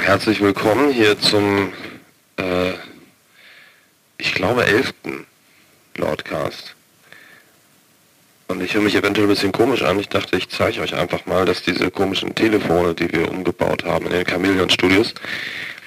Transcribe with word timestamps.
herzlich 0.00 0.40
willkommen 0.40 0.90
hier 0.90 1.18
zum, 1.18 1.72
äh, 2.36 2.72
ich 4.16 4.34
glaube, 4.34 4.64
elften 4.64 5.26
Loudcast. 5.96 6.74
Und 8.48 8.62
ich 8.62 8.74
höre 8.74 8.82
mich 8.82 8.94
eventuell 8.94 9.26
ein 9.26 9.30
bisschen 9.30 9.52
komisch 9.52 9.82
an. 9.82 9.98
Ich 9.98 10.08
dachte, 10.08 10.36
ich 10.36 10.48
zeige 10.48 10.80
euch 10.80 10.94
einfach 10.94 11.26
mal, 11.26 11.44
dass 11.44 11.62
diese 11.62 11.90
komischen 11.90 12.34
Telefone, 12.34 12.94
die 12.94 13.12
wir 13.12 13.30
umgebaut 13.30 13.84
haben 13.84 14.06
in 14.06 14.12
den 14.12 14.26
Chameleon 14.26 14.70
Studios, 14.70 15.14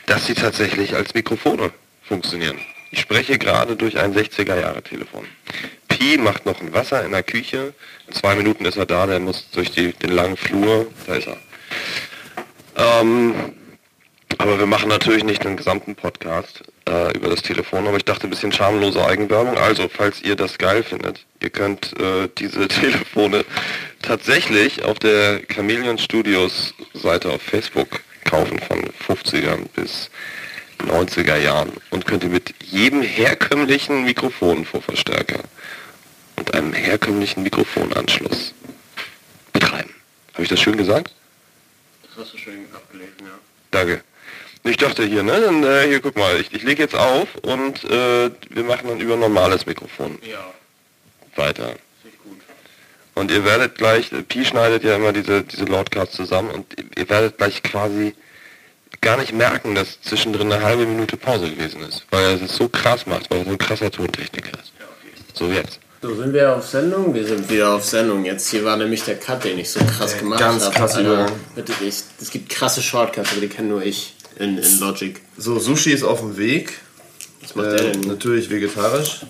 dass 0.05 0.27
sie 0.27 0.35
tatsächlich 0.35 0.95
als 0.95 1.13
Mikrofone 1.13 1.71
funktionieren. 2.03 2.59
Ich 2.91 2.99
spreche 2.99 3.37
gerade 3.39 3.75
durch 3.75 3.97
ein 3.97 4.13
60er-Jahre-Telefon. 4.13 5.25
Pi 5.87 6.17
macht 6.17 6.45
noch 6.45 6.59
ein 6.61 6.73
Wasser 6.73 7.03
in 7.03 7.11
der 7.11 7.23
Küche. 7.23 7.73
In 8.07 8.13
zwei 8.13 8.35
Minuten 8.35 8.65
ist 8.65 8.77
er 8.77 8.85
da, 8.85 9.07
der 9.07 9.19
muss 9.19 9.49
durch 9.51 9.71
die, 9.71 9.93
den 9.93 10.11
langen 10.11 10.37
Flur. 10.37 10.87
Da 11.07 11.15
ist 11.15 11.27
er. 11.27 11.37
Ähm, 12.75 13.53
aber 14.41 14.57
wir 14.57 14.65
machen 14.65 14.89
natürlich 14.89 15.23
nicht 15.23 15.43
den 15.43 15.55
gesamten 15.55 15.95
Podcast 15.95 16.63
äh, 16.89 17.15
über 17.15 17.29
das 17.29 17.43
Telefon, 17.43 17.87
aber 17.87 17.97
ich 17.97 18.05
dachte 18.05 18.25
ein 18.25 18.31
bisschen 18.31 18.51
schamlose 18.51 19.05
Eigenwerbung. 19.05 19.55
Also, 19.55 19.87
falls 19.87 20.21
ihr 20.23 20.35
das 20.35 20.57
geil 20.57 20.81
findet, 20.81 21.25
ihr 21.41 21.51
könnt 21.51 21.93
äh, 21.99 22.27
diese 22.39 22.67
Telefone 22.67 23.45
tatsächlich 24.01 24.83
auf 24.83 24.97
der 24.97 25.41
Chameleon 25.47 25.99
Studios 25.99 26.73
Seite 26.93 27.29
auf 27.29 27.41
Facebook 27.43 28.01
kaufen 28.25 28.59
von 28.59 28.89
50ern 29.07 29.67
bis 29.75 30.09
90er 30.79 31.37
Jahren 31.37 31.71
und 31.91 32.07
könnt 32.07 32.23
ihr 32.23 32.29
mit 32.29 32.55
jedem 32.63 33.03
herkömmlichen 33.03 34.03
Mikrofonvorverstärker 34.05 35.39
und 36.37 36.53
einem 36.55 36.73
herkömmlichen 36.73 37.43
Mikrofonanschluss 37.43 38.55
betreiben. 39.53 39.93
Habe 40.33 40.43
ich 40.43 40.49
das 40.49 40.59
schön 40.59 40.77
gesagt? 40.77 41.13
Das 42.01 42.25
hast 42.25 42.33
du 42.33 42.37
schön 42.39 42.65
abgelegt, 42.73 43.21
ja. 43.21 43.37
Danke. 43.69 44.01
Ich 44.63 44.77
dachte 44.77 45.03
hier, 45.03 45.23
ne, 45.23 45.41
dann, 45.41 45.63
äh, 45.63 45.87
hier 45.87 45.99
guck 46.01 46.15
mal, 46.15 46.39
ich, 46.39 46.53
ich 46.53 46.61
lege 46.63 46.83
jetzt 46.83 46.95
auf 46.95 47.27
und 47.41 47.83
äh, 47.85 48.29
wir 48.49 48.63
machen 48.63 48.87
dann 48.89 48.99
über 48.99 49.15
normales 49.15 49.65
Mikrofon 49.65 50.19
Ja, 50.21 50.37
weiter. 51.35 51.73
ich. 52.03 52.11
Und 53.15 53.31
ihr 53.31 53.43
werdet 53.43 53.75
gleich, 53.77 54.11
äh, 54.11 54.21
Pi 54.21 54.45
schneidet 54.45 54.83
ja 54.83 54.95
immer 54.95 55.13
diese, 55.13 55.43
diese 55.43 55.65
Loudcasts 55.65 56.15
zusammen 56.15 56.51
und 56.51 56.65
ihr- 56.97 57.09
werdet 57.09 57.37
gleich 57.37 57.63
quasi 57.63 58.13
gar 59.01 59.17
nicht 59.17 59.33
merken, 59.33 59.73
dass 59.73 59.99
zwischendrin 60.01 60.51
eine 60.51 60.63
halbe 60.63 60.85
Minute 60.85 61.17
Pause 61.17 61.49
gewesen 61.49 61.81
ist, 61.81 62.05
weil 62.11 62.23
er 62.23 62.41
es 62.41 62.55
so 62.55 62.69
krass 62.69 63.07
macht, 63.07 63.31
weil 63.31 63.39
er 63.39 63.45
so 63.45 63.49
ein 63.51 63.57
krasser 63.57 63.89
Tontechniker 63.89 64.51
ist. 64.59 64.71
So 65.33 65.47
jetzt. 65.47 65.79
So, 66.03 66.15
sind 66.15 66.33
wir 66.33 66.55
auf 66.55 66.67
Sendung? 66.67 67.13
Wir 67.13 67.25
sind 67.25 67.49
wieder 67.49 67.73
auf 67.73 67.83
Sendung. 67.85 68.25
Jetzt 68.25 68.49
hier 68.49 68.63
war 68.63 68.77
nämlich 68.77 69.03
der 69.03 69.17
Cut, 69.19 69.43
den 69.43 69.57
ich 69.59 69.69
so 69.69 69.79
krass 69.85 70.17
gemacht 70.17 70.39
ganz 70.39 70.63
habe. 70.65 70.75
krass 70.75 70.97
Übergang. 70.97 71.31
Bitte 71.55 71.73
nicht. 71.83 72.03
Es 72.21 72.29
gibt 72.31 72.49
krasse 72.49 72.81
Shortcuts, 72.81 73.31
aber 73.31 73.41
die 73.41 73.47
kennen 73.49 73.69
nur 73.69 73.83
ich 73.83 74.15
in, 74.41 74.57
in 74.57 74.79
Logic. 74.79 75.21
So, 75.37 75.59
Sushi 75.59 75.91
ist 75.91 76.03
auf 76.03 76.19
dem 76.19 76.37
Weg. 76.37 76.73
Was 77.41 77.55
macht 77.55 77.67
der 77.67 77.79
Äh, 77.81 77.91
denn? 77.93 78.01
natürlich 78.01 78.49
vegetarisch. 78.49 79.21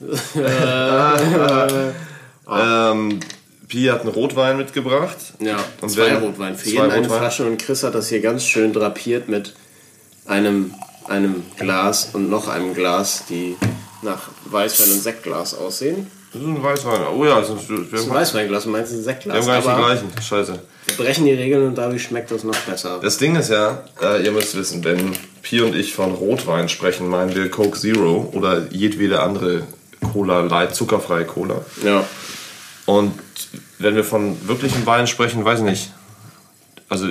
Äh, 0.36 1.92
ähm, 2.50 3.20
Pi 3.68 3.84
hat 3.86 4.00
einen 4.02 4.10
Rotwein 4.10 4.56
mitgebracht. 4.58 5.16
Ja, 5.40 5.56
Und 5.80 5.88
zwei 5.88 6.06
wenn- 6.06 6.16
Rotwein. 6.22 6.56
Für 6.56 6.64
zwei 6.64 6.70
jeden 6.70 6.90
eine 6.90 7.02
Rotwein. 7.02 7.18
Flasche 7.18 7.46
und 7.46 7.58
Chris 7.62 7.82
hat 7.82 7.94
das 7.94 8.08
hier 8.08 8.20
ganz 8.20 8.44
schön 8.44 8.72
drapiert 8.72 9.28
mit 9.28 9.54
einem, 10.26 10.74
einem 11.08 11.42
Glas 11.58 12.10
und 12.12 12.28
noch 12.28 12.48
einem 12.48 12.74
Glas, 12.74 13.24
die 13.28 13.56
nach 14.02 14.28
Weißwein 14.46 14.92
und 14.92 15.00
Sektglas 15.02 15.54
aussehen. 15.54 16.06
Das 16.34 16.42
ist 16.42 16.48
ein 16.48 16.62
Weißwein. 16.62 17.00
Oh 17.16 17.24
ja, 17.24 17.38
das 17.38 17.48
ist, 17.50 17.68
wir, 17.70 17.78
Das 17.90 18.00
ist 18.00 18.08
ein 18.08 18.14
Weißweinglas 18.14 18.66
und 18.66 18.72
meins 18.72 18.88
ist 18.90 18.94
ein 18.94 18.98
wir 18.98 19.04
Sektglas. 19.04 19.36
haben 19.36 19.64
gar 19.64 19.90
nicht 19.92 20.02
die 20.02 20.06
gleichen. 20.08 20.22
Scheiße. 20.22 20.58
wir 20.86 20.96
brechen 20.96 21.24
die 21.26 21.32
Regeln 21.32 21.68
und 21.68 21.78
dadurch 21.78 22.02
schmeckt 22.02 22.32
das 22.32 22.42
noch 22.42 22.56
besser. 22.56 22.98
Das 23.00 23.18
Ding 23.18 23.36
ist 23.36 23.50
ja, 23.50 23.84
äh, 24.02 24.24
ihr 24.24 24.32
müsst 24.32 24.56
wissen, 24.56 24.82
wenn 24.82 25.12
Pi 25.42 25.60
und 25.60 25.76
ich 25.76 25.94
von 25.94 26.10
Rotwein 26.12 26.68
sprechen, 26.68 27.08
meinen 27.08 27.36
wir 27.36 27.48
Coke 27.50 27.78
Zero 27.78 28.30
oder 28.32 28.66
jedwede 28.72 29.22
andere 29.22 29.62
Cola 30.12 30.40
Light, 30.40 30.74
zuckerfreie 30.74 31.24
Cola. 31.24 31.64
Ja. 31.84 32.04
Und 32.86 33.12
wenn 33.78 33.94
wir 33.94 34.04
von 34.04 34.36
wirklichem 34.48 34.84
Wein 34.86 35.06
sprechen, 35.06 35.44
weiß 35.44 35.60
ich 35.60 35.64
nicht. 35.64 35.92
Also 36.88 37.06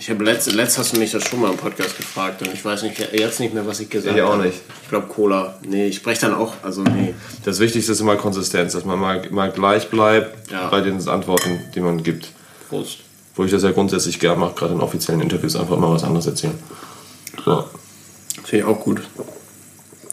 Ich 0.00 0.08
habe 0.10 0.22
letzt, 0.24 0.52
letzt 0.52 0.78
hast 0.78 0.94
du 0.94 1.00
mich 1.00 1.10
das 1.10 1.24
schon 1.28 1.40
mal 1.40 1.50
im 1.50 1.56
Podcast 1.56 1.96
gefragt 1.96 2.40
und 2.42 2.54
ich 2.54 2.64
weiß 2.64 2.84
nicht 2.84 2.98
jetzt 3.12 3.40
nicht 3.40 3.52
mehr, 3.52 3.66
was 3.66 3.80
ich 3.80 3.90
gesagt 3.90 4.14
Ich 4.16 4.22
auch 4.22 4.34
habe. 4.34 4.44
nicht. 4.44 4.60
Ich 4.84 4.88
glaube 4.88 5.08
Cola. 5.08 5.58
Nee, 5.62 5.88
ich 5.88 5.96
spreche 5.96 6.20
dann 6.20 6.34
auch, 6.34 6.54
also 6.62 6.82
nee. 6.82 7.14
Das 7.44 7.58
Wichtigste 7.58 7.90
ist 7.92 8.00
immer 8.00 8.14
Konsistenz, 8.14 8.74
dass 8.74 8.84
man 8.84 8.98
mal, 9.00 9.26
mal 9.30 9.50
gleich 9.50 9.90
bleibt 9.90 10.52
Ja. 10.52 10.68
bei 10.68 10.80
den 10.82 11.06
Antworten, 11.08 11.58
die 11.74 11.80
man 11.80 12.02
gibt. 12.04 12.28
Prost. 12.68 12.98
Wo 13.34 13.44
ich 13.44 13.50
das 13.50 13.64
ja 13.64 13.72
grundsätzlich 13.72 14.20
gern 14.20 14.38
mache, 14.38 14.54
gerade 14.54 14.74
in 14.74 14.80
offiziellen 14.80 15.20
Interviews 15.20 15.56
einfach 15.56 15.76
mal 15.76 15.90
was 15.92 16.04
anderes 16.04 16.26
erzählen. 16.26 16.56
So. 17.44 17.64
Finde 18.44 18.56
ich 18.56 18.64
auch 18.64 18.78
gut. 18.80 19.00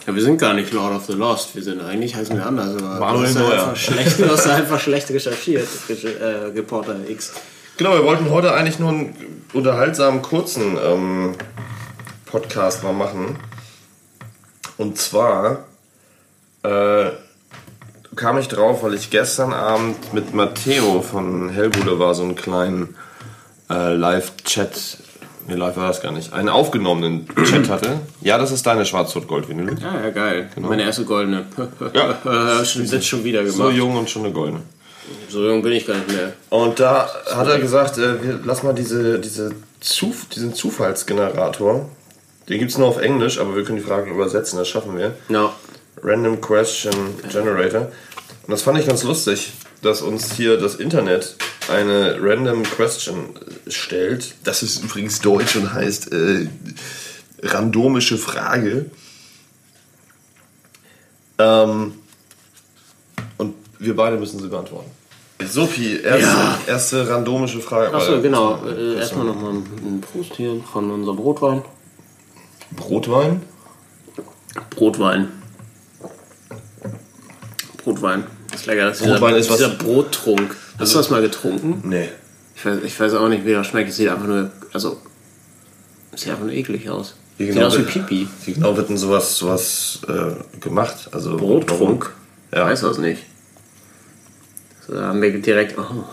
Ja, 0.04 0.14
wir 0.14 0.22
sind 0.22 0.38
gar 0.38 0.54
nicht 0.54 0.72
Lord 0.72 0.94
of 0.96 1.06
the 1.06 1.12
Lost. 1.12 1.54
Wir 1.54 1.62
sind 1.62 1.80
eigentlich, 1.80 2.14
heißen 2.16 2.36
wir 2.36 2.44
anders. 2.46 2.76
Aber 2.82 2.98
Manuel 2.98 3.22
du 3.22 3.28
hast 3.28 3.34
Neuer. 3.38 3.62
einfach 3.62 3.76
schlecht, 3.76 4.18
du 4.18 4.28
hast 4.30 4.46
einfach 4.48 4.80
schlecht 4.80 5.10
recherchiert, 5.10 5.66
äh, 5.88 6.24
Reporter 6.54 6.96
X. 7.08 7.32
Genau, 7.76 7.92
wir 7.92 8.04
wollten 8.04 8.30
heute 8.30 8.54
eigentlich 8.54 8.78
nur 8.78 8.88
einen 8.88 9.42
unterhaltsamen, 9.52 10.22
kurzen 10.22 10.78
ähm, 10.82 11.34
Podcast 12.24 12.82
mal 12.82 12.94
machen. 12.94 13.36
Und 14.78 14.96
zwar 14.96 15.64
äh, 16.62 17.10
kam 18.14 18.38
ich 18.38 18.48
drauf, 18.48 18.82
weil 18.82 18.94
ich 18.94 19.10
gestern 19.10 19.52
Abend 19.52 20.14
mit 20.14 20.32
Matteo 20.32 21.02
von 21.02 21.50
Hellbude 21.50 21.98
war, 21.98 22.14
so 22.14 22.22
einen 22.22 22.34
kleinen 22.34 22.96
äh, 23.68 23.92
Live-Chat, 23.92 24.98
nee, 25.46 25.54
live 25.54 25.76
war 25.76 25.88
das 25.88 26.00
gar 26.00 26.12
nicht, 26.12 26.32
einen 26.32 26.48
aufgenommenen 26.48 27.28
Chat 27.44 27.68
hatte. 27.68 28.00
Ja, 28.22 28.38
das 28.38 28.52
ist 28.52 28.66
deine 28.66 28.86
Schwarz-Rot-Gold-Vinyl. 28.86 29.78
Ja, 29.80 30.00
ja, 30.00 30.10
geil. 30.10 30.48
Meine 30.58 30.82
erste 30.82 31.04
goldene. 31.04 31.44
Ja. 31.92 32.64
schon, 32.64 32.90
wird 32.90 33.04
schon 33.04 33.22
wieder 33.22 33.40
gemacht. 33.40 33.56
So 33.56 33.68
jung 33.68 33.96
und 33.96 34.08
schon 34.08 34.24
eine 34.24 34.32
goldene. 34.32 34.62
So 35.28 35.46
jung 35.46 35.62
bin 35.62 35.72
ich 35.72 35.86
gar 35.86 35.96
nicht 35.96 36.08
mehr. 36.08 36.32
Und 36.50 36.80
da 36.80 37.08
hat 37.30 37.48
er 37.48 37.58
gesagt, 37.58 37.98
äh, 37.98 38.22
wir, 38.22 38.40
lass 38.44 38.62
mal 38.62 38.74
diese, 38.74 39.18
diese 39.18 39.52
Zuf 39.80 40.26
diesen 40.26 40.54
Zufallsgenerator, 40.54 41.88
den 42.48 42.58
gibt 42.58 42.70
es 42.70 42.78
nur 42.78 42.88
auf 42.88 42.98
Englisch, 42.98 43.38
aber 43.38 43.56
wir 43.56 43.64
können 43.64 43.78
die 43.78 43.84
Fragen 43.84 44.10
übersetzen, 44.10 44.58
das 44.58 44.68
schaffen 44.68 44.96
wir. 44.96 45.14
No. 45.28 45.52
Random 46.02 46.40
Question 46.40 46.94
Generator. 47.30 47.92
Und 48.46 48.52
das 48.52 48.62
fand 48.62 48.78
ich 48.78 48.86
ganz 48.86 49.02
lustig, 49.02 49.52
dass 49.82 50.02
uns 50.02 50.32
hier 50.34 50.56
das 50.56 50.76
Internet 50.76 51.36
eine 51.68 52.18
Random 52.20 52.62
Question 52.62 53.30
stellt. 53.66 54.34
Das 54.44 54.62
ist 54.62 54.82
übrigens 54.82 55.20
deutsch 55.20 55.56
und 55.56 55.72
heißt 55.72 56.12
äh, 56.12 56.48
randomische 57.42 58.18
Frage. 58.18 58.86
Ähm, 61.38 61.94
und 63.38 63.54
wir 63.78 63.96
beide 63.96 64.16
müssen 64.16 64.40
sie 64.40 64.48
beantworten. 64.48 64.90
Sophie, 65.44 66.00
erste, 66.00 66.22
Ja. 66.26 66.58
erste 66.66 67.08
randomische 67.08 67.60
Frage. 67.60 67.94
Achso, 67.94 68.14
Äh, 68.16 68.20
genau. 68.22 68.58
Äh, 68.66 68.94
erstmal 68.96 69.26
nochmal 69.26 69.52
ein 69.52 70.00
Prost 70.00 70.34
hier 70.36 70.60
von 70.72 70.90
unserem 70.90 71.18
Rotwein. 71.18 71.62
Brotwein? 72.74 73.42
Brotwein. 74.70 75.28
Brotwein. 77.84 78.24
Das 78.50 78.60
ist 78.60 78.66
lecker. 78.66 78.86
Das 78.86 79.00
ist 79.00 79.06
Brotwein 79.06 79.34
dieser, 79.34 79.38
ist 79.38 79.50
was- 79.50 79.56
dieser 79.58 79.70
Brottrunk. 79.70 80.56
Hast 80.78 80.94
du 80.94 80.98
das 80.98 81.10
mal 81.10 81.22
getrunken? 81.22 81.82
Nee. 81.88 82.08
Ich 82.56 82.64
weiß, 82.64 82.78
ich 82.84 82.98
weiß 82.98 83.14
auch 83.14 83.28
nicht, 83.28 83.44
wie 83.44 83.52
das 83.52 83.66
schmeckt. 83.66 83.90
Es 83.90 83.96
sieht 83.96 84.08
einfach 84.08 84.26
nur, 84.26 84.50
also, 84.72 84.96
es 86.12 86.22
sieht 86.22 86.30
einfach 86.30 86.44
nur 86.44 86.54
eklig 86.54 86.88
aus. 86.88 87.14
Wie 87.38 87.44
Sieht 87.44 87.54
genau 87.54 87.66
aus 87.66 87.78
wie 87.78 87.82
Pipi. 87.82 88.26
Wie 88.46 88.52
genau 88.54 88.76
wird 88.76 88.88
denn 88.88 88.96
sowas, 88.96 89.36
sowas 89.36 90.00
äh, 90.08 90.58
gemacht? 90.60 91.10
Also 91.12 91.36
Brottrunk? 91.36 92.10
Ja. 92.52 92.64
Ich 92.64 92.72
weiß 92.72 92.80
das 92.80 92.98
nicht. 92.98 93.22
So, 94.86 94.94
da 94.94 95.08
haben 95.08 95.20
wir 95.22 95.40
direkt, 95.40 95.76
oh, 95.78 96.04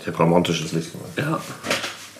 Ich 0.00 0.06
habe 0.06 0.16
romantisches 0.18 0.72
Licht 0.72 0.92
gemacht. 0.92 1.10
ja. 1.16 1.40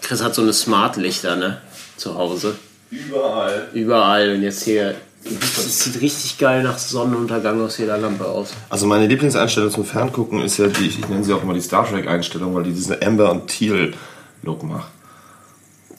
Chris 0.03 0.23
hat 0.23 0.35
so 0.35 0.43
eine 0.43 0.53
Smart-Lichter, 0.53 1.37
ne? 1.37 1.63
Zu 1.97 2.15
Hause. 2.15 2.57
Überall. 2.91 3.69
Überall. 3.73 4.35
Und 4.35 4.43
jetzt 4.43 4.63
hier, 4.65 4.95
es 5.25 5.81
sieht 5.85 6.01
richtig 6.03 6.37
geil 6.37 6.63
nach 6.63 6.77
Sonnenuntergang 6.77 7.61
aus 7.63 7.79
jeder 7.79 7.97
Lampe 7.97 8.27
aus. 8.27 8.51
Also 8.69 8.87
meine 8.87 9.07
Lieblingseinstellung 9.07 9.71
zum 9.71 9.87
Ferngucken 9.87 10.43
ist 10.43 10.59
ja 10.59 10.67
die, 10.67 10.89
ich 10.89 11.09
nenne 11.09 11.25
sie 11.25 11.33
auch 11.33 11.43
immer 11.43 11.55
die 11.55 11.63
Star 11.63 11.89
Trek 11.89 12.07
Einstellung, 12.07 12.55
weil 12.55 12.65
die 12.65 12.73
diesen 12.73 13.03
Amber 13.03 13.31
und 13.31 13.47
Teal 13.49 13.95
Look 14.43 14.63
macht. 14.63 14.89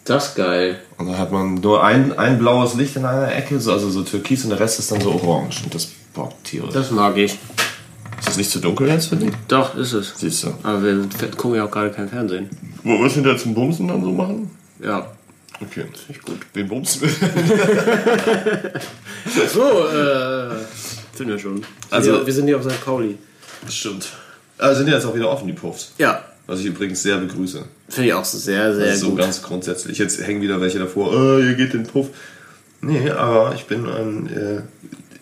Das 0.03 0.27
ist 0.27 0.35
geil. 0.35 0.79
Und 0.99 1.07
dann 1.07 1.17
hat 1.17 1.31
man 1.31 1.55
nur 1.55 1.83
ein, 1.83 2.15
ein 2.17 2.37
blaues 2.37 2.75
Licht 2.75 2.95
in 2.95 3.05
einer 3.05 3.33
Ecke, 3.35 3.59
so, 3.59 3.71
also 3.71 3.89
so 3.89 4.03
türkis 4.03 4.43
und 4.43 4.51
der 4.51 4.59
Rest 4.59 4.77
ist 4.77 4.91
dann 4.91 5.01
so 5.01 5.11
orange. 5.11 5.63
Und 5.63 5.73
das 5.73 5.87
bockt 6.13 6.43
Tiere. 6.43 6.69
Das 6.71 6.91
mag 6.91 7.17
ich. 7.17 7.39
Ist 8.25 8.29
das 8.29 8.37
nicht 8.37 8.49
zu 8.51 8.59
dunkel 8.59 8.87
jetzt 8.87 9.07
für 9.07 9.15
dich? 9.17 9.31
Doch, 9.47 9.75
ist 9.77 9.93
es. 9.93 10.13
Siehst 10.17 10.43
du. 10.43 10.53
Aber 10.63 10.81
wir 10.83 11.07
gucken 11.37 11.55
ja 11.57 11.65
auch 11.65 11.71
gerade 11.71 11.91
kein 11.91 12.09
Fernsehen. 12.09 12.49
Wo 12.83 12.97
müssen 12.97 13.23
wir 13.23 13.31
jetzt 13.33 13.43
zum 13.43 13.53
Bumsen 13.53 13.87
dann 13.87 14.01
so 14.03 14.11
machen? 14.11 14.49
Ja. 14.83 15.11
Okay, 15.61 15.85
das 15.91 16.01
finde 16.01 16.19
ich 16.19 16.21
gut. 16.25 16.39
Wen 16.53 16.67
bumsen 16.67 17.01
wir? 17.03 17.09
So, 19.53 19.61
äh. 19.87 20.49
Finden 21.13 21.31
wir 21.33 21.39
schon. 21.39 21.61
Also- 21.89 22.13
Also, 22.13 22.25
wir 22.27 22.33
sind 22.33 22.47
hier 22.47 22.57
auf 22.57 22.63
St. 22.63 22.83
Pauli. 22.83 23.17
Stimmt. 23.69 24.07
Also 24.57 24.77
sind 24.77 24.87
die 24.87 24.91
jetzt 24.93 25.05
auch 25.05 25.15
wieder 25.15 25.29
offen, 25.29 25.47
die 25.47 25.53
Puffs. 25.53 25.93
Ja. 25.97 26.23
Was 26.47 26.59
ich 26.59 26.65
übrigens 26.67 27.01
sehr 27.01 27.17
begrüße. 27.17 27.63
Finde 27.89 28.07
ich 28.09 28.13
auch 28.13 28.25
sehr, 28.25 28.75
sehr 28.75 28.95
so 28.97 29.09
gut. 29.11 29.19
ganz 29.19 29.41
grundsätzlich. 29.41 29.97
Jetzt 29.97 30.21
hängen 30.25 30.41
wieder 30.41 30.59
welche 30.61 30.79
davor, 30.79 31.11
oh, 31.11 31.39
ihr 31.39 31.55
geht 31.55 31.73
den 31.73 31.83
Puff. 31.83 32.07
Nee, 32.81 33.09
aber 33.11 33.53
ich 33.55 33.65
bin, 33.65 33.87
ein, 33.87 34.27
äh, 34.27 34.61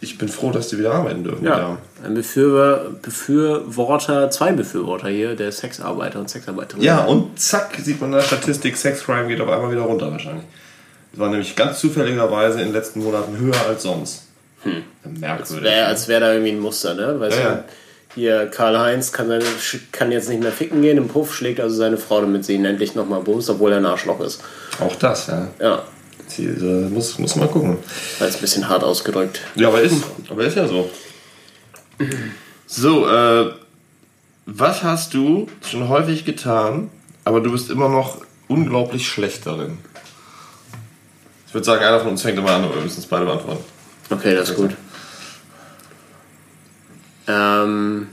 ich 0.02 0.18
bin 0.18 0.28
froh, 0.28 0.52
dass 0.52 0.68
die 0.68 0.78
wieder 0.80 0.94
arbeiten 0.94 1.24
dürfen. 1.24 1.46
Ja, 1.46 1.78
ein 2.06 2.14
Befürworter, 2.14 2.90
Befürworter, 3.02 4.30
zwei 4.32 4.52
Befürworter 4.52 5.08
hier, 5.10 5.36
der 5.36 5.52
Sexarbeiter 5.52 6.20
und 6.20 6.30
Sexarbeiterinnen. 6.30 6.86
Ja, 6.86 7.06
und 7.06 7.40
zack, 7.40 7.76
sieht 7.82 8.00
man 8.02 8.12
in 8.12 8.18
der 8.18 8.24
Statistik, 8.24 8.78
Sexcrime 8.78 9.28
geht 9.28 9.42
auf 9.42 9.50
einmal 9.50 9.72
wieder 9.72 9.82
runter 9.82 10.12
wahrscheinlich. 10.12 10.44
Das 11.12 11.20
war 11.20 11.30
nämlich 11.30 11.56
ganz 11.56 11.80
zufälligerweise 11.80 12.60
in 12.60 12.68
den 12.68 12.74
letzten 12.74 13.04
Monaten 13.04 13.38
höher 13.38 13.56
als 13.68 13.84
sonst. 13.84 14.24
Hm. 14.64 14.84
Merkwürdig. 15.20 15.64
Wär, 15.66 15.88
als 15.88 16.08
wäre 16.08 16.22
da 16.22 16.32
irgendwie 16.34 16.52
ein 16.54 16.60
Muster, 16.60 16.94
ne? 16.94 17.20
Weißt 17.20 17.38
Ja, 17.38 17.44
du, 17.44 17.50
ja. 17.50 17.64
hier 18.16 18.46
Karl-Heinz 18.48 19.12
kann, 19.12 19.28
seine- 19.28 19.44
kann 19.92 20.12
jetzt 20.12 20.30
nicht 20.30 20.42
mehr 20.42 20.52
ficken 20.52 20.82
gehen 20.82 20.98
im 20.98 21.08
Puff, 21.10 21.36
schlägt 21.36 21.60
also 21.60 21.76
seine 21.76 21.98
Frau, 21.98 22.22
damit 22.22 22.46
sie 22.46 22.54
ihn 22.56 22.66
endlich 22.66 22.96
nochmal 22.96 23.22
bumst, 23.22 23.50
obwohl 23.50 23.72
er 23.74 23.78
ein 23.78 23.86
Arschloch 23.86 24.20
ist. 24.22 24.42
Auch 24.80 24.96
das, 24.96 25.28
ja. 25.28 25.48
Ja, 25.60 25.84
Die, 26.38 26.46
äh, 26.46 26.90
muss, 26.90 27.20
muss 27.20 27.36
mal 27.36 27.48
gucken. 27.48 27.78
war 28.20 28.28
jetzt 28.28 28.38
ein 28.38 28.42
bisschen 28.42 28.68
hart 28.70 28.84
ausgedrückt. 28.84 29.42
Ja, 29.56 29.68
aber 29.68 29.82
ist, 29.82 29.98
aber 30.30 30.44
ist 30.46 30.56
ja 30.58 30.68
so. 30.68 30.90
So, 32.68 33.08
äh, 33.08 33.54
was 34.46 34.84
hast 34.84 35.14
du 35.14 35.48
schon 35.70 35.88
häufig 35.90 36.26
getan, 36.26 36.90
aber 37.24 37.42
du 37.42 37.52
bist 37.52 37.70
immer 37.70 37.90
noch 37.90 38.22
unglaublich 38.48 39.08
schlecht 39.08 39.46
darin? 39.46 39.78
Ich 41.48 41.54
würde 41.54 41.66
sagen, 41.66 41.84
einer 41.84 42.00
von 42.00 42.10
uns 42.10 42.24
fängt 42.24 42.38
immer 42.38 42.52
an, 42.52 42.64
aber 42.64 42.76
wir 42.76 42.82
müssen 42.82 43.00
es 43.00 43.06
beide 43.06 43.26
beantworten. 43.26 43.64
Okay, 44.10 44.36
das 44.36 44.50
ist 44.50 44.56
gut. 44.56 44.76
Ähm. 47.28 48.08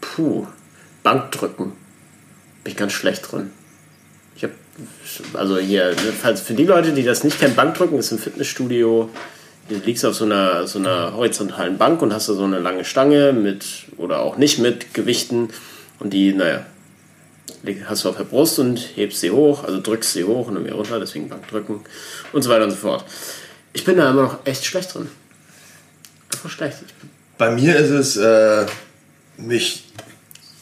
Puh. 0.00 0.46
Bankdrücken. 1.02 1.72
Bin 2.62 2.72
ich 2.72 2.76
ganz 2.76 2.92
schlecht 2.92 3.32
drin. 3.32 3.50
Ich 4.36 4.44
habe 4.44 4.52
also 5.34 5.58
hier, 5.58 5.96
falls 6.20 6.40
für 6.40 6.54
die 6.54 6.66
Leute, 6.66 6.92
die 6.92 7.02
das 7.02 7.24
nicht 7.24 7.40
kennen, 7.40 7.56
Bankdrücken 7.56 7.98
ist 7.98 8.12
im 8.12 8.18
Fitnessstudio. 8.18 9.10
Du 9.68 9.76
liegst 9.84 10.04
auf 10.04 10.14
so 10.14 10.24
einer, 10.24 10.66
so 10.66 10.78
einer 10.78 11.12
horizontalen 11.14 11.76
Bank 11.76 12.00
und 12.00 12.12
hast 12.12 12.28
da 12.28 12.34
so 12.34 12.44
eine 12.44 12.58
lange 12.58 12.84
Stange 12.84 13.32
mit 13.32 13.64
oder 13.98 14.20
auch 14.20 14.38
nicht 14.38 14.58
mit 14.58 14.94
Gewichten 14.94 15.50
und 15.98 16.12
die, 16.12 16.32
naja, 16.32 16.64
hast 17.86 18.04
du 18.04 18.08
auf 18.08 18.16
der 18.16 18.24
Brust 18.24 18.58
und 18.58 18.78
hebst 18.94 19.20
sie 19.20 19.30
hoch, 19.30 19.64
also 19.64 19.80
drückst 19.80 20.12
sie 20.12 20.24
hoch 20.24 20.48
und 20.48 20.54
dann 20.54 20.64
wieder 20.64 20.76
runter, 20.76 20.98
deswegen 20.98 21.28
Bankdrücken 21.28 21.80
und 22.32 22.42
so 22.42 22.50
weiter 22.50 22.64
und 22.64 22.70
so 22.70 22.76
fort. 22.76 23.04
Ich 23.74 23.84
bin 23.84 23.96
da 23.96 24.10
immer 24.10 24.22
noch 24.22 24.46
echt 24.46 24.64
schlecht 24.64 24.94
drin. 24.94 25.08
Einfach 26.32 26.50
schlecht. 26.50 26.78
Bei 27.36 27.50
mir 27.50 27.76
ist 27.76 27.90
es 27.90 28.16
äh, 28.16 28.64
mich 29.36 29.84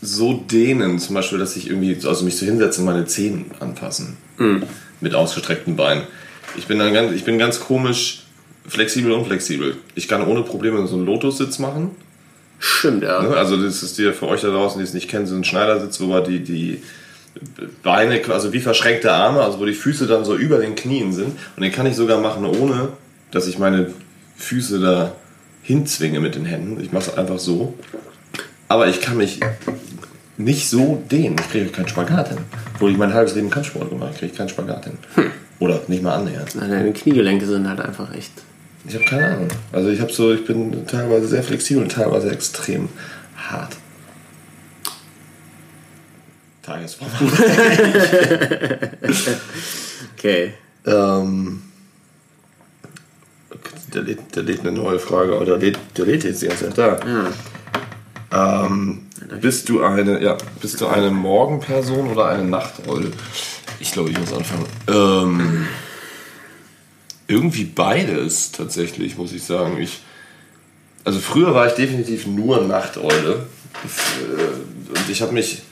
so 0.03 0.35
dehnen, 0.35 0.99
zum 0.99 1.15
Beispiel, 1.15 1.39
dass 1.39 1.57
ich 1.57 1.69
irgendwie, 1.69 1.97
also 2.07 2.25
mich 2.25 2.37
so 2.37 2.45
hinsetze 2.45 2.81
und 2.81 2.87
meine 2.87 3.07
Zehen 3.07 3.51
anpassen. 3.61 4.17
Mit 5.01 5.15
ausgestreckten 5.15 5.77
Beinen. 5.77 6.05
Ich 6.57 6.67
bin 6.67 6.79
dann 6.79 6.93
ganz, 6.93 7.13
ich 7.13 7.25
bin 7.25 7.39
ganz 7.39 7.61
komisch 7.61 8.26
flexibel 8.69 9.13
und 9.13 9.21
unflexibel. 9.21 9.77
Ich 9.95 10.09
kann 10.09 10.27
ohne 10.27 10.43
Probleme 10.43 10.87
so 10.87 10.97
einen 10.97 11.07
Lotussitz 11.07 11.59
machen. 11.59 11.91
stimmt, 12.59 13.03
ja. 13.03 13.23
Ne? 13.23 13.37
Also 13.37 13.57
das 13.57 13.83
ist 13.83 13.99
dir 13.99 14.13
für 14.13 14.29
euch 14.29 14.41
da 14.41 14.49
draußen, 14.49 14.79
die 14.79 14.85
es 14.85 14.95
nicht 14.95 15.09
kennen, 15.09 15.27
so 15.27 15.35
ein 15.35 15.45
Schneidersitz, 15.45 16.01
wo 16.01 16.07
man 16.07 16.25
die, 16.25 16.41
die 16.41 16.83
Beine, 17.83 18.21
also 18.29 18.53
wie 18.53 18.61
verschränkte 18.61 19.13
Arme, 19.13 19.43
also 19.43 19.61
wo 19.61 19.65
die 19.65 19.75
Füße 19.75 20.07
dann 20.07 20.25
so 20.25 20.35
über 20.37 20.59
den 20.59 20.75
Knien 20.75 21.13
sind. 21.13 21.37
Und 21.57 21.63
den 21.63 21.73
kann 21.73 21.87
ich 21.87 21.95
sogar 21.97 22.21
machen, 22.21 22.45
ohne 22.45 22.89
dass 23.31 23.47
ich 23.47 23.59
meine 23.59 23.93
Füße 24.37 24.81
da 24.81 25.13
hinzwinge 25.63 26.21
mit 26.21 26.35
den 26.35 26.45
Händen. 26.45 26.81
Ich 26.83 26.93
mache 26.93 27.11
es 27.11 27.19
einfach 27.19 27.39
so. 27.39 27.75
Aber 28.69 28.89
ich 28.89 29.01
kann 29.01 29.17
mich 29.17 29.41
nicht 30.37 30.69
so 30.69 31.03
dehnen. 31.11 31.37
Ich 31.41 31.51
kriege 31.51 31.67
keinen 31.67 31.89
Spagat 31.89 32.29
hin. 32.29 32.39
Obwohl 32.75 32.91
ich 32.91 32.99
mein 32.99 33.13
halbes 33.13 33.35
Leben 33.35 33.51
Kampfsport 33.51 33.91
gemacht 33.91 34.09
habe, 34.09 34.19
kriege 34.19 34.33
ich 34.33 34.39
keinen 34.39 34.49
Spagat 34.49 34.85
hin. 34.85 34.99
Oder 35.59 35.81
nicht 35.89 36.03
mal 36.03 36.15
annähernd. 36.15 36.55
Deine 36.55 36.93
Kniegelenke 36.93 37.47
sind 37.47 37.69
halt 37.69 37.81
einfach 37.81 38.15
echt. 38.15 38.33
Ich 38.89 38.95
habe 38.95 39.05
keine 39.05 39.27
Ahnung. 39.27 39.49
Also 39.73 39.89
ich 39.89 40.01
habe 40.01 40.13
so, 40.13 40.33
ich 40.33 40.45
bin 40.45 40.87
teilweise 40.87 41.27
sehr 41.27 41.43
flexibel 41.43 41.83
und 41.83 41.93
teilweise 41.93 42.31
extrem 42.31 42.89
hart. 43.37 43.77
Tagesform. 46.63 47.11
Okay. 50.19 50.55
ähm, 50.87 51.63
der, 53.93 54.03
lädt, 54.03 54.35
der 54.35 54.43
lädt 54.43 54.61
eine 54.61 54.73
neue 54.73 54.99
Frage, 54.99 55.37
oder 55.37 55.45
der 55.45 55.59
lädt, 55.59 55.79
der 55.97 56.07
lädt 56.07 56.25
jetzt 56.25 56.43
die 56.43 56.49
ganze 56.49 56.75
Zeit 56.75 56.79
da. 56.79 56.99
Ähm, 58.33 59.07
bist 59.41 59.69
du 59.69 59.83
eine, 59.83 60.23
ja, 60.23 60.37
bist 60.61 60.81
du 60.81 60.87
eine 60.87 61.11
Morgenperson 61.11 62.11
oder 62.11 62.29
eine 62.29 62.45
Nachteule? 62.45 63.13
Ich 63.79 63.93
glaube, 63.93 64.11
ich 64.11 64.19
muss 64.19 64.33
anfangen. 64.33 64.67
Ähm, 64.89 65.67
irgendwie 67.29 67.65
beides 67.65 68.53
tatsächlich, 68.53 69.17
muss 69.17 69.33
ich 69.33 69.43
sagen. 69.43 69.81
Ich, 69.81 70.01
also 71.05 71.19
früher 71.19 71.55
war 71.55 71.67
ich 71.67 71.75
definitiv 71.75 72.27
nur 72.27 72.63
Nachteule. 72.63 73.47
Äh, 73.85 74.99
Und 74.99 75.11
ich 75.11 75.23
habe 75.23 75.33
mich 75.33 75.63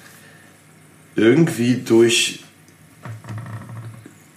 irgendwie 1.16 1.76
durch, 1.76 2.40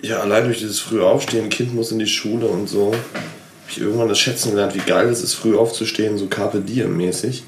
ja, 0.02 0.20
allein 0.20 0.46
durch 0.46 0.60
dieses 0.60 0.80
frühe 0.80 1.04
Aufstehen, 1.04 1.50
Kind 1.50 1.74
muss 1.74 1.92
in 1.92 2.00
die 2.00 2.08
Schule 2.08 2.46
und 2.46 2.68
so, 2.68 2.94
habe 2.94 3.72
ich 3.72 3.80
irgendwann 3.80 4.10
das 4.10 4.20
Schätzen 4.20 4.52
gelernt, 4.52 4.76
wie 4.76 4.80
geil 4.80 5.10
es 5.10 5.22
ist, 5.22 5.34
früh 5.34 5.58
aufzustehen, 5.58 6.18
so 6.18 6.28
Carpe 6.28 6.62
Diem 6.62 6.96
mäßig. 6.96 7.44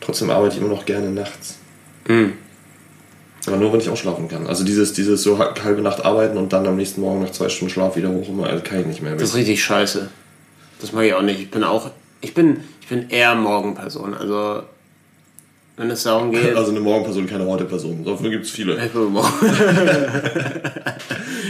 Trotzdem 0.00 0.30
arbeite 0.30 0.56
ich 0.56 0.60
immer 0.60 0.70
noch 0.74 0.84
gerne 0.84 1.10
nachts. 1.10 1.56
Aber 3.46 3.56
nur, 3.56 3.72
wenn 3.72 3.80
ich 3.80 3.88
ausschlafen 3.90 4.28
kann. 4.28 4.46
Also 4.46 4.64
dieses, 4.64 4.92
dieses 4.92 5.22
so 5.22 5.38
halbe 5.38 5.82
Nacht 5.82 6.04
arbeiten 6.04 6.38
und 6.38 6.52
dann 6.52 6.66
am 6.66 6.76
nächsten 6.76 7.00
Morgen 7.00 7.22
nach 7.22 7.30
zwei 7.30 7.48
Stunden 7.48 7.72
Schlaf 7.72 7.96
wieder 7.96 8.08
hoch, 8.08 8.28
immer, 8.28 8.46
also 8.46 8.62
kann 8.62 8.80
ich 8.80 8.86
nicht 8.86 9.02
mehr. 9.02 9.14
Das 9.16 9.30
ist 9.30 9.34
richtig 9.34 9.62
scheiße. 9.62 10.08
Das 10.80 10.92
mag 10.92 11.04
ich 11.04 11.14
auch 11.14 11.22
nicht. 11.22 11.40
Ich 11.40 11.50
bin 11.50 11.64
auch. 11.64 11.90
Ich 12.20 12.32
bin, 12.34 12.60
ich 12.80 12.88
bin 12.88 13.10
eher 13.10 13.34
Morgenperson. 13.34 14.14
Also, 14.14 14.62
wenn 15.76 15.90
es 15.90 16.04
darum 16.04 16.30
geht. 16.32 16.56
Also 16.56 16.70
eine 16.70 16.80
Morgenperson, 16.80 17.26
keine 17.26 17.46
Heute-Person. 17.46 18.04
Dafür 18.04 18.30
gibt 18.30 18.46
es 18.46 18.50
viele. 18.50 18.82
Ich 18.82 18.92
bin 18.92 19.04
morgen. 19.04 19.28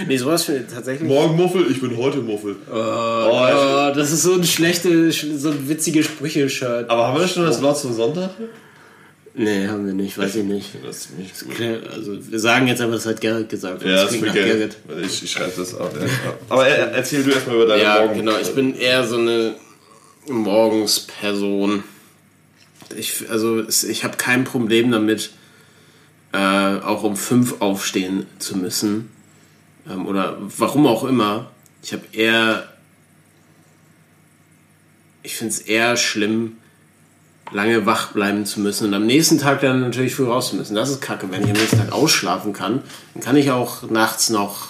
nee, 0.08 0.16
sowas 0.16 0.44
finde 0.44 0.64
ich 0.66 0.74
tatsächlich. 0.74 1.08
Morgenmuffel, 1.08 1.70
ich 1.70 1.80
bin 1.80 1.96
heute 1.96 2.18
Muffel. 2.18 2.56
Oh, 2.72 3.92
das 3.94 4.10
ist 4.10 4.22
so 4.22 4.34
ein 4.34 4.44
schlechte, 4.44 5.12
so 5.12 5.50
ein 5.50 5.68
witzige 5.68 6.02
Sprüche-Shirt. 6.02 6.90
Aber 6.90 7.08
haben 7.08 7.20
wir 7.20 7.28
schon 7.28 7.44
das 7.44 7.62
Wort 7.62 7.78
zum 7.78 7.92
Sonntag? 7.92 8.30
Nee, 9.36 9.66
haben 9.66 9.84
wir 9.84 9.94
nicht, 9.94 10.16
weiß 10.16 10.36
ich 10.36 10.44
nicht. 10.44 10.70
Das 10.84 10.96
ist 11.06 11.18
nicht 11.18 11.40
gut. 11.40 11.60
Also, 11.92 12.30
wir 12.30 12.38
sagen 12.38 12.68
jetzt 12.68 12.80
aber, 12.80 12.92
das 12.92 13.04
hat 13.04 13.20
Gerrit 13.20 13.48
gesagt. 13.48 13.82
Ja, 13.82 13.90
das 13.90 14.02
das 14.02 14.10
klingt 14.12 14.32
Gerrit. 14.32 14.76
Geld. 14.86 15.04
Ich, 15.06 15.24
ich 15.24 15.30
schreibe 15.32 15.52
das 15.56 15.74
auf. 15.74 15.92
Ja. 16.00 16.06
Aber 16.48 16.68
er, 16.68 16.92
erzähl 16.92 17.24
du 17.24 17.30
erstmal 17.30 17.56
über 17.56 17.66
deine 17.66 17.82
Ja, 17.82 17.98
Morgen. 18.00 18.14
genau. 18.14 18.38
Ich 18.38 18.54
bin 18.54 18.76
eher 18.76 19.04
so 19.04 19.16
eine 19.16 19.56
Morgensperson. 20.28 21.82
Ich, 22.96 23.28
also 23.28 23.66
ich 23.68 24.04
habe 24.04 24.16
kein 24.16 24.44
Problem 24.44 24.92
damit, 24.92 25.30
äh, 26.32 26.36
auch 26.38 27.02
um 27.02 27.16
fünf 27.16 27.60
aufstehen 27.60 28.26
zu 28.38 28.56
müssen. 28.56 29.10
Ähm, 29.90 30.06
oder 30.06 30.38
warum 30.40 30.86
auch 30.86 31.02
immer. 31.02 31.50
Ich 31.82 31.92
habe 31.92 32.04
eher. 32.12 32.68
Ich 35.24 35.34
finde 35.36 35.54
es 35.54 35.58
eher 35.60 35.96
schlimm, 35.96 36.58
lange 37.52 37.86
wach 37.86 38.12
bleiben 38.12 38.46
zu 38.46 38.60
müssen 38.60 38.88
und 38.88 38.94
am 38.94 39.06
nächsten 39.06 39.38
Tag 39.38 39.60
dann 39.60 39.80
natürlich 39.80 40.14
früh 40.14 40.26
raus 40.26 40.50
zu 40.50 40.56
müssen. 40.56 40.74
Das 40.74 40.90
ist 40.90 41.00
kacke. 41.00 41.30
Wenn 41.30 41.42
ich 41.42 41.48
am 41.48 41.56
nächsten 41.56 41.78
Tag 41.78 41.92
ausschlafen 41.92 42.52
kann, 42.52 42.82
dann 43.14 43.22
kann 43.22 43.36
ich 43.36 43.50
auch 43.50 43.88
nachts 43.90 44.30
noch 44.30 44.68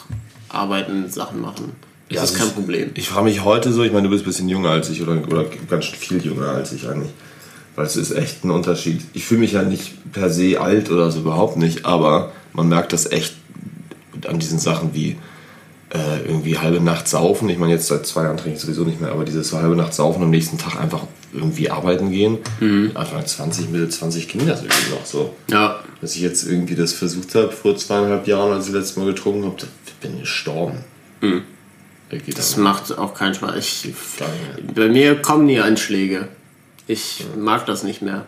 arbeiten, 0.49 1.11
Sachen 1.11 1.40
machen. 1.40 1.73
Das 2.09 2.16
Ja, 2.16 2.25
ist 2.25 2.35
das 2.35 2.40
kein 2.40 2.50
Problem. 2.50 2.90
Ich 2.95 3.09
frage 3.09 3.25
mich 3.25 3.45
heute 3.45 3.73
so, 3.73 3.83
ich 3.83 3.93
meine, 3.93 4.04
du 4.04 4.11
bist 4.11 4.25
ein 4.25 4.26
bisschen 4.26 4.49
jünger 4.49 4.71
als 4.71 4.90
ich 4.90 5.02
oder, 5.02 5.16
oder 5.26 5.47
ganz 5.69 5.87
viel 5.87 6.25
jünger 6.25 6.49
als 6.49 6.73
ich 6.73 6.87
eigentlich. 6.88 7.12
Weil 7.76 7.87
es 7.87 7.97
ist 7.97 8.12
echt 8.12 8.45
ein 8.45 8.50
Unterschied. 8.50 9.02
Ich 9.14 9.25
fühle 9.25 9.40
mich 9.40 9.52
ja 9.52 9.62
nicht 9.62 10.12
per 10.12 10.31
se 10.31 10.61
alt 10.61 10.90
oder 10.90 11.11
so, 11.11 11.21
überhaupt 11.21 11.57
nicht, 11.57 11.85
aber 11.87 12.33
man 12.52 12.69
merkt 12.69 12.93
das 12.93 13.11
echt 13.11 13.35
an 14.28 14.38
diesen 14.38 14.59
Sachen 14.59 14.95
wie 14.95 15.16
äh, 15.90 16.21
irgendwie 16.26 16.59
halbe 16.59 16.81
Nacht 16.81 17.09
saufen. 17.09 17.49
Ich 17.49 17.59
meine, 17.59 17.73
jetzt 17.73 17.88
seit 17.88 18.07
zwei 18.07 18.25
Jahren 18.25 18.37
trinke 18.37 18.57
ich 18.57 18.62
sowieso 18.62 18.85
nicht 18.85 19.00
mehr, 19.00 19.11
aber 19.11 19.25
dieses 19.25 19.52
halbe 19.52 19.75
Nacht 19.75 19.95
saufen 19.95 20.19
und 20.19 20.25
am 20.25 20.31
nächsten 20.31 20.59
Tag 20.59 20.81
einfach 20.81 21.02
irgendwie 21.35 21.71
arbeiten 21.71 22.11
gehen. 22.11 22.38
Anfang 22.95 23.26
20, 23.26 23.71
Mitte 23.71 23.88
20 23.88 24.29
ging 24.29 24.47
das 24.47 24.62
irgendwie 24.62 24.91
noch 24.93 25.05
so. 25.05 25.35
Ja, 25.50 25.81
Dass 26.00 26.14
ich 26.17 26.23
jetzt 26.23 26.45
irgendwie 26.49 26.75
das 26.75 26.93
versucht 26.93 27.35
habe 27.35 27.50
vor 27.50 27.76
zweieinhalb 27.76 28.26
Jahren, 28.26 28.53
als 28.53 28.67
ich 28.69 28.73
das 28.73 28.83
letzte 28.85 29.00
Mal 29.00 29.07
getrunken 29.07 29.45
habe, 29.45 29.57
da 29.59 29.67
bin 30.00 30.14
ich 30.14 30.21
gestorben. 30.23 30.79
Da 31.21 32.19
geht 32.19 32.37
das 32.38 32.57
macht 32.57 32.97
auch 32.97 33.14
keinen 33.14 33.35
Spaß. 33.35 33.57
Ich, 33.57 33.93
bei 34.75 34.88
mir 34.88 35.21
kommen 35.23 35.47
nie 35.47 35.59
Anschläge. 35.61 36.29
Ich 36.87 37.25
mag 37.37 37.64
das 37.67 37.83
nicht 37.83 38.03
mehr. 38.03 38.26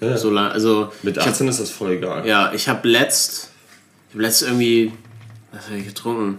Ja. 0.00 0.16
So 0.16 0.30
lang, 0.30 0.52
also 0.52 0.92
Mit 1.02 1.16
ich 1.16 1.22
hab, 1.22 1.32
18 1.32 1.48
ist 1.48 1.58
das 1.60 1.70
voll 1.70 1.92
egal. 1.92 2.26
ja, 2.26 2.52
ich 2.52 2.68
habe 2.68 2.86
letzt, 2.88 3.50
ich 4.08 4.14
habe 4.14 4.22
letzt 4.22 4.42
irgendwie, 4.42 4.92
was 5.52 5.66
habe 5.66 5.78
ich 5.78 5.86
getrunken? 5.86 6.38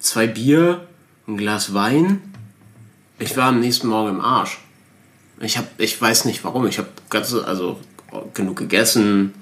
Zwei 0.00 0.26
Bier, 0.26 0.86
ein 1.26 1.36
Glas 1.36 1.72
Wein. 1.72 2.20
Ich 3.18 3.36
war 3.36 3.46
am 3.46 3.60
nächsten 3.60 3.86
Morgen 3.86 4.10
im 4.10 4.20
Arsch. 4.20 4.58
Ich 5.40 5.58
habe, 5.58 5.68
ich 5.78 6.00
weiß 6.00 6.24
nicht 6.24 6.44
warum. 6.44 6.66
Ich 6.66 6.78
habe 6.78 6.88
ganz, 7.10 7.34
also 7.34 7.78
genug 8.34 8.56
gegessen, 8.56 9.34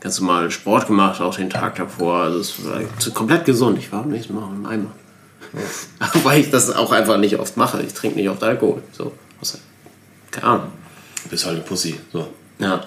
ganz 0.00 0.20
normal 0.20 0.50
Sport 0.50 0.86
gemacht, 0.88 1.20
auch 1.20 1.36
den 1.36 1.50
Tag 1.50 1.76
davor. 1.76 2.22
Also 2.22 2.40
es 2.40 2.64
war 2.64 2.80
komplett 3.14 3.44
gesund. 3.44 3.78
Ich 3.78 3.92
war 3.92 4.02
am 4.02 4.10
nächsten 4.10 4.34
Mal 4.34 4.48
im 4.52 4.66
Eimer. 4.66 4.92
Weil 6.24 6.40
ich 6.40 6.50
das 6.50 6.74
auch 6.74 6.92
einfach 6.92 7.18
nicht 7.18 7.38
oft 7.38 7.56
mache. 7.56 7.82
Ich 7.82 7.94
trinke 7.94 8.18
nicht 8.18 8.28
oft 8.28 8.42
Alkohol. 8.42 8.82
So, 8.92 9.12
keine 10.30 10.46
Ahnung. 10.46 10.72
Du 11.22 11.30
bist 11.30 11.44
halt 11.46 11.56
eine 11.56 11.64
Pussy. 11.64 11.98
So. 12.12 12.28
Ja. 12.58 12.84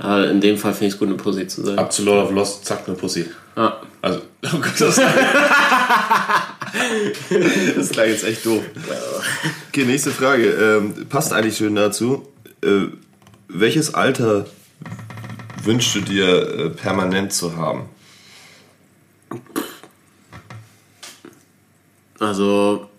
Aber 0.00 0.30
in 0.30 0.40
dem 0.40 0.56
Fall 0.56 0.72
finde 0.72 0.86
ich 0.86 0.94
es 0.94 0.98
gut, 0.98 1.08
eine 1.08 1.18
Pussy 1.18 1.46
zu 1.46 1.62
sein. 1.62 1.78
Ab 1.78 1.92
zu 1.92 2.02
Lord 2.04 2.28
of 2.28 2.34
Lost, 2.34 2.64
zack, 2.64 2.84
eine 2.86 2.96
Pussy. 2.96 3.26
Ja. 3.56 3.80
Also, 4.00 4.22
oh 4.46 4.58
Gott, 4.58 4.80
das, 4.80 4.96
das 7.76 7.90
klang 7.90 8.08
jetzt 8.08 8.24
echt 8.24 8.46
doof. 8.46 8.62
Okay, 9.68 9.84
nächste 9.84 10.10
Frage. 10.10 10.48
Ähm, 10.48 11.06
passt 11.08 11.34
eigentlich 11.34 11.58
schön 11.58 11.74
dazu. 11.74 12.26
Äh, 12.62 12.86
welches 13.48 13.92
Alter 13.92 14.46
wünschst 15.62 15.94
du 15.94 16.00
dir 16.00 16.26
äh, 16.26 16.70
permanent 16.70 17.34
zu 17.34 17.56
haben? 17.56 17.90
Also, 22.18 22.89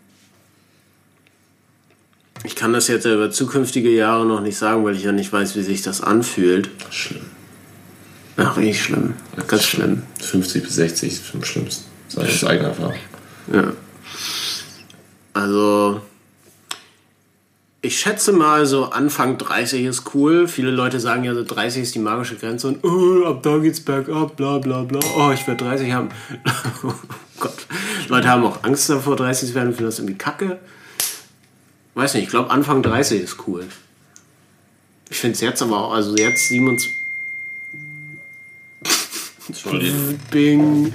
ich 2.44 2.56
kann 2.56 2.74
das 2.74 2.88
jetzt 2.88 3.06
über 3.06 3.30
zukünftige 3.32 3.90
Jahre 3.90 4.26
noch 4.26 4.42
nicht 4.42 4.58
sagen, 4.58 4.84
weil 4.84 4.96
ich 4.96 5.04
ja 5.04 5.12
nicht 5.12 5.32
weiß, 5.32 5.56
wie 5.56 5.62
sich 5.62 5.82
das 5.82 6.02
anfühlt. 6.02 6.70
Schlimm. 6.90 7.22
Ach, 8.38 8.58
richtig 8.58 8.84
schlimm. 8.84 9.14
Ganz 9.48 9.64
schlimm. 9.64 10.04
50 10.22 10.64
bis 10.64 10.76
60 10.76 11.14
ist 11.14 11.24
am 11.34 11.44
schlimmsten. 11.44 11.86
Sag 12.08 12.26
ich 12.26 12.44
aus 12.44 12.50
eigener 12.50 12.70
Erfahrung. 12.70 12.96
Ja. 13.54 13.74
Also, 15.34 16.02
ich 17.82 18.00
schätze 18.00 18.32
mal, 18.32 18.66
so 18.66 18.86
Anfang 18.86 19.38
30 19.38 19.86
ist 19.86 20.16
cool. 20.16 20.48
Viele 20.48 20.72
Leute 20.72 21.00
sagen 21.00 21.24
ja, 21.24 21.34
so 21.34 21.44
30 21.44 21.84
ist 21.84 21.96
die 21.96 22.00
magische 22.00 22.36
Grenze 22.36 22.68
und 22.68 22.84
oh, 22.84 23.26
ab 23.26 23.44
da 23.44 23.58
geht's 23.60 23.80
bergab, 23.80 24.36
bla 24.36 24.58
bla 24.58 24.84
bla. 24.84 25.00
Oh, 25.18 25.32
ich 25.32 25.48
werde 25.48 25.64
30 25.64 25.92
haben. 25.92 26.10
oh 26.84 26.94
Gott. 27.40 27.68
Leute 28.08 28.28
haben 28.28 28.44
auch 28.44 28.64
Angst 28.64 28.90
davor, 28.90 29.16
30 29.16 29.50
zu 29.50 29.56
werden, 29.56 29.70
finden 29.70 29.86
das 29.86 30.00
irgendwie 30.00 30.18
kacke. 30.18 30.60
Weiß 31.94 32.14
nicht, 32.14 32.24
ich 32.24 32.30
glaube, 32.30 32.50
Anfang 32.52 32.82
30 32.84 33.22
ist 33.22 33.48
cool. 33.48 33.66
Ich 35.10 35.18
finde 35.18 35.36
es 35.36 35.42
jetzt 35.42 35.62
aber 35.62 35.86
auch, 35.86 35.94
also 35.94 36.16
jetzt 36.16 36.48
27. 36.48 36.94
Entschuldigung. 39.48 40.20
Bing. 40.32 40.94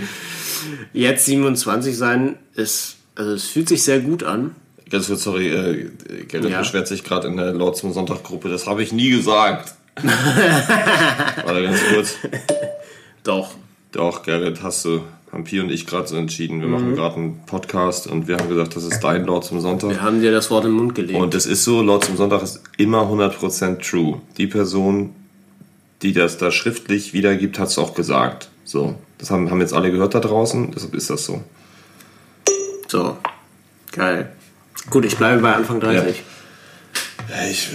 Jetzt 0.92 1.26
27 1.26 1.96
sein 1.96 2.36
ist, 2.54 2.96
also 3.14 3.32
es 3.32 3.44
fühlt 3.44 3.68
sich 3.68 3.82
sehr 3.82 4.00
gut 4.00 4.22
an. 4.22 4.54
Ganz 4.88 5.08
kurz, 5.08 5.24
sorry, 5.24 5.48
äh, 5.48 5.90
Gerrit 6.28 6.50
Ja. 6.50 6.60
beschwert 6.60 6.88
sich 6.88 7.04
gerade 7.04 7.28
in 7.28 7.36
der 7.36 7.52
Lord 7.52 7.76
zum 7.76 7.92
Sonntag-Gruppe. 7.92 8.48
Das 8.48 8.66
habe 8.66 8.82
ich 8.82 8.92
nie 8.92 9.10
gesagt. 9.10 9.74
Warte 10.02 11.62
ganz 11.62 11.80
kurz. 11.92 12.14
Doch. 13.24 13.54
Doch, 13.92 14.22
Gerrit, 14.22 14.62
hast 14.62 14.84
du, 14.84 15.02
haben 15.32 15.44
Pi 15.44 15.60
und 15.60 15.70
ich 15.70 15.86
gerade 15.86 16.06
so 16.06 16.16
entschieden. 16.16 16.60
Wir 16.60 16.68
machen 16.68 16.94
gerade 16.94 17.16
einen 17.16 17.40
Podcast 17.46 18.06
und 18.06 18.28
wir 18.28 18.36
haben 18.36 18.48
gesagt, 18.48 18.76
das 18.76 18.84
ist 18.84 19.00
dein 19.00 19.24
Lord 19.24 19.44
zum 19.44 19.60
Sonntag. 19.60 19.90
Wir 19.90 20.02
haben 20.02 20.20
dir 20.20 20.32
das 20.32 20.50
Wort 20.50 20.64
in 20.64 20.70
den 20.70 20.76
Mund 20.76 20.94
gelegt. 20.94 21.18
Und 21.18 21.34
es 21.34 21.46
ist 21.46 21.64
so, 21.64 21.82
Lord 21.82 22.04
zum 22.04 22.16
Sonntag 22.16 22.42
ist 22.42 22.62
immer 22.76 23.02
100% 23.02 23.78
true. 23.78 24.20
Die 24.38 24.46
Person, 24.46 25.14
die 26.02 26.12
das 26.12 26.38
da 26.38 26.50
schriftlich 26.50 27.12
wiedergibt, 27.12 27.58
hat 27.58 27.68
es 27.68 27.78
auch 27.78 27.94
gesagt. 27.94 28.48
So, 28.64 28.94
das 29.18 29.30
haben, 29.30 29.50
haben 29.50 29.60
jetzt 29.60 29.74
alle 29.74 29.90
gehört 29.90 30.14
da 30.14 30.20
draußen, 30.20 30.72
deshalb 30.72 30.94
ist 30.94 31.10
das 31.10 31.24
so. 31.24 31.42
so. 32.88 33.16
Geil. 33.92 34.32
Gut, 34.90 35.04
ich 35.04 35.16
bleibe 35.16 35.42
bei 35.42 35.54
Anfang 35.54 35.80
30. 35.80 36.22
Ja, 37.28 37.48
ich, 37.50 37.70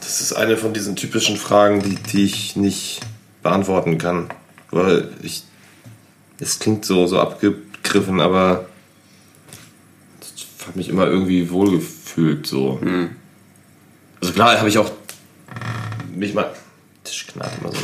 das 0.00 0.20
ist 0.20 0.32
eine 0.34 0.56
von 0.56 0.72
diesen 0.72 0.96
typischen 0.96 1.36
Fragen, 1.36 1.82
die, 1.82 1.94
die 1.94 2.24
ich 2.24 2.56
nicht 2.56 3.00
beantworten 3.42 3.98
kann. 3.98 4.28
Weil 4.70 5.08
ich. 5.22 5.44
Es 6.38 6.58
klingt 6.58 6.84
so, 6.84 7.06
so 7.06 7.18
abgegriffen, 7.20 8.20
aber 8.20 8.66
ich 10.34 10.46
habe 10.66 10.78
mich 10.78 10.88
immer 10.88 11.06
irgendwie 11.06 11.50
wohlgefühlt. 11.50 12.46
So. 12.46 12.80
Also 14.20 14.32
klar 14.32 14.58
habe 14.58 14.68
ich 14.68 14.78
auch 14.78 14.90
mich 16.14 16.34
mal. 16.34 16.50
Tisch 17.04 17.26
knallt 17.28 17.52
immer 17.60 17.70
so. 17.72 17.78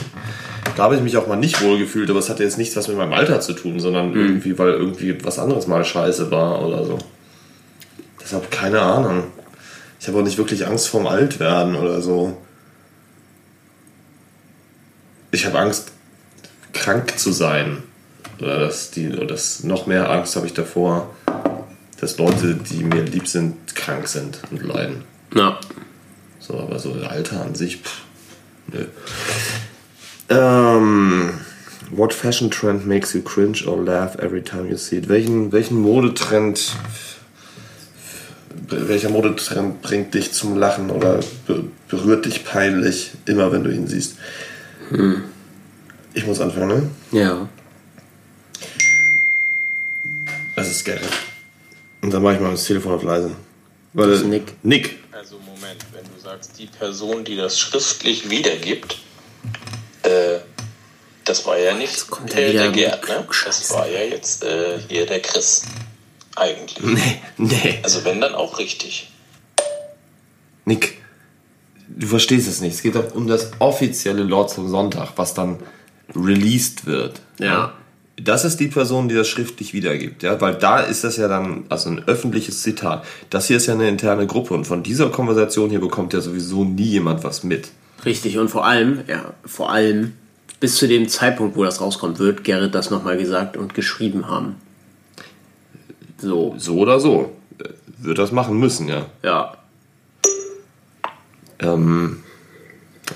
Da 0.77 0.85
habe 0.85 0.97
ich 0.97 1.03
mich 1.03 1.17
auch 1.17 1.27
mal 1.27 1.37
nicht 1.37 1.63
wohlgefühlt, 1.63 2.11
aber 2.11 2.19
es 2.19 2.29
hatte 2.29 2.43
jetzt 2.43 2.59
nichts 2.59 2.77
was 2.77 2.89
mit 2.89 2.97
meinem 2.97 3.13
Alter 3.13 3.41
zu 3.41 3.53
tun, 3.53 3.79
sondern 3.79 4.15
irgendwie, 4.15 4.59
weil 4.59 4.71
irgendwie 4.71 5.25
was 5.25 5.39
anderes 5.39 5.67
mal 5.67 5.85
scheiße 5.85 6.31
war 6.31 6.67
oder 6.67 6.85
so. 6.85 6.99
Deshalb 8.21 8.51
keine 8.51 8.81
Ahnung. 8.81 9.25
Ich 10.01 10.09
habe 10.09 10.19
auch 10.19 10.23
nicht 10.23 10.39
wirklich 10.39 10.67
Angst 10.67 10.89
vorm 10.89 11.07
Altwerden 11.07 11.77
oder 11.77 12.03
so. 12.03 12.37
Ich 15.31 15.47
habe 15.47 15.59
Angst, 15.59 15.93
krank 16.73 17.19
zu 17.19 17.31
sein. 17.31 17.83
Oder 18.43 18.59
dass 18.59 18.91
die, 18.91 19.09
oder 19.09 19.27
das 19.27 19.63
noch 19.63 19.87
mehr 19.87 20.11
Angst 20.11 20.35
habe 20.35 20.47
ich 20.47 20.55
davor, 20.55 21.15
dass 22.01 22.19
Leute, 22.19 22.57
die 22.57 22.83
mir 22.83 23.03
lieb 23.03 23.29
sind, 23.29 23.77
krank 23.77 24.09
sind 24.09 24.41
und 24.51 24.65
leiden. 24.65 25.05
Ja. 25.33 25.61
So, 26.41 26.59
aber 26.59 26.81
so 26.81 26.93
Alter 27.09 27.43
an 27.43 27.55
sich, 27.55 27.77
pff, 27.77 28.03
nö. 28.73 28.87
Ähm, 30.29 31.35
what 31.93 32.13
fashion 32.13 32.51
trend 32.51 32.85
makes 32.85 33.13
you 33.13 33.23
cringe 33.23 33.65
or 33.65 33.81
laugh 33.81 34.17
every 34.19 34.43
time 34.43 34.69
you 34.69 34.77
see 34.77 34.97
it? 34.97 35.09
Welchen, 35.09 35.53
welchen 35.53 35.81
Modetrend, 35.81 36.73
welcher 38.69 39.11
Modetrend 39.11 39.83
bringt 39.83 40.15
dich 40.15 40.33
zum 40.33 40.57
Lachen 40.57 40.91
oder 40.91 41.21
be 41.47 41.65
berührt 41.89 42.25
dich 42.25 42.45
peinlich, 42.45 43.13
immer 43.27 43.53
wenn 43.53 43.63
du 43.63 43.71
ihn 43.71 43.87
siehst? 43.87 44.17
Ich 46.15 46.27
muss 46.27 46.41
anfangen, 46.41 46.69
ne? 46.69 46.91
Ja. 47.13 47.49
Das 50.55 50.69
ist 50.69 50.85
Gerrit. 50.85 51.09
Und 52.03 52.13
dann 52.13 52.23
mache 52.23 52.35
ich 52.35 52.41
mal 52.41 52.51
das 52.51 52.65
Telefon 52.65 52.95
auf 52.95 53.03
leise. 53.03 53.35
Weil 53.93 54.11
Das 54.11 54.21
ist 54.21 54.27
Nick. 54.27 54.55
Nick. 54.63 54.99
Also 55.13 55.39
Moment, 55.39 55.85
wenn 55.93 56.05
du 56.05 56.21
sagst, 56.23 56.59
die 56.59 56.67
Person, 56.67 57.25
die 57.25 57.37
das 57.37 57.59
schriftlich 57.59 58.29
wiedergibt, 58.31 58.99
äh, 60.03 60.39
das 61.25 61.47
war 61.47 61.59
ja 61.59 61.75
nicht 61.75 62.09
kommt 62.09 62.35
äh, 62.35 62.53
der 62.53 62.71
Gerd, 62.73 63.09
ne? 63.09 63.27
Das 63.45 63.73
war 63.73 63.89
ja 63.89 64.01
jetzt 64.01 64.43
äh, 64.43 64.79
hier 64.89 65.07
der 65.07 65.21
Chris. 65.21 65.65
Eigentlich. 66.35 66.79
Nee, 66.83 67.21
nee. 67.37 67.81
Also 67.83 68.05
wenn 68.05 68.21
dann 68.21 68.35
auch 68.35 68.59
richtig. 68.59 69.11
Nick, 70.65 70.99
du 71.89 72.07
verstehst 72.07 72.49
es 72.49 72.61
nicht. 72.61 72.75
Es 72.75 72.83
geht 72.83 72.95
doch 72.95 73.15
um 73.15 73.27
das 73.27 73.53
offizielle 73.59 74.23
Lord 74.23 74.51
zum 74.51 74.69
Sonntag, 74.69 75.13
was 75.17 75.35
dann 75.35 75.61
released 76.15 76.87
wird. 76.87 77.21
Ja. 77.39 77.75
Das 78.16 78.45
ist 78.45 78.61
die 78.61 78.69
Person, 78.69 79.09
die 79.09 79.14
das 79.14 79.26
schriftlich 79.28 79.73
wiedergibt, 79.73 80.23
ja, 80.23 80.38
weil 80.40 80.54
da 80.54 80.81
ist 80.81 81.02
das 81.02 81.16
ja 81.16 81.28
dann 81.28 81.64
also 81.71 81.88
ein 81.88 82.07
öffentliches 82.07 82.62
Zitat. 82.62 83.04
Das 83.31 83.47
hier 83.47 83.57
ist 83.57 83.66
ja 83.66 83.75
eine 83.75 83.88
interne 83.88 84.26
Gruppe 84.26 84.52
und 84.52 84.66
von 84.66 84.83
dieser 84.83 85.09
Konversation 85.09 85.71
hier 85.71 85.81
bekommt 85.81 86.12
ja 86.12 86.21
sowieso 86.21 86.64
nie 86.64 86.85
jemand 86.85 87.25
was 87.25 87.42
mit. 87.42 87.71
Richtig. 88.04 88.37
Und 88.38 88.49
vor 88.49 88.66
allem, 88.66 89.00
ja, 89.07 89.33
vor 89.47 89.73
allem, 89.73 90.12
bis 90.61 90.76
zu 90.76 90.87
dem 90.87 91.09
Zeitpunkt, 91.09 91.57
wo 91.57 91.64
das 91.64 91.81
rauskommt, 91.81 92.19
wird 92.19 92.45
Gerrit 92.45 92.75
das 92.75 92.90
nochmal 92.90 93.16
gesagt 93.16 93.57
und 93.57 93.75
geschrieben 93.75 94.28
haben. 94.28 94.57
So. 96.19 96.54
So 96.59 96.78
oder 96.78 97.00
so 97.00 97.33
äh, 97.59 97.71
wird 97.99 98.19
das 98.19 98.31
machen 98.31 98.59
müssen, 98.59 98.88
ja. 98.88 99.07
Ja. 99.23 99.57
Ähm, 101.61 102.23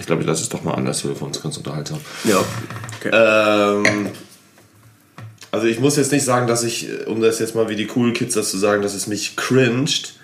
ich 0.01 0.07
glaube, 0.07 0.23
ich 0.23 0.27
lasse 0.27 0.43
es 0.43 0.49
doch 0.49 0.63
mal 0.63 0.75
anders 0.75 1.03
für 1.03 1.13
uns 1.13 1.43
ganz 1.43 1.57
unterhaltsam. 1.57 1.99
Ja. 2.25 2.39
Okay. 2.99 3.11
Ähm, 3.13 4.09
also 5.53 5.67
ich 5.67 5.81
muss 5.81 5.97
jetzt 5.97 6.13
nicht 6.13 6.25
sagen, 6.25 6.47
dass 6.47 6.63
ich, 6.65 6.89
äh, 6.89 7.05
um 7.05 7.21
das 7.21 7.39
jetzt 7.39 7.55
mal 7.55 7.69
wie 7.69 7.77
die 7.77 7.89
Cool 7.95 8.13
Kids 8.13 8.35
das 8.35 8.51
zu 8.51 8.59
sagen, 8.59 8.83
dass 8.83 8.95
es 8.95 9.07
mich 9.07 9.37
cringed. 9.37 10.15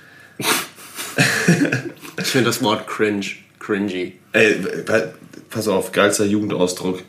Ich 2.18 2.26
finde 2.26 2.46
das 2.50 2.62
Wort 2.62 2.86
cringe. 2.86 3.26
Cringy. 3.58 4.18
Ey, 4.32 4.54
pa- 4.84 5.12
pass 5.50 5.68
auf, 5.68 5.92
geilster 5.92 6.24
Jugendausdruck. 6.24 7.02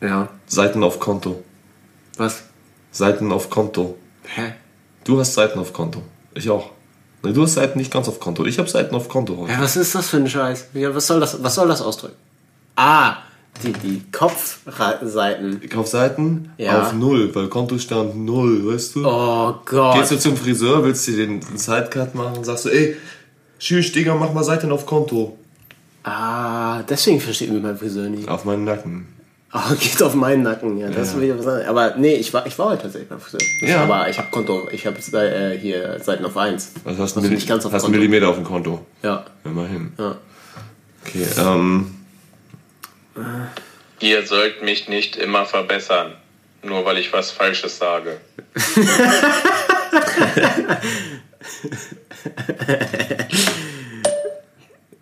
Ja. 0.00 0.28
Seiten 0.46 0.82
auf 0.82 0.98
Konto. 0.98 1.44
Was? 2.16 2.42
Seiten 2.90 3.30
auf 3.30 3.48
Konto. 3.50 3.96
Hä? 4.24 4.54
Du 5.04 5.20
hast 5.20 5.34
Seiten 5.34 5.58
auf 5.58 5.72
Konto. 5.72 6.02
Ich 6.34 6.50
auch. 6.50 6.70
Nee, 7.22 7.32
du 7.32 7.42
hast 7.42 7.54
Seiten 7.54 7.78
nicht 7.78 7.92
ganz 7.92 8.08
auf 8.08 8.18
Konto. 8.20 8.44
Ich 8.46 8.58
habe 8.58 8.68
Seiten 8.68 8.94
auf 8.94 9.08
Konto 9.08 9.36
heute. 9.36 9.52
Ja, 9.52 9.60
was 9.60 9.76
ist 9.76 9.94
das 9.94 10.08
für 10.08 10.16
ein 10.18 10.28
Scheiß? 10.28 10.66
Ja, 10.74 10.94
was 10.94 11.06
soll 11.06 11.20
das, 11.20 11.40
was 11.42 11.54
soll 11.54 11.68
das 11.68 11.82
ausdrücken? 11.82 12.16
Ah, 12.76 13.18
die, 13.62 13.72
die 13.72 14.02
Kopfseiten. 14.12 15.60
Ich 15.62 15.74
auf 15.76 15.86
Seiten 15.86 16.50
Ja. 16.58 16.82
auf 16.82 16.92
Null, 16.92 17.34
weil 17.34 17.48
Kontostand 17.48 18.16
Null, 18.16 18.72
weißt 18.72 18.96
du? 18.96 19.06
Oh 19.06 19.54
Gott. 19.64 19.96
Gehst 19.98 20.12
du 20.12 20.18
zum 20.18 20.36
Friseur, 20.36 20.84
willst 20.84 21.06
du 21.08 21.12
den 21.12 21.40
Sidecut 21.42 22.14
machen, 22.14 22.44
sagst 22.44 22.66
du, 22.66 22.68
ey, 22.70 22.96
Tschüss, 23.58 23.90
Digga, 23.92 24.14
mach 24.14 24.32
mal 24.32 24.44
Seiten 24.44 24.70
auf 24.70 24.86
Konto. 24.86 25.36
Ah, 26.04 26.82
deswegen 26.82 27.20
versteht 27.20 27.50
mich 27.52 27.62
mein 27.62 27.76
Friseur 27.76 28.08
nicht. 28.08 28.28
Auf 28.28 28.44
meinen 28.44 28.64
Nacken. 28.64 29.06
Oh, 29.52 29.74
geht 29.80 30.02
auf 30.02 30.14
meinen 30.14 30.42
Nacken, 30.42 30.78
ja. 30.78 30.90
Das 30.90 31.16
will 31.16 31.24
ich 31.24 31.32
aber 31.32 31.42
sagen. 31.42 31.66
Aber 31.66 31.94
nee, 31.96 32.14
ich 32.14 32.32
war, 32.32 32.46
ich 32.46 32.58
war 32.58 32.70
heute 32.70 32.82
tatsächlich 32.82 33.08
beim 33.08 33.20
Friseur. 33.20 33.40
Ja. 33.62 33.82
Aber 33.82 34.08
ich 34.08 34.18
habe 34.18 34.28
Konto, 34.30 34.68
ich 34.70 34.86
habe 34.86 34.96
äh, 34.98 35.58
hier 35.58 35.98
Seiten 36.02 36.24
auf 36.24 36.36
1. 36.36 36.72
Also 36.84 37.02
hast 37.02 37.16
du 37.16 37.20
Also 37.20 37.32
nicht 37.32 37.48
ganz 37.48 37.66
auf 37.66 37.72
hast 37.72 37.82
Konto. 37.82 37.98
Millimeter 37.98 38.28
auf 38.28 38.36
dem 38.36 38.44
Konto. 38.44 38.84
Ja. 39.02 39.24
Immerhin. 39.44 39.92
Ja. 39.98 40.16
Okay, 41.04 41.26
ähm. 41.38 41.97
Ihr 44.00 44.26
sollt 44.26 44.62
mich 44.62 44.88
nicht 44.88 45.16
immer 45.16 45.44
verbessern, 45.44 46.14
nur 46.62 46.84
weil 46.84 46.98
ich 46.98 47.12
was 47.12 47.30
Falsches 47.30 47.78
sage. 47.78 48.20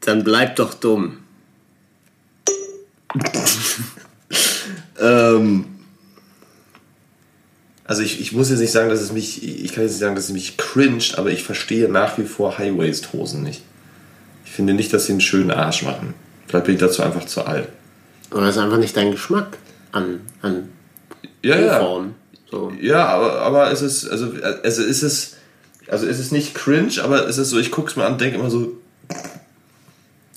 Dann 0.01 0.25
bleib 0.25 0.57
doch 0.57 0.75
dumm. 0.75 1.23
Ähm, 4.99 5.67
also 7.85 8.03
ich, 8.03 8.21
ich 8.21 8.33
muss 8.33 8.51
jetzt 8.51 8.61
nicht 8.61 8.73
sagen, 8.73 8.89
dass 8.89 9.01
es 9.01 9.13
mich, 9.13 9.43
ich 9.43 9.73
kann 9.73 9.83
jetzt 9.83 9.93
nicht 9.93 10.01
sagen, 10.01 10.15
dass 10.15 10.25
es 10.25 10.33
mich 10.33 10.57
cringed, 10.57 11.19
aber 11.19 11.31
ich 11.31 11.45
verstehe 11.45 11.89
nach 11.89 12.19
wie 12.19 12.25
vor 12.25 12.59
High-Waist-Hosen 12.59 13.43
nicht. 13.43 13.63
Ich 14.45 14.53
finde 14.53 14.75
nicht, 14.75 14.93
dass 14.93 15.07
sie 15.07 15.13
einen 15.13 15.21
schönen 15.21 15.51
Arsch 15.51 15.83
machen. 15.83 16.15
Vielleicht 16.47 16.67
bin 16.67 16.75
ich 16.75 16.81
dazu 16.81 17.03
einfach 17.03 17.27
zu 17.27 17.45
alt. 17.45 17.69
Oder 18.31 18.49
ist 18.49 18.59
einfach 18.59 18.79
nicht 18.79 18.97
dein 18.97 19.13
Geschmack 19.13 19.59
an, 19.93 20.21
an 20.43 20.69
Ja, 21.43 21.59
ja. 21.59 21.81
So. 22.51 22.73
Ja, 22.81 23.07
aber, 23.07 23.41
aber 23.43 23.73
es 23.73 23.83
ist, 23.83 24.09
also, 24.09 24.33
also 24.63 24.83
ist 24.83 25.03
es, 25.03 25.37
also 25.89 26.07
ist 26.07 26.19
es 26.19 26.33
nicht 26.33 26.55
cringe, 26.55 27.03
aber 27.03 27.29
es 27.29 27.39
ist 27.39 27.51
so, 27.51 27.59
ich 27.59 27.71
guck's 27.71 27.97
mir 27.97 28.05
an 28.05 28.13
und 28.13 28.21
denke 28.21 28.39
immer 28.39 28.51
so, 28.51 28.77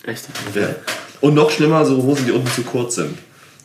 Echt? 0.06 0.28
Ja. 0.56 0.76
Und 1.22 1.34
noch 1.34 1.52
schlimmer, 1.52 1.86
so 1.86 2.02
Hosen, 2.04 2.26
die 2.26 2.32
unten 2.32 2.48
zu 2.48 2.64
kurz 2.64 2.96
sind. 2.96 3.18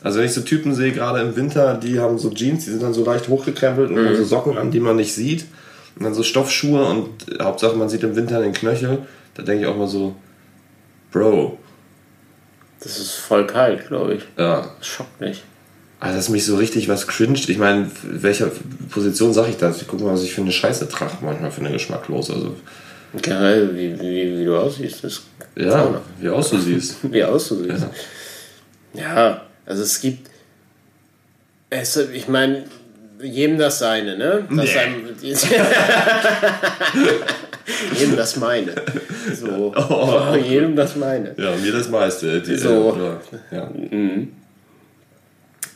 Also 0.03 0.19
wenn 0.19 0.25
ich 0.25 0.33
so 0.33 0.41
Typen 0.41 0.75
sehe, 0.75 0.91
gerade 0.91 1.21
im 1.21 1.35
Winter, 1.35 1.75
die 1.75 1.99
haben 1.99 2.19
so 2.19 2.29
Jeans, 2.29 2.65
die 2.65 2.71
sind 2.71 2.83
dann 2.83 2.93
so 2.93 3.03
leicht 3.03 3.27
hochgekrempelt 3.27 3.89
und 3.89 3.97
haben 3.97 4.15
so 4.15 4.23
Socken 4.23 4.57
an, 4.57 4.69
die 4.69 4.79
man 4.79 4.97
nicht 4.97 5.13
sieht. 5.13 5.45
Und 5.95 6.03
dann 6.03 6.13
so 6.13 6.21
Stoffschuhe 6.21 6.85
und 6.85 7.09
Hauptsache 7.41 7.75
man 7.75 7.89
sieht 7.89 8.03
im 8.03 8.15
Winter 8.15 8.41
den 8.41 8.53
Knöchel. 8.53 8.99
Da 9.33 9.43
denke 9.43 9.63
ich 9.63 9.67
auch 9.67 9.77
mal 9.77 9.87
so, 9.87 10.15
Bro, 11.11 11.57
Das 12.85 12.99
ist 12.99 13.13
voll 13.13 13.47
kalt, 13.47 13.87
glaube 13.87 14.13
ich. 14.13 14.23
ja. 14.37 14.69
Das 14.77 14.87
schockt 14.87 15.19
mich. 15.19 15.43
Also 15.99 16.17
das 16.17 16.25
ist 16.25 16.31
mich 16.31 16.45
so 16.45 16.55
richtig 16.55 16.87
was 16.87 17.07
cringed. 17.07 17.49
Ich 17.49 17.57
meine, 17.57 17.89
welcher 18.03 18.51
Position 18.91 19.33
sage 19.33 19.49
ich 19.49 19.57
das? 19.57 19.81
Ich 19.81 19.87
gucke 19.87 20.03
mal, 20.03 20.13
was 20.13 20.21
ich 20.21 20.35
für 20.35 20.41
eine 20.41 20.51
Scheiße 20.51 20.87
trage 20.87 21.13
manchmal 21.21 21.49
für 21.49 21.61
eine 21.61 21.71
geschmacklos. 21.71 22.29
Also 22.29 22.55
Generell, 23.21 23.75
wie, 23.75 23.99
wie, 23.99 24.39
wie 24.39 24.45
du 24.45 24.55
aussiehst, 24.55 25.03
ist 25.03 25.23
ja, 25.55 25.99
wie 26.19 26.29
aus 26.29 26.51
du 26.51 26.59
siehst. 26.59 26.97
wie 27.11 27.23
aussiehst. 27.23 27.87
Ja. 28.93 29.41
also 29.65 29.81
es 29.81 29.99
gibt. 29.99 30.29
Es, 31.71 31.97
ich 31.97 32.27
meine, 32.27 32.65
jedem 33.21 33.57
das 33.57 33.79
seine, 33.79 34.17
ne? 34.17 34.45
Das 34.49 34.73
sein, 34.73 34.95
jedem 37.97 38.15
das 38.15 38.35
meine. 38.37 38.73
So. 39.33 39.73
Oh. 39.75 40.35
jedem 40.35 40.75
das 40.75 40.95
meine. 40.95 41.33
Ja, 41.37 41.55
mir 41.55 41.71
das 41.71 41.89
meiste. 41.89 42.41
Die, 42.41 42.55
So. 42.55 43.17
äh, 43.51 43.55
ja. 43.55 43.69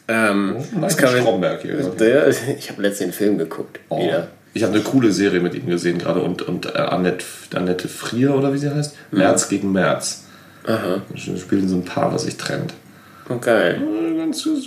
Ähm, 0.07 0.53
Nice 0.55 0.67
das 0.81 0.97
kann 0.97 1.17
Stromberg 1.21 1.61
hier. 1.61 1.75
der, 1.75 2.27
ich 2.29 2.69
habe 2.69 2.81
letztens 2.81 3.11
den 3.11 3.13
Film 3.13 3.37
geguckt. 3.37 3.79
Oh. 3.89 4.03
Wieder. 4.03 4.27
Ich 4.55 4.63
habe 4.63 4.73
eine 4.73 4.81
coole 4.81 5.11
Serie 5.11 5.39
mit 5.39 5.53
ihm 5.53 5.67
gesehen 5.67 5.99
gerade 5.99 6.21
und, 6.21 6.41
und 6.41 6.65
äh, 6.65 6.69
Annette, 6.79 7.23
Annette 7.53 7.87
Frier 7.87 8.33
oder 8.33 8.51
wie 8.51 8.57
sie 8.57 8.73
heißt. 8.73 8.95
März 9.11 9.47
gegen 9.49 9.71
März. 9.71 10.23
Aha. 10.65 11.01
Sie 11.15 11.37
spielen 11.37 11.69
so 11.69 11.75
ein 11.75 11.85
Paar, 11.85 12.11
was 12.13 12.23
sich 12.23 12.37
trennt. 12.37 12.73
Okay. 13.29 13.73
Äh, 13.75 14.17
Ganz, 14.17 14.43
ganz, 14.43 14.65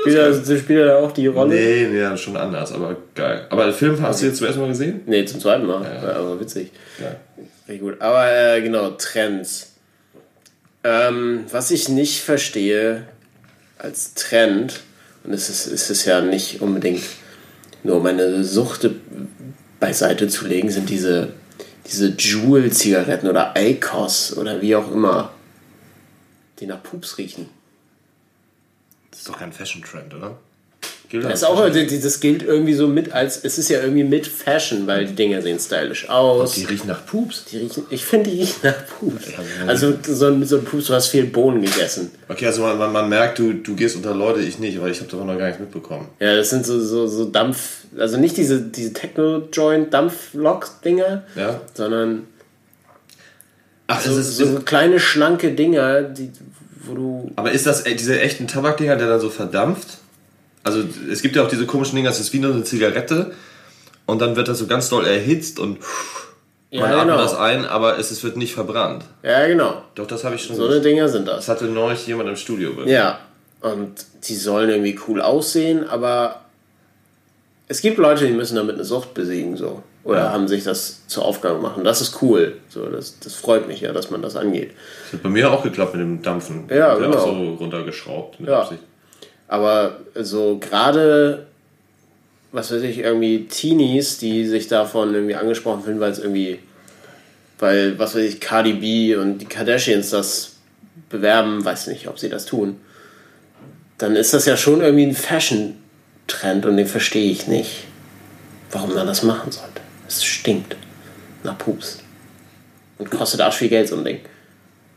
Spielt 0.00 0.16
er, 0.16 0.34
spielt 0.34 0.70
er 0.70 0.86
da 0.86 0.96
auch 0.98 1.12
die 1.12 1.26
Rolle? 1.26 1.54
nee, 1.54 1.88
nee, 1.90 2.00
ja, 2.00 2.16
schon 2.16 2.36
anders, 2.36 2.72
aber 2.72 2.96
geil. 3.14 3.46
Aber 3.50 3.64
den 3.64 3.74
Film 3.74 4.00
hast 4.00 4.22
du 4.22 4.26
jetzt 4.26 4.38
zum 4.38 4.46
ersten 4.46 4.60
Mal 4.60 4.68
gesehen? 4.68 5.00
Nee, 5.06 5.24
zum 5.24 5.40
zweiten 5.40 5.66
Mal. 5.66 5.84
Aber 5.84 6.38
witzig. 6.40 6.70
Ja. 7.00 7.16
Richtig 7.66 7.80
gut. 7.80 8.00
Aber 8.00 8.30
äh, 8.30 8.62
genau, 8.62 8.90
Trends. 8.90 9.74
Ähm, 10.84 11.44
was 11.50 11.70
ich 11.70 11.88
nicht 11.88 12.20
verstehe 12.20 13.06
als 13.78 14.14
Trend, 14.14 14.80
und 15.24 15.32
es 15.32 15.48
ist, 15.48 15.66
es 15.66 15.90
ist 15.90 16.04
ja 16.04 16.20
nicht 16.20 16.62
unbedingt 16.62 17.02
nur 17.82 17.96
um 17.96 18.06
eine 18.06 18.44
Sucht 18.44 18.88
beiseite 19.80 20.28
zu 20.28 20.46
legen, 20.46 20.70
sind 20.70 20.88
diese, 20.88 21.32
diese 21.86 22.14
Juul-Zigaretten 22.16 23.28
oder 23.28 23.54
Icos 23.56 24.36
oder 24.36 24.60
wie 24.60 24.74
auch 24.74 24.90
immer, 24.92 25.32
die 26.60 26.66
nach 26.66 26.82
Pups 26.82 27.18
riechen. 27.18 27.46
Das 29.18 29.26
ist 29.26 29.34
doch 29.34 29.40
kein 29.40 29.52
Fashion-Trend, 29.52 30.14
oder? 30.14 30.38
Das, 31.10 31.40
ist 31.40 31.44
auch, 31.44 31.68
das 31.68 32.20
gilt 32.20 32.44
irgendwie 32.44 32.74
so 32.74 32.86
mit 32.86 33.10
als, 33.10 33.42
es 33.42 33.58
ist 33.58 33.68
ja 33.68 33.80
irgendwie 33.80 34.04
mit 34.04 34.28
Fashion, 34.28 34.86
weil 34.86 35.06
die 35.06 35.16
Dinger 35.16 35.42
sehen 35.42 35.58
stylisch 35.58 36.08
aus. 36.08 36.52
Die 36.52 36.66
riechen 36.66 36.86
nach 36.86 37.04
Pups. 37.04 37.46
Die 37.46 37.58
riechen, 37.58 37.84
ich 37.90 38.04
finde, 38.04 38.30
die 38.30 38.42
riechen 38.42 38.60
nach 38.62 38.76
Pups. 38.86 39.24
Also 39.66 39.98
so 40.06 40.26
ein, 40.26 40.46
so 40.46 40.58
ein 40.58 40.64
Pups, 40.64 40.86
du 40.86 40.94
hast 40.94 41.08
viel 41.08 41.24
Bohnen 41.24 41.62
gegessen. 41.62 42.12
Okay, 42.28 42.46
also 42.46 42.62
man, 42.62 42.78
man, 42.78 42.92
man 42.92 43.08
merkt, 43.08 43.40
du, 43.40 43.54
du 43.54 43.74
gehst 43.74 43.96
unter 43.96 44.14
Leute, 44.14 44.38
ich 44.38 44.60
nicht, 44.60 44.80
weil 44.80 44.92
ich 44.92 45.00
habe 45.00 45.10
davon 45.10 45.26
noch 45.26 45.36
gar 45.36 45.46
nichts 45.46 45.58
mitbekommen. 45.58 46.06
Ja, 46.20 46.36
das 46.36 46.50
sind 46.50 46.64
so, 46.64 46.78
so, 46.78 47.08
so 47.08 47.24
Dampf, 47.24 47.86
also 47.98 48.18
nicht 48.18 48.36
diese, 48.36 48.60
diese 48.60 48.92
Techno-Joint-Dampflok-Dinger, 48.92 51.24
Ja? 51.34 51.60
sondern 51.74 52.28
Ach, 53.90 54.00
so, 54.00 54.20
so 54.20 54.60
kleine, 54.60 55.00
schlanke 55.00 55.54
Dinger, 55.54 56.02
die, 56.02 56.30
wo 56.88 56.94
du... 56.94 57.32
Aber 57.36 57.52
ist 57.52 57.66
das 57.66 57.84
diese 57.84 58.20
echten 58.20 58.46
Tabakdinger, 58.46 58.96
der 58.96 59.08
dann 59.08 59.20
so 59.20 59.30
verdampft? 59.30 59.98
Also 60.64 60.82
es 61.10 61.22
gibt 61.22 61.36
ja 61.36 61.44
auch 61.44 61.48
diese 61.48 61.66
komischen 61.66 61.96
Dinger, 61.96 62.08
das 62.10 62.20
ist 62.20 62.32
wie 62.32 62.38
nur 62.40 62.52
eine 62.52 62.64
Zigarette 62.64 63.32
und 64.06 64.20
dann 64.20 64.36
wird 64.36 64.48
das 64.48 64.58
so 64.58 64.66
ganz 64.66 64.88
doll 64.88 65.06
erhitzt 65.06 65.58
und 65.60 65.78
Ja, 66.70 66.82
man 66.82 66.90
atmet 66.92 67.06
genau. 67.14 67.16
das 67.22 67.34
ein, 67.34 67.64
aber 67.64 67.98
es, 67.98 68.10
es 68.10 68.22
wird 68.24 68.36
nicht 68.36 68.52
verbrannt. 68.54 69.04
Ja, 69.22 69.46
genau. 69.46 69.82
Doch, 69.94 70.06
das 70.06 70.24
habe 70.24 70.34
ich 70.34 70.42
schon 70.42 70.56
So 70.56 70.66
eine 70.66 70.80
Dinger 70.80 71.08
sind 71.08 71.26
Das 71.28 71.46
das. 71.46 71.48
hatte 71.48 71.64
neulich 71.66 72.06
jemand 72.06 72.28
im 72.28 72.36
Studio. 72.36 72.76
wirklich. 72.76 72.94
Ja, 72.94 73.20
und 73.60 73.92
die 74.24 74.34
sollen 74.36 74.68
irgendwie 74.68 74.98
cool 75.08 75.20
aussehen, 75.22 75.88
aber 75.88 76.42
es 77.68 77.80
gibt 77.80 77.98
Leute, 77.98 78.26
die 78.26 78.32
müssen 78.32 78.56
damit 78.56 78.74
eine 78.76 78.84
Sucht 78.84 79.14
besiegen, 79.14 79.56
so. 79.56 79.82
Oder 80.08 80.20
Ja. 80.24 80.32
haben 80.32 80.48
sich 80.48 80.64
das 80.64 81.06
zur 81.06 81.26
Aufgabe 81.26 81.56
gemacht. 81.56 81.76
Und 81.76 81.84
das 81.84 82.00
ist 82.00 82.22
cool. 82.22 82.56
So, 82.70 82.86
das, 82.86 83.20
das 83.20 83.34
freut 83.34 83.68
mich 83.68 83.82
ja, 83.82 83.92
dass 83.92 84.10
man 84.10 84.22
das 84.22 84.36
angeht. 84.36 84.70
Das 85.04 85.12
hat 85.12 85.22
bei 85.22 85.28
mir 85.28 85.52
auch 85.52 85.62
geklappt 85.62 85.92
mit 85.92 86.00
dem 86.00 86.22
Dampfen. 86.22 86.64
Ja, 86.70 86.94
genau. 86.94 87.14
auch 87.14 87.26
so 87.26 87.54
runtergeschraubt. 87.60 88.40
Ja. 88.40 88.60
Absicht. 88.62 88.80
Aber 89.48 89.98
so 90.14 90.56
gerade, 90.58 91.46
was 92.52 92.72
weiß 92.72 92.80
ich, 92.84 93.00
irgendwie 93.00 93.44
Teenies, 93.48 94.16
die 94.16 94.46
sich 94.46 94.66
davon 94.68 95.12
irgendwie 95.12 95.34
angesprochen 95.34 95.82
fühlen, 95.82 96.00
weil 96.00 96.12
es 96.12 96.18
irgendwie, 96.20 96.58
weil, 97.58 97.98
was 97.98 98.14
weiß 98.14 98.22
ich, 98.22 98.40
Cardi 98.40 98.72
B 98.72 99.14
und 99.14 99.36
die 99.38 99.46
Kardashians 99.46 100.08
das 100.08 100.52
bewerben, 101.10 101.62
weiß 101.62 101.86
nicht, 101.88 102.08
ob 102.08 102.18
sie 102.18 102.30
das 102.30 102.46
tun, 102.46 102.76
dann 103.98 104.16
ist 104.16 104.32
das 104.32 104.46
ja 104.46 104.56
schon 104.56 104.80
irgendwie 104.80 105.04
ein 105.04 105.14
Fashion-Trend 105.14 106.64
und 106.64 106.78
den 106.78 106.86
verstehe 106.86 107.30
ich 107.30 107.46
nicht, 107.46 107.84
warum 108.72 108.94
man 108.94 109.06
das 109.06 109.22
machen 109.22 109.52
sollte. 109.52 109.82
Es 110.08 110.24
stinkt 110.24 110.74
nach 111.44 111.56
Pups. 111.56 111.98
Und 112.98 113.10
kostet 113.10 113.40
arsch 113.40 113.56
viel 113.56 113.68
Geld, 113.68 113.88
so 113.88 113.96
ein 113.96 114.04
Ding. 114.04 114.20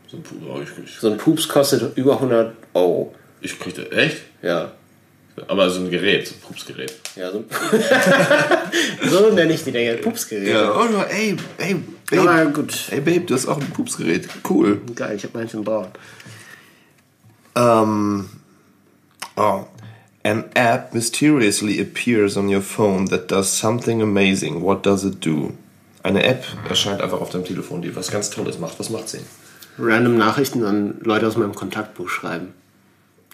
So 0.08 0.16
ein 0.16 0.22
Puh, 0.22 0.34
oh, 0.48 0.60
ich, 0.60 0.70
ich, 0.84 0.98
So 0.98 1.10
ein 1.10 1.18
Pups 1.18 1.46
kostet 1.46 1.96
über 1.96 2.14
100 2.14 2.56
Euro. 2.74 3.14
ich 3.40 3.58
krieg 3.60 3.74
das, 3.74 3.92
echt? 3.92 4.22
Ja. 4.42 4.72
Aber 5.48 5.70
so 5.70 5.80
ein 5.80 5.90
Gerät, 5.90 6.26
so 6.26 6.34
ein 6.34 6.40
Pupsgerät. 6.40 6.94
Ja, 7.16 7.30
so, 7.30 7.44
so 9.08 9.30
nenne 9.30 9.52
ich 9.54 9.64
die 9.64 9.72
Dinger. 9.72 9.94
Pupsgerät. 9.94 10.54
oh, 10.54 11.04
ey, 11.08 11.36
ey, 11.58 11.76
Aber 12.18 12.46
gut. 12.46 12.74
Ey, 12.90 13.00
Babe, 13.00 13.20
du 13.20 13.34
hast 13.34 13.46
auch 13.46 13.58
ein 13.58 13.70
Pupsgerät. 13.70 14.28
Cool. 14.48 14.82
Geil, 14.94 15.16
ich 15.16 15.24
habe 15.24 15.38
meinen 15.38 15.48
schon 15.48 15.64
braun. 15.64 15.88
Um, 17.54 18.28
oh. 19.36 19.64
An 20.24 20.44
app 20.54 20.94
mysteriously 20.94 21.80
appears 21.80 22.36
on 22.36 22.48
your 22.48 22.62
phone 22.62 23.06
that 23.06 23.28
does 23.28 23.48
something 23.48 24.00
amazing. 24.00 24.62
What 24.62 24.84
does 24.84 25.04
it 25.04 25.24
do? 25.24 25.52
Eine 26.04 26.22
App 26.24 26.44
erscheint 26.68 27.00
einfach 27.00 27.20
auf 27.20 27.30
deinem 27.30 27.44
Telefon, 27.44 27.82
die 27.82 27.94
was 27.94 28.10
ganz 28.10 28.30
Tolles 28.30 28.58
macht. 28.58 28.78
Was 28.78 28.90
macht 28.90 29.08
sie? 29.08 29.18
Random 29.78 30.16
Nachrichten 30.16 30.64
an 30.64 30.94
Leute 31.02 31.26
aus 31.26 31.36
meinem 31.36 31.54
Kontaktbuch 31.54 32.08
schreiben. 32.08 32.48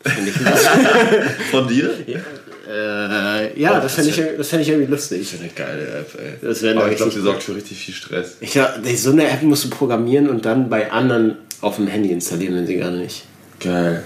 Das 0.02 0.12
finde 0.12 0.30
ich, 0.30 0.36
Von 1.50 1.68
dir? 1.68 1.90
äh, 2.68 3.60
ja, 3.60 3.80
das 3.80 3.94
finde 3.94 4.10
ich, 4.10 4.36
das 4.36 4.48
find 4.48 4.62
ich 4.62 4.68
irgendwie 4.68 4.90
lustig. 4.90 5.34
Eine 5.38 5.48
geile 5.48 5.86
App, 6.00 6.18
ey. 6.18 6.34
Das 6.40 6.62
Aber 6.62 6.90
ich 6.90 6.96
glaube, 6.96 7.12
die 7.12 7.20
sorgt 7.20 7.42
für 7.42 7.56
richtig 7.56 7.84
viel 7.84 7.94
Stress. 7.94 8.36
Ich 8.40 8.52
glaub, 8.52 8.70
so 8.94 9.10
eine 9.10 9.28
App 9.28 9.42
musst 9.42 9.64
du 9.64 9.70
programmieren 9.70 10.28
und 10.28 10.44
dann 10.44 10.68
bei 10.68 10.90
anderen 10.92 11.36
auf 11.60 11.76
dem 11.76 11.88
Handy 11.88 12.12
installieren, 12.12 12.54
wenn 12.54 12.66
sie 12.66 12.76
gerade 12.76 12.96
nicht. 12.96 13.24
Geil. 13.60 14.04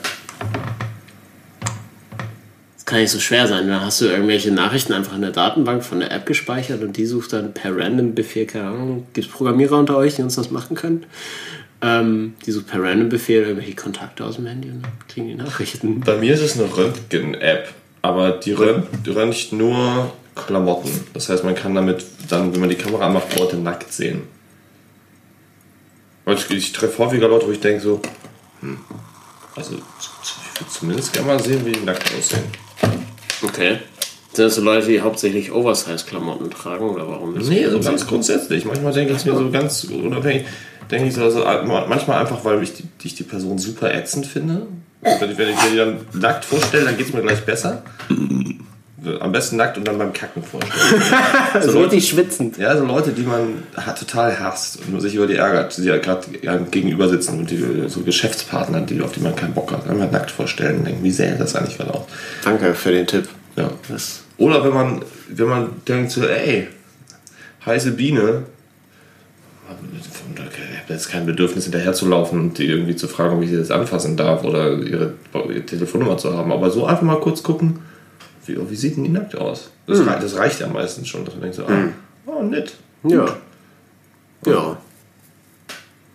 Kann 2.92 3.00
nicht 3.00 3.10
so 3.10 3.20
schwer 3.20 3.46
sein. 3.46 3.68
Dann 3.68 3.80
hast 3.80 4.02
du 4.02 4.04
irgendwelche 4.04 4.50
Nachrichten 4.50 4.92
einfach 4.92 5.14
in 5.14 5.22
der 5.22 5.30
Datenbank 5.30 5.82
von 5.82 6.00
der 6.00 6.12
App 6.12 6.26
gespeichert 6.26 6.82
und 6.82 6.98
die 6.98 7.06
sucht 7.06 7.32
dann 7.32 7.54
per 7.54 7.74
Random-Befehl, 7.74 8.44
keine 8.44 8.66
Ahnung, 8.66 9.06
gibt 9.14 9.28
es 9.28 9.32
Programmierer 9.32 9.78
unter 9.78 9.96
euch, 9.96 10.16
die 10.16 10.22
uns 10.22 10.34
das 10.34 10.50
machen 10.50 10.76
können? 10.76 11.06
Ähm, 11.80 12.34
die 12.44 12.50
sucht 12.50 12.66
per 12.66 12.82
Random-Befehl 12.82 13.44
irgendwelche 13.44 13.76
Kontakte 13.76 14.26
aus 14.26 14.36
dem 14.36 14.44
Handy 14.44 14.68
und 14.68 14.82
kriegen 15.08 15.26
die 15.26 15.34
Nachrichten. 15.34 16.00
Bei 16.00 16.18
mir 16.18 16.34
ist 16.34 16.42
es 16.42 16.60
eine 16.60 16.68
Röntgen-App, 16.76 17.72
aber 18.02 18.32
die 18.32 18.52
rönt, 18.52 18.84
die 19.06 19.10
röntgt 19.10 19.54
nur 19.54 20.12
Klamotten. 20.34 20.90
Das 21.14 21.30
heißt, 21.30 21.44
man 21.44 21.54
kann 21.54 21.74
damit 21.74 22.04
dann, 22.28 22.52
wenn 22.52 22.60
man 22.60 22.68
die 22.68 22.76
Kamera 22.76 23.06
anmacht, 23.06 23.38
Leute 23.38 23.56
nackt 23.56 23.90
sehen. 23.90 24.24
Ich, 26.26 26.50
ich 26.50 26.72
treffe 26.72 26.98
häufiger 26.98 27.28
Leute, 27.28 27.46
wo 27.46 27.52
ich 27.52 27.60
denke 27.60 27.80
so, 27.80 28.02
hm, 28.60 28.76
Also 29.56 29.76
ich 29.76 30.60
würde 30.60 30.70
zumindest 30.70 31.14
gerne 31.14 31.28
mal 31.28 31.42
sehen, 31.42 31.64
wie 31.64 31.72
die 31.72 31.80
nackt 31.80 32.12
aussehen. 32.14 32.44
Okay. 33.42 33.78
Sind 34.32 34.46
das 34.46 34.54
so 34.54 34.62
Leute, 34.62 34.86
die 34.86 35.00
hauptsächlich 35.00 35.52
Oversize-Klamotten 35.52 36.50
tragen 36.50 36.88
oder 36.88 37.06
warum? 37.06 37.36
ist 37.36 37.48
Nee, 37.48 37.64
das 37.64 37.74
also 37.74 37.90
ganz 37.90 38.06
grundsätzlich. 38.06 38.64
Manchmal 38.64 38.92
denke 38.92 39.12
ich 39.14 39.24
mir 39.26 39.36
so 39.36 39.50
ganz 39.50 39.84
unabhängig, 39.84 40.46
denke 40.90 41.08
ich 41.08 41.14
so, 41.14 41.22
also 41.22 41.44
manchmal 41.44 42.20
einfach, 42.20 42.42
weil 42.44 42.62
ich 42.62 42.72
die, 42.72 42.84
ich 43.02 43.14
die 43.14 43.24
Person 43.24 43.58
super 43.58 43.92
ätzend 43.92 44.26
finde. 44.26 44.66
Wenn 45.02 45.30
ich, 45.30 45.36
wenn 45.36 45.50
ich 45.50 45.56
mir 45.56 45.70
die 45.70 45.76
dann 45.76 46.00
nackt 46.14 46.44
vorstelle, 46.44 46.84
dann 46.86 46.96
geht 46.96 47.08
es 47.08 47.12
mir 47.12 47.22
gleich 47.22 47.44
besser. 47.44 47.82
Am 49.20 49.32
besten 49.32 49.56
nackt 49.56 49.76
und 49.78 49.86
dann 49.86 49.98
beim 49.98 50.12
Kacken 50.12 50.42
vorstellen. 50.42 51.02
so 51.62 51.80
richtig 51.80 52.08
schwitzend. 52.08 52.56
Ja, 52.58 52.76
so 52.76 52.84
Leute, 52.84 53.10
die 53.12 53.22
man 53.22 53.64
ha- 53.76 53.92
total 53.92 54.38
hasst 54.38 54.78
und 54.86 55.00
sich 55.00 55.14
über 55.14 55.26
die 55.26 55.34
ärgert, 55.36 55.76
die 55.76 55.84
ja 55.84 55.98
gerade 55.98 56.26
gegenüber 56.70 57.08
sitzen 57.08 57.38
und 57.40 57.50
die, 57.50 57.84
so 57.88 58.02
Geschäftspartner, 58.02 58.82
die, 58.82 59.00
auf 59.02 59.12
die 59.12 59.20
man 59.20 59.34
keinen 59.34 59.54
Bock 59.54 59.72
hat, 59.72 59.88
einmal 59.88 60.08
nackt 60.10 60.30
vorstellen 60.30 60.78
und 60.78 60.84
denken, 60.86 61.02
wie 61.02 61.10
sähe 61.10 61.34
das 61.36 61.56
eigentlich 61.56 61.78
gerade 61.78 61.94
aus? 61.94 62.04
Danke 62.44 62.74
für 62.74 62.92
den 62.92 63.06
Tipp. 63.06 63.28
Ja. 63.56 63.70
Das 63.88 64.20
Oder 64.38 64.64
wenn 64.64 64.72
man, 64.72 65.02
wenn 65.28 65.48
man 65.48 65.70
denkt 65.88 66.10
so, 66.12 66.24
ey, 66.26 66.68
heiße 67.66 67.92
Biene, 67.92 68.44
ich 69.68 70.78
habe 70.80 70.92
jetzt 70.92 71.10
kein 71.10 71.26
Bedürfnis 71.26 71.64
hinterher 71.64 71.92
zu 71.92 72.08
laufen 72.08 72.38
und 72.38 72.58
die 72.58 72.66
irgendwie 72.66 72.96
zu 72.96 73.08
fragen, 73.08 73.36
ob 73.36 73.42
ich 73.42 73.50
sie 73.50 73.56
jetzt 73.56 73.70
anfassen 73.72 74.16
darf 74.16 74.44
oder 74.44 74.78
ihre, 74.78 75.14
ihre 75.34 75.62
Telefonnummer 75.66 76.18
zu 76.18 76.36
haben. 76.36 76.52
Aber 76.52 76.70
so 76.70 76.86
einfach 76.86 77.02
mal 77.02 77.20
kurz 77.20 77.42
gucken, 77.42 77.78
wie, 78.46 78.70
wie 78.70 78.76
sieht 78.76 78.96
denn 78.96 79.04
die 79.04 79.10
nackt 79.10 79.34
aus? 79.36 79.70
Das, 79.86 80.04
rei- 80.06 80.18
das 80.20 80.36
reicht 80.36 80.60
ja 80.60 80.66
meistens 80.68 81.08
schon, 81.08 81.24
dass 81.24 81.34
man 81.34 81.42
denkt 81.42 81.56
so, 81.56 81.64
ah, 81.66 81.88
oh, 82.26 82.42
nett. 82.42 82.74
ja. 83.04 83.24
Ja. 84.46 84.76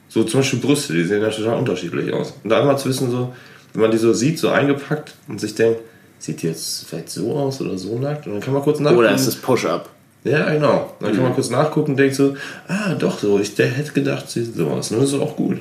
So 0.10 0.24
zum 0.24 0.40
Beispiel 0.40 0.60
Brüste, 0.60 0.94
die 0.94 1.04
sehen 1.04 1.22
ja 1.22 1.30
total 1.30 1.58
unterschiedlich 1.60 2.12
aus. 2.14 2.34
Und 2.44 2.50
da 2.50 2.60
einmal 2.60 2.78
zu 2.78 2.90
wissen, 2.90 3.12
so, 3.12 3.34
wenn 3.74 3.82
man 3.84 3.92
die 3.92 3.98
so 3.98 4.14
sieht, 4.14 4.40
so 4.40 4.50
eingepackt 4.50 5.14
und 5.28 5.40
sich 5.40 5.54
denkt, 5.56 5.80
sieht 6.20 6.42
die 6.42 6.48
jetzt 6.48 6.86
vielleicht 6.88 7.10
so 7.10 7.34
aus 7.36 7.62
oder 7.62 7.78
so 7.78 7.98
nackt? 8.00 8.26
Und 8.26 8.34
dann 8.34 8.42
kann 8.42 8.54
man 8.54 8.64
kurz 8.64 8.80
nachgucken. 8.80 9.00
Oder 9.00 9.14
ist 9.14 9.28
es 9.28 9.36
Push-Up? 9.36 9.90
Ja, 10.24 10.50
genau. 10.52 10.94
Dann 11.00 11.14
kann 11.14 11.24
man 11.24 11.34
kurz 11.36 11.50
nachgucken 11.50 11.92
und 11.92 11.98
denkt 11.98 12.16
so, 12.16 12.36
ah, 12.68 12.96
doch 12.96 13.20
so, 13.20 13.40
ich 13.40 13.54
der 13.56 13.68
hätte 13.68 13.92
gedacht, 13.94 14.30
sie 14.30 14.44
sieht 14.44 14.56
so 14.56 14.68
aus. 14.68 14.92
Und 14.92 15.02
das 15.02 15.14
ist 15.14 15.20
auch 15.20 15.36
gut. 15.36 15.60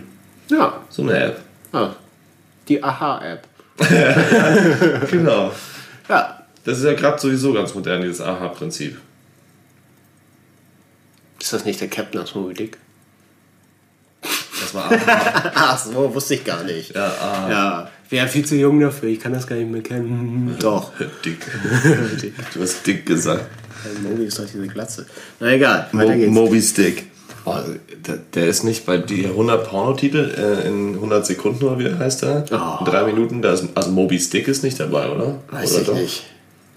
Ja. 0.50 0.81
So 0.88 1.02
eine 1.02 1.18
App. 1.18 1.40
Ah. 1.72 1.90
Die 2.68 2.83
Aha-App. 2.83 3.46
Genau. 5.11 5.52
Ja. 6.09 6.36
Das 6.66 6.79
ist 6.79 6.85
ja 6.85 6.94
gerade 6.94 7.20
sowieso 7.20 7.52
ganz 7.52 7.74
modern, 7.76 8.02
dieses 8.02 8.20
Aha-Prinzip. 8.20 8.96
Ist 11.40 11.52
das 11.52 11.64
nicht 11.64 11.81
der 11.81 11.87
Captain 11.87 12.20
aus 12.20 12.35
Moby 12.35 12.55
Dick? 12.55 12.79
Das 14.61 14.74
war 14.74 14.90
Aha. 14.90 15.52
Ach 15.55 15.79
so, 15.79 16.12
wusste 16.12 16.35
ich 16.35 16.44
gar 16.44 16.64
nicht. 16.64 16.92
ja, 16.92 17.07
Aha. 17.07 17.50
Ja. 17.50 17.90
Wäre 18.11 18.26
viel 18.26 18.44
zu 18.44 18.57
jung 18.57 18.81
dafür, 18.81 19.09
ich 19.11 19.20
kann 19.20 19.33
das 19.33 19.46
gar 19.46 19.55
nicht 19.55 19.70
mehr 19.70 19.83
kennen. 19.83 20.57
Doch. 20.61 20.90
Dick. 21.24 21.38
Du 22.52 22.61
hast 22.61 22.85
dick 22.85 23.07
gesagt. 23.07 23.44
Moby 24.02 24.24
ist 24.24 24.37
doch 24.37 24.46
diese 24.46 24.66
Glatze. 24.66 25.07
Na 25.38 25.52
egal, 25.52 25.88
weiter 25.92 26.16
geht's. 26.16 26.33
Moby 26.33 26.61
Stick. 26.61 27.05
Oh, 27.44 27.55
der, 28.05 28.16
der 28.35 28.48
ist 28.48 28.64
nicht 28.64 28.85
bei 28.87 28.98
die 28.98 29.26
100 29.26 29.68
Pornotitel 29.68 30.35
äh, 30.37 30.66
in 30.66 30.94
100 30.94 31.24
Sekunden 31.24 31.64
oder 31.64 31.79
wie 31.79 31.94
heißt 31.94 32.22
der? 32.22 32.44
Oh. 32.50 32.81
In 32.81 32.90
drei 32.90 33.05
Minuten. 33.05 33.40
Da 33.40 33.52
ist, 33.52 33.68
also 33.76 33.92
Moby 33.92 34.18
Stick 34.18 34.48
ist 34.48 34.64
nicht 34.64 34.81
dabei, 34.81 35.09
oder? 35.09 35.38
Weiß 35.52 35.70
oder 35.72 35.81
ich 35.81 35.87
doch? 35.87 35.94
nicht. 35.94 36.24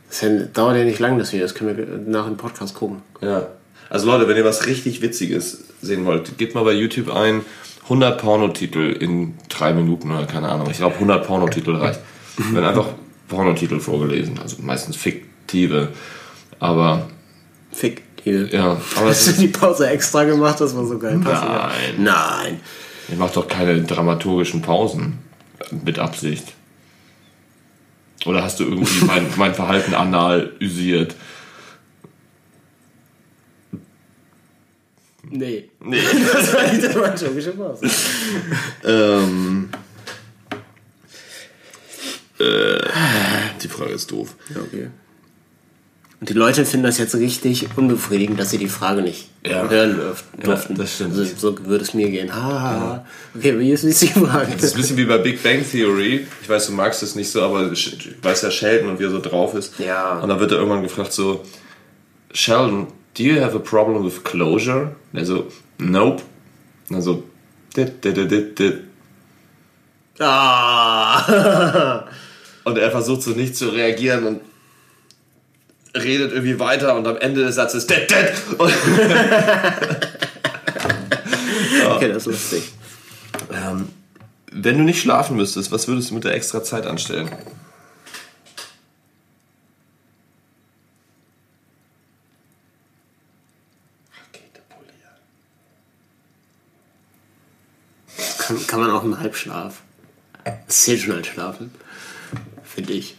Das 0.10 0.26
dauert 0.54 0.76
ja 0.76 0.84
nicht 0.84 1.00
lang, 1.00 1.18
das 1.18 1.32
Video. 1.32 1.46
Das 1.46 1.56
können 1.56 1.78
wir 1.78 1.86
nach 2.12 2.26
dem 2.26 2.38
Podcast 2.38 2.76
gucken. 2.76 3.02
Ja. 3.22 3.48
Also 3.90 4.08
Leute, 4.08 4.28
wenn 4.28 4.38
ihr 4.38 4.46
was 4.46 4.66
richtig 4.68 5.02
Witziges 5.02 5.64
sehen 5.82 6.06
wollt, 6.06 6.38
gebt 6.38 6.56
mal 6.56 6.64
bei 6.64 6.74
YouTube 6.74 7.14
ein 7.16 7.42
100 7.84 8.22
Pornotitel 8.22 8.92
in 8.92 9.36
drei 9.50 9.74
Minuten 9.74 10.12
oder 10.12 10.26
keine 10.26 10.50
Ahnung. 10.50 10.70
Ich 10.70 10.78
glaube 10.78 10.96
100 10.96 11.26
Pornotitel 11.26 11.76
reicht. 11.76 12.00
Wenn 12.38 12.64
einfach 12.64 12.88
Pornotitel 13.28 13.80
vorgelesen, 13.80 14.40
also 14.40 14.58
meistens 14.62 14.96
fiktive. 14.96 15.90
Aber 16.60 17.08
Fick. 17.72 18.04
Die. 18.26 18.32
ja, 18.52 18.78
aber 18.96 19.10
Hast 19.10 19.28
du 19.28 19.32
die 19.34 19.48
Pause 19.48 19.90
extra 19.90 20.24
gemacht? 20.26 20.60
Das 20.60 20.76
war 20.76 20.86
so 20.86 21.00
geil. 21.00 21.20
passiert. 21.20 21.52
Nein. 21.52 22.04
Nein. 22.04 22.60
ihr 23.10 23.18
macht 23.18 23.36
doch 23.38 23.48
keine 23.48 23.82
dramaturgischen 23.82 24.62
Pausen 24.62 25.20
mit 25.84 26.00
Absicht. 26.00 26.54
Oder 28.26 28.44
hast 28.44 28.60
du 28.60 28.66
irgendwie 28.66 29.06
mein, 29.06 29.28
mein 29.38 29.56
Verhalten 29.56 29.94
analysiert? 29.94 31.16
Nee. 35.32 35.70
Nee. 35.80 36.02
Das 36.34 36.54
war 36.54 36.64
nicht 36.68 36.84
der 36.84 36.94
dramaturgische 36.94 37.52
Pause. 37.52 37.90
ähm, 38.84 39.70
äh, 42.40 42.80
die 43.62 43.68
Frage 43.68 43.92
ist 43.92 44.12
doof. 44.12 44.36
Ja, 44.54 44.62
okay. 44.62 44.90
Und 46.20 46.28
die 46.28 46.34
Leute 46.34 46.66
finden 46.66 46.86
das 46.86 46.98
jetzt 46.98 47.16
richtig 47.16 47.68
unbefriedigend, 47.78 48.38
dass 48.38 48.50
sie 48.50 48.58
die 48.58 48.68
Frage 48.68 49.02
nicht 49.02 49.30
Ja. 49.46 49.70
hören 49.70 50.00
durften. 50.44 50.76
das 50.76 50.96
stimmt. 50.96 51.18
Also, 51.18 51.24
so 51.38 51.66
würde 51.66 51.84
es 51.86 51.94
mir 51.94 52.10
gehen. 52.10 52.36
Ha, 52.36 52.42
ha, 52.42 52.72
ha. 52.80 53.06
Okay, 53.36 53.58
wie 53.58 53.72
ist, 53.72 53.84
die 54.02 54.08
Frage? 54.08 54.52
Das 54.54 54.64
ist 54.64 54.74
ein 54.76 54.82
bisschen 54.82 54.98
wie 54.98 55.06
bei 55.06 55.18
Big 55.18 55.42
Bang 55.42 55.64
Theory. 55.70 56.28
Ich 56.42 56.50
weiß, 56.50 56.68
du 56.68 56.74
magst 56.74 57.02
es 57.04 57.16
nicht 57.16 57.32
so, 57.32 57.42
aber 57.42 57.72
ich 57.72 57.98
weiß 58.22 58.42
ja 58.42 58.52
Sheldon 58.52 58.90
und 58.90 59.00
wie 59.00 59.06
er 59.06 59.12
so 59.12 59.22
drauf 59.22 59.54
ist. 59.54 59.80
Ja. 59.80 60.20
Und 60.20 60.28
dann 60.28 60.40
wird 60.42 60.52
er 60.52 60.58
irgendwann 60.58 60.84
gefragt 60.84 61.14
so, 61.14 61.46
Sheldon, 62.34 62.88
do 63.18 63.24
you 63.24 63.40
have 63.42 63.56
a 63.56 63.60
problem 63.60 64.04
with 64.04 64.22
closure? 64.26 64.96
Und 65.14 65.20
er 65.20 65.26
so, 65.26 65.48
nope. 65.78 66.22
Und 66.90 66.96
dann 66.96 67.02
so, 67.02 67.24
dit, 67.78 68.04
dit, 68.04 68.18
dit, 68.18 68.30
dit, 68.30 68.60
dit. 68.60 68.78
Ah! 70.20 72.04
Und 72.66 72.78
er 72.78 72.92
versucht 72.92 73.22
so 73.22 73.32
nicht 73.32 73.56
zu 73.56 73.70
reagieren 73.70 74.26
und 74.28 74.42
redet 75.96 76.32
irgendwie 76.32 76.60
weiter 76.60 76.96
und 76.96 77.08
am 77.08 77.18
Ende 77.18 77.44
des 77.44 77.56
Satzes, 77.56 77.88
dit, 77.88 78.10
dit. 78.10 78.34
Und 78.58 78.72
Okay, 81.88 82.08
das 82.10 82.28
ist 82.28 82.52
lustig. 82.52 82.72
Ähm, 83.52 83.90
wenn 84.52 84.78
du 84.78 84.84
nicht 84.84 85.02
schlafen 85.02 85.36
müsstest, 85.36 85.72
was 85.72 85.88
würdest 85.88 86.10
du 86.10 86.16
mit 86.16 86.24
der 86.24 86.34
extra 86.34 86.64
Zeit 86.64 86.86
anstellen? 86.86 87.30
Kann, 98.38 98.68
kann 98.68 98.80
man 98.80 98.92
auch 98.92 99.04
im 99.04 99.20
Halbschlaf. 99.20 99.82
Das 100.44 100.84
zählt 100.84 101.02
schon 101.02 101.16
als 101.16 101.28
Schlafen. 101.28 101.72
Finde 102.64 102.94
ich. 102.94 103.16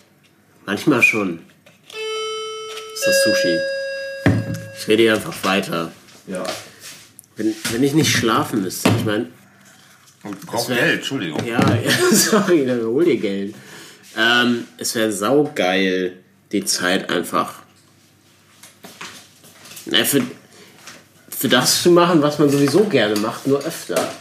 Manchmal 0.66 1.02
schon. 1.02 1.40
Ist 3.00 3.06
das 3.06 3.24
Sushi. 3.24 3.58
Ich 4.78 4.88
rede 4.88 5.02
hier 5.04 5.14
einfach 5.14 5.42
weiter. 5.42 5.90
Ja. 6.26 6.44
Wenn, 7.34 7.54
wenn 7.72 7.82
ich 7.82 7.94
nicht 7.94 8.14
schlafen 8.14 8.60
müsste, 8.60 8.90
ich 8.98 9.06
meine, 9.06 9.28
Du 10.22 10.46
brauchst 10.46 10.68
Geld, 10.68 10.96
Entschuldigung. 10.96 11.42
ja, 11.46 11.58
ja, 11.82 11.90
sorry, 12.14 12.66
dann 12.66 12.84
hol 12.84 13.02
dir 13.06 13.16
Geld. 13.16 13.54
Ähm, 14.18 14.66
es 14.76 14.94
wäre 14.94 15.10
saugeil, 15.12 16.18
die 16.52 16.62
Zeit 16.66 17.08
einfach 17.08 17.54
na, 19.86 20.04
für, 20.04 20.20
für 21.30 21.48
das 21.48 21.82
zu 21.82 21.92
machen, 21.92 22.20
was 22.20 22.38
man 22.38 22.50
sowieso 22.50 22.84
gerne 22.84 23.16
macht, 23.18 23.46
nur 23.46 23.64
öfter. 23.64 24.12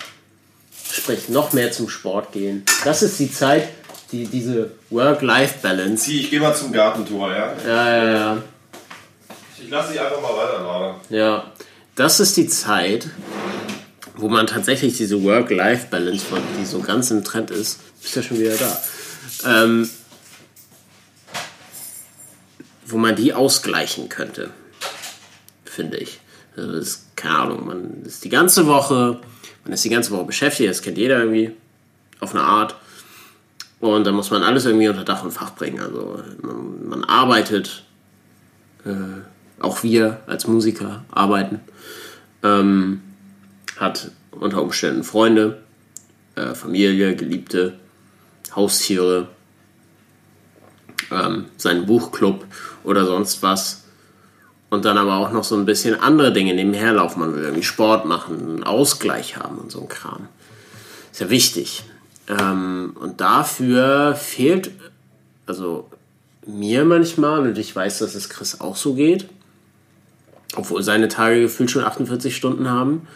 Sprich, 0.90 1.28
noch 1.28 1.52
mehr 1.52 1.74
zum 1.74 1.90
Sport 1.90 2.32
gehen. 2.32 2.64
Das 2.86 3.04
ist 3.04 3.20
die 3.20 3.30
Zeit, 3.30 3.68
die, 4.14 4.26
diese 4.26 4.72
Work-Life-Balance. 4.90 6.10
Ich 6.14 6.30
geh 6.30 6.40
mal 6.40 6.56
zum 6.56 6.72
Gartentor, 6.72 7.30
ja? 7.30 7.54
Ja, 7.68 7.98
ja, 7.98 8.12
ja. 8.14 8.44
Ich 9.62 9.70
lasse 9.70 9.92
dich 9.92 10.02
einfach 10.02 10.22
mal 10.22 10.36
weiterlabern. 10.36 10.96
Ja, 11.10 11.52
das 11.96 12.20
ist 12.20 12.38
die 12.38 12.48
Zeit, 12.48 13.10
wo 14.16 14.30
man 14.30 14.48
tatsächlich 14.48 14.98
diese 14.98 15.24
Work-Life-Balance, 15.24 16.26
die 16.60 16.66
so 16.66 16.80
ganz 16.80 17.12
im 17.12 17.24
Trend 17.24 17.52
ist, 17.52 17.80
ist 18.02 18.16
ja 18.16 18.22
schon 18.22 18.40
wieder 18.40 18.56
da, 18.56 18.82
ähm, 19.46 19.90
wo 22.86 22.98
man 22.98 23.16
die 23.16 23.34
ausgleichen 23.34 24.10
könnte, 24.10 24.52
finde 25.66 25.98
ich. 25.98 26.20
Also 26.56 26.72
das 26.72 26.88
ist, 26.88 27.16
keine 27.16 27.38
Ahnung, 27.38 27.68
man 27.68 28.04
ist 28.04 28.24
die 28.24 28.30
ganze 28.30 28.68
Woche, 28.68 29.20
man 29.64 29.74
ist 29.74 29.86
die 29.86 29.90
ganze 29.90 30.12
Woche 30.12 30.26
beschäftigt, 30.26 30.70
das 30.70 30.82
kennt 30.82 30.98
jeder 30.98 31.20
irgendwie, 31.20 31.56
auf 32.20 32.34
eine 32.34 32.44
Art. 32.44 32.76
Und 33.80 34.06
dann 34.06 34.16
muss 34.16 34.32
man 34.32 34.44
alles 34.44 34.66
irgendwie 34.66 34.90
unter 34.90 35.06
Dach 35.06 35.24
und 35.24 35.32
Fach 35.32 35.56
bringen. 35.56 35.80
Also 35.80 36.22
man, 36.42 36.90
man 36.90 37.04
arbeitet, 37.06 37.84
auch 39.60 39.84
wir 39.84 40.22
als 40.28 40.48
Musiker 40.48 41.04
arbeiten, 41.12 41.60
ähm, 42.44 43.02
hat 43.78 44.12
unter 44.32 44.62
Umständen 44.62 45.04
Freunde, 45.04 45.60
äh, 46.36 46.54
Familie, 46.54 47.16
Geliebte, 47.16 47.78
Haustiere, 48.56 49.28
ähm, 51.12 51.46
seinen 51.58 51.86
Buchclub 51.86 52.46
oder 52.84 53.06
sonst 53.06 53.44
was. 53.44 53.84
Und 54.70 54.86
dann 54.86 55.00
aber 55.00 55.18
auch 55.18 55.32
noch 55.32 55.44
so 55.44 55.56
ein 55.56 55.66
bisschen 55.66 56.00
andere 56.00 56.32
Dinge 56.32 56.54
nebenher 56.54 56.94
laufen. 56.94 57.22
Man 57.22 57.34
will 57.34 57.44
irgendwie 57.44 57.64
Sport 57.64 58.06
machen, 58.06 58.38
einen 58.38 58.64
Ausgleich 58.64 59.36
haben 59.38 59.58
und 59.58 59.72
so 59.72 59.82
ein 59.82 59.90
Kram. 59.90 60.28
Ist 61.12 61.22
ja 61.22 61.30
wichtig. 61.32 61.84
Ähm, 62.28 62.96
und 63.00 63.20
dafür 63.20 64.14
fehlt, 64.16 64.70
also 65.48 65.90
mir 66.46 66.86
manchmal, 66.86 67.40
und 67.40 67.58
ich 67.58 67.76
weiß, 67.76 68.00
dass 68.00 68.14
es 68.14 68.30
Chris 68.30 68.62
auch 68.62 68.76
so 68.76 68.94
geht, 68.94 69.28
obwohl 70.56 70.84
seine 70.84 71.08
Tage 71.08 71.42
gefühlt 71.42 71.72
schon 71.72 71.84
48 71.84 72.36
Stunden 72.36 72.70
haben, 72.70 73.08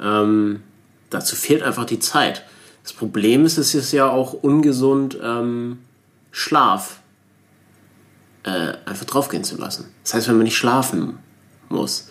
ähm, 0.00 0.62
dazu 1.10 1.36
fehlt 1.36 1.62
einfach 1.62 1.84
die 1.84 1.98
Zeit. 1.98 2.44
Das 2.82 2.92
Problem 2.92 3.44
ist, 3.44 3.58
es 3.58 3.74
ist 3.74 3.92
ja 3.92 4.08
auch 4.08 4.32
ungesund, 4.32 5.18
ähm, 5.22 5.78
Schlaf 6.30 7.00
äh, 8.44 8.74
einfach 8.84 9.06
draufgehen 9.06 9.42
zu 9.42 9.56
lassen. 9.56 9.92
Das 10.04 10.14
heißt, 10.14 10.28
wenn 10.28 10.36
man 10.36 10.44
nicht 10.44 10.56
schlafen 10.56 11.18
muss, 11.68 12.10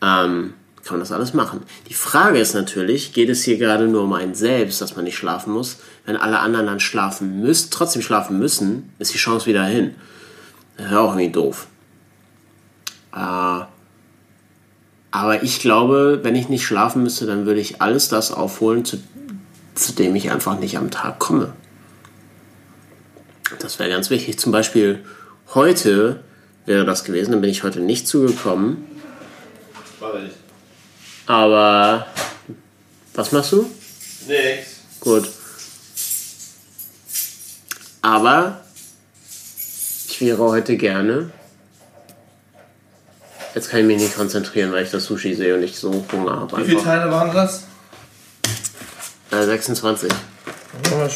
ähm, 0.00 0.54
kann 0.84 0.94
man 0.94 1.00
das 1.00 1.12
alles 1.12 1.34
machen. 1.34 1.60
Die 1.88 1.94
Frage 1.94 2.38
ist 2.38 2.54
natürlich, 2.54 3.12
geht 3.12 3.28
es 3.28 3.44
hier 3.44 3.56
gerade 3.56 3.86
nur 3.86 4.02
um 4.02 4.12
einen 4.14 4.34
selbst, 4.34 4.80
dass 4.80 4.96
man 4.96 5.04
nicht 5.04 5.16
schlafen 5.16 5.52
muss? 5.52 5.78
Wenn 6.06 6.16
alle 6.16 6.40
anderen 6.40 6.66
dann 6.66 6.80
schlafen 6.80 7.40
müssen, 7.40 7.70
trotzdem 7.70 8.02
schlafen 8.02 8.38
müssen, 8.38 8.92
ist 8.98 9.14
die 9.14 9.18
Chance 9.18 9.46
wieder 9.46 9.64
hin. 9.64 9.94
Das 10.76 10.86
ist 10.86 10.92
auch 10.96 11.10
irgendwie 11.10 11.32
doof. 11.32 11.66
Äh, 13.14 13.60
aber 15.12 15.42
ich 15.42 15.60
glaube, 15.60 16.20
wenn 16.22 16.34
ich 16.34 16.48
nicht 16.48 16.64
schlafen 16.64 17.02
müsste, 17.02 17.26
dann 17.26 17.44
würde 17.44 17.60
ich 17.60 17.82
alles 17.82 18.08
das 18.08 18.32
aufholen, 18.32 18.86
zu, 18.86 18.96
zu 19.74 19.92
dem 19.92 20.16
ich 20.16 20.30
einfach 20.30 20.58
nicht 20.58 20.78
am 20.78 20.90
Tag 20.90 21.18
komme. 21.18 21.52
Das 23.58 23.78
wäre 23.78 23.90
ganz 23.90 24.08
wichtig. 24.08 24.38
Zum 24.38 24.52
Beispiel 24.52 25.04
heute 25.54 26.24
wäre 26.64 26.86
das 26.86 27.04
gewesen, 27.04 27.32
dann 27.32 27.42
bin 27.42 27.50
ich 27.50 27.62
heute 27.62 27.80
nicht 27.80 28.08
zugekommen. 28.08 28.86
Aber 31.26 32.06
was 33.12 33.32
machst 33.32 33.52
du? 33.52 33.70
Nix. 34.26 34.80
Gut. 35.00 35.28
Aber 38.00 38.62
ich 40.08 40.20
wäre 40.22 40.38
heute 40.38 40.78
gerne. 40.78 41.30
Jetzt 43.54 43.70
kann 43.70 43.80
ich 43.80 43.86
mich 43.86 43.98
nicht 44.00 44.16
konzentrieren, 44.16 44.72
weil 44.72 44.84
ich 44.84 44.90
das 44.90 45.04
Sushi 45.04 45.34
sehe 45.34 45.54
und 45.54 45.62
ich 45.62 45.78
so 45.78 46.04
Hunger 46.12 46.40
habe. 46.40 46.58
Wie 46.58 46.64
viele. 46.64 46.82
Teile 46.82 47.10
waren 47.10 47.32
das? 47.34 47.64
Äh, 49.30 49.44
26. 49.44 50.10
Mal, 50.90 51.10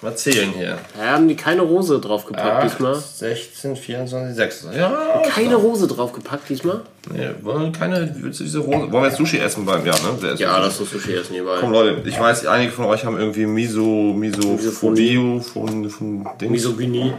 mal 0.00 0.16
zählen 0.16 0.50
hier. 0.56 0.78
Da 0.96 1.12
haben 1.12 1.28
die 1.28 1.36
keine 1.36 1.62
Rose 1.62 1.98
draufgepackt 2.00 2.64
diesmal. 2.64 2.94
16, 2.94 3.76
24, 3.76 4.34
26. 4.36 4.80
Ja, 4.80 5.22
Keine 5.28 5.56
Rose 5.56 5.86
draufgepackt 5.86 6.48
diesmal? 6.48 6.82
Nee, 7.10 7.30
wollen 7.42 7.72
keine, 7.72 8.14
willst 8.20 8.40
du 8.40 8.44
diese 8.44 8.58
Rose? 8.60 8.90
Wollen 8.90 8.92
wir 8.92 9.08
jetzt 9.08 9.18
Sushi 9.18 9.38
essen 9.38 9.66
beim, 9.66 9.84
ja, 9.84 9.92
ne? 9.92 10.28
Ist 10.28 10.40
Ja, 10.40 10.58
das 10.60 10.80
ist 10.80 10.90
Sushi 10.90 11.14
essen 11.14 11.34
hierbei. 11.34 11.56
Komm 11.60 11.72
Leute, 11.72 12.06
ich 12.08 12.18
weiß, 12.18 12.46
einige 12.46 12.72
von 12.72 12.86
euch 12.86 13.04
haben 13.04 13.18
irgendwie 13.18 13.44
Miso, 13.46 14.14
Miso, 14.14 14.54
Misophonie. 14.54 15.40
von, 15.40 15.90
von 15.90 16.26
Dings. 16.40 16.50
Misogynie. 16.50 17.12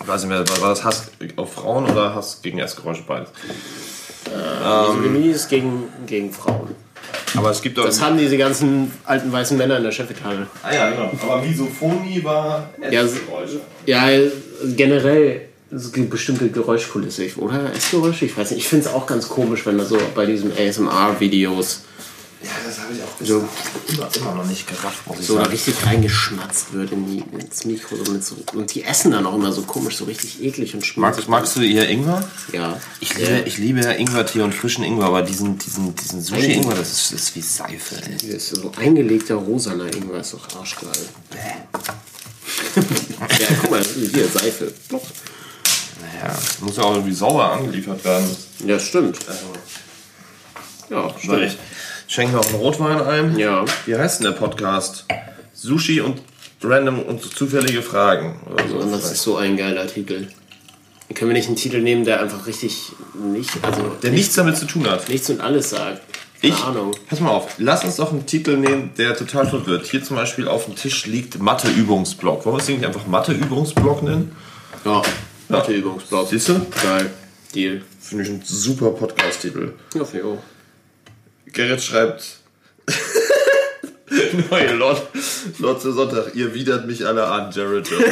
Ich 0.00 0.08
weiß 0.08 0.22
nicht 0.22 0.30
mehr, 0.30 0.44
war 0.60 0.70
das 0.70 0.84
Hass 0.84 1.04
auf 1.36 1.54
Frauen 1.54 1.88
oder 1.88 2.14
Hass 2.14 2.40
gegen 2.42 2.58
Essgeräusche 2.58 3.04
beides? 3.06 3.30
Misogynie 4.26 5.30
ist 5.30 5.48
gegen, 5.48 5.84
gegen 6.06 6.32
Frauen. 6.32 6.74
Aber 7.36 7.50
es 7.50 7.60
gibt 7.62 7.78
doch. 7.78 7.84
Das 7.84 8.00
haben 8.00 8.16
diese 8.18 8.36
ganzen 8.38 8.90
alten 9.04 9.30
weißen 9.32 9.56
Männer 9.56 9.76
in 9.78 9.82
der 9.84 9.92
Chefetage. 9.92 10.46
ah 10.62 10.74
ja, 10.74 10.90
genau. 10.90 11.10
Aber 11.22 11.42
Misophonie 11.42 12.22
war 12.24 12.70
Ja, 12.90 13.02
Essgeräusche. 13.02 13.60
Ja, 13.86 14.06
generell 14.76 15.42
so 15.70 15.92
eine 15.94 16.06
bestimmte 16.06 16.48
Geräuschkulisse, 16.50 17.26
oder? 17.36 17.72
Essgeräusche? 17.74 18.26
Ich 18.26 18.36
weiß 18.36 18.50
nicht. 18.52 18.60
Ich 18.60 18.68
finde 18.68 18.86
es 18.88 18.94
auch 18.94 19.06
ganz 19.06 19.28
komisch, 19.28 19.66
wenn 19.66 19.78
da 19.78 19.84
so 19.84 19.98
bei 20.14 20.26
diesen 20.26 20.52
ASMR-Videos 20.56 21.80
Ja, 21.80 21.83
habe 22.84 22.94
ich 22.94 23.02
auch 23.02 23.26
so, 23.26 23.48
immer, 23.88 24.08
immer 24.16 24.34
noch 24.34 24.46
nicht 24.46 24.66
gerafft, 24.66 25.06
muss 25.06 25.20
ich 25.20 25.26
so 25.26 25.34
da 25.34 25.40
sagen. 25.40 25.52
richtig 25.52 25.74
reingeschmatzt 25.84 26.72
wird 26.72 26.92
in 26.92 27.06
die, 27.06 27.24
ins 27.38 27.64
Mikro. 27.64 27.96
So 28.04 28.12
mit 28.12 28.24
so, 28.24 28.36
und 28.52 28.74
die 28.74 28.84
essen 28.84 29.12
dann 29.12 29.26
auch 29.26 29.34
immer 29.34 29.52
so 29.52 29.62
komisch, 29.62 29.96
so 29.96 30.04
richtig 30.04 30.42
eklig 30.42 30.74
und 30.74 30.84
schmutzig. 30.84 31.28
Magst, 31.28 31.28
magst 31.28 31.56
du 31.56 31.60
ihr 31.62 31.88
Ingwer? 31.88 32.28
Ja. 32.52 32.80
Ich 33.00 33.14
liebe, 33.16 33.42
ich 33.46 33.58
liebe 33.58 33.80
ja 33.80 33.92
Ingwertee 33.92 34.42
und 34.42 34.54
frischen 34.54 34.84
Ingwer, 34.84 35.06
aber 35.06 35.22
diesen, 35.22 35.58
diesen, 35.58 35.94
diesen 35.94 36.20
Sushi-Ingwer, 36.22 36.74
das 36.74 36.92
ist, 36.92 37.12
das 37.12 37.20
ist 37.20 37.36
wie 37.36 37.42
Seife, 37.42 37.96
ey. 37.96 38.16
Das 38.16 38.22
ist 38.24 38.56
so 38.56 38.72
eingelegter 38.76 39.36
rosaner 39.36 39.92
Ingwer 39.94 40.20
ist 40.20 40.34
doch 40.34 40.56
arschgeil. 40.58 40.90
ja, 43.40 43.46
guck 43.60 43.70
mal, 43.70 43.82
hier, 43.82 44.28
Seife. 44.28 44.72
Ja, 44.90 46.38
muss 46.60 46.76
ja 46.76 46.84
auch 46.84 46.94
irgendwie 46.94 47.14
sauber 47.14 47.52
angeliefert 47.52 48.04
werden. 48.04 48.36
Ja, 48.66 48.78
stimmt. 48.78 49.18
Ja, 50.90 51.08
So, 51.08 51.18
stimmt. 51.18 51.56
Ich 52.14 52.16
schenke 52.16 52.36
noch 52.36 52.46
einen 52.46 52.54
Rotwein 52.54 53.00
ein. 53.00 53.36
Ja. 53.36 53.64
Wie 53.86 53.96
heißt 53.96 54.20
denn 54.20 54.26
der 54.30 54.38
Podcast? 54.38 55.04
Sushi 55.52 56.00
und 56.00 56.22
random 56.62 57.00
und 57.02 57.20
zufällige 57.20 57.82
Fragen. 57.82 58.36
So. 58.70 58.76
Und 58.76 58.92
das 58.92 59.10
ist 59.10 59.20
so 59.24 59.36
ein 59.36 59.56
geiler 59.56 59.88
Titel. 59.88 60.28
Können 61.12 61.30
wir 61.30 61.36
nicht 61.36 61.48
einen 61.48 61.56
Titel 61.56 61.80
nehmen, 61.80 62.04
der 62.04 62.20
einfach 62.20 62.46
richtig 62.46 62.92
nicht, 63.20 63.50
also 63.62 63.82
der 64.00 64.12
nichts 64.12 64.36
damit 64.36 64.56
zu 64.56 64.66
tun 64.66 64.88
hat. 64.88 65.08
nichts 65.08 65.28
und 65.28 65.40
alles 65.40 65.70
sagt? 65.70 66.02
Keine 66.40 66.54
Ich, 66.54 66.62
Ahnung. 66.62 66.94
pass 67.10 67.18
mal 67.18 67.30
auf, 67.30 67.48
lass 67.58 67.82
uns 67.82 67.96
doch 67.96 68.12
einen 68.12 68.26
Titel 68.26 68.58
nehmen, 68.58 68.92
der 68.96 69.16
total 69.16 69.48
flott 69.48 69.66
wird. 69.66 69.84
Hier 69.84 70.04
zum 70.04 70.14
Beispiel 70.14 70.46
auf 70.46 70.66
dem 70.66 70.76
Tisch 70.76 71.06
liegt 71.06 71.40
Mathe-Übungsblock. 71.40 72.46
Wollen 72.46 72.56
wir 72.58 72.60
es 72.62 72.68
nicht 72.68 72.84
einfach 72.84 73.08
Mathe-Übungsblock 73.08 74.04
nennen? 74.04 74.36
Ja, 74.84 75.02
Mathe-Übungsblock. 75.48 76.28
Siehst 76.28 76.48
du? 76.48 76.64
Geil. 76.80 77.10
Deal. 77.56 77.82
Finde 78.00 78.22
ich 78.22 78.30
ein 78.30 78.42
super 78.44 78.90
Podcast-Titel. 78.90 79.72
Ja, 79.96 80.04
finde 80.04 80.18
ich 80.28 80.32
auch. 80.32 80.53
Gerrit 81.54 81.82
schreibt. 81.82 82.24
Neue 84.50 84.74
Lord, 84.74 85.02
Lord 85.58 85.80
zu 85.80 85.92
Sonntag. 85.92 86.34
Ihr 86.34 86.54
widert 86.54 86.86
mich 86.86 87.06
alle 87.06 87.24
an, 87.26 87.50
Jared 87.52 87.88
Dirge. 87.90 88.04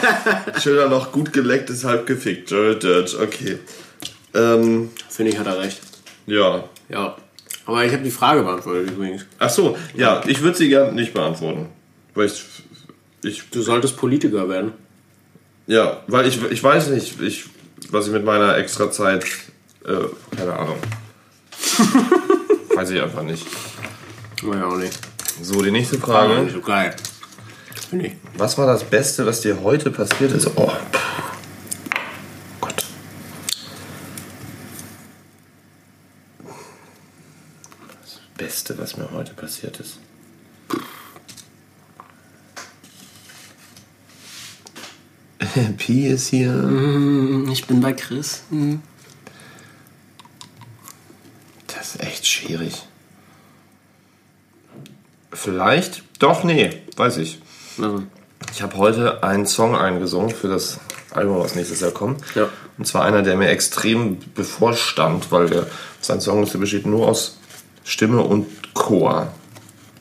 Schöner 0.62 0.88
noch 0.88 1.12
gut 1.12 1.32
gelecktes, 1.32 1.84
halb 1.84 2.06
gefickt. 2.06 2.50
Jared 2.50 2.82
Dirge, 2.82 3.18
okay. 3.20 3.58
Ähm, 4.34 4.90
Finde 5.08 5.32
ich, 5.32 5.38
hat 5.38 5.46
er 5.46 5.58
recht. 5.58 5.80
ja. 6.26 6.64
Ja. 6.88 7.16
Aber 7.66 7.82
ich 7.82 7.92
habe 7.94 8.02
die 8.02 8.10
Frage 8.10 8.42
beantwortet 8.42 8.90
übrigens. 8.90 9.24
Ach 9.38 9.48
so, 9.48 9.74
ja, 9.94 10.22
ich 10.26 10.42
würde 10.42 10.58
sie 10.58 10.68
gerne 10.68 10.92
nicht 10.92 11.14
beantworten. 11.14 11.70
Weil 12.14 12.26
ich, 12.26 12.44
ich 13.22 13.42
Du 13.50 13.62
solltest 13.62 13.96
Politiker 13.96 14.48
werden. 14.50 14.72
ja, 15.66 16.02
weil 16.06 16.26
ich, 16.26 16.38
ich 16.50 16.62
weiß 16.62 16.88
nicht, 16.88 17.18
ich, 17.22 17.46
was 17.90 18.06
ich 18.06 18.12
mit 18.12 18.22
meiner 18.24 18.58
extra 18.58 18.90
Zeit, 18.90 19.24
äh, 19.86 19.94
keine 20.36 20.52
Ahnung. 20.58 20.76
weiß 22.74 22.90
ich 22.90 23.00
einfach 23.00 23.22
nicht. 23.22 23.46
Naja, 24.42 24.66
auch 24.66 24.76
nicht. 24.76 24.98
So, 25.40 25.62
die 25.62 25.70
nächste 25.70 25.98
Frage. 25.98 26.42
nicht 26.42 26.54
so 26.54 26.60
geil. 26.60 26.94
Finde 27.88 28.06
ich. 28.06 28.14
Was 28.36 28.58
war 28.58 28.66
das 28.66 28.84
Beste, 28.84 29.26
was 29.26 29.40
dir 29.40 29.62
heute 29.62 29.90
passiert 29.90 30.32
ist? 30.32 30.48
Oh. 30.56 30.72
Gott. 32.60 32.84
Das 38.02 38.20
Beste, 38.36 38.78
was 38.78 38.96
mir 38.96 39.10
heute 39.12 39.34
passiert 39.34 39.80
ist. 39.80 39.98
Pi 45.78 46.06
ist 46.06 46.28
hier. 46.28 47.46
Ich 47.50 47.66
bin 47.66 47.80
bei 47.80 47.92
Chris. 47.92 48.42
Das 51.68 51.94
ist 51.94 52.02
echt 52.02 52.26
schwierig. 52.54 52.82
Vielleicht? 55.32 56.04
Doch, 56.20 56.44
nee, 56.44 56.70
weiß 56.96 57.18
ich. 57.18 57.40
Also, 57.80 58.02
Ich 58.52 58.62
habe 58.62 58.76
heute 58.76 59.22
einen 59.24 59.46
Song 59.46 59.74
eingesungen 59.74 60.30
für 60.30 60.48
das 60.48 60.78
Album, 61.10 61.38
was 61.38 61.56
nächstes 61.56 61.80
Jahr 61.80 61.90
kommt. 61.90 62.22
Ja. 62.34 62.48
Und 62.78 62.86
zwar 62.86 63.04
einer, 63.04 63.22
der 63.22 63.36
mir 63.36 63.48
extrem 63.48 64.18
bevorstand, 64.34 65.32
weil 65.32 65.48
der, 65.48 65.66
sein 66.00 66.20
Songliste 66.20 66.58
besteht 66.58 66.86
nur 66.86 67.08
aus 67.08 67.38
Stimme 67.84 68.22
und 68.22 68.46
Chor. 68.74 69.32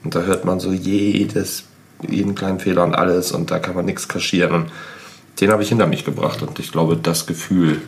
Und 0.03 0.13
da 0.13 0.21
hört 0.21 0.45
man 0.45 0.59
so 0.59 0.71
jedes, 0.71 1.63
jeden 2.07 2.35
kleinen 2.35 2.59
Fehler 2.59 2.83
und 2.83 2.93
alles 2.93 3.31
und 3.31 3.49
da 3.49 3.59
kann 3.59 3.75
man 3.75 3.85
nichts 3.85 4.07
kaschieren. 4.07 4.53
Und 4.53 4.71
den 5.41 5.51
habe 5.51 5.63
ich 5.63 5.69
hinter 5.69 5.87
mich 5.87 6.05
gebracht 6.05 6.41
und 6.43 6.59
ich 6.59 6.71
glaube, 6.71 6.97
das 6.97 7.25
Gefühl, 7.25 7.81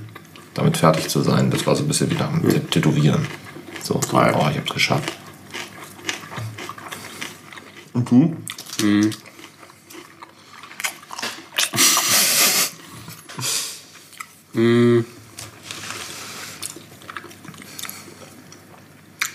damit 0.55 0.77
fertig 0.77 1.09
zu 1.09 1.21
sein, 1.21 1.51
das 1.51 1.67
war 1.67 1.75
so 1.75 1.83
ein 1.83 1.87
bisschen 1.87 2.09
wie 2.09 2.15
nach 2.15 2.31
dem 2.31 2.69
Tätowieren. 2.69 3.27
So, 3.85 3.99
oh, 4.11 4.15
Ja. 4.15 4.29
ich 4.49 4.57
habe 4.57 4.63
es 4.67 4.73
geschafft. 4.73 5.13
Und 7.93 8.09
du? 8.09 8.35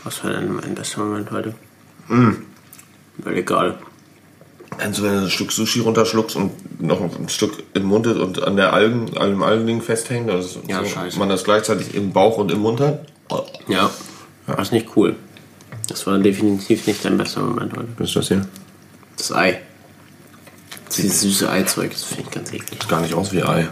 was 0.04 0.24
war 0.24 0.30
denn 0.32 0.52
mein 0.54 0.74
bester 0.74 1.00
Moment 1.04 1.30
heute? 1.30 1.54
Weil 3.18 3.36
egal. 3.36 3.78
Du, 4.70 5.02
wenn 5.02 5.12
du 5.14 5.20
ein 5.24 5.30
Stück 5.30 5.52
Sushi 5.52 5.80
runterschluckst 5.80 6.36
und 6.36 6.80
noch 6.80 7.00
ein 7.00 7.28
Stück 7.28 7.62
im 7.74 7.84
Mund 7.84 8.06
ist 8.06 8.16
und 8.16 8.42
an 8.42 8.56
der 8.56 8.72
Algen, 8.72 9.16
an 9.18 9.30
dem 9.30 9.42
Algending 9.42 9.82
festhängt, 9.82 10.28
dass 10.30 10.58
Ja, 10.66 10.82
so, 10.82 10.88
scheiße. 10.88 11.18
man 11.18 11.28
das 11.28 11.44
gleichzeitig 11.44 11.94
im 11.94 12.12
Bauch 12.12 12.38
und 12.38 12.50
im 12.50 12.60
Mund 12.60 12.80
hat? 12.80 13.06
Oh, 13.28 13.42
Ja. 13.68 13.90
Das 14.56 14.68
ist 14.68 14.72
nicht 14.72 14.88
cool. 14.96 15.16
Das 15.88 16.06
war 16.06 16.18
definitiv 16.18 16.86
nicht 16.86 17.04
dein 17.04 17.16
bester 17.18 17.40
Moment 17.42 17.76
heute. 17.76 17.88
was 17.98 18.08
ist 18.08 18.16
das 18.16 18.28
hier? 18.28 18.46
Das 19.16 19.32
Ei. 19.32 19.60
Dieses 20.96 21.20
süße 21.20 21.50
Eizeug, 21.50 21.90
das 21.92 22.04
finde 22.04 22.22
ich 22.24 22.30
ganz 22.30 22.48
eklig. 22.52 22.68
Sieht 22.70 22.88
gar 22.88 23.00
nicht 23.00 23.14
aus 23.14 23.32
wie 23.32 23.42
Ei. 23.42 23.68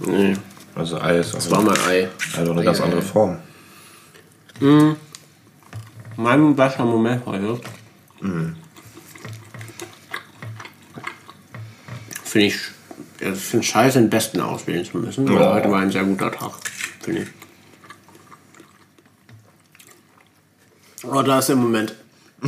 Nee, 0.00 0.36
Also 0.74 1.00
Ei 1.00 1.18
ist 1.18 1.34
das 1.34 1.50
war 1.50 1.62
mal 1.62 1.76
Ei. 1.88 2.08
also 2.36 2.52
eine 2.52 2.64
ganz 2.64 2.80
Ei, 2.80 2.84
andere 2.84 3.00
Ei. 3.00 3.04
Form. 3.04 3.38
Mein 6.16 6.56
bester 6.56 6.84
Moment 6.84 7.24
heute. 7.26 7.60
Finde 12.24 12.46
ich, 12.48 12.56
ich 13.20 13.38
finde 13.38 13.66
scheiße, 13.66 13.98
den 14.00 14.10
besten 14.10 14.40
auswählen 14.40 14.84
zu 14.84 14.98
müssen. 14.98 15.28
Aber 15.28 15.54
heute 15.54 15.70
war 15.70 15.80
ein 15.80 15.90
sehr 15.90 16.04
guter 16.04 16.30
Tag, 16.32 16.52
finde 17.00 17.22
ich. 17.22 17.28
Oh, 21.10 21.22
da 21.22 21.38
ist 21.38 21.48
der 21.48 21.56
Moment. 21.56 21.94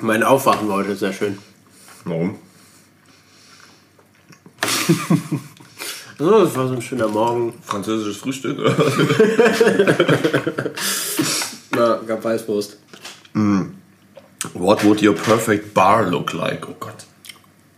mein 0.00 0.22
Aufwachen 0.22 0.68
war 0.68 0.76
heute 0.78 0.96
sehr 0.96 1.12
schön. 1.12 1.38
Warum? 2.04 2.38
Oh, 6.20 6.30
das 6.44 6.54
war 6.54 6.68
so 6.68 6.74
ein 6.74 6.82
schöner 6.82 7.08
Morgen. 7.08 7.52
Französisches 7.60 8.18
Frühstück? 8.18 8.56
Na, 11.72 11.96
gab 12.06 12.22
Weißwurst. 12.22 12.78
What 14.52 14.84
would 14.84 15.02
your 15.02 15.14
perfect 15.16 15.74
bar 15.74 16.08
look 16.08 16.32
like? 16.32 16.68
Oh 16.68 16.76
Gott. 16.78 17.04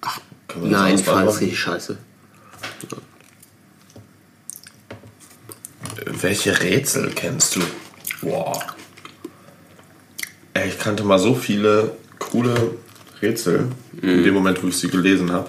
Das 0.02 0.20
Nein, 0.60 0.96
ich 0.96 1.04
fand 1.04 1.30
es 1.30 1.40
richtig 1.40 1.58
scheiße. 1.58 1.96
Welche 6.26 6.60
Rätsel 6.60 7.12
kennst 7.14 7.54
du? 7.54 7.60
Boah. 8.20 8.60
Ey, 10.54 10.70
ich 10.70 10.76
kannte 10.80 11.04
mal 11.04 11.20
so 11.20 11.36
viele 11.36 11.96
coole 12.18 12.72
Rätsel 13.22 13.68
in 14.02 14.24
dem 14.24 14.34
Moment, 14.34 14.60
wo 14.60 14.66
ich 14.66 14.76
sie 14.76 14.90
gelesen 14.90 15.30
habe. 15.30 15.48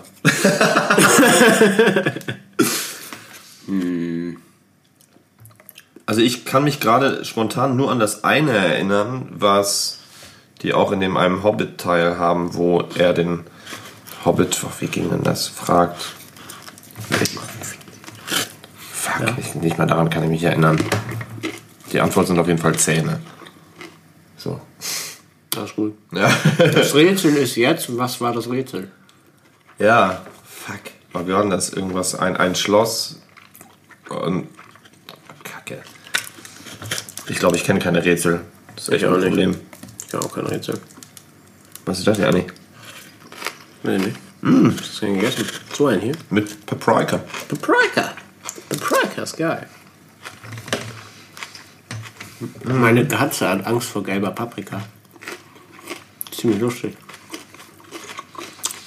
Also 6.06 6.22
ich 6.22 6.46
kann 6.46 6.64
mich 6.64 6.80
gerade 6.80 7.26
spontan 7.26 7.76
nur 7.76 7.90
an 7.90 7.98
das 7.98 8.24
eine 8.24 8.52
erinnern, 8.52 9.30
was 9.32 10.02
die 10.62 10.76
auch 10.76 10.92
in 10.92 11.00
dem 11.00 11.18
einem 11.18 11.42
Hobbit-Teil 11.42 12.20
haben, 12.20 12.54
wo 12.54 12.88
er 12.94 13.14
den 13.14 13.46
Hobbit, 14.24 14.64
wie 14.80 14.86
ging 14.86 15.10
denn 15.10 15.24
das, 15.24 15.48
fragt. 15.48 16.14
Fuck, 19.18 19.38
nicht, 19.38 19.56
nicht 19.56 19.78
mal 19.78 19.86
daran 19.86 20.10
kann 20.10 20.24
ich 20.24 20.30
mich 20.30 20.44
erinnern. 20.44 20.80
Die 21.92 22.00
Antwort 22.00 22.28
sind 22.28 22.38
auf 22.40 22.48
jeden 22.48 22.60
Fall 22.60 22.76
Zähne. 22.76 23.20
So. 24.38 24.60
Das 25.52 25.70
ist 25.72 25.76
gut. 25.76 25.98
Ja. 26.12 26.30
Das 26.58 26.94
Rätsel 26.94 27.36
ist 27.38 27.56
jetzt, 27.56 27.96
was 27.98 28.22
war 28.22 28.34
das 28.34 28.50
Rätsel? 28.50 28.92
ja, 29.80 30.22
fuck. 30.44 30.80
Aber 31.14 31.26
wir 31.28 31.38
hatten 31.38 31.50
das 31.50 31.70
irgendwas, 31.72 32.14
ein, 32.16 32.38
ein 32.38 32.54
Schloss 32.54 33.20
und. 34.10 34.48
Kacke. 35.44 35.82
Ich 37.28 37.40
glaube, 37.40 37.56
ich 37.56 37.64
kenne 37.64 37.80
keine 37.80 38.04
Rätsel. 38.06 38.42
Das 38.76 38.88
ist 38.88 38.94
echt 38.94 39.04
Ich 39.04 39.08
auch 39.08 39.14
ein 39.14 39.20
nicht. 39.22 39.30
Problem. 39.30 39.56
Ich 40.06 40.12
kann 40.12 40.20
auch 40.22 40.34
kein 40.34 40.46
Rätsel. 40.46 40.80
Was 41.86 42.00
ist 42.00 42.08
das 42.08 42.18
ja 42.20 42.32
nicht? 42.32 42.54
Nee, 43.84 43.98
nee. 43.98 44.14
Mm. 44.42 44.72
Hast 44.78 45.02
du 45.02 45.06
denn 45.06 45.16
gegessen? 45.16 45.46
So 45.74 45.88
ein 45.88 46.00
hier. 46.02 46.14
Mit 46.30 46.66
Paprika. 46.66 47.20
Paprika. 47.48 48.14
Paprika 48.70 49.24
ist 49.24 49.38
geil. 49.38 49.68
Meine 52.64 53.08
Katze 53.08 53.50
hat 53.50 53.66
Angst 53.66 53.90
vor 53.90 54.04
gelber 54.04 54.30
Paprika. 54.32 54.82
Ziemlich 56.32 56.60
lustig. 56.60 56.96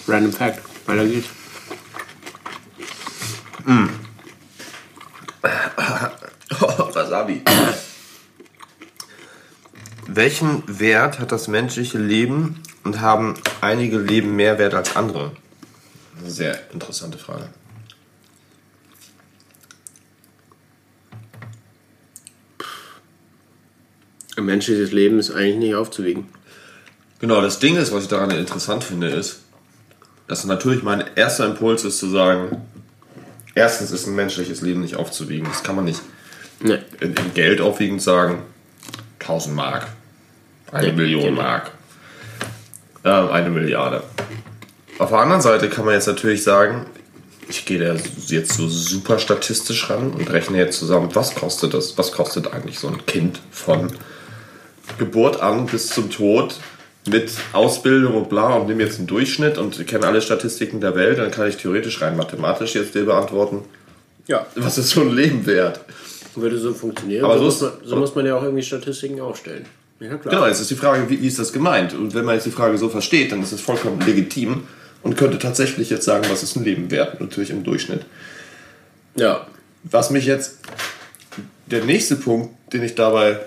Random 0.06 0.32
Fact. 0.32 0.60
Weiter 0.86 1.06
geht's. 1.06 1.28
Wasabi. 6.94 7.42
Welchen 10.06 10.62
Wert 10.66 11.18
hat 11.18 11.32
das 11.32 11.48
menschliche 11.48 11.98
Leben 11.98 12.62
und 12.84 13.00
haben 13.00 13.34
einige 13.60 13.98
Leben 13.98 14.36
mehr 14.36 14.58
Wert 14.58 14.74
als 14.74 14.96
andere? 14.96 15.32
Sehr 16.24 16.70
interessante 16.72 17.18
Frage. 17.18 17.48
Ein 24.40 24.46
menschliches 24.46 24.90
Leben 24.90 25.18
ist 25.18 25.30
eigentlich 25.30 25.56
nicht 25.56 25.74
aufzuwiegen. 25.74 26.26
Genau, 27.20 27.42
das 27.42 27.58
Ding 27.58 27.76
ist, 27.76 27.92
was 27.92 28.04
ich 28.04 28.08
daran 28.08 28.30
interessant 28.30 28.82
finde, 28.82 29.08
ist, 29.08 29.40
dass 30.28 30.44
natürlich 30.44 30.82
mein 30.82 31.04
erster 31.14 31.44
Impuls 31.44 31.84
ist 31.84 31.98
zu 31.98 32.08
sagen, 32.08 32.62
erstens 33.54 33.90
ist 33.90 34.06
ein 34.06 34.14
menschliches 34.14 34.62
Leben 34.62 34.80
nicht 34.80 34.96
aufzuwiegen. 34.96 35.46
Das 35.46 35.62
kann 35.62 35.76
man 35.76 35.84
nicht 35.84 36.00
Nee. 36.62 36.78
in, 37.00 37.14
in 37.14 37.34
Geld 37.34 37.60
aufwiegend 37.60 38.00
sagen, 38.00 38.42
1000 39.20 39.54
Mark, 39.54 39.88
eine 40.72 40.86
Ja, 40.88 40.92
Million 40.94 41.24
genau. 41.24 41.42
Mark, 41.42 41.70
ähm, 43.04 43.28
eine 43.28 43.50
Milliarde. 43.50 44.02
Auf 44.98 45.10
der 45.10 45.18
anderen 45.18 45.42
Seite 45.42 45.68
kann 45.68 45.84
man 45.84 45.94
jetzt 45.94 46.06
natürlich 46.06 46.42
sagen, 46.42 46.86
ich 47.48 47.66
gehe 47.66 47.78
da 47.78 47.94
jetzt 48.28 48.54
so 48.54 48.68
super 48.68 49.18
statistisch 49.18 49.90
ran 49.90 50.12
und 50.12 50.30
rechne 50.30 50.56
jetzt 50.56 50.78
zusammen, 50.78 51.10
was 51.14 51.34
kostet 51.34 51.74
das, 51.74 51.98
was 51.98 52.12
kostet 52.12 52.52
eigentlich 52.54 52.78
so 52.78 52.88
ein 52.88 53.04
Kind 53.04 53.40
von 53.50 53.92
Geburt 54.98 55.40
an 55.40 55.66
bis 55.66 55.88
zum 55.88 56.10
Tod 56.10 56.56
mit 57.08 57.30
Ausbildung 57.52 58.14
und 58.14 58.28
bla 58.28 58.54
und 58.54 58.68
nehme 58.68 58.82
jetzt 58.82 58.98
einen 58.98 59.06
Durchschnitt 59.06 59.58
und 59.58 59.86
kenne 59.86 60.06
alle 60.06 60.20
Statistiken 60.20 60.80
der 60.80 60.94
Welt, 60.94 61.18
dann 61.18 61.30
kann 61.30 61.48
ich 61.48 61.56
theoretisch 61.56 62.00
rein 62.02 62.16
mathematisch 62.16 62.74
jetzt 62.74 62.94
dir 62.94 63.06
beantworten, 63.06 63.62
Ja. 64.26 64.46
was 64.56 64.76
ist 64.78 64.90
so 64.90 65.00
ein 65.00 65.10
Leben 65.10 65.46
wert? 65.46 65.80
Würde 66.34 66.58
so 66.58 66.72
funktionieren. 66.74 67.24
Aber 67.24 67.38
so, 67.38 67.44
muss 67.44 67.60
man, 67.60 67.72
so 67.84 67.96
muss 67.96 68.14
man 68.14 68.26
ja 68.26 68.36
auch 68.36 68.42
irgendwie 68.42 68.62
Statistiken 68.62 69.20
aufstellen. 69.20 69.64
Ja, 69.98 70.16
klar. 70.16 70.34
Genau, 70.34 70.46
jetzt 70.46 70.60
ist 70.60 70.70
die 70.70 70.76
Frage, 70.76 71.08
wie, 71.10 71.20
wie 71.20 71.26
ist 71.26 71.38
das 71.38 71.52
gemeint? 71.52 71.92
Und 71.94 72.14
wenn 72.14 72.24
man 72.24 72.34
jetzt 72.36 72.46
die 72.46 72.50
Frage 72.50 72.78
so 72.78 72.88
versteht, 72.88 73.32
dann 73.32 73.42
ist 73.42 73.52
es 73.52 73.60
vollkommen 73.60 74.00
legitim 74.06 74.64
und 75.02 75.16
könnte 75.16 75.38
tatsächlich 75.38 75.90
jetzt 75.90 76.04
sagen, 76.04 76.24
was 76.30 76.42
ist 76.42 76.56
ein 76.56 76.64
Leben 76.64 76.90
wert? 76.90 77.20
Natürlich 77.20 77.50
im 77.50 77.64
Durchschnitt. 77.64 78.02
Ja. 79.16 79.46
Was 79.82 80.10
mich 80.10 80.26
jetzt, 80.26 80.58
der 81.66 81.84
nächste 81.84 82.16
Punkt, 82.16 82.54
den 82.72 82.82
ich 82.82 82.94
dabei 82.94 83.40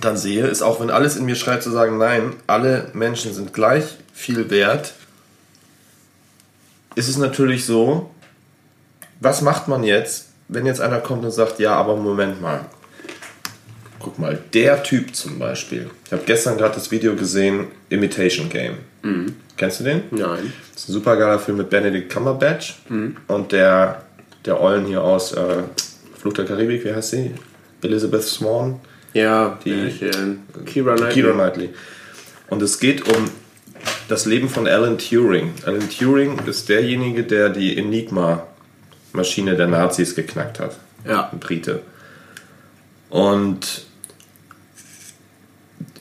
dann 0.00 0.16
sehe, 0.16 0.46
ist 0.46 0.62
auch, 0.62 0.80
wenn 0.80 0.90
alles 0.90 1.16
in 1.16 1.24
mir 1.24 1.36
schreit 1.36 1.62
zu 1.62 1.70
sagen, 1.70 1.98
nein, 1.98 2.34
alle 2.46 2.90
Menschen 2.94 3.32
sind 3.34 3.52
gleich 3.52 3.84
viel 4.12 4.50
wert, 4.50 4.94
ist 6.94 7.08
es 7.08 7.16
natürlich 7.16 7.64
so, 7.64 8.10
was 9.20 9.42
macht 9.42 9.68
man 9.68 9.82
jetzt, 9.84 10.28
wenn 10.48 10.66
jetzt 10.66 10.80
einer 10.80 11.00
kommt 11.00 11.24
und 11.24 11.30
sagt, 11.30 11.58
ja, 11.58 11.74
aber 11.74 11.96
Moment 11.96 12.40
mal. 12.40 12.66
Guck 13.98 14.18
mal, 14.18 14.38
der 14.52 14.82
Typ 14.82 15.14
zum 15.16 15.38
Beispiel. 15.38 15.90
Ich 16.04 16.12
habe 16.12 16.22
gestern 16.26 16.58
gerade 16.58 16.74
das 16.74 16.90
Video 16.90 17.14
gesehen, 17.16 17.68
Imitation 17.88 18.50
Game. 18.50 18.76
Kennst 19.56 19.80
du 19.80 19.84
den? 19.84 20.02
Nein. 20.10 20.52
Das 20.72 20.82
ist 20.82 20.88
ein 20.90 20.92
super 20.92 21.16
geiler 21.16 21.38
Film 21.38 21.56
mit 21.58 21.70
Benedict 21.70 22.12
Cumberbatch 22.12 22.80
und 23.28 23.52
der, 23.52 24.02
der 24.44 24.60
Eulen 24.60 24.84
hier 24.86 25.02
aus 25.02 25.32
äh, 25.32 25.62
Fluch 26.18 26.34
der 26.34 26.44
Karibik, 26.44 26.84
wie 26.84 26.92
heißt 26.94 27.10
sie? 27.10 27.34
Elizabeth 27.82 28.22
Swan, 28.22 28.80
Ja, 29.14 29.58
Die- 29.64 29.72
ich, 29.72 30.02
äh, 30.02 30.10
Kira 30.66 30.96
Knightley. 30.96 31.22
Keira 31.22 31.32
Knightley. 31.34 31.70
Und 32.50 32.62
es 32.62 32.78
geht 32.78 33.08
um 33.08 33.30
das 34.08 34.26
Leben 34.26 34.48
von 34.48 34.66
Alan 34.66 34.98
Turing. 34.98 35.54
Alan 35.64 35.88
Turing 35.88 36.38
ist 36.46 36.68
derjenige, 36.68 37.22
der 37.24 37.48
die 37.48 37.76
Enigma-Maschine 37.78 39.56
der 39.56 39.68
Nazis 39.68 40.14
geknackt 40.14 40.60
hat. 40.60 40.76
Ja. 41.06 41.30
Ein 41.32 41.38
Brite. 41.38 41.80
Und 43.08 43.86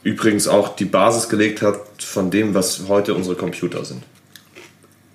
übrigens 0.04 0.47
auch 0.47 0.76
die 0.76 0.86
Basis 0.86 1.30
gelegt 1.30 1.61
hat 1.61 1.80
von 2.01 2.30
dem, 2.32 2.53
was 2.53 2.88
heute 2.88 3.14
unsere 3.14 3.36
Computer 3.36 3.86
sind. 3.86 4.03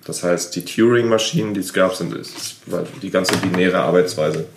Das 0.05 0.23
heißt, 0.23 0.55
die 0.55 0.65
Turing-Maschinen, 0.65 1.53
die 1.53 1.59
es 1.59 1.73
gab, 1.73 1.93
sind 1.95 2.15
die 3.01 3.09
ganze 3.11 3.37
binäre 3.37 3.79
Arbeitsweise. 3.79 4.47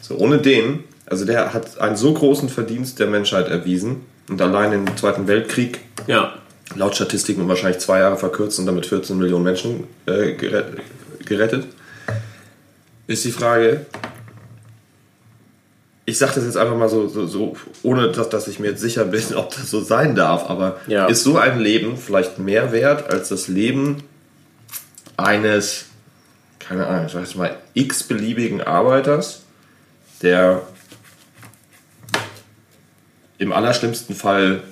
So, 0.00 0.16
ohne 0.18 0.38
den, 0.38 0.84
also 1.06 1.24
der 1.24 1.52
hat 1.52 1.78
einen 1.78 1.96
so 1.96 2.12
großen 2.14 2.48
Verdienst 2.48 2.98
der 2.98 3.06
Menschheit 3.08 3.48
erwiesen 3.48 4.02
und 4.28 4.40
allein 4.40 4.72
im 4.72 4.96
Zweiten 4.96 5.26
Weltkrieg 5.26 5.80
Ja. 6.06 6.34
laut 6.76 6.94
Statistiken 6.94 7.46
wahrscheinlich 7.48 7.78
zwei 7.80 7.98
Jahre 8.00 8.16
verkürzt 8.16 8.58
und 8.58 8.66
damit 8.66 8.86
14 8.86 9.18
Millionen 9.18 9.44
Menschen 9.44 9.84
äh, 10.06 10.34
gere- 10.36 10.78
gerettet, 11.26 11.66
ist 13.06 13.24
die 13.24 13.32
Frage, 13.32 13.84
ich 16.06 16.18
sage 16.18 16.32
das 16.36 16.44
jetzt 16.44 16.56
einfach 16.56 16.76
mal 16.76 16.88
so, 16.88 17.08
so, 17.08 17.26
so 17.26 17.56
ohne 17.82 18.10
dass, 18.12 18.28
dass 18.28 18.48
ich 18.48 18.58
mir 18.58 18.68
jetzt 18.70 18.80
sicher 18.80 19.04
bin, 19.04 19.22
ob 19.36 19.50
das 19.54 19.70
so 19.70 19.80
sein 19.80 20.14
darf, 20.14 20.48
aber 20.50 20.80
Ja. 20.86 21.06
ist 21.06 21.22
so 21.22 21.36
ein 21.38 21.58
Leben 21.60 21.96
vielleicht 21.96 22.38
mehr 22.38 22.72
wert 22.72 23.10
als 23.10 23.28
das 23.28 23.48
Leben 23.48 24.02
eines, 25.16 25.86
keine 26.58 26.86
Ahnung, 26.86 27.06
ich 27.06 27.12
sag 27.12 27.36
mal, 27.36 27.56
x-beliebigen 27.74 28.60
Arbeiters, 28.62 29.42
der 30.22 30.62
im 33.44 33.52
allerschlimmsten 33.52 34.14
Fall 34.16 34.62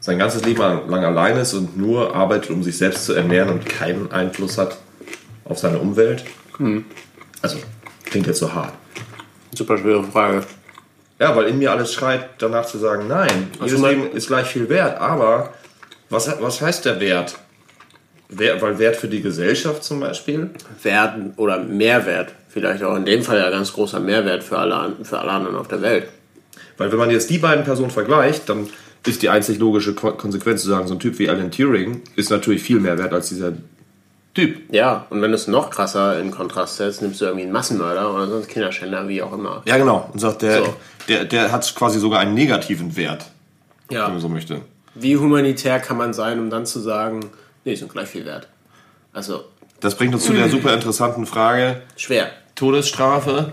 sein 0.00 0.18
ganzes 0.18 0.44
Leben 0.44 0.60
lang 0.60 1.04
allein 1.04 1.36
ist 1.36 1.52
und 1.54 1.76
nur 1.76 2.14
arbeitet, 2.14 2.50
um 2.50 2.62
sich 2.62 2.78
selbst 2.78 3.04
zu 3.04 3.12
ernähren 3.14 3.48
und 3.50 3.66
keinen 3.66 4.10
Einfluss 4.12 4.56
hat 4.56 4.78
auf 5.44 5.58
seine 5.58 5.78
Umwelt? 5.78 6.24
Also, 7.42 7.58
klingt 8.04 8.26
jetzt 8.26 8.38
so 8.38 8.54
hart. 8.54 8.72
Super 9.54 9.76
schwere 9.78 10.04
Frage. 10.04 10.42
Ja, 11.18 11.34
weil 11.34 11.46
in 11.46 11.58
mir 11.58 11.72
alles 11.72 11.92
schreit, 11.92 12.28
danach 12.38 12.66
zu 12.66 12.78
sagen, 12.78 13.08
nein, 13.08 13.50
jedes 13.60 13.78
mein- 13.80 14.02
Leben 14.02 14.16
ist 14.16 14.28
gleich 14.28 14.46
viel 14.46 14.68
wert. 14.68 15.00
Aber 15.00 15.52
was, 16.10 16.30
was 16.40 16.60
heißt 16.60 16.84
der 16.84 17.00
Wert? 17.00 17.34
Wer, 18.28 18.60
weil 18.60 18.78
Wert 18.78 18.96
für 18.96 19.08
die 19.08 19.22
Gesellschaft 19.22 19.82
zum 19.82 20.00
Beispiel? 20.00 20.50
Wert 20.82 21.14
oder 21.36 21.58
Mehrwert. 21.58 22.32
Vielleicht 22.48 22.82
auch 22.82 22.96
in 22.96 23.04
dem 23.04 23.22
Fall 23.22 23.38
ja 23.38 23.50
ganz 23.50 23.72
großer 23.72 23.98
Mehrwert 24.00 24.44
für 24.44 24.58
alle, 24.58 24.92
für 25.02 25.18
alle 25.18 25.30
anderen 25.30 25.56
auf 25.56 25.68
der 25.68 25.80
Welt. 25.82 26.08
Weil 26.78 26.90
wenn 26.92 26.98
man 26.98 27.10
jetzt 27.10 27.30
die 27.30 27.38
beiden 27.38 27.64
Personen 27.64 27.90
vergleicht, 27.90 28.48
dann 28.48 28.68
ist 29.06 29.22
die 29.22 29.28
einzig 29.28 29.58
logische 29.58 29.94
Ko- 29.94 30.12
Konsequenz 30.12 30.62
zu 30.62 30.68
sagen, 30.68 30.86
so 30.88 30.94
ein 30.94 31.00
Typ 31.00 31.18
wie 31.18 31.28
Alan 31.28 31.50
Turing 31.50 32.02
ist 32.16 32.30
natürlich 32.30 32.62
viel 32.62 32.80
mehr 32.80 32.98
wert 32.98 33.12
als 33.12 33.28
dieser 33.28 33.52
Typ. 34.34 34.58
Ja, 34.74 35.06
und 35.10 35.22
wenn 35.22 35.30
du 35.30 35.36
es 35.36 35.46
noch 35.46 35.70
krasser 35.70 36.20
in 36.20 36.30
Kontrast 36.30 36.76
setzt, 36.76 37.00
nimmst 37.02 37.20
du 37.20 37.24
irgendwie 37.24 37.44
einen 37.44 37.52
Massenmörder 37.52 38.12
oder 38.12 38.26
sonst 38.28 38.48
Kinderschänder, 38.48 39.08
wie 39.08 39.22
auch 39.22 39.32
immer. 39.32 39.62
Ja, 39.64 39.78
genau. 39.78 40.10
Und 40.12 40.18
sagt, 40.18 40.42
der, 40.42 40.58
So. 40.64 40.76
der, 41.08 41.24
der 41.24 41.52
hat 41.52 41.72
quasi 41.74 41.98
sogar 41.98 42.20
einen 42.20 42.34
negativen 42.34 42.96
Wert, 42.96 43.26
wenn 43.88 43.96
Ja. 43.98 44.08
man 44.08 44.20
so 44.20 44.28
möchte. 44.28 44.60
Wie 44.94 45.16
humanitär 45.16 45.78
kann 45.78 45.96
man 45.96 46.12
sein, 46.12 46.38
um 46.38 46.50
dann 46.50 46.66
zu 46.66 46.80
sagen, 46.80 47.20
nee, 47.64 47.70
die 47.72 47.76
sind 47.76 47.90
gleich 47.92 48.08
viel 48.08 48.24
wert? 48.26 48.48
Also, 49.12 49.44
Das 49.80 49.94
bringt 49.94 50.14
uns 50.14 50.24
zu 50.24 50.32
der 50.32 50.48
super 50.50 50.74
interessanten 50.74 51.24
Frage, 51.26 51.80
schwer. 51.96 52.28
Todesstrafe, 52.56 53.52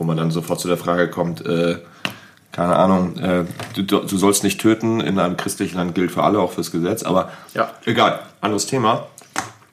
wo 0.00 0.04
man 0.04 0.16
dann 0.16 0.30
sofort 0.30 0.58
zu 0.58 0.66
der 0.66 0.78
Frage 0.78 1.08
kommt, 1.10 1.44
äh, 1.44 1.76
keine 2.52 2.74
Ahnung, 2.74 3.16
äh, 3.18 3.44
du, 3.74 3.82
du 3.82 4.16
sollst 4.16 4.42
nicht 4.42 4.58
töten, 4.60 5.00
in 5.00 5.18
einem 5.20 5.36
christlichen 5.36 5.76
Land 5.76 5.94
gilt 5.94 6.10
für 6.10 6.24
alle, 6.24 6.40
auch 6.40 6.50
fürs 6.52 6.72
Gesetz, 6.72 7.02
aber 7.04 7.30
Ja. 7.54 7.70
egal, 7.84 8.18
anderes 8.40 8.66
Thema. 8.66 9.06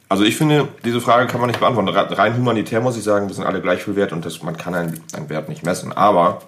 Also 0.09 0.23
ich 0.25 0.35
finde, 0.35 0.67
diese 0.85 0.99
Frage 1.01 1.27
kann 1.27 1.39
man 1.39 1.47
nicht 1.49 1.59
beantworten. 1.59 1.89
Re- 1.89 2.17
Rein 2.17 2.35
humanitär 2.37 2.81
muss 2.81 2.97
ich 2.97 3.03
sagen, 3.03 3.27
wir 3.29 3.35
sind 3.35 3.45
alle 3.45 3.61
gleich 3.61 3.83
viel 3.83 3.95
wert 3.95 4.11
und 4.11 4.25
das, 4.25 4.43
man 4.43 4.57
kann 4.57 4.75
einen, 4.75 5.01
einen 5.13 5.29
Wert 5.29 5.47
nicht 5.49 5.65
messen. 5.65 5.91
Aber 5.93 6.41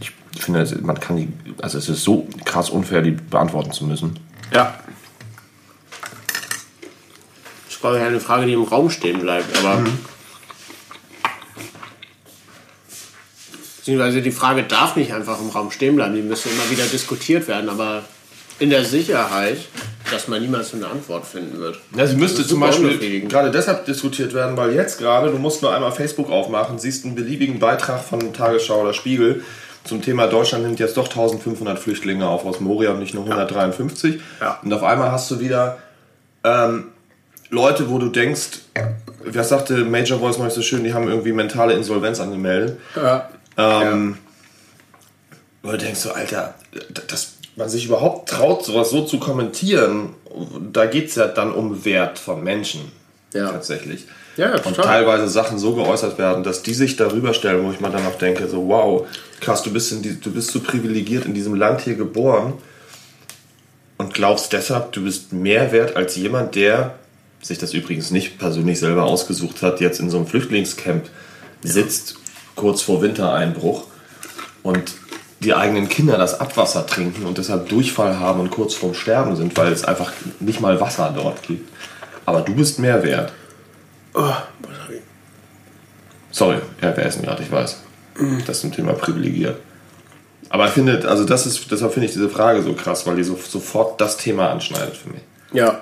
ich 0.00 0.12
finde, 0.42 0.66
man 0.82 1.00
kann 1.00 1.16
die, 1.16 1.32
also 1.62 1.78
es 1.78 1.88
ist 1.88 2.04
so 2.04 2.28
krass 2.44 2.68
unfair, 2.70 3.00
die 3.02 3.12
beantworten 3.12 3.72
zu 3.72 3.84
müssen. 3.86 4.18
Ja. 4.52 4.74
Das 7.64 7.74
ist, 7.74 7.80
glaube 7.80 7.96
ich, 7.98 8.02
eine 8.04 8.20
Frage, 8.20 8.46
die 8.46 8.52
im 8.52 8.62
Raum 8.64 8.90
stehen 8.90 9.18
bleibt, 9.20 9.58
aber. 9.58 9.82
Beziehungsweise 13.86 14.20
die 14.20 14.32
Frage 14.32 14.64
darf 14.64 14.96
nicht 14.96 15.12
einfach 15.12 15.40
im 15.40 15.48
Raum 15.48 15.70
stehen 15.70 15.94
bleiben, 15.94 16.16
die 16.16 16.20
müsste 16.20 16.48
immer 16.48 16.68
wieder 16.72 16.82
diskutiert 16.86 17.46
werden, 17.46 17.70
aber 17.70 18.02
in 18.58 18.68
der 18.68 18.84
Sicherheit, 18.84 19.58
dass 20.10 20.26
man 20.26 20.42
niemals 20.42 20.74
eine 20.74 20.88
Antwort 20.88 21.24
finden 21.24 21.60
wird. 21.60 21.78
Ja, 21.96 22.04
sie 22.04 22.16
müsste 22.16 22.44
zum 22.44 22.58
Beispiel 22.58 23.28
gerade 23.28 23.52
deshalb 23.52 23.84
diskutiert 23.84 24.34
werden, 24.34 24.56
weil 24.56 24.74
jetzt 24.74 24.98
gerade, 24.98 25.30
du 25.30 25.38
musst 25.38 25.62
nur 25.62 25.72
einmal 25.72 25.92
Facebook 25.92 26.32
aufmachen, 26.32 26.80
siehst 26.80 27.04
einen 27.04 27.14
beliebigen 27.14 27.60
Beitrag 27.60 28.02
von 28.02 28.32
Tagesschau 28.32 28.80
oder 28.80 28.92
Spiegel 28.92 29.44
zum 29.84 30.02
Thema 30.02 30.26
Deutschland 30.26 30.64
nimmt 30.64 30.80
jetzt 30.80 30.96
doch 30.96 31.06
1500 31.06 31.78
Flüchtlinge 31.78 32.26
auf 32.26 32.44
aus 32.44 32.58
Moria 32.58 32.90
und 32.90 32.98
nicht 32.98 33.14
nur 33.14 33.22
153. 33.22 34.20
Ja. 34.40 34.58
Und 34.64 34.72
auf 34.72 34.82
einmal 34.82 35.12
hast 35.12 35.30
du 35.30 35.38
wieder 35.38 35.78
ähm, 36.42 36.88
Leute, 37.50 37.88
wo 37.88 37.98
du 37.98 38.08
denkst, 38.08 38.62
wer 39.22 39.44
sagte 39.44 39.84
Major 39.84 40.18
Voice 40.18 40.38
noch 40.38 40.46
nicht 40.46 40.54
so 40.54 40.62
schön, 40.62 40.82
die 40.82 40.92
haben 40.92 41.06
irgendwie 41.06 41.30
mentale 41.30 41.74
Insolvenz 41.74 42.18
angemeldet. 42.18 42.80
Ja. 42.96 43.28
Ähm, 43.56 44.18
Wo 45.62 45.70
du 45.70 45.78
denkst 45.78 46.00
so, 46.00 46.12
Alter, 46.12 46.54
dass 47.08 47.34
man 47.56 47.68
sich 47.68 47.86
überhaupt 47.86 48.28
traut, 48.28 48.64
sowas 48.64 48.90
so 48.90 49.04
zu 49.04 49.18
kommentieren, 49.18 50.10
da 50.72 50.86
geht 50.86 51.08
es 51.08 51.14
ja 51.14 51.26
dann 51.26 51.52
um 51.52 51.84
Wert 51.84 52.18
von 52.18 52.44
Menschen. 52.44 52.92
Ja. 53.32 53.50
Tatsächlich. 53.50 54.04
Ja, 54.36 54.52
Und 54.54 54.62
total. 54.62 54.84
teilweise 54.84 55.28
Sachen 55.28 55.58
so 55.58 55.74
geäußert 55.74 56.18
werden, 56.18 56.44
dass 56.44 56.62
die 56.62 56.74
sich 56.74 56.96
darüber 56.96 57.32
stellen, 57.32 57.64
wo 57.64 57.70
ich 57.70 57.80
mir 57.80 57.90
dann 57.90 58.06
auch 58.06 58.18
denke, 58.18 58.48
so 58.48 58.68
wow, 58.68 59.06
krass, 59.40 59.62
du 59.62 59.72
bist, 59.72 59.92
in 59.92 60.02
die, 60.02 60.20
du 60.20 60.30
bist 60.30 60.50
so 60.50 60.60
privilegiert 60.60 61.24
in 61.24 61.32
diesem 61.34 61.54
Land 61.54 61.80
hier 61.80 61.94
geboren 61.94 62.54
und 63.96 64.12
glaubst 64.12 64.52
deshalb, 64.52 64.92
du 64.92 65.04
bist 65.04 65.32
mehr 65.32 65.72
wert 65.72 65.96
als 65.96 66.16
jemand, 66.16 66.54
der 66.54 66.94
sich 67.40 67.58
das 67.58 67.72
übrigens 67.72 68.10
nicht 68.10 68.38
persönlich 68.38 68.78
selber 68.78 69.04
ausgesucht 69.04 69.62
hat, 69.62 69.80
jetzt 69.80 70.00
in 70.00 70.10
so 70.10 70.18
einem 70.18 70.26
Flüchtlingscamp 70.26 71.08
sitzt, 71.62 72.16
kurz 72.56 72.82
vor 72.82 73.02
Wintereinbruch 73.02 73.84
und 74.62 74.94
die 75.40 75.54
eigenen 75.54 75.88
Kinder 75.88 76.16
das 76.18 76.40
Abwasser 76.40 76.86
trinken 76.86 77.26
und 77.26 77.38
deshalb 77.38 77.68
Durchfall 77.68 78.18
haben 78.18 78.40
und 78.40 78.50
kurz 78.50 78.74
vorm 78.74 78.94
Sterben 78.94 79.36
sind, 79.36 79.56
weil 79.56 79.70
es 79.70 79.84
einfach 79.84 80.12
nicht 80.40 80.60
mal 80.60 80.80
Wasser 80.80 81.12
dort 81.14 81.42
gibt. 81.42 81.70
Aber 82.24 82.40
du 82.40 82.54
bist 82.54 82.78
mehr 82.78 83.02
wert. 83.02 83.32
Sorry, 86.30 86.56
ja, 86.82 86.96
wer 86.96 87.06
ist 87.06 87.16
denn 87.16 87.24
gerade, 87.24 87.42
ich 87.42 87.52
weiß. 87.52 87.82
Das 88.46 88.60
zum 88.60 88.72
Thema 88.72 88.94
privilegiert. 88.94 89.58
Aber 90.48 90.66
ich 90.66 90.72
finde, 90.72 91.08
also 91.08 91.24
das 91.24 91.46
ist, 91.46 91.70
deshalb 91.70 91.92
finde 91.92 92.06
ich 92.06 92.12
diese 92.12 92.28
Frage 92.28 92.62
so 92.62 92.72
krass, 92.72 93.06
weil 93.06 93.16
die 93.16 93.24
so, 93.24 93.36
sofort 93.36 94.00
das 94.00 94.16
Thema 94.16 94.50
anschneidet 94.50 94.96
für 94.96 95.10
mich. 95.10 95.22
Ja, 95.52 95.80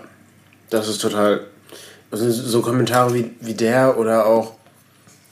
das 0.70 0.89
ist 0.89 1.01
total. 1.01 1.47
Also 2.11 2.31
so 2.31 2.61
Kommentare 2.61 3.14
wie, 3.14 3.33
wie 3.41 3.55
der 3.55 3.99
oder 3.99 4.27
auch, 4.27 4.55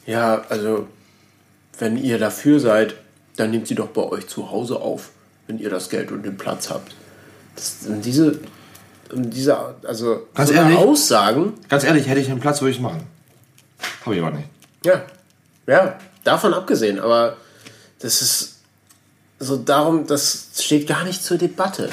ja, 0.07 0.43
also, 0.49 0.87
wenn 1.79 1.97
ihr 1.97 2.19
dafür 2.19 2.61
seid, 2.61 2.95
dann 3.37 3.51
nehmt 3.51 3.67
sie 3.67 3.75
doch 3.75 3.89
bei 3.89 4.03
euch 4.03 4.29
zu 4.29 4.51
Hause 4.51 4.77
auf, 4.77 5.11
wenn 5.47 5.59
ihr 5.59 5.71
das 5.71 5.89
Geld 5.89 6.11
und 6.13 6.23
den 6.23 6.37
Platz 6.37 6.71
habt. 6.71 6.95
Das, 7.57 7.79
diese, 8.03 8.39
diese, 9.13 9.75
also, 9.85 10.27
Ganz 10.35 10.51
so 10.51 10.55
ehrlich? 10.55 10.77
Aussagen, 10.77 11.55
Ganz 11.69 11.85
ehrlich, 11.85 12.07
hätte 12.07 12.21
ich 12.21 12.31
einen 12.31 12.41
Platz, 12.41 12.61
würde 12.61 12.71
ich 12.71 12.77
es 12.77 12.83
machen. 12.83 13.07
Habe 14.05 14.17
ich 14.17 14.23
aber 14.23 14.37
nicht. 14.37 14.49
ja, 14.85 15.03
ja, 15.67 15.99
davon 16.25 16.55
abgesehen, 16.55 16.99
aber 16.99 17.37
das 18.01 18.21
ist 18.21 18.59
so 19.39 19.57
darum, 19.57 20.07
das 20.07 20.49
steht 20.59 20.87
gar 20.89 21.05
nicht 21.05 21.23
zur 21.23 21.39
Debatte. 21.39 21.91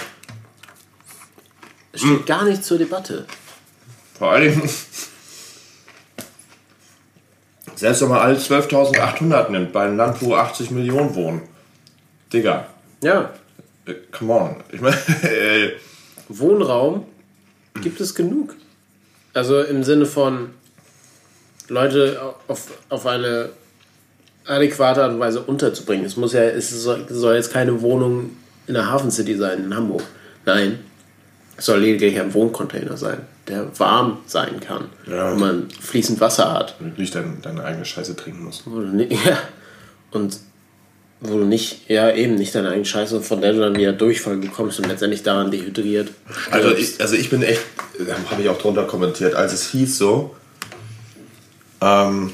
Es 1.92 2.02
steht 2.02 2.26
gar 2.26 2.46
nicht 2.46 2.64
zur 2.64 2.78
Debatte. 2.78 3.26
Vor 4.18 4.40
Dingen, 4.40 4.62
selbst 7.80 8.02
wenn 8.02 8.10
man 8.10 8.20
alle 8.20 8.38
12.800 8.38 9.50
nimmt, 9.52 9.72
bei 9.72 9.86
einem 9.86 9.98
Land, 9.98 10.22
wo 10.22 10.36
80 10.36 10.72
Millionen 10.72 11.16
wohnen. 11.16 11.42
Digga, 12.34 12.68
Ja, 13.02 13.32
äh, 13.86 13.94
come 14.12 14.34
on. 14.34 14.56
Ich 14.72 14.82
meine, 14.82 14.96
äh, 15.24 15.72
Wohnraum 16.28 17.06
gibt 17.82 18.02
es 18.02 18.14
genug. 18.14 18.56
Also 19.34 19.62
im 19.62 19.84
Sinne 19.84 20.06
von 20.06 20.50
Leute 21.70 22.20
auf, 22.48 22.68
auf 22.90 23.06
eine 23.06 23.50
adäquate 24.46 25.04
Art 25.04 25.14
und 25.14 25.20
Weise 25.20 25.42
unterzubringen. 25.42 26.06
Es 26.06 26.18
muss 26.18 26.34
ja, 26.34 26.42
es 26.42 26.70
soll, 26.70 27.06
soll 27.10 27.36
jetzt 27.36 27.54
keine 27.54 27.82
Wohnung 27.82 28.32
in 28.68 28.74
der 28.74 28.92
Hafen 28.92 29.12
City 29.12 29.36
sein, 29.38 29.64
in 29.66 29.76
Hamburg. 29.76 30.04
Nein, 30.46 30.80
es 31.56 31.66
soll 31.66 31.80
lediglich 31.80 32.20
ein 32.20 32.34
Wohncontainer 32.34 32.98
sein, 32.98 33.20
der 33.50 33.78
warm 33.80 34.20
sein 34.28 34.60
kann, 34.60 34.86
Ja. 35.08 35.34
wo 35.34 35.39
man 35.39 35.70
fließend 35.70 36.22
Wasser 36.22 36.54
hat. 36.54 36.76
wenn 36.80 36.95
du 36.95 37.02
nicht 37.02 37.14
dein, 37.16 37.41
deine 37.41 37.64
eigene 37.64 37.84
Scheiße 37.86 38.16
trinken 38.16 38.43
musst. 38.45 38.64
Wo 38.66 38.80
du 38.80 38.88
nicht, 38.88 39.12
ja, 39.26 39.38
und 40.12 40.38
wo 41.22 41.38
du 41.38 41.43
nicht, 41.45 41.89
ja 41.89 42.12
eben 42.14 42.36
nicht 42.36 42.56
deine 42.56 42.70
eigene 42.70 42.86
Scheiße, 42.86 43.22
von 43.22 43.41
der 43.41 43.52
du 43.54 43.60
dann 43.60 43.76
wieder 43.76 43.91
Durchfall 43.91 44.38
bekommst 44.38 44.80
und 44.80 44.88
letztendlich 44.88 45.24
daran 45.24 45.52
dehydriert. 45.52 46.10
Also 46.52 46.74
ich, 46.74 47.02
also 47.02 47.16
ich 47.16 47.30
bin 47.30 47.41
echt, 47.43 47.62
habe 48.32 48.41
ich 48.41 48.47
auch 48.50 48.58
drunter 48.58 48.86
kommentiert, 48.86 49.36
als 49.36 49.52
es 49.52 49.68
hieß 49.72 49.97
so, 49.97 50.36
ähm, 51.82 52.32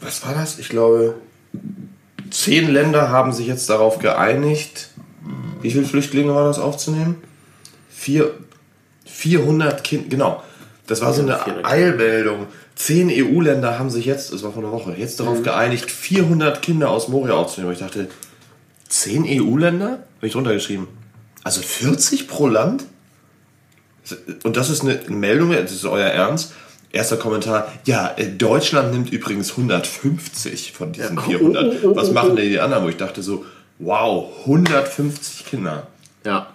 was 0.00 0.24
war 0.26 0.34
das? 0.34 0.58
Ich 0.58 0.68
glaube, 0.68 1.14
zehn 2.30 2.70
Länder 2.70 3.10
haben 3.10 3.32
sich 3.32 3.46
jetzt 3.46 3.70
darauf 3.70 3.98
geeinigt, 3.98 4.88
wie 5.62 5.70
viele 5.70 5.84
Flüchtlinge 5.84 6.34
war 6.34 6.44
das 6.46 6.58
aufzunehmen? 6.58 7.22
Vier, 8.02 8.34
400 9.04 9.84
Kinder, 9.84 10.08
genau. 10.08 10.42
Das 10.88 11.02
war 11.02 11.12
so 11.12 11.22
eine 11.22 11.38
400. 11.38 11.64
Eilmeldung. 11.64 12.46
Zehn 12.74 13.08
EU-Länder 13.08 13.78
haben 13.78 13.90
sich 13.90 14.06
jetzt, 14.06 14.32
das 14.32 14.42
war 14.42 14.50
vor 14.50 14.60
einer 14.60 14.72
Woche, 14.72 14.96
jetzt 14.98 15.20
darauf 15.20 15.44
geeinigt, 15.44 15.88
400 15.88 16.60
Kinder 16.62 16.90
aus 16.90 17.06
Moria 17.06 17.34
aufzunehmen. 17.34 17.72
Ich 17.72 17.78
dachte, 17.78 18.08
10 18.88 19.24
EU-Länder? 19.24 19.86
Habe 20.16 20.26
ich 20.26 20.32
drunter 20.32 20.52
geschrieben. 20.52 20.88
Also 21.44 21.60
40 21.62 22.26
pro 22.26 22.48
Land? 22.48 22.86
Und 24.42 24.56
das 24.56 24.68
ist 24.68 24.82
eine 24.82 24.98
Meldung, 25.06 25.52
das 25.52 25.70
ist 25.70 25.84
euer 25.84 26.08
Ernst. 26.08 26.54
Erster 26.90 27.18
Kommentar, 27.18 27.72
ja, 27.84 28.14
äh, 28.16 28.26
Deutschland 28.26 28.92
nimmt 28.92 29.12
übrigens 29.12 29.52
150 29.52 30.72
von 30.72 30.90
diesen 30.90 31.20
400. 31.20 31.84
Was 31.94 32.10
machen 32.10 32.34
denn 32.34 32.48
die 32.48 32.58
anderen? 32.58 32.82
Wo 32.82 32.88
ich 32.88 32.96
dachte 32.96 33.22
so, 33.22 33.44
wow, 33.78 34.28
150 34.40 35.46
Kinder. 35.46 35.86
Ja, 36.26 36.48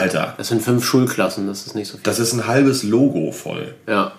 Alter, 0.00 0.34
das 0.36 0.48
sind 0.48 0.62
fünf 0.62 0.84
Schulklassen, 0.84 1.46
das 1.46 1.66
ist 1.66 1.74
nicht 1.74 1.88
so 1.88 1.94
viel. 1.94 2.02
das 2.04 2.18
ist 2.18 2.32
ein 2.32 2.46
halbes 2.46 2.82
Logo 2.82 3.32
voll. 3.32 3.74
Ja. 3.86 4.12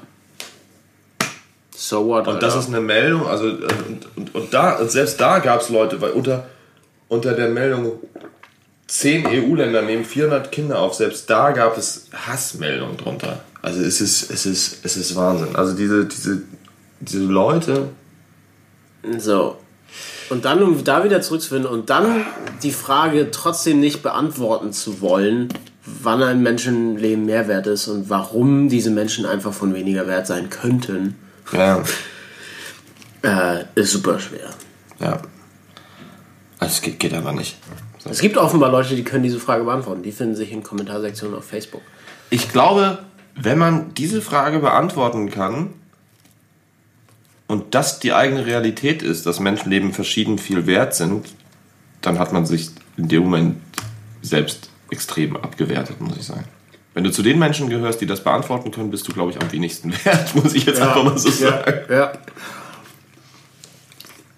So 1.76 2.08
what? 2.08 2.28
Und 2.28 2.44
das 2.44 2.56
ist 2.56 2.68
eine 2.68 2.80
Meldung, 2.80 3.28
also 3.28 3.46
und, 3.46 4.08
und, 4.16 4.36
und 4.36 4.54
da, 4.54 4.86
selbst 4.88 5.20
da 5.20 5.40
gab 5.40 5.62
es 5.62 5.70
Leute, 5.70 6.00
weil 6.00 6.12
unter, 6.12 6.46
unter 7.08 7.34
der 7.34 7.50
Meldung 7.50 7.94
10 8.88 9.26
EU-Länder 9.26 9.82
nehmen 9.82 10.06
400 10.06 10.52
Kinder 10.52 10.80
auf, 10.80 10.94
selbst 10.94 11.30
da 11.30 11.52
gab 11.52 11.78
es 11.78 12.08
Hassmeldungen 12.14 12.98
drunter. 12.98 13.40
Also 13.62 13.82
es 13.82 14.02
ist, 14.02 14.30
es 14.30 14.46
ist, 14.46 14.86
es 14.86 14.98
ist 14.98 15.16
Wahnsinn. 15.16 15.56
Also 15.56 15.74
diese, 15.76 16.06
diese, 16.06 16.42
diese 17.00 17.20
Leute, 17.24 17.90
So. 19.18 19.58
Und 20.30 20.46
dann, 20.46 20.64
um 20.64 20.84
da 20.84 21.04
wieder 21.04 21.22
zurückzufinden 21.22 21.70
und 21.70 21.90
dann 21.90 22.26
die 22.64 22.72
Frage 22.72 23.32
trotzdem 23.32 23.80
nicht 23.80 24.02
beantworten 24.02 24.72
zu 24.72 25.02
wollen, 25.02 25.50
wann 25.86 26.22
ein 26.24 26.42
Menschenleben 26.42 27.26
mehr 27.26 27.48
wert 27.48 27.68
ist 27.68 27.88
und 27.88 28.10
warum 28.10 28.70
diese 28.70 28.92
Menschen 28.92 29.26
einfach 29.26 29.54
von 29.54 29.74
weniger 29.74 30.08
Wert 30.08 30.28
sein 30.28 30.50
könnten, 30.50 31.16
ja, 31.52 31.84
äh, 33.24 33.66
ist 33.76 33.92
super 33.92 34.20
schwer. 34.20 34.50
ja. 35.00 35.22
Also 36.60 36.74
es 36.74 36.82
geht, 36.82 37.00
geht 37.00 37.14
aber 37.16 37.34
nicht. 37.34 37.58
Es 38.06 38.20
gibt 38.20 38.38
offenbar 38.38 38.70
Leute, 38.72 38.96
die 38.96 39.04
können 39.04 39.24
diese 39.24 39.40
Frage 39.40 39.64
beantworten. 39.64 40.04
Die 40.04 40.12
finden 40.12 40.36
sich 40.36 40.52
in 40.52 40.62
Kommentarsektionen 40.62 41.38
auf 41.38 41.46
Facebook. 41.46 41.82
Ich 42.30 42.50
glaube, 42.50 43.00
wenn 43.36 43.58
man 43.58 43.94
diese 43.96 44.22
Frage 44.22 44.60
beantworten 44.60 45.32
kann 45.32 45.74
und 47.48 47.74
das 47.76 48.00
die 48.00 48.14
eigene 48.14 48.46
Realität 48.46 49.02
ist, 49.02 49.26
dass 49.26 49.40
Menschenleben 49.40 49.94
verschieden 49.94 50.38
viel 50.38 50.68
wert 50.68 50.96
sind, 50.96 51.28
dann 52.02 52.20
hat 52.20 52.32
man 52.32 52.46
sich 52.46 52.70
in 52.98 53.08
dem 53.08 53.24
Moment 53.24 53.58
selbst 54.22 54.71
extrem 54.92 55.36
abgewertet, 55.38 56.00
muss 56.00 56.18
ich 56.18 56.26
sagen. 56.26 56.46
Wenn 56.94 57.04
du 57.06 57.12
zu 57.12 57.24
den 57.24 57.40
Menschen 57.40 57.70
gehörst, 57.70 58.02
die 58.02 58.06
das 58.06 58.24
beantworten 58.24 58.72
können, 58.72 58.92
bist 58.92 59.08
du, 59.08 59.14
glaube 59.14 59.32
ich, 59.32 59.42
am 59.42 59.52
wenigsten 59.52 59.94
wert, 60.06 60.36
muss 60.36 60.54
ich 60.54 60.66
jetzt 60.66 60.82
einfach 60.82 61.04
mal 61.04 61.18
so 61.18 61.30
sagen. 61.32 61.74
Ja. 61.90 62.12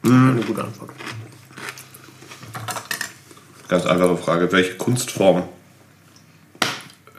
Eine 0.06 0.42
gute 0.46 0.64
Antwort. 0.64 0.92
Ganz 3.68 3.86
einfache 3.86 4.18
Frage. 4.18 4.52
Welche 4.52 4.76
Kunstform 4.76 5.44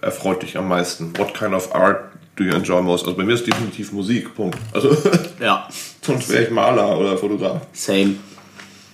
erfreut 0.00 0.42
dich 0.42 0.56
am 0.56 0.68
meisten? 0.68 1.16
What 1.18 1.34
kind 1.34 1.54
of 1.54 1.74
art 1.74 2.12
do 2.36 2.44
you 2.44 2.52
enjoy 2.52 2.82
most? 2.82 3.04
Also 3.04 3.16
bei 3.16 3.24
mir 3.24 3.34
ist 3.34 3.46
definitiv 3.46 3.92
Musik, 3.92 4.34
Punkt. 4.34 4.58
Also 4.72 4.96
Ja. 5.40 5.68
sonst 6.02 6.28
wäre 6.28 6.44
ich 6.44 6.50
Maler 6.50 6.96
oder 6.98 7.16
Fotograf. 7.16 7.62
Same. 7.72 8.16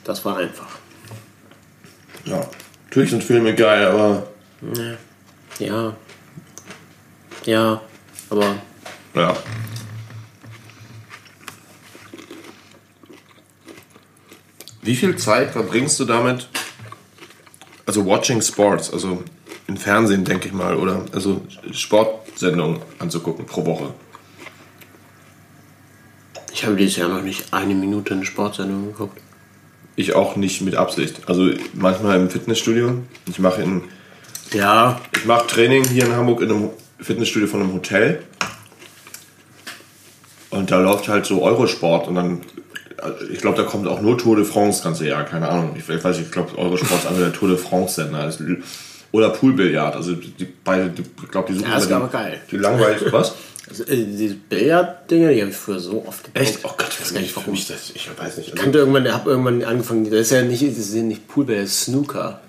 Das 0.05 0.25
war 0.25 0.39
einfach. 0.39 0.69
Ja. 2.25 2.41
Natürlich 2.89 3.11
sind 3.11 3.25
Filme 3.25 3.55
geil, 3.55 3.87
aber 3.87 4.27
Ja. 5.59 5.97
Ja. 7.47 7.81
Aber 8.29 8.57
ja. 9.15 9.37
Wie 14.83 14.97
viel 14.97 15.17
Zeit 15.17 15.51
verbringst 15.51 16.01
du 16.01 16.05
damit? 16.05 16.49
Also 17.87 18.07
watching 18.07 18.41
Sports, 18.41 18.93
also 18.93 19.23
im 19.67 19.77
Fernsehen, 19.77 20.25
denke 20.25 20.49
ich 20.49 20.55
mal, 20.55 20.77
oder 20.77 21.05
also 21.13 21.43
Sportsendungen 21.73 22.81
anzugucken 22.99 23.47
pro 23.47 23.67
Woche. 23.67 23.95
ich 26.53 26.65
habe 26.65 26.77
dieses 26.77 26.97
Jahr 26.97 27.09
noch 27.09 27.23
nicht 27.23 27.53
eine 27.53 27.75
Minute 27.75 28.15
eine 28.15 28.25
Sportsendung 28.25 28.87
geguckt. 28.87 29.21
Ich 29.97 30.15
auch 30.15 30.37
nicht 30.37 30.61
mit 30.63 30.77
Absicht. 30.77 31.29
Also 31.29 31.51
manchmal 31.75 32.19
im 32.19 32.31
Fitnessstudio. 32.31 33.03
Ich 33.27 33.39
mache 33.39 33.63
in 33.63 33.83
Ja. 34.53 35.01
ich 35.17 35.25
mache 35.25 35.47
Training 35.47 35.85
hier 35.85 36.05
in 36.07 36.13
Hamburg 36.17 36.41
in 36.43 36.51
einem 36.51 36.71
Fitnessstudio 37.01 37.49
von 37.49 37.61
einem 37.61 37.73
Hotel. 37.73 38.23
Und 40.51 40.71
da 40.71 40.81
läuft 40.81 41.09
halt 41.09 41.27
so 41.27 41.43
Eurosport 41.43 42.09
und 42.09 42.17
dann 42.17 42.41
also 42.99 43.25
ich 43.31 43.39
glaube, 43.41 43.57
da 43.57 43.63
kommt 43.63 43.87
auch 43.89 44.03
nur 44.03 44.19
Tour 44.19 44.37
de 44.37 44.45
France 44.45 44.79
das 44.79 44.83
ganze 44.85 45.07
Jahr, 45.07 45.25
keine 45.25 45.49
Ahnung. 45.49 45.75
Ich, 45.79 45.89
weiß 45.89 46.19
nicht, 46.19 46.27
ich 46.27 46.33
glaube, 46.33 46.59
Eurosport 46.59 47.01
ist 47.01 47.07
einer 47.07 47.19
der 47.21 47.33
Tour 47.33 47.49
de 47.49 47.57
France 47.57 47.95
Sender. 47.95 48.25
Das- 48.27 48.39
Oder 49.13 49.31
Poolbillard. 49.31 49.97
Also 49.97 50.15
die 50.15 50.45
beide, 50.45 50.91
die, 50.91 51.03
ich 51.03 51.31
glaube, 51.31 51.51
die 51.53 51.59
suchen 51.59 51.71
Ja, 51.71 51.79
ist 51.79 51.87
immer 51.87 51.97
aber 51.97 52.09
geil. 52.09 52.41
Die 52.51 52.57
langweilig. 52.59 53.11
Was? 53.11 53.35
Also, 53.71 53.85
äh, 53.85 54.05
diese 54.05 54.35
Billard-Dinger, 54.35 55.31
die 55.33 55.41
habe 55.41 55.51
ich 55.51 55.57
früher 55.57 55.79
so 55.81 56.05
oft 56.07 56.25
geguckt. 56.25 56.37
Echt? 56.47 56.59
Oh 56.65 56.71
Gott, 56.77 56.89
ich 56.91 57.01
weiß 57.01 57.15
gar 57.15 57.21
nicht 57.21 57.37
warum. 57.37 57.55
Ich, 57.55 57.67
das, 57.69 57.91
ich 57.95 58.11
weiß 58.19 58.37
nicht. 58.37 58.49
Ich 58.49 58.53
Also, 58.53 58.63
kannte 58.65 58.79
irgendwann, 58.81 59.11
habe 59.13 59.31
irgendwann 59.31 59.65
angefangen, 59.65 60.05
das 60.11 60.21
ist 60.21 60.33
ja 60.33 60.43
nicht, 60.43 60.63
das 60.63 60.77
ist 60.77 60.95
ja 60.95 61.03
nicht 61.03 61.27
Poolball, 61.29 61.57
das 61.57 61.71
ist 61.71 61.85
Snooker. 61.85 62.41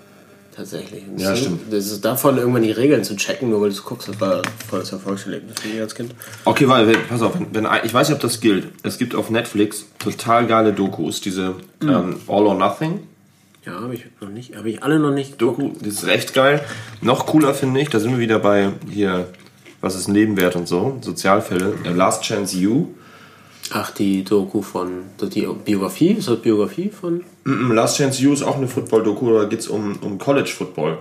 Tatsächlich. 0.54 1.04
Und 1.08 1.18
Ja, 1.18 1.34
stimmt. 1.34 1.72
Das 1.72 1.86
ist 1.86 2.04
davon 2.04 2.36
irgendwann 2.36 2.62
die 2.62 2.72
Regeln 2.72 3.04
zu 3.04 3.16
checken, 3.16 3.48
nur 3.50 3.62
weil 3.62 3.70
du 3.70 3.82
guckst, 3.82 4.08
das 4.08 4.20
war 4.20 4.42
voll 4.68 4.80
das 4.80 4.92
Erfolgserlebnis 4.92 5.58
für 5.60 5.68
mich 5.68 5.80
als 5.80 5.94
Kind. 5.94 6.14
okay, 6.44 6.68
weil, 6.68 6.92
pass 7.08 7.22
auf, 7.22 7.34
wenn, 7.34 7.54
wenn, 7.54 7.66
ich 7.84 7.94
weiß 7.94 8.08
nicht, 8.08 8.16
ob 8.16 8.20
das 8.20 8.40
gilt. 8.40 8.68
Es 8.82 8.98
gibt 8.98 9.14
auf 9.14 9.30
Netflix 9.30 9.86
total 9.98 10.46
geile 10.46 10.72
Dokus, 10.74 11.20
diese 11.22 11.54
ähm, 11.80 12.16
All 12.28 12.46
or 12.46 12.54
Nothing. 12.54 13.00
Ja, 13.64 13.80
habe 13.80 13.94
ich 13.94 14.04
noch 14.20 14.28
nicht, 14.28 14.56
habe 14.56 14.68
ich 14.68 14.82
alle 14.82 14.98
noch 14.98 15.12
nicht 15.12 15.38
geguckt. 15.38 15.60
Doku, 15.60 15.72
das 15.78 15.94
ist 15.94 16.06
recht 16.06 16.34
geil. 16.34 16.62
Noch 17.00 17.26
cooler 17.26 17.54
finde 17.54 17.80
ich, 17.80 17.88
da 17.88 17.98
sind 18.00 18.10
wir 18.10 18.18
wieder 18.18 18.38
bei 18.40 18.72
hier, 18.90 19.28
was 19.80 19.94
ist 19.94 20.08
Nebenwert 20.08 20.56
und 20.56 20.68
so, 20.68 20.98
Sozialfälle. 21.00 21.74
äh, 21.84 21.90
Last 21.90 22.24
Chance 22.24 22.58
You. 22.58 22.88
Ach, 23.74 23.90
die 23.90 24.22
Doku 24.22 24.60
von, 24.60 25.04
die 25.20 25.48
Biografie, 25.64 26.12
ist 26.12 26.28
das 26.28 26.40
Biografie 26.40 26.90
von? 26.90 27.24
Mm, 27.44 27.72
Last 27.72 27.96
Chance 27.96 28.22
You 28.22 28.32
ist 28.32 28.42
auch 28.42 28.56
eine 28.56 28.68
Football-Doku, 28.68 29.32
da 29.32 29.44
geht 29.44 29.60
es 29.60 29.68
um, 29.68 29.96
um 30.02 30.18
College-Football. 30.18 30.98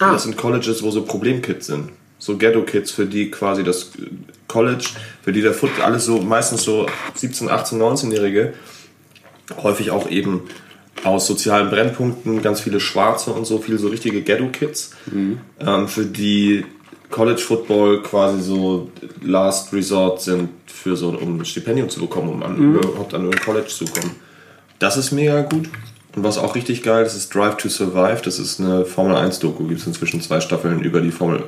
Ah. 0.00 0.12
Das 0.12 0.24
sind 0.24 0.36
Colleges, 0.36 0.82
wo 0.82 0.90
so 0.90 1.02
Problemkids 1.02 1.66
sind. 1.66 1.90
So 2.18 2.36
Ghetto-Kids, 2.36 2.90
für 2.90 3.06
die 3.06 3.30
quasi 3.30 3.64
das 3.64 3.92
College, 4.48 4.84
für 5.22 5.32
die 5.32 5.40
der 5.40 5.54
Football, 5.54 5.84
alles 5.84 6.04
so, 6.04 6.20
meistens 6.20 6.62
so 6.62 6.86
17, 7.14 7.48
18, 7.48 7.80
19-Jährige, 7.80 8.52
häufig 9.62 9.90
auch 9.90 10.10
eben 10.10 10.42
aus 11.04 11.26
sozialen 11.26 11.70
Brennpunkten, 11.70 12.42
ganz 12.42 12.60
viele 12.60 12.80
Schwarze 12.80 13.32
und 13.32 13.46
so, 13.46 13.58
viele 13.58 13.78
so 13.78 13.88
richtige 13.88 14.20
Ghetto-Kids, 14.20 14.90
ähm, 15.60 15.88
für 15.88 16.04
die 16.04 16.66
College 17.10 17.40
Football 17.40 18.02
quasi 18.02 18.40
so 18.40 18.90
Last 19.22 19.72
Resort 19.72 20.22
sind, 20.22 20.50
für 20.66 20.96
so, 20.96 21.08
um 21.10 21.40
ein 21.40 21.44
Stipendium 21.44 21.88
zu 21.88 22.00
bekommen, 22.00 22.30
um 22.30 22.42
an, 22.42 22.56
überhaupt 22.56 23.12
an 23.14 23.26
ein 23.26 23.38
College 23.38 23.68
zu 23.68 23.84
kommen. 23.84 24.16
Das 24.78 24.96
ist 24.96 25.10
mega 25.10 25.42
gut. 25.42 25.68
Und 26.16 26.24
was 26.24 26.38
auch 26.38 26.54
richtig 26.54 26.82
geil 26.82 27.04
ist, 27.04 27.14
ist 27.14 27.34
Drive 27.34 27.56
to 27.58 27.68
Survive. 27.68 28.20
Das 28.24 28.38
ist 28.38 28.60
eine 28.60 28.84
Formel 28.84 29.16
1 29.16 29.38
Doku. 29.38 29.66
Gibt 29.66 29.80
es 29.80 29.86
inzwischen 29.86 30.20
zwei 30.20 30.40
Staffeln 30.40 30.80
über 30.82 31.00
die 31.00 31.10
Formel, 31.10 31.44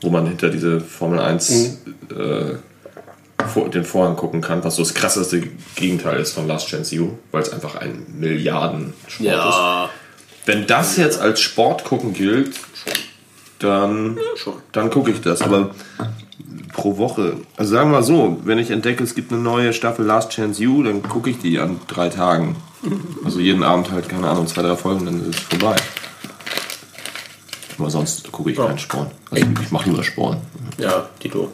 wo 0.00 0.10
man 0.10 0.26
hinter 0.26 0.48
diese 0.48 0.80
Formel 0.80 1.20
1 1.20 1.50
äh, 1.50 2.54
vor, 3.46 3.68
den 3.68 3.84
Vorhang 3.84 4.16
gucken 4.16 4.40
kann, 4.40 4.64
was 4.64 4.76
so 4.76 4.82
das 4.82 4.94
krasseste 4.94 5.42
Gegenteil 5.76 6.20
ist 6.20 6.32
von 6.32 6.48
Last 6.48 6.68
Chance 6.68 6.94
You, 6.94 7.10
weil 7.30 7.42
es 7.42 7.52
einfach 7.52 7.76
ein 7.76 8.06
Milliarden-Sport 8.18 9.90
ist. 9.90 10.46
Wenn 10.46 10.66
das 10.66 10.96
jetzt 10.96 11.20
als 11.20 11.40
Sport 11.40 11.84
gucken 11.84 12.12
gilt, 12.12 12.52
dann, 13.58 14.18
dann 14.72 14.90
gucke 14.90 15.10
ich 15.10 15.20
das. 15.20 15.42
Aber 15.42 15.70
pro 16.72 16.96
Woche, 16.96 17.36
also 17.56 17.72
sagen 17.72 17.90
wir 17.90 17.98
mal 17.98 18.02
so, 18.02 18.40
wenn 18.44 18.58
ich 18.58 18.70
entdecke, 18.70 19.04
es 19.04 19.14
gibt 19.14 19.32
eine 19.32 19.40
neue 19.40 19.72
Staffel 19.72 20.04
Last 20.04 20.30
Chance 20.30 20.62
You, 20.62 20.82
dann 20.82 21.02
gucke 21.02 21.30
ich 21.30 21.38
die 21.38 21.58
an 21.58 21.80
drei 21.86 22.08
Tagen. 22.08 22.56
Also 23.24 23.40
jeden 23.40 23.62
Abend 23.62 23.90
halt, 23.90 24.08
keine 24.08 24.28
Ahnung, 24.28 24.46
zwei, 24.46 24.62
drei 24.62 24.76
Folgen, 24.76 25.06
dann 25.06 25.20
ist 25.20 25.36
es 25.36 25.40
vorbei. 25.40 25.76
Aber 27.78 27.90
sonst 27.90 28.30
gucke 28.30 28.50
ich 28.50 28.56
keinen 28.56 28.78
Sport. 28.78 29.12
Also 29.30 29.46
ich 29.62 29.70
mache 29.70 29.90
lieber 29.90 30.04
Sport. 30.04 30.38
Ja, 30.78 31.08
Tito. 31.18 31.50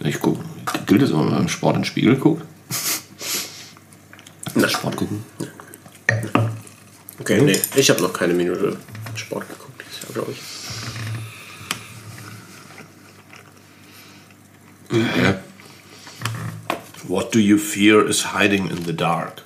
Ich 0.00 0.20
gucke. 0.20 0.40
Gilt 0.86 1.02
es, 1.02 1.12
wenn 1.12 1.30
man 1.30 1.48
Sport 1.48 1.76
in 1.76 1.82
den 1.82 1.86
Spiegel 1.86 2.16
guckt? 2.16 2.44
Na, 4.54 4.68
Sport 4.68 4.96
gucken? 4.96 5.24
Okay, 7.20 7.40
nee, 7.40 7.58
ich 7.76 7.90
habe 7.90 8.02
noch 8.02 8.12
keine 8.12 8.34
Minute 8.34 8.76
Sport 9.14 9.48
geguckt 9.48 9.82
dieses 9.86 10.02
Jahr, 10.02 10.12
glaube 10.12 10.32
ich. 10.32 10.53
What 17.06 17.32
do 17.32 17.38
you 17.38 17.58
fear 17.58 18.06
is 18.06 18.22
hiding 18.34 18.68
in 18.68 18.84
the 18.84 18.92
dark? 18.92 19.42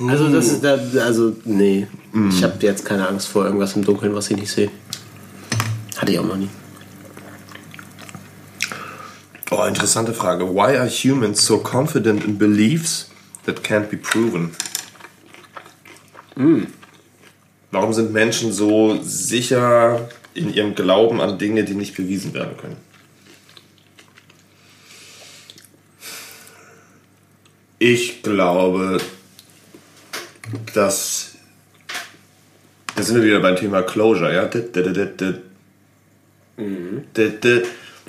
Also 0.00 0.28
das 0.28 0.48
ist 0.48 0.64
da, 0.64 0.78
also 1.00 1.36
nee, 1.44 1.86
ich 2.28 2.42
habe 2.42 2.54
jetzt 2.60 2.84
keine 2.84 3.08
Angst 3.08 3.28
vor 3.28 3.44
irgendwas 3.44 3.76
im 3.76 3.84
Dunkeln, 3.84 4.14
was 4.14 4.30
ich 4.30 4.36
nicht 4.36 4.50
sehe. 4.50 4.70
Hatte 5.96 6.12
ich 6.12 6.18
auch 6.18 6.26
noch 6.26 6.36
nie. 6.36 6.50
Oh, 9.50 9.62
interessante 9.64 10.12
Frage. 10.12 10.52
Why 10.52 10.76
are 10.76 10.88
humans 10.88 11.46
so 11.46 11.58
confident 11.58 12.24
in 12.24 12.36
beliefs 12.36 13.10
that 13.46 13.62
can't 13.62 13.88
be 13.88 13.96
proven? 13.96 14.50
Warum 17.74 17.92
sind 17.92 18.12
Menschen 18.12 18.52
so 18.52 19.00
sicher 19.02 20.08
in 20.32 20.54
ihrem 20.54 20.76
Glauben 20.76 21.20
an 21.20 21.38
Dinge, 21.38 21.64
die 21.64 21.74
nicht 21.74 21.96
bewiesen 21.96 22.32
werden 22.32 22.56
können? 22.56 22.76
Ich 27.80 28.22
glaube, 28.22 28.98
dass. 30.72 31.32
Da 32.94 33.02
sind 33.02 33.16
wir 33.16 33.24
wieder 33.24 33.40
beim 33.40 33.56
Thema 33.56 33.82
Closure, 33.82 34.32
ja? 34.32 34.44
De, 34.44 34.62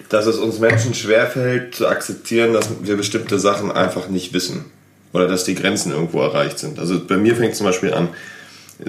dass 0.09 0.27
es 0.27 0.37
uns 0.37 0.59
Menschen 0.59 0.93
schwerfällt 0.93 1.73
zu 1.73 1.87
akzeptieren, 1.87 2.53
dass 2.53 2.69
wir 2.83 2.97
bestimmte 2.97 3.39
Sachen 3.39 3.71
einfach 3.71 4.09
nicht 4.09 4.31
wissen. 4.31 4.65
Oder 5.11 5.27
dass 5.27 5.43
die 5.43 5.55
Grenzen 5.55 5.91
irgendwo 5.91 6.21
erreicht 6.21 6.59
sind. 6.59 6.77
Also 6.77 7.03
bei 7.03 7.17
mir 7.17 7.35
fängt 7.35 7.55
zum 7.55 7.65
Beispiel 7.65 7.95
an, 7.95 8.09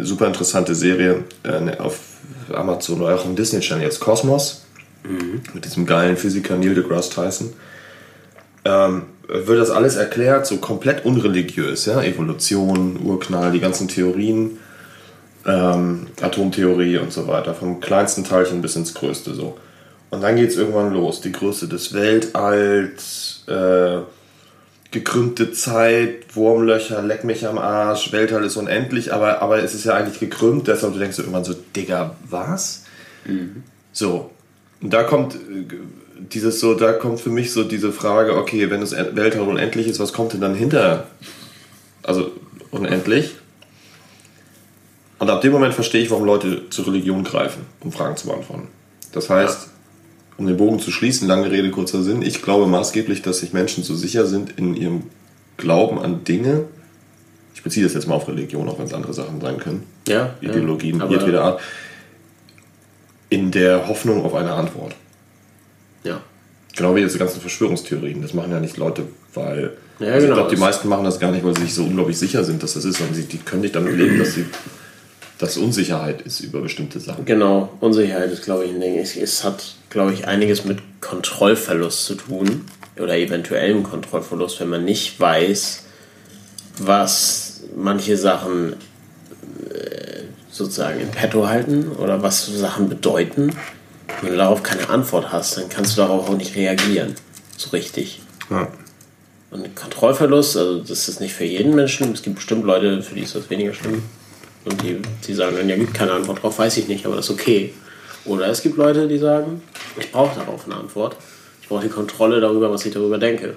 super 0.02 0.26
interessante 0.26 0.74
Serie 0.74 1.24
äh, 1.42 1.76
auf 1.78 2.00
Amazon 2.52 3.00
oder 3.00 3.16
auch 3.16 3.24
im 3.24 3.36
Disney 3.36 3.60
Channel 3.60 3.84
jetzt 3.84 4.00
Kosmos 4.00 4.66
mit 5.54 5.64
diesem 5.64 5.86
geilen 5.86 6.16
Physiker 6.16 6.56
Neil 6.56 6.74
deGrasse 6.74 7.10
Tyson. 7.10 7.52
Ähm, 8.64 9.02
wird 9.28 9.60
das 9.60 9.70
alles 9.70 9.96
erklärt, 9.96 10.46
so 10.46 10.58
komplett 10.58 11.04
unreligiös, 11.04 11.86
ja, 11.86 12.02
Evolution, 12.02 12.98
Urknall, 13.04 13.52
die 13.52 13.60
ganzen 13.60 13.88
Theorien, 13.88 14.58
ähm, 15.44 16.08
Atomtheorie 16.20 16.98
und 16.98 17.12
so 17.12 17.26
weiter, 17.26 17.54
vom 17.54 17.80
kleinsten 17.80 18.24
Teilchen 18.24 18.62
bis 18.62 18.76
ins 18.76 18.94
größte 18.94 19.34
so. 19.34 19.56
Und 20.10 20.22
dann 20.22 20.36
geht 20.36 20.50
es 20.50 20.56
irgendwann 20.56 20.92
los, 20.92 21.20
die 21.20 21.32
Größe 21.32 21.68
des 21.68 21.92
Weltalls, 21.92 23.44
äh, 23.48 23.98
gekrümmte 24.90 25.52
Zeit, 25.52 26.34
Wurmlöcher, 26.34 27.02
leck 27.02 27.24
mich 27.24 27.46
am 27.46 27.58
Arsch, 27.58 28.12
Weltall 28.12 28.44
ist 28.44 28.56
unendlich, 28.56 29.12
aber, 29.12 29.42
aber 29.42 29.62
es 29.62 29.74
ist 29.74 29.84
ja 29.84 29.94
eigentlich 29.94 30.20
gekrümmt, 30.20 30.68
deshalb 30.68 30.92
du 30.92 30.98
denkst 30.98 31.16
du 31.16 31.22
irgendwann 31.22 31.44
so, 31.44 31.54
Digga, 31.74 32.16
was? 32.28 32.84
So. 33.92 34.30
Und 34.80 34.92
da 34.92 35.02
kommt 35.02 35.34
äh, 35.34 35.64
dieses 36.18 36.60
so, 36.60 36.74
da 36.74 36.92
kommt 36.92 37.20
für 37.20 37.30
mich 37.30 37.52
so 37.52 37.64
diese 37.64 37.92
Frage, 37.92 38.36
okay, 38.36 38.70
wenn 38.70 38.80
das 38.80 38.92
Weltall 38.92 39.42
unendlich 39.42 39.86
ist, 39.86 40.00
was 40.00 40.12
kommt 40.12 40.32
denn 40.32 40.40
dann 40.40 40.54
hinter? 40.54 41.06
Also 42.02 42.32
unendlich. 42.70 43.34
Und 45.18 45.30
ab 45.30 45.40
dem 45.40 45.52
Moment 45.52 45.74
verstehe 45.74 46.02
ich, 46.02 46.10
warum 46.10 46.24
Leute 46.24 46.68
zur 46.70 46.86
Religion 46.86 47.24
greifen, 47.24 47.66
um 47.80 47.90
Fragen 47.90 48.16
zu 48.16 48.26
beantworten. 48.26 48.68
Das 49.12 49.30
heißt, 49.30 49.70
um 50.38 50.46
den 50.46 50.56
Bogen 50.56 50.78
zu 50.78 50.90
schließen, 50.90 51.26
lange 51.26 51.50
Rede, 51.50 51.70
kurzer 51.70 52.02
Sinn, 52.02 52.22
ich 52.22 52.42
glaube 52.42 52.66
maßgeblich, 52.66 53.22
dass 53.22 53.38
sich 53.38 53.52
Menschen 53.52 53.84
so 53.84 53.94
sicher 53.94 54.26
sind 54.26 54.58
in 54.58 54.74
ihrem 54.74 55.04
Glauben 55.56 55.98
an 55.98 56.24
Dinge. 56.24 56.64
Ich 57.54 57.62
beziehe 57.62 57.84
das 57.84 57.94
jetzt 57.94 58.06
mal 58.06 58.14
auf 58.14 58.28
Religion, 58.28 58.68
auch 58.68 58.78
wenn 58.78 58.86
es 58.86 58.92
andere 58.92 59.14
Sachen 59.14 59.40
sein 59.40 59.58
können. 59.58 59.84
Ja, 60.06 60.34
Ideologien, 60.40 60.98
ja, 60.98 61.08
jedweder 61.08 61.42
Art. 61.42 61.60
In 63.30 63.50
der 63.50 63.88
Hoffnung 63.88 64.24
auf 64.24 64.34
eine 64.34 64.52
Antwort. 64.52 64.94
Ja. 66.04 66.20
Genau 66.76 66.94
wie 66.94 67.00
diese 67.00 67.18
ganzen 67.18 67.40
Verschwörungstheorien. 67.40 68.20
Das 68.20 68.34
machen 68.34 68.52
ja 68.52 68.60
nicht 68.60 68.76
Leute, 68.76 69.04
weil. 69.34 69.72
Ja, 69.98 70.08
also 70.08 70.26
genau. 70.26 70.34
Ich 70.34 70.34
glaube, 70.34 70.54
die 70.54 70.60
meisten 70.60 70.88
machen 70.88 71.04
das 71.04 71.18
gar 71.18 71.32
nicht, 71.32 71.42
weil 71.44 71.56
sie 71.56 71.62
sich 71.62 71.74
so 71.74 71.84
unglaublich 71.84 72.18
sicher 72.18 72.44
sind, 72.44 72.62
dass 72.62 72.74
das 72.74 72.84
ist, 72.84 72.98
sondern 72.98 73.14
sie 73.14 73.24
die 73.24 73.38
können 73.38 73.62
nicht 73.62 73.74
damit 73.74 73.96
leben, 73.96 74.18
dass 74.18 74.34
sie 74.34 74.44
dass 75.38 75.56
Unsicherheit 75.56 76.22
ist 76.22 76.40
über 76.40 76.60
bestimmte 76.60 76.98
Sachen. 76.98 77.24
Genau, 77.24 77.70
Unsicherheit 77.80 78.30
ist, 78.30 78.44
glaube 78.44 78.64
ich, 78.64 78.70
ein 78.70 78.80
Ding. 78.80 78.98
Es, 78.98 79.16
es 79.16 79.44
hat, 79.44 79.74
glaube 79.90 80.14
ich, 80.14 80.26
einiges 80.26 80.64
mit 80.64 80.78
Kontrollverlust 81.00 82.06
zu 82.06 82.14
tun 82.14 82.64
oder 82.98 83.16
eventuellem 83.16 83.82
Kontrollverlust, 83.82 84.60
wenn 84.60 84.68
man 84.68 84.84
nicht 84.84 85.20
weiß, 85.20 85.84
was 86.78 87.60
manche 87.76 88.16
Sachen 88.16 88.74
äh, 89.70 90.22
sozusagen 90.50 91.00
in 91.00 91.10
petto 91.10 91.46
halten 91.46 91.92
oder 91.92 92.22
was 92.22 92.46
Sachen 92.46 92.88
bedeuten. 92.88 93.54
Wenn 94.22 94.30
du 94.30 94.36
darauf 94.38 94.62
keine 94.62 94.88
Antwort 94.88 95.32
hast, 95.32 95.58
dann 95.58 95.68
kannst 95.68 95.96
du 95.96 96.02
darauf 96.02 96.28
auch 96.28 96.36
nicht 96.36 96.56
reagieren. 96.56 97.14
So 97.58 97.70
richtig. 97.70 98.20
Ja. 98.50 98.68
Und 99.50 99.76
Kontrollverlust, 99.76 100.56
also 100.56 100.80
das 100.80 101.08
ist 101.08 101.20
nicht 101.20 101.34
für 101.34 101.44
jeden 101.44 101.74
Menschen. 101.74 102.12
Es 102.12 102.22
gibt 102.22 102.36
bestimmt 102.36 102.64
Leute, 102.64 103.02
für 103.02 103.14
die 103.14 103.22
ist 103.22 103.34
das 103.34 103.50
weniger 103.50 103.74
schlimm. 103.74 104.02
Und 104.66 104.82
die, 104.82 105.00
die 105.26 105.34
sagen 105.34 105.56
dann, 105.56 105.68
ja, 105.68 105.76
gibt 105.76 105.94
keine 105.94 106.12
Antwort 106.12 106.42
drauf, 106.42 106.58
weiß 106.58 106.76
ich 106.76 106.88
nicht, 106.88 107.06
aber 107.06 107.16
das 107.16 107.26
ist 107.26 107.30
okay. 107.30 107.72
Oder 108.24 108.48
es 108.48 108.62
gibt 108.62 108.76
Leute, 108.76 109.06
die 109.06 109.18
sagen, 109.18 109.62
ich 109.98 110.10
brauche 110.10 110.38
darauf 110.38 110.66
eine 110.66 110.74
Antwort. 110.74 111.16
Ich 111.62 111.68
brauche 111.68 111.82
die 111.82 111.88
Kontrolle 111.88 112.40
darüber, 112.40 112.70
was 112.70 112.84
ich 112.84 112.92
darüber 112.92 113.18
denke. 113.18 113.56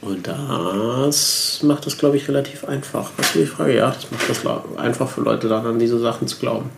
Und 0.00 0.28
das 0.28 1.60
macht 1.62 1.86
es, 1.86 1.98
glaube 1.98 2.16
ich, 2.16 2.26
relativ 2.28 2.64
einfach. 2.64 3.10
Was 3.16 3.26
ist 3.26 3.34
die 3.34 3.46
Frage? 3.46 3.76
Ja, 3.76 3.90
das 3.90 4.10
macht 4.10 4.30
das 4.30 4.78
einfach 4.78 5.08
für 5.08 5.20
Leute 5.22 5.48
dann 5.48 5.66
an 5.66 5.78
diese 5.78 5.98
Sachen 5.98 6.26
zu 6.26 6.38
glauben. 6.38 6.70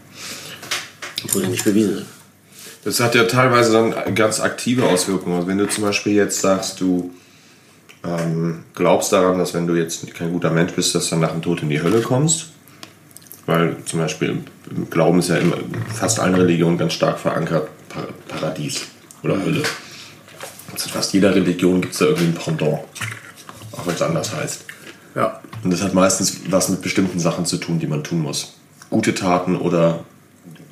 Obwohl 1.25 1.43
sie 1.43 1.49
nicht 1.49 1.65
bewiesen 1.65 1.97
sind. 1.97 2.07
Das 2.85 2.99
hat 2.99 3.15
ja 3.15 3.25
teilweise 3.25 3.73
dann 3.73 4.15
ganz 4.15 4.41
aktive 4.41 4.85
Auswirkungen. 4.87 5.37
Also 5.37 5.49
wenn 5.49 5.59
du 5.59 5.69
zum 5.69 5.85
Beispiel 5.85 6.15
jetzt 6.15 6.41
sagst, 6.41 6.81
du 6.81 7.13
ähm, 8.05 8.65
glaubst 8.75 9.13
daran, 9.13 9.39
dass 9.39 9.55
wenn 9.55 9.67
du 9.67 9.75
jetzt 9.75 10.13
kein 10.15 10.33
guter 10.33 10.51
Mensch 10.51 10.73
bist, 10.73 10.95
dass 10.95 11.05
du 11.05 11.11
dann 11.11 11.21
nach 11.21 11.31
dem 11.31 11.43
Tod 11.43 11.63
in 11.63 11.69
die 11.69 11.81
Hölle 11.81 12.01
kommst. 12.01 12.52
Weil 13.47 13.77
zum 13.85 13.99
Beispiel 13.99 14.39
im 14.71 14.89
Glauben 14.91 15.19
ist 15.19 15.29
ja 15.29 15.37
in 15.37 15.53
fast 15.93 16.21
allen 16.21 16.35
Religionen 16.35 16.79
ganz 16.79 16.93
stark 16.93 17.19
verankert 17.19 17.69
Pa- 17.89 18.07
Paradies 18.29 18.83
oder 19.23 19.35
Hölle. 19.43 19.63
Also 20.73 20.87
in 20.87 20.93
fast 20.93 21.13
jeder 21.13 21.35
Religion 21.35 21.81
gibt 21.81 21.93
es 21.93 21.99
da 21.99 22.07
irgendwie 22.07 22.27
ein 22.27 22.35
Pendant. 22.35 22.81
Auch 23.73 23.87
wenn 23.87 23.95
es 23.95 24.03
anders 24.03 24.35
heißt. 24.35 24.65
Ja. 25.15 25.41
Und 25.65 25.73
das 25.73 25.83
hat 25.83 25.95
meistens 25.95 26.41
was 26.51 26.69
mit 26.69 26.83
bestimmten 26.83 27.19
Sachen 27.21 27.45
zu 27.47 27.57
tun, 27.59 27.79
die 27.79 27.87
man 27.87 28.05
tun 28.05 28.21
muss. 28.21 28.55
Gute 28.91 29.15
Taten 29.15 29.57
oder, 29.57 30.01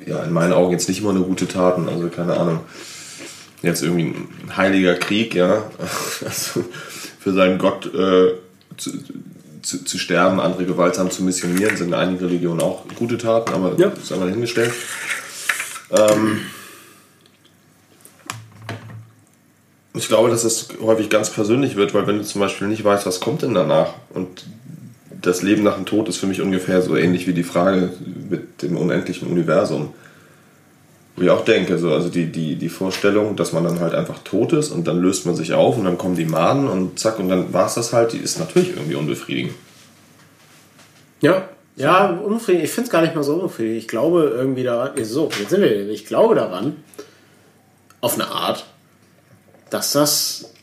ja, 0.05 0.23
in 0.23 0.31
meinen 0.33 0.53
Augen 0.53 0.71
jetzt 0.71 0.87
nicht 0.89 1.01
immer 1.01 1.13
nur 1.13 1.25
gute 1.25 1.47
Taten, 1.47 1.87
also 1.89 2.07
keine 2.09 2.37
Ahnung. 2.37 2.61
Jetzt 3.61 3.83
irgendwie 3.83 4.15
ein 4.45 4.57
heiliger 4.57 4.95
Krieg, 4.95 5.35
ja. 5.35 5.63
Also 6.25 6.63
für 7.19 7.33
seinen 7.33 7.57
Gott 7.59 7.85
äh, 7.93 8.33
zu, 8.77 8.91
zu, 9.61 9.83
zu 9.83 9.97
sterben, 9.97 10.39
andere 10.39 10.65
gewaltsam 10.65 11.11
zu 11.11 11.23
missionieren, 11.23 11.77
sind 11.77 11.87
in 11.89 11.93
einigen 11.93 12.19
Religionen 12.23 12.61
auch 12.61 12.83
gute 12.95 13.17
Taten, 13.17 13.53
aber 13.53 13.75
Ja. 13.77 13.89
das 13.89 14.03
ist 14.03 14.11
einmal 14.11 14.27
dahingestellt. 14.29 14.73
Ähm, 15.91 16.39
ich 19.93 20.07
glaube, 20.07 20.29
dass 20.29 20.43
es 20.43 20.69
häufig 20.81 21.09
ganz 21.09 21.29
persönlich 21.29 21.75
wird, 21.75 21.93
weil 21.93 22.07
wenn 22.07 22.17
du 22.17 22.23
zum 22.23 22.41
Beispiel 22.41 22.67
nicht 22.67 22.83
weißt, 22.83 23.05
was 23.05 23.19
kommt 23.19 23.41
denn 23.41 23.53
danach 23.53 23.93
und 24.13 24.45
das 25.21 25.41
Leben 25.43 25.63
nach 25.63 25.75
dem 25.75 25.85
Tod 25.85 26.09
ist 26.09 26.17
für 26.17 26.25
mich 26.27 26.41
ungefähr 26.41 26.81
so 26.81 26.95
ähnlich 26.95 27.27
wie 27.27 27.33
die 27.33 27.43
Frage 27.43 27.91
mit 28.29 28.61
dem 28.63 28.77
unendlichen 28.77 29.27
Universum. 29.27 29.93
Wo 31.15 31.23
ich 31.23 31.29
auch 31.29 31.43
denke, 31.43 31.77
so, 31.77 31.93
also 31.93 32.09
die, 32.09 32.31
die, 32.31 32.55
die 32.55 32.69
Vorstellung, 32.69 33.35
dass 33.35 33.51
man 33.51 33.63
dann 33.63 33.79
halt 33.79 33.93
einfach 33.93 34.19
tot 34.19 34.53
ist 34.53 34.71
und 34.71 34.87
dann 34.87 35.01
löst 35.01 35.25
man 35.25 35.35
sich 35.35 35.53
auf 35.53 35.77
und 35.77 35.85
dann 35.85 35.97
kommen 35.97 36.15
die 36.15 36.25
Maden 36.25 36.67
und 36.67 36.99
zack 36.99 37.19
und 37.19 37.29
dann 37.29 37.53
war 37.53 37.67
es 37.67 37.73
das 37.73 37.91
halt, 37.91 38.13
die 38.13 38.17
ist 38.17 38.39
natürlich 38.39 38.69
irgendwie 38.69 38.95
unbefriedigend. 38.95 39.53
Ja, 41.21 41.49
ja, 41.75 42.09
unbefriedigend. 42.09 42.65
Ich 42.65 42.73
finde 42.73 42.87
es 42.87 42.91
gar 42.91 43.01
nicht 43.01 43.15
mal 43.15 43.23
so 43.23 43.35
unbefriedigend. 43.35 43.81
Ich 43.81 43.87
glaube 43.87 44.31
irgendwie 44.33 44.63
daran, 44.63 44.91
so, 45.03 45.29
jetzt 45.39 45.49
sind 45.49 45.61
wir, 45.61 45.89
ich 45.89 46.05
glaube 46.05 46.35
daran, 46.35 46.77
auf 48.01 48.15
eine 48.15 48.27
Art, 48.27 48.65
dass 49.69 49.93
das 49.93 50.53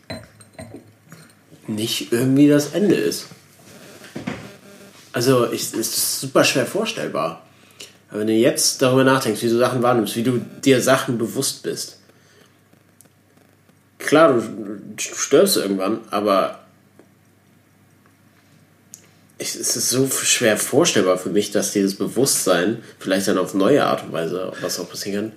nicht 1.66 2.12
irgendwie 2.12 2.48
das 2.48 2.72
Ende 2.72 2.94
ist. 2.94 3.28
Also, 5.12 5.44
es 5.46 5.74
ist 5.74 6.20
super 6.20 6.44
schwer 6.44 6.66
vorstellbar. 6.66 7.42
Aber 8.10 8.20
wenn 8.20 8.26
du 8.26 8.32
jetzt 8.32 8.80
darüber 8.80 9.04
nachdenkst, 9.04 9.42
wie 9.42 9.48
du 9.48 9.58
Sachen 9.58 9.82
wahrnimmst, 9.82 10.16
wie 10.16 10.22
du 10.22 10.40
dir 10.64 10.80
Sachen 10.80 11.18
bewusst 11.18 11.62
bist. 11.62 11.98
Klar, 13.98 14.32
du, 14.32 14.42
stirbst 14.96 15.56
irgendwann, 15.56 16.00
aber 16.10 16.60
es 19.36 19.54
ist 19.54 19.90
so 19.90 20.08
schwer 20.08 20.56
vorstellbar 20.56 21.18
für 21.18 21.30
mich, 21.30 21.50
dass 21.50 21.72
dieses 21.72 21.96
Bewusstsein 21.96 22.82
vielleicht 22.98 23.28
dann 23.28 23.38
auf 23.38 23.54
neue 23.54 23.84
Art 23.84 24.04
und 24.04 24.12
Weise, 24.12 24.52
was 24.60 24.80
auch 24.80 24.88
passieren 24.88 25.32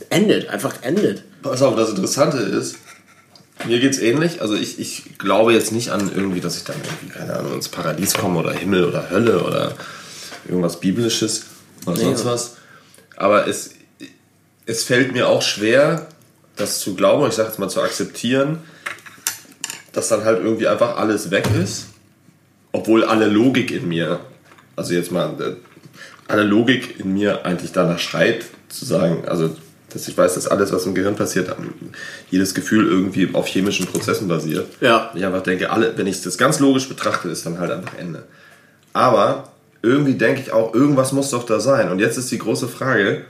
kann, 0.00 0.08
endet, 0.10 0.48
einfach 0.48 0.82
endet. 0.82 1.22
Pass 1.42 1.62
auf, 1.62 1.76
das 1.76 1.90
Interessante 1.90 2.38
ist, 2.38 2.76
mir 3.66 3.78
geht's 3.78 3.98
ähnlich. 3.98 4.40
Also 4.40 4.54
ich, 4.54 4.80
ich 4.80 5.18
glaube 5.18 5.52
jetzt 5.52 5.72
nicht 5.72 5.90
an 5.90 6.10
irgendwie, 6.14 6.40
dass 6.40 6.56
ich 6.56 6.64
dann 6.64 6.76
irgendwie, 6.76 7.16
keine 7.16 7.36
Ahnung, 7.36 7.54
ins 7.54 7.68
Paradies 7.68 8.14
komme 8.14 8.40
oder 8.40 8.52
Himmel 8.52 8.84
oder 8.84 9.10
Hölle 9.10 9.44
oder 9.44 9.74
irgendwas 10.46 10.80
Biblisches 10.80 11.44
oder 11.86 11.96
sonst 11.96 12.24
ja. 12.24 12.30
was. 12.30 12.56
Aber 13.16 13.46
es, 13.46 13.70
es 14.66 14.84
fällt 14.84 15.12
mir 15.12 15.28
auch 15.28 15.42
schwer, 15.42 16.06
das 16.56 16.80
zu 16.80 16.94
glauben, 16.94 17.26
ich 17.28 17.34
sage 17.34 17.48
jetzt 17.48 17.58
mal 17.58 17.68
zu 17.68 17.82
akzeptieren, 17.82 18.58
dass 19.92 20.08
dann 20.08 20.24
halt 20.24 20.42
irgendwie 20.42 20.68
einfach 20.68 20.96
alles 20.96 21.30
weg 21.30 21.48
ist, 21.62 21.86
obwohl 22.72 23.04
alle 23.04 23.26
Logik 23.26 23.70
in 23.70 23.88
mir, 23.88 24.20
also 24.76 24.94
jetzt 24.94 25.12
mal, 25.12 25.40
äh, 25.40 25.54
alle 26.26 26.42
Logik 26.42 26.98
in 26.98 27.14
mir 27.14 27.44
eigentlich 27.44 27.72
danach 27.72 27.98
schreit, 27.98 28.44
zu 28.68 28.84
sagen, 28.84 29.28
also 29.28 29.54
dass 29.94 30.08
ich 30.08 30.18
weiß, 30.18 30.34
dass 30.34 30.48
alles, 30.48 30.72
was 30.72 30.86
im 30.86 30.94
Gehirn 30.94 31.14
passiert, 31.14 31.54
jedes 32.28 32.54
Gefühl 32.54 32.88
irgendwie 32.88 33.30
auf 33.32 33.46
chemischen 33.46 33.86
Prozessen 33.86 34.26
basiert. 34.26 34.66
Ja. 34.80 35.12
Ich 35.14 35.24
einfach 35.24 35.44
denke, 35.44 35.70
alle, 35.70 35.96
wenn 35.96 36.08
ich 36.08 36.20
das 36.20 36.36
ganz 36.36 36.58
logisch 36.58 36.88
betrachte, 36.88 37.28
ist 37.28 37.46
dann 37.46 37.60
halt 37.60 37.70
einfach 37.70 37.96
Ende. 37.96 38.24
Aber 38.92 39.52
irgendwie 39.84 40.14
denke 40.14 40.40
ich 40.40 40.52
auch, 40.52 40.74
irgendwas 40.74 41.12
muss 41.12 41.30
doch 41.30 41.44
da 41.44 41.60
sein. 41.60 41.90
Und 41.90 41.98
jetzt 41.98 42.16
ist 42.16 42.30
die 42.30 42.38
große 42.38 42.68
Frage, 42.68 43.24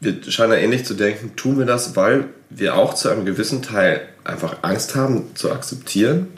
wir 0.00 0.22
scheinen 0.28 0.52
ja 0.52 0.58
ähnlich 0.58 0.84
zu 0.84 0.94
denken, 0.94 1.34
tun 1.36 1.58
wir 1.58 1.66
das, 1.66 1.96
weil 1.96 2.24
wir 2.50 2.76
auch 2.76 2.94
zu 2.94 3.08
einem 3.08 3.24
gewissen 3.24 3.62
Teil 3.62 4.02
einfach 4.24 4.58
Angst 4.62 4.94
haben 4.94 5.34
zu 5.34 5.50
akzeptieren, 5.50 6.28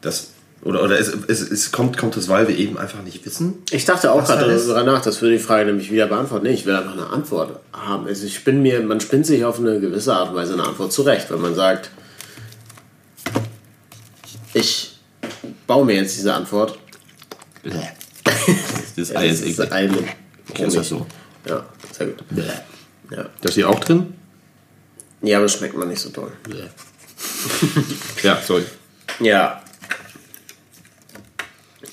dass 0.00 0.28
Oder, 0.64 0.82
oder 0.82 0.98
es, 0.98 1.08
es, 1.28 1.40
es 1.42 1.72
kommt, 1.72 1.98
kommt 1.98 2.16
das, 2.16 2.28
weil 2.28 2.48
wir 2.48 2.56
eben 2.56 2.78
einfach 2.78 3.02
nicht 3.02 3.24
wissen? 3.26 3.62
Ich 3.70 3.84
dachte 3.84 4.10
auch 4.10 4.26
da 4.26 4.36
gerade 4.36 4.56
darüber 4.56 4.82
nach, 4.82 5.02
das 5.02 5.20
würde 5.20 5.36
die 5.36 5.42
Frage 5.42 5.66
nämlich 5.66 5.90
wieder 5.90 6.06
beantworten. 6.06 6.46
Nee, 6.46 6.54
ich 6.54 6.64
will 6.64 6.74
einfach 6.74 6.94
eine 6.94 7.08
Antwort 7.08 7.60
haben. 7.72 8.06
Also 8.06 8.24
ich 8.24 8.44
bin 8.44 8.62
mir, 8.62 8.80
man 8.80 9.00
spinnt 9.00 9.26
sich 9.26 9.44
auf 9.44 9.58
eine 9.58 9.78
gewisse 9.78 10.14
Art 10.14 10.30
und 10.30 10.36
Weise 10.36 10.54
eine 10.54 10.64
Antwort 10.64 10.90
zurecht, 10.92 11.30
wenn 11.30 11.40
man 11.42 11.54
sagt, 11.54 11.90
ich 14.54 14.98
baue 15.74 15.84
mir 15.84 15.96
jetzt 15.96 16.16
diese 16.16 16.32
Antwort. 16.32 16.78
Das 18.96 19.16
Ei 19.16 19.26
ist 19.26 19.40
Es 19.40 19.58
eklig. 19.58 19.72
Ei 19.72 19.88
mit 19.88 20.04
ist 20.60 20.76
das 20.76 20.92
Honig. 20.92 21.06
Ja, 21.48 21.66
sehr 21.90 22.06
gut. 22.06 22.22
Ja. 23.10 23.26
Da 23.40 23.48
ist 23.48 23.54
hier 23.54 23.68
auch 23.68 23.80
drin? 23.80 24.14
ja, 25.22 25.38
aber 25.38 25.46
das 25.46 25.54
schmeckt 25.54 25.76
man 25.76 25.88
nicht 25.88 26.00
so 26.00 26.10
toll. 26.10 26.30
Ja, 28.22 28.40
sorry. 28.40 28.62
Ja. 29.18 29.60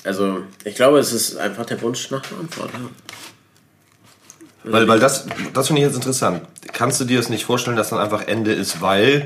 Also, 0.04 0.44
ich 0.64 0.76
glaube, 0.76 1.00
es 1.00 1.12
ist 1.12 1.38
einfach 1.38 1.66
der 1.66 1.82
Wunsch 1.82 2.08
nach 2.12 2.22
einer 2.30 2.40
Antwort. 2.40 2.70
Ja. 2.72 4.72
Weil, 4.72 4.86
weil 4.86 5.00
das, 5.00 5.26
das 5.52 5.66
finde 5.66 5.82
ich 5.82 5.88
jetzt 5.88 5.96
interessant. 5.96 6.46
Kannst 6.72 7.00
du 7.00 7.04
dir 7.04 7.18
das 7.18 7.30
nicht 7.30 7.46
vorstellen, 7.46 7.76
dass 7.76 7.90
dann 7.90 7.98
einfach 7.98 8.28
Ende 8.28 8.52
ist, 8.52 8.80
weil 8.80 9.24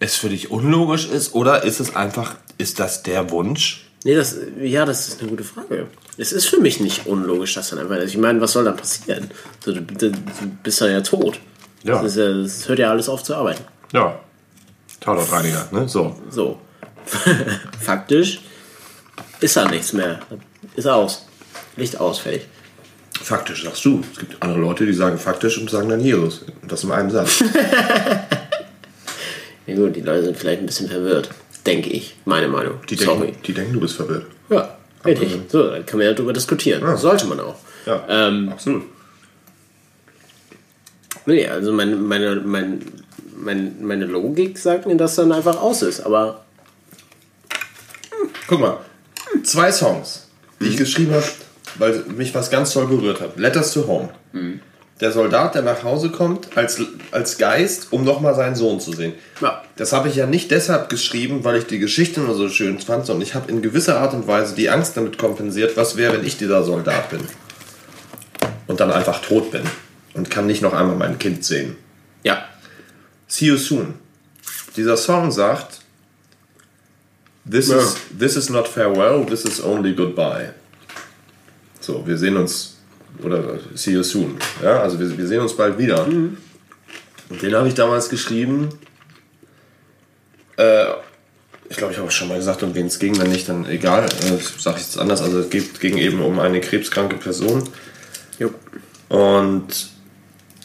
es 0.00 0.16
für 0.16 0.28
dich 0.28 0.50
unlogisch 0.50 1.06
ist? 1.06 1.34
Oder 1.34 1.62
ist 1.62 1.78
es 1.78 1.94
einfach, 1.94 2.34
ist 2.60 2.78
das 2.78 3.02
der 3.02 3.30
Wunsch? 3.30 3.86
Nee, 4.04 4.14
das, 4.14 4.36
ja, 4.60 4.84
das 4.84 5.08
ist 5.08 5.20
eine 5.20 5.30
gute 5.30 5.44
Frage. 5.44 5.86
Es 6.16 6.32
ist 6.32 6.46
für 6.46 6.58
mich 6.58 6.80
nicht 6.80 7.06
unlogisch, 7.06 7.54
dass 7.54 7.70
dann 7.70 7.78
einfach. 7.78 7.98
Ich 7.98 8.16
meine, 8.16 8.40
was 8.40 8.52
soll 8.52 8.64
dann 8.64 8.76
passieren? 8.76 9.30
Du, 9.64 9.72
du, 9.72 9.82
du 9.82 10.12
bist 10.62 10.80
dann 10.80 10.90
ja 10.90 11.00
tot. 11.00 11.38
Ja. 11.82 12.02
Das, 12.02 12.16
ist 12.16 12.18
ja, 12.18 12.42
das 12.42 12.68
hört 12.68 12.78
ja 12.78 12.90
alles 12.90 13.08
auf 13.08 13.22
zu 13.22 13.34
arbeiten. 13.34 13.64
Ja. 13.92 14.18
Tatortreiniger, 15.00 15.68
ne? 15.70 15.88
So. 15.88 16.16
So. 16.30 16.58
Faktisch 17.80 18.40
ist 19.40 19.56
da 19.56 19.68
nichts 19.68 19.92
mehr. 19.92 20.20
Ist 20.76 20.86
aus. 20.86 21.26
Licht 21.76 21.98
aus, 21.98 22.18
fertig. 22.18 22.42
Faktisch 23.22 23.64
sagst 23.64 23.84
du. 23.84 24.02
Es 24.12 24.18
gibt 24.18 24.42
andere 24.42 24.60
Leute, 24.60 24.86
die 24.86 24.92
sagen 24.92 25.18
faktisch 25.18 25.58
und 25.58 25.70
sagen 25.70 25.88
dann 25.88 26.00
Jesus. 26.00 26.44
Und 26.62 26.70
das 26.70 26.84
in 26.84 26.90
einem 26.90 27.10
Satz. 27.10 27.42
Ja 29.70 29.76
gut, 29.76 29.94
die 29.94 30.00
Leute 30.00 30.24
sind 30.24 30.36
vielleicht 30.36 30.60
ein 30.60 30.66
bisschen 30.66 30.88
verwirrt. 30.88 31.30
Denke 31.66 31.90
ich. 31.90 32.16
Meine 32.24 32.48
Meinung. 32.48 32.74
Die 32.88 32.96
denken, 32.96 33.36
die 33.46 33.52
denken, 33.52 33.72
du 33.74 33.80
bist 33.80 33.96
verwirrt. 33.96 34.26
Ja, 34.48 34.76
richtig. 35.04 35.36
So, 35.48 35.70
dann 35.70 35.84
kann 35.86 35.98
man 35.98 36.06
ja 36.06 36.14
darüber 36.14 36.32
diskutieren. 36.32 36.96
Sollte 36.96 37.26
man 37.26 37.40
auch. 37.40 37.56
Ja, 37.86 38.04
Ähm, 38.08 38.48
absolut. 38.50 38.84
Nee, 41.26 41.46
also 41.46 41.72
meine, 41.72 41.96
meine, 41.96 42.36
mein, 42.36 42.80
mein, 43.36 43.76
meine 43.84 44.06
Logik 44.06 44.58
sagt 44.58 44.86
mir, 44.86 44.96
dass 44.96 45.16
dann 45.16 45.32
einfach 45.32 45.60
aus 45.60 45.82
ist. 45.82 46.00
Aber 46.00 46.44
Guck 48.46 48.60
mal, 48.60 48.78
zwei 49.44 49.70
Songs, 49.70 50.28
die 50.60 50.66
ich 50.68 50.76
geschrieben 50.76 51.12
habe, 51.12 51.24
weil 51.76 52.04
mich 52.16 52.34
was 52.34 52.50
ganz 52.50 52.72
toll 52.72 52.86
berührt 52.86 53.20
hat. 53.20 53.38
Letters 53.38 53.72
to 53.72 53.86
Home. 53.86 54.08
Der 55.00 55.12
Soldat, 55.12 55.54
der 55.54 55.62
nach 55.62 55.82
Hause 55.82 56.10
kommt, 56.10 56.56
als, 56.56 56.80
als 57.10 57.38
Geist, 57.38 57.88
um 57.90 58.04
nochmal 58.04 58.34
seinen 58.34 58.54
Sohn 58.54 58.80
zu 58.80 58.92
sehen. 58.92 59.14
Ja. 59.40 59.62
Das 59.76 59.92
habe 59.94 60.08
ich 60.08 60.16
ja 60.16 60.26
nicht 60.26 60.50
deshalb 60.50 60.90
geschrieben, 60.90 61.42
weil 61.42 61.56
ich 61.56 61.66
die 61.66 61.78
Geschichte 61.78 62.20
nur 62.20 62.34
so 62.34 62.50
schön 62.50 62.78
fand, 62.80 63.06
sondern 63.06 63.22
ich 63.22 63.34
habe 63.34 63.50
in 63.50 63.62
gewisser 63.62 63.98
Art 63.98 64.12
und 64.12 64.26
Weise 64.26 64.54
die 64.54 64.68
Angst 64.68 64.96
damit 64.98 65.16
kompensiert, 65.16 65.76
was 65.76 65.96
wäre, 65.96 66.12
wenn 66.18 66.26
ich 66.26 66.36
dieser 66.36 66.64
Soldat 66.64 67.08
bin. 67.08 67.20
Und 68.66 68.80
dann 68.80 68.92
einfach 68.92 69.22
tot 69.22 69.50
bin. 69.50 69.62
Und 70.12 70.28
kann 70.30 70.46
nicht 70.46 70.60
noch 70.60 70.74
einmal 70.74 70.96
mein 70.96 71.18
Kind 71.18 71.44
sehen. 71.44 71.76
ja, 72.22 72.44
See 73.26 73.46
you 73.46 73.56
soon. 73.56 73.94
Dieser 74.76 74.96
Song 74.96 75.30
sagt, 75.30 75.80
this, 77.50 77.68
Ja. 77.68 77.78
is, 77.78 77.96
this 78.18 78.36
is 78.36 78.50
not 78.50 78.66
farewell, 78.68 79.24
this 79.24 79.44
is 79.44 79.62
only 79.62 79.94
goodbye. 79.94 80.52
So, 81.80 82.04
wir 82.06 82.18
sehen 82.18 82.36
uns, 82.36 82.69
oder 83.22 83.58
see 83.74 83.92
you 83.92 84.02
soon. 84.02 84.36
Ja, 84.62 84.80
also 84.80 84.98
wir, 84.98 85.16
wir 85.16 85.26
sehen 85.26 85.40
uns 85.40 85.56
bald 85.56 85.78
wieder. 85.78 86.06
Und 86.06 87.42
den 87.42 87.54
habe 87.54 87.68
ich 87.68 87.74
damals 87.74 88.08
geschrieben. 88.08 88.68
Äh, 90.56 90.86
ich 91.68 91.76
glaube, 91.76 91.92
ich 91.92 91.98
habe 91.98 92.08
auch 92.08 92.12
schon 92.12 92.28
mal 92.28 92.38
gesagt, 92.38 92.62
um 92.62 92.74
wen 92.74 92.86
es 92.86 92.98
ging, 92.98 93.18
wenn 93.20 93.30
nicht, 93.30 93.48
dann 93.48 93.64
egal. 93.66 94.04
Äh, 94.04 94.38
Sage 94.58 94.78
ich 94.78 94.86
jetzt 94.86 94.98
anders. 94.98 95.22
Also 95.22 95.38
es 95.38 95.50
geht, 95.50 95.78
ging 95.80 95.96
eben 95.98 96.20
um 96.20 96.40
eine 96.40 96.60
krebskranke 96.60 97.16
Person. 97.16 97.68
jo. 98.38 98.50
Und 99.08 99.90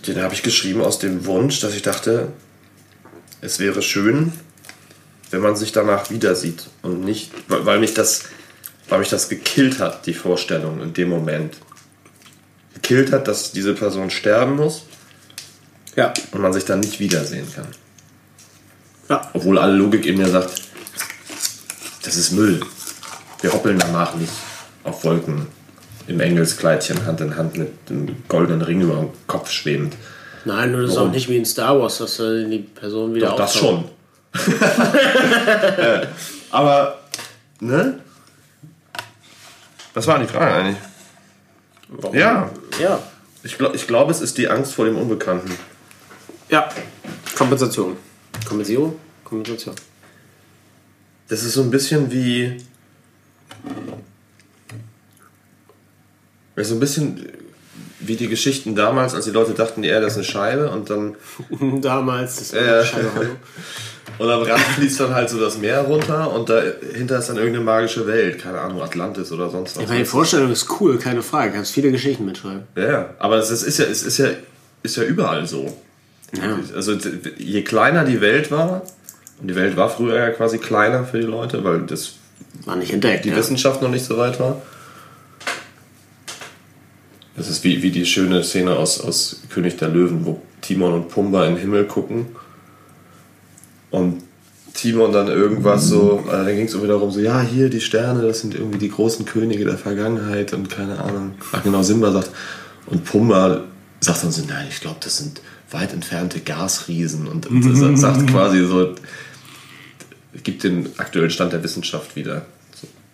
den 0.07 0.21
habe 0.21 0.33
ich 0.33 0.43
geschrieben 0.43 0.81
aus 0.81 0.99
dem 0.99 1.25
Wunsch, 1.25 1.59
dass 1.61 1.75
ich 1.75 1.81
dachte, 1.81 2.27
es 3.41 3.59
wäre 3.59 3.81
schön, 3.81 4.33
wenn 5.31 5.41
man 5.41 5.55
sich 5.55 5.71
danach 5.71 6.09
wieder 6.09 6.35
sieht. 6.35 6.67
Und 6.81 7.03
nicht, 7.03 7.31
weil 7.47 7.79
mich 7.79 7.93
das, 7.93 8.23
weil 8.89 8.99
mich 8.99 9.09
das 9.09 9.29
gekillt 9.29 9.79
hat, 9.79 10.05
die 10.05 10.13
Vorstellung 10.13 10.81
in 10.81 10.93
dem 10.93 11.09
Moment. 11.09 11.55
Gekillt 12.87 13.11
hat, 13.11 13.27
dass 13.27 13.51
diese 13.51 13.73
Person 13.73 14.11
sterben 14.11 14.57
muss 14.57 14.83
Ja. 15.95 16.13
und 16.31 16.39
man 16.41 16.53
sich 16.53 16.65
dann 16.65 16.81
nicht 16.81 16.99
wiedersehen 16.99 17.47
kann. 17.51 17.65
Ja. 19.09 19.27
Obwohl 19.33 19.57
alle 19.57 19.73
Logik 19.73 20.05
in 20.05 20.17
mir 20.19 20.27
sagt, 20.29 20.61
das 22.03 22.15
ist 22.15 22.31
Müll. 22.33 22.59
Wir 23.41 23.51
hoppeln 23.53 23.79
danach 23.79 24.13
nicht 24.13 24.31
auf 24.83 25.03
Wolken 25.03 25.47
im 26.05 26.19
Engelskleidchen 26.19 27.07
Hand 27.07 27.21
in 27.21 27.35
Hand 27.35 27.57
mit 27.57 27.89
dem 27.89 28.15
goldenen 28.27 28.61
Ring 28.61 28.81
über 28.81 28.97
dem 28.97 29.09
Kopf 29.25 29.49
schwebend. 29.49 29.95
Nein, 30.45 30.71
nur 30.71 30.83
das 30.83 30.91
ist 30.91 30.97
auch 30.97 31.09
nicht 31.09 31.27
wie 31.27 31.37
in 31.37 31.45
Star 31.45 31.79
Wars, 31.79 31.97
dass 31.97 32.19
äh, 32.19 32.47
die 32.47 32.59
Person 32.59 33.15
wieder 33.15 33.29
Doch, 33.29 33.37
das 33.37 33.55
auftaucht. 33.55 33.85
schon. 33.85 33.91
Äh, 35.77 36.05
Aber, 36.51 36.99
ne? 37.61 37.99
Was 39.95 40.05
war 40.05 40.19
die 40.19 40.27
Frage 40.27 40.53
eigentlich? 40.53 40.77
Warum? 41.87 42.15
Ja, 42.17 42.49
Ja. 42.79 42.99
ich, 43.43 43.57
glaub, 43.57 43.75
ich 43.75 43.87
glaube, 43.87 44.11
es 44.11 44.21
ist 44.21 44.37
die 44.37 44.47
Angst 44.47 44.73
vor 44.73 44.85
dem 44.85 44.97
Unbekannten. 44.97 45.51
Ja. 46.49 46.69
Kompensation. 47.37 47.97
Kompensation? 48.47 48.95
Kompensation. 49.23 49.75
Das 51.27 51.43
ist 51.43 51.53
so 51.53 51.61
ein 51.61 51.71
bisschen 51.71 52.11
wie. 52.11 52.57
Ja, 56.55 56.63
So 56.63 56.75
ein 56.75 56.79
bisschen 56.79 57.27
wie 57.99 58.15
die 58.15 58.27
Geschichten 58.27 58.75
damals, 58.75 59.15
als 59.15 59.25
die 59.25 59.31
Leute 59.31 59.53
dachten, 59.53 59.81
die 59.81 59.87
Erde 59.89 60.05
ist 60.05 60.15
eine 60.15 60.23
Scheibe 60.23 60.69
und 60.69 60.89
dann, 60.89 61.15
Damals, 61.81 62.37
das 62.37 62.53
war 62.53 62.61
Äh. 62.61 62.85
Scheibe, 62.85 63.11
hallo. 63.15 63.29
und 64.17 64.29
am 64.29 64.41
Rand 64.41 64.61
fließt 64.75 64.99
dann 64.99 65.13
halt 65.13 65.29
so 65.29 65.39
das 65.39 65.57
Meer 65.57 65.81
runter 65.81 66.31
und 66.33 66.49
dahinter 66.49 67.19
ist 67.19 67.29
dann 67.29 67.37
irgendeine 67.37 67.63
magische 67.63 68.07
Welt, 68.07 68.41
keine 68.41 68.59
Ahnung, 68.59 68.81
Atlantis 68.81 69.31
oder 69.31 69.49
sonst 69.49 69.75
was. 69.75 69.83
Ich 69.83 69.89
meine, 69.89 70.01
die 70.01 70.05
Vorstellung 70.05 70.51
ist 70.51 70.67
cool, 70.79 70.97
keine 70.97 71.21
Frage. 71.21 71.53
Kannst 71.53 71.71
viele 71.71 71.91
Geschichten 71.91 72.25
mitschreiben. 72.25 72.63
Ja, 72.75 72.91
ja, 72.91 73.09
aber 73.19 73.37
es 73.37 73.51
ist, 73.51 73.63
ist 73.63 73.79
ja, 73.79 73.85
es 73.85 74.03
ist 74.03 74.17
ja, 74.17 74.27
ist 74.83 74.97
ja 74.97 75.03
überall 75.03 75.45
so. 75.45 75.75
Ja. 76.35 76.59
Also 76.75 76.97
je 77.37 77.61
kleiner 77.63 78.03
die 78.03 78.21
Welt 78.21 78.51
war, 78.51 78.81
und 79.41 79.49
die 79.49 79.55
Welt 79.55 79.75
war 79.75 79.89
früher 79.89 80.15
ja 80.15 80.29
quasi 80.29 80.57
kleiner 80.59 81.03
für 81.03 81.19
die 81.19 81.25
Leute, 81.25 81.63
weil 81.63 81.81
das 81.81 82.13
War 82.65 82.75
nicht 82.75 82.93
entdeckt. 82.93 83.25
die 83.25 83.29
ja. 83.29 83.35
Wissenschaft 83.35 83.81
noch 83.81 83.89
nicht 83.89 84.05
so 84.05 84.17
weit 84.17 84.39
war. 84.39 84.61
Das 87.35 87.49
ist 87.49 87.65
wie, 87.65 87.83
wie 87.83 87.91
die 87.91 88.05
schöne 88.05 88.43
Szene 88.43 88.77
aus, 88.77 89.01
aus 89.01 89.41
König 89.49 89.75
der 89.77 89.89
Löwen, 89.89 90.25
wo 90.25 90.41
Timon 90.61 90.93
und 90.93 91.09
Pumba 91.09 91.45
in 91.45 91.55
den 91.55 91.61
Himmel 91.61 91.85
gucken. 91.85 92.27
Und 93.91 94.23
Timon 94.73 95.13
dann 95.13 95.27
irgendwas 95.27 95.87
so, 95.87 96.23
äh, 96.27 96.31
da 96.31 96.51
ging 96.51 96.65
es 96.65 96.75
wieder 96.75 96.87
darum, 96.89 97.11
so, 97.11 97.19
ja, 97.21 97.41
hier 97.41 97.69
die 97.69 97.79
Sterne, 97.81 98.21
das 98.23 98.41
sind 98.41 98.53
irgendwie 98.55 98.77
die 98.79 98.89
großen 98.89 99.25
Könige 99.25 99.63
der 99.65 99.77
Vergangenheit 99.77 100.53
und 100.53 100.69
keine 100.69 100.99
Ahnung. 100.99 101.35
Ach 101.53 101.63
genau, 101.63 101.81
Simba 101.81 102.11
sagt. 102.11 102.29
Und 102.87 103.05
Pumba 103.05 103.63
sagt 104.01 104.23
dann 104.23 104.31
so, 104.31 104.43
nein, 104.47 104.67
ich 104.69 104.81
glaube, 104.81 104.97
das 105.01 105.17
sind 105.17 105.41
weit 105.71 105.93
entfernte 105.93 106.39
Gasriesen. 106.41 107.27
Und, 107.27 107.47
und 107.49 107.97
sagt 107.97 108.27
quasi 108.27 108.65
so, 108.65 108.93
gibt 110.43 110.63
den 110.63 110.89
aktuellen 110.97 111.29
Stand 111.29 111.53
der 111.53 111.63
Wissenschaft 111.63 112.15
wieder. 112.15 112.45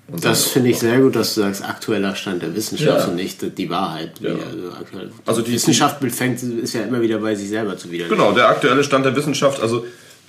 Und 0.07 0.26
Das 0.26 0.43
dann- 0.43 0.51
finde 0.53 0.69
ich 0.72 0.80
sehr 0.80 0.99
gut, 0.99 1.15
dass 1.15 1.36
du 1.36 1.41
sagst, 1.41 1.63
aktueller 1.63 2.15
Stand 2.15 2.41
der 2.41 2.53
Wissenschaft 2.55 3.01
Ja. 3.01 3.05
und 3.07 3.15
nicht 3.15 3.57
die 3.57 3.69
Wahrheit. 3.69 4.19
Ja. 4.19 4.32
Also, 4.32 4.72
aktuell. 4.78 5.11
Also 5.26 5.41
die- 5.41 5.53
Wissenschaft 5.53 6.03
fängt, 6.11 6.41
ist 6.43 6.74
ja 6.74 6.82
immer 6.82 7.01
wieder 7.01 7.19
bei 7.19 7.36
sich 7.36 7.47
selber 7.49 7.78
zu 7.78 7.89
widerlegen. 7.91 8.17
Genau, 8.17 8.34
der 8.34 8.49
aktuelle 8.49 8.84
Stand 8.84 9.05
der 9.05 9.15
Wissenschaft, 9.15 9.61
also 9.61 9.86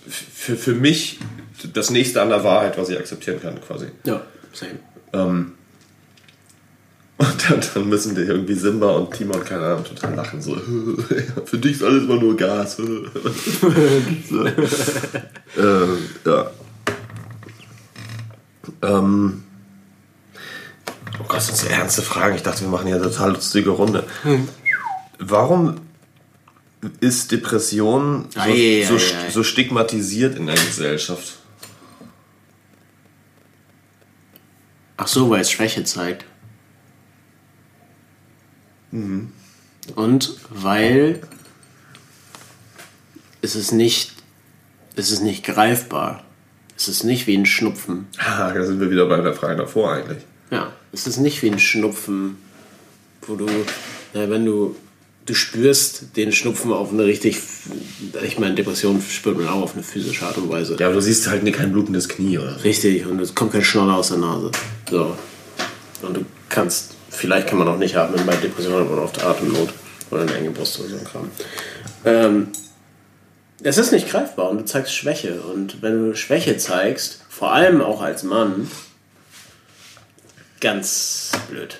für, 0.08 0.56
für 0.56 0.74
mich 0.74 1.18
das 1.72 1.90
nächste 1.90 2.22
an 2.22 2.30
der 2.30 2.42
Wahrheit, 2.44 2.76
was 2.78 2.88
ich 2.88 2.98
akzeptieren 2.98 3.40
kann, 3.40 3.60
quasi. 3.60 3.86
Ja, 4.04 4.22
same. 4.52 4.78
Ähm, 5.12 5.52
und 7.18 7.50
dann, 7.50 7.60
dann 7.74 7.88
müssen 7.88 8.14
die 8.14 8.22
irgendwie 8.22 8.54
Simba 8.54 8.90
und 8.92 9.12
Timon, 9.14 9.44
keine 9.44 9.64
Ahnung, 9.64 9.84
total 9.84 10.14
lachen. 10.14 10.42
So, 10.42 10.56
für 11.44 11.58
dich 11.58 11.72
ist 11.72 11.82
alles 11.84 12.04
immer 12.04 12.16
nur 12.16 12.36
Gas. 12.36 12.76
so. 12.76 12.84
ähm, 15.56 15.98
ja. 16.24 16.50
Ähm, 18.82 19.44
oh 21.20 21.24
Gott, 21.28 21.36
das 21.36 21.46
sind 21.46 21.58
so 21.58 21.68
ernste 21.68 22.02
Fragen. 22.02 22.34
Ich 22.34 22.42
dachte, 22.42 22.62
wir 22.62 22.68
machen 22.68 22.86
hier 22.88 22.96
eine 22.96 23.04
total 23.04 23.32
lustige 23.32 23.70
Runde. 23.70 24.04
Warum 25.18 25.76
ist 27.00 27.30
Depression 27.30 28.26
so, 28.32 28.40
Ei, 28.40 28.84
so, 28.86 28.96
ei, 28.96 29.26
ei. 29.26 29.30
so 29.30 29.42
stigmatisiert 29.42 30.36
in 30.36 30.46
der 30.46 30.56
Gesellschaft? 30.56 31.38
Ach 34.96 35.06
so, 35.08 35.30
weil 35.30 35.40
es 35.40 35.50
Schwäche 35.50 35.84
zeigt. 35.84 36.24
Und 39.94 40.36
weil 40.50 41.22
es 43.40 43.54
ist 43.56 43.72
nicht, 43.72 44.12
es 44.96 45.10
ist 45.10 45.22
nicht 45.22 45.44
greifbar. 45.44 46.24
Es 46.76 46.88
ist 46.88 47.04
nicht 47.04 47.26
wie 47.26 47.36
ein 47.36 47.46
Schnupfen. 47.46 48.06
Ah, 48.18 48.52
da 48.52 48.64
sind 48.64 48.80
wir 48.80 48.90
wieder 48.90 49.06
bei 49.06 49.20
der 49.20 49.34
Frage 49.34 49.56
davor 49.56 49.92
eigentlich. 49.92 50.22
Ja, 50.50 50.72
es 50.92 51.06
ist 51.06 51.18
nicht 51.18 51.42
wie 51.42 51.50
ein 51.50 51.58
Schnupfen, 51.58 52.36
wo 53.22 53.36
du, 53.36 53.46
na, 54.14 54.28
wenn 54.28 54.44
du, 54.44 54.76
du 55.26 55.34
spürst 55.34 56.16
den 56.16 56.32
Schnupfen 56.32 56.72
auf 56.72 56.92
eine 56.92 57.04
richtig, 57.04 57.38
ich 58.22 58.38
meine, 58.38 58.54
Depression 58.54 59.00
spürt 59.00 59.38
man 59.38 59.48
auch 59.48 59.62
auf 59.62 59.74
eine 59.74 59.82
physische 59.82 60.26
Art 60.26 60.36
und 60.38 60.48
Weise. 60.48 60.76
Ja, 60.78 60.86
aber 60.86 60.96
du 60.96 61.02
siehst 61.02 61.26
halt 61.28 61.50
kein 61.52 61.72
blutendes 61.72 62.08
Knie 62.08 62.38
oder 62.38 62.54
so. 62.54 62.60
Richtig, 62.60 63.06
und 63.06 63.20
es 63.20 63.34
kommt 63.34 63.52
kein 63.52 63.64
Schnoller 63.64 63.96
aus 63.96 64.08
der 64.08 64.18
Nase. 64.18 64.50
So. 64.90 65.16
Und 66.02 66.16
du 66.16 66.24
kannst, 66.48 66.96
vielleicht 67.10 67.48
kann 67.48 67.58
man 67.58 67.68
auch 67.68 67.78
nicht 67.78 67.96
atmen, 67.96 68.24
bei 68.26 68.34
Depressionen 68.36 68.80
hat 68.80 68.90
man 68.90 68.98
oft 68.98 69.22
Atemnot 69.22 69.68
oder 70.10 70.22
eine 70.22 70.34
enge 70.34 70.50
Brust 70.50 70.80
oder 70.80 70.88
so 70.88 70.96
ein 70.96 71.04
Kram. 71.04 71.30
Ähm, 72.04 72.48
es 73.62 73.78
ist 73.78 73.92
nicht 73.92 74.08
greifbar 74.08 74.50
und 74.50 74.58
du 74.58 74.64
zeigst 74.64 74.92
Schwäche. 74.94 75.40
Und 75.40 75.82
wenn 75.82 76.10
du 76.10 76.16
Schwäche 76.16 76.56
zeigst, 76.56 77.20
vor 77.28 77.52
allem 77.52 77.80
auch 77.80 78.02
als 78.02 78.24
Mann, 78.24 78.68
ganz 80.60 81.30
blöd. 81.48 81.78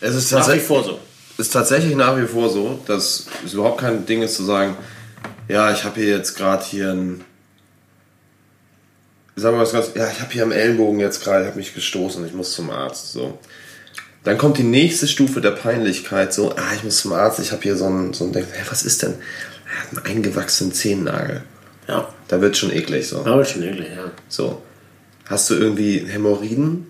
Es 0.00 0.14
ist 0.14 0.30
tatsächlich, 0.30 0.64
vor 0.64 0.82
so. 0.82 0.98
Ist 1.38 1.52
tatsächlich 1.52 1.96
nach 1.96 2.16
wie 2.16 2.26
vor 2.26 2.50
so, 2.50 2.80
dass 2.86 3.26
es 3.44 3.54
überhaupt 3.54 3.80
kein 3.80 4.06
Ding 4.06 4.22
ist 4.22 4.34
zu 4.34 4.44
sagen, 4.44 4.76
ja, 5.48 5.72
ich 5.72 5.84
habe 5.84 6.00
hier 6.00 6.16
jetzt 6.16 6.36
gerade 6.36 6.64
hier 6.64 6.90
ein. 6.90 7.24
Sagen 9.34 9.56
wir 9.56 9.62
was 9.62 9.72
ganz, 9.72 9.90
ja, 9.94 10.08
ich 10.10 10.20
habe 10.20 10.32
hier 10.32 10.42
am 10.42 10.52
Ellenbogen 10.52 11.00
jetzt 11.00 11.24
gerade, 11.24 11.42
ich 11.42 11.48
habe 11.48 11.58
mich 11.58 11.74
gestoßen, 11.74 12.24
ich 12.26 12.34
muss 12.34 12.52
zum 12.52 12.70
Arzt. 12.70 13.12
So. 13.12 13.38
Dann 14.24 14.36
kommt 14.36 14.58
die 14.58 14.62
nächste 14.62 15.08
Stufe 15.08 15.40
der 15.40 15.52
Peinlichkeit, 15.52 16.34
so, 16.34 16.52
ah, 16.52 16.74
ich 16.76 16.84
muss 16.84 16.98
zum 16.98 17.12
Arzt, 17.12 17.40
ich 17.40 17.50
habe 17.50 17.62
hier 17.62 17.76
so 17.76 17.88
ein, 17.88 18.12
so 18.12 18.24
ein 18.24 18.32
Ding, 18.32 18.44
hä, 18.44 18.62
was 18.70 18.82
ist 18.82 19.02
denn? 19.02 19.14
Er 19.66 19.82
hat 19.82 20.06
einen 20.06 20.16
eingewachsenen 20.16 20.72
Zehennagel. 20.72 21.42
Ja, 21.88 22.08
Da 22.28 22.40
wird 22.40 22.56
schon 22.56 22.70
eklig 22.72 23.08
so. 23.08 23.24
aber 23.24 23.44
schon 23.44 23.62
eklig, 23.62 23.88
ja. 23.96 24.10
So. 24.28 24.62
Hast 25.26 25.48
du 25.50 25.54
irgendwie 25.54 25.98
Hämorrhoiden 26.06 26.86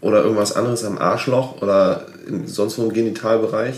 oder 0.00 0.22
irgendwas 0.22 0.52
anderes 0.52 0.82
am 0.82 0.98
Arschloch 0.98 1.60
oder 1.60 2.06
sonst 2.46 2.78
wo 2.78 2.84
im 2.84 2.92
Genitalbereich? 2.92 3.76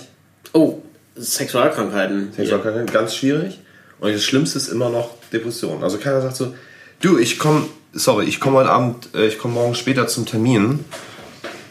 Oh, 0.53 0.83
Sexualkrankheiten. 1.17 2.33
Sexualkrankheiten, 2.33 2.93
ganz 2.93 3.15
schwierig. 3.15 3.59
Und 4.01 4.13
das 4.13 4.23
Schlimmste 4.23 4.59
ist 4.59 4.69
immer 4.69 4.91
noch 4.91 5.11
Depression. 5.33 5.83
Also 5.83 5.99
keiner 5.99 6.23
sagt 6.23 6.37
so, 6.37 6.55
du, 7.01 7.19
ich 7.19 7.39
komme, 7.39 7.67
sorry, 7.93 8.27
ich 8.27 8.41
komme 8.41 8.59
heute 8.59 8.71
Abend, 8.71 9.09
äh, 9.15 9.27
ich 9.27 9.39
komme 9.39 9.55
morgen 9.55 9.75
später 9.75 10.07
zum 10.07 10.27
Termin. 10.27 10.85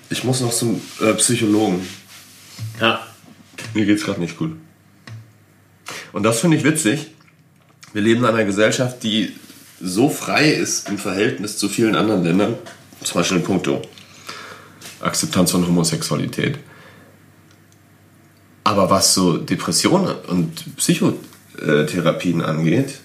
Ich 0.09 0.23
muss 0.23 0.41
noch 0.41 0.53
zum 0.53 0.81
äh, 1.01 1.13
Psychologen. 1.13 1.87
Ja. 2.79 3.05
Mir 3.73 3.85
geht's 3.85 4.03
gerade 4.03 4.19
nicht 4.19 4.37
gut. 4.37 4.51
Und 6.13 6.23
das 6.23 6.39
finde 6.39 6.57
ich 6.57 6.63
witzig. 6.63 7.11
Wir 7.93 8.01
leben 8.01 8.21
in 8.21 8.25
einer 8.25 8.45
Gesellschaft, 8.45 9.03
die 9.03 9.33
so 9.81 10.09
frei 10.09 10.49
ist 10.49 10.89
im 10.89 10.97
Verhältnis 10.97 11.57
zu 11.57 11.69
vielen 11.69 11.95
anderen 11.95 12.23
Ländern, 12.23 12.55
zum 13.03 13.19
Beispiel 13.19 13.37
in 13.37 13.43
puncto 13.43 13.81
Akzeptanz 14.99 15.51
von 15.51 15.65
Homosexualität. 15.65 16.57
Aber 18.67 18.89
was 18.89 19.13
so 19.13 19.37
Depressionen 19.37 20.13
und 20.27 20.75
Psychotherapien 20.77 22.41
angeht, 22.41 22.99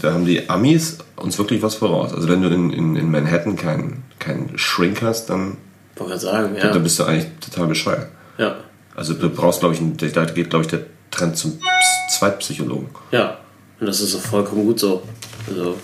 da 0.00 0.12
haben 0.12 0.24
die 0.24 0.48
Amis 0.50 0.98
uns 1.16 1.38
wirklich 1.38 1.62
was 1.62 1.76
voraus. 1.76 2.12
Also 2.12 2.28
wenn 2.28 2.42
du 2.42 2.48
in, 2.48 2.70
in, 2.72 2.96
in 2.96 3.10
Manhattan 3.10 3.54
keinen 3.56 4.02
keinen 4.18 4.58
Shrink 4.58 5.02
hast, 5.02 5.26
dann, 5.30 5.56
sagen, 6.16 6.56
ja. 6.56 6.76
bist 6.78 6.98
du 6.98 7.04
eigentlich 7.04 7.28
total 7.40 7.66
bescheuert. 7.68 8.08
Ja. 8.38 8.56
Also 8.94 9.14
du 9.14 9.28
brauchst, 9.30 9.60
glaube 9.60 9.74
ich, 9.74 9.80
einen- 9.80 9.96
da 9.96 10.24
geht, 10.24 10.50
glaube 10.50 10.64
ich, 10.64 10.70
der 10.70 10.80
Trend 11.10 11.36
zum 11.36 11.58
Ps- 11.58 12.18
Zweitpsychologen. 12.18 12.88
Ja, 13.12 13.38
und 13.80 13.86
das 13.86 14.00
ist 14.00 14.14
auch 14.16 14.20
vollkommen 14.20 14.64
gut 14.64 14.78
so. 14.80 15.02
Also, 15.48 15.76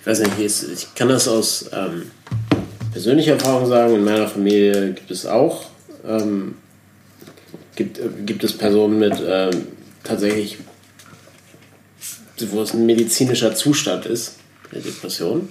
ich 0.00 0.06
weiß 0.06 0.20
nicht, 0.20 0.38
ich 0.38 0.94
kann 0.94 1.08
das 1.08 1.28
aus 1.28 1.66
ähm, 1.72 2.02
persönlicher 2.92 3.32
Erfahrung 3.34 3.66
sagen. 3.68 3.94
In 3.94 4.04
meiner 4.04 4.28
Familie 4.28 4.92
gibt 4.94 5.10
es 5.10 5.26
auch, 5.26 5.64
ähm, 6.06 6.54
gibt, 7.76 7.98
äh, 7.98 8.08
gibt 8.24 8.44
es 8.44 8.56
Personen 8.56 8.98
mit 8.98 9.14
ähm, 9.26 9.66
tatsächlich, 10.04 10.58
wo 12.48 12.62
es 12.62 12.74
ein 12.74 12.86
medizinischer 12.86 13.54
Zustand 13.54 14.06
ist, 14.06 14.36
eine 14.72 14.80
Depression. 14.80 15.48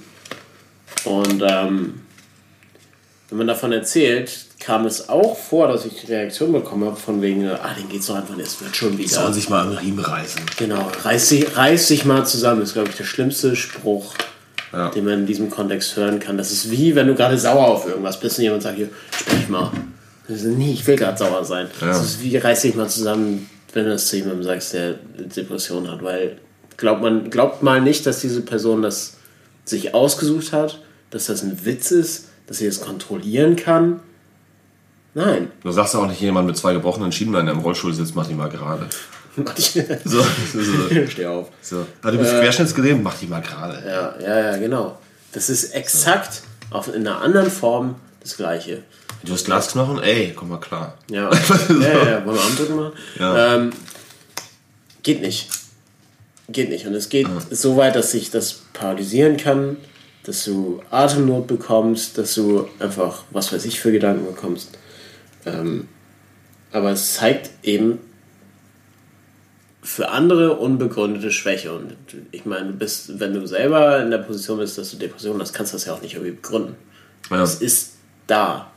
Und 1.06 1.42
ähm, 1.46 2.02
wenn 3.30 3.38
man 3.38 3.48
davon 3.48 3.72
erzählt, 3.72 4.46
kam 4.60 4.86
es 4.86 5.10
auch 5.10 5.38
vor, 5.38 5.68
dass 5.68 5.86
ich 5.86 6.08
Reaktionen 6.10 6.54
bekommen 6.54 6.86
habe 6.86 6.98
von 6.98 7.22
wegen, 7.22 7.48
ah, 7.48 7.74
den 7.78 7.90
geht's 7.90 8.08
doch 8.08 8.16
einfach 8.16 8.36
nicht, 8.36 8.48
es 8.48 8.62
wird 8.62 8.76
schon 8.76 8.98
wieder. 8.98 9.10
Sollen 9.10 9.34
sich 9.34 9.50
mal 9.50 9.66
am 9.66 9.72
Riemen 9.74 10.04
reißen. 10.04 10.42
Genau, 10.58 10.92
reiß 11.04 11.30
dich, 11.30 11.56
reiß 11.56 11.88
dich 11.88 12.06
mal 12.06 12.26
zusammen. 12.26 12.60
Das 12.60 12.70
ist, 12.70 12.74
glaube 12.74 12.90
ich, 12.90 12.96
der 12.96 13.06
schlimmste 13.06 13.56
Spruch, 13.56 14.14
Ja. 14.74 14.90
den 14.90 15.06
man 15.06 15.14
in 15.22 15.26
diesem 15.26 15.50
Kontext 15.50 15.96
hören 15.96 16.20
kann. 16.20 16.38
Das 16.38 16.52
ist 16.52 16.70
wie, 16.70 16.94
wenn 16.94 17.08
du 17.08 17.16
gerade 17.16 17.38
sauer 17.38 17.68
auf 17.68 17.88
irgendwas 17.88 18.20
bist 18.20 18.38
und 18.38 18.44
jemand 18.44 18.64
sagt, 18.64 18.78
hier, 18.78 18.90
sprich 19.18 19.48
mal. 19.50 19.72
Ist, 20.32 20.46
nee, 20.46 20.74
ich 20.74 20.86
will 20.88 20.96
gerade 20.96 21.18
sauer 21.18 21.44
sein. 21.46 21.68
Ja. 21.80 21.88
Das 21.88 22.02
ist 22.04 22.22
wie, 22.22 22.38
reiß 22.38 22.62
dich 22.62 22.76
mal 22.76 22.90
zusammen, 22.90 23.50
wenn 23.74 23.86
du 23.86 23.92
das 23.92 24.08
zu 24.08 24.18
jemandem 24.18 24.44
sagst, 24.44 24.74
der 24.74 24.96
Depression 25.18 25.90
hat. 25.90 26.04
Weil 26.04 26.38
glaubt 26.78 27.02
man, 27.02 27.30
glaubt 27.30 27.64
mal 27.64 27.82
nicht, 27.82 28.06
dass 28.06 28.22
diese 28.22 28.42
Person 28.42 28.82
das 28.82 29.18
sich 29.66 29.94
ausgesucht 29.94 30.52
hat, 30.54 30.82
dass 31.10 31.28
das 31.28 31.44
ein 31.44 31.66
Witz 31.66 31.92
ist, 31.92 32.30
dass 32.48 32.58
sie 32.58 32.66
das 32.66 32.82
kontrollieren 32.82 33.56
kann. 33.56 34.00
Nein. 35.14 35.52
Du 35.64 35.72
sagst 35.72 35.96
auch 35.96 36.08
nicht, 36.08 36.22
jemand 36.22 36.48
mit 36.48 36.58
zwei 36.58 36.74
gebrochenen 36.74 37.12
Schienbeinen 37.12 37.48
der 37.48 37.56
im 37.56 37.62
Rollstuhl 37.62 37.94
sitzt, 37.94 38.16
mach 38.16 38.28
die 38.28 38.34
mal 38.34 38.50
gerade. 38.50 38.88
So, 40.04 40.22
so, 40.54 41.06
Steh 41.08 41.26
auf. 41.26 41.48
so. 41.62 41.86
Ah, 42.02 42.12
du 42.12 42.18
bist 42.18 42.32
querschnittsgelähmt, 42.32 43.02
mach 43.02 43.18
die 43.18 43.28
mal 43.28 43.42
gerade. 43.42 43.82
Ja, 43.88 44.16
ja, 44.20 44.52
ja, 44.52 44.58
genau. 44.58 45.00
Das 45.32 45.50
ist 45.50 45.74
exakt 45.74 46.42
auf, 46.70 46.94
in 46.94 47.08
einer 47.08 47.22
anderen 47.22 47.50
Form 47.50 47.96
das 48.20 48.36
Gleiche. 48.36 48.84
Du 49.24 49.34
hast 49.34 49.46
Glasknochen? 49.46 50.02
Ey, 50.02 50.34
komm 50.36 50.50
mal 50.50 50.60
klar. 50.60 50.98
Ja, 51.10 51.30
ja, 51.70 51.76
ja, 51.80 52.10
ja. 52.10 52.26
wollen 52.26 52.36
wir 52.38 52.44
Armdrücken 52.44 52.76
machen? 52.76 52.94
Ja. 53.20 53.56
Ähm, 53.56 53.70
geht 55.04 55.22
nicht. 55.22 55.50
Geht 56.50 56.70
nicht. 56.70 56.88
Und 56.88 56.96
es 56.96 57.10
geht 57.10 57.28
so 57.50 57.78
weit, 57.78 57.96
dass 57.96 58.12
sich 58.12 58.32
das 58.32 58.64
paralysieren 58.74 59.38
kann, 59.38 59.78
dass 60.24 60.44
du 60.44 60.82
Atemnot 60.90 61.48
bekommst, 61.48 62.18
dass 62.18 62.34
du 62.36 62.68
einfach, 62.80 63.24
was 63.32 63.54
weiß 63.54 63.66
ich, 63.66 63.80
für 63.80 63.92
Gedanken 63.92 64.26
bekommst. 64.26 64.78
Ähm, 65.46 65.88
aber 66.72 66.92
es 66.92 67.16
zeigt 67.16 67.52
eben 67.64 68.00
für 69.84 70.10
andere 70.10 70.58
unbegründete 70.58 71.32
Schwäche. 71.32 71.74
Und 71.74 71.96
ich 72.32 72.46
meine, 72.46 72.68
du 72.68 72.74
bist, 72.74 73.20
wenn 73.20 73.34
du 73.34 73.46
selber 73.48 74.02
in 74.02 74.12
der 74.12 74.20
Position 74.20 74.60
bist, 74.60 74.78
dass 74.78 74.92
du 74.92 74.98
Depressionen 74.98 75.42
hast, 75.42 75.54
kannst 75.54 75.74
du 75.74 75.78
das 75.78 75.86
ja 75.86 75.94
auch 75.94 76.02
nicht 76.02 76.14
irgendwie 76.14 76.32
begründen. 76.32 76.76
Ja. 77.30 77.42
Es 77.42 77.56
ist 77.56 77.94
da. 78.28 78.72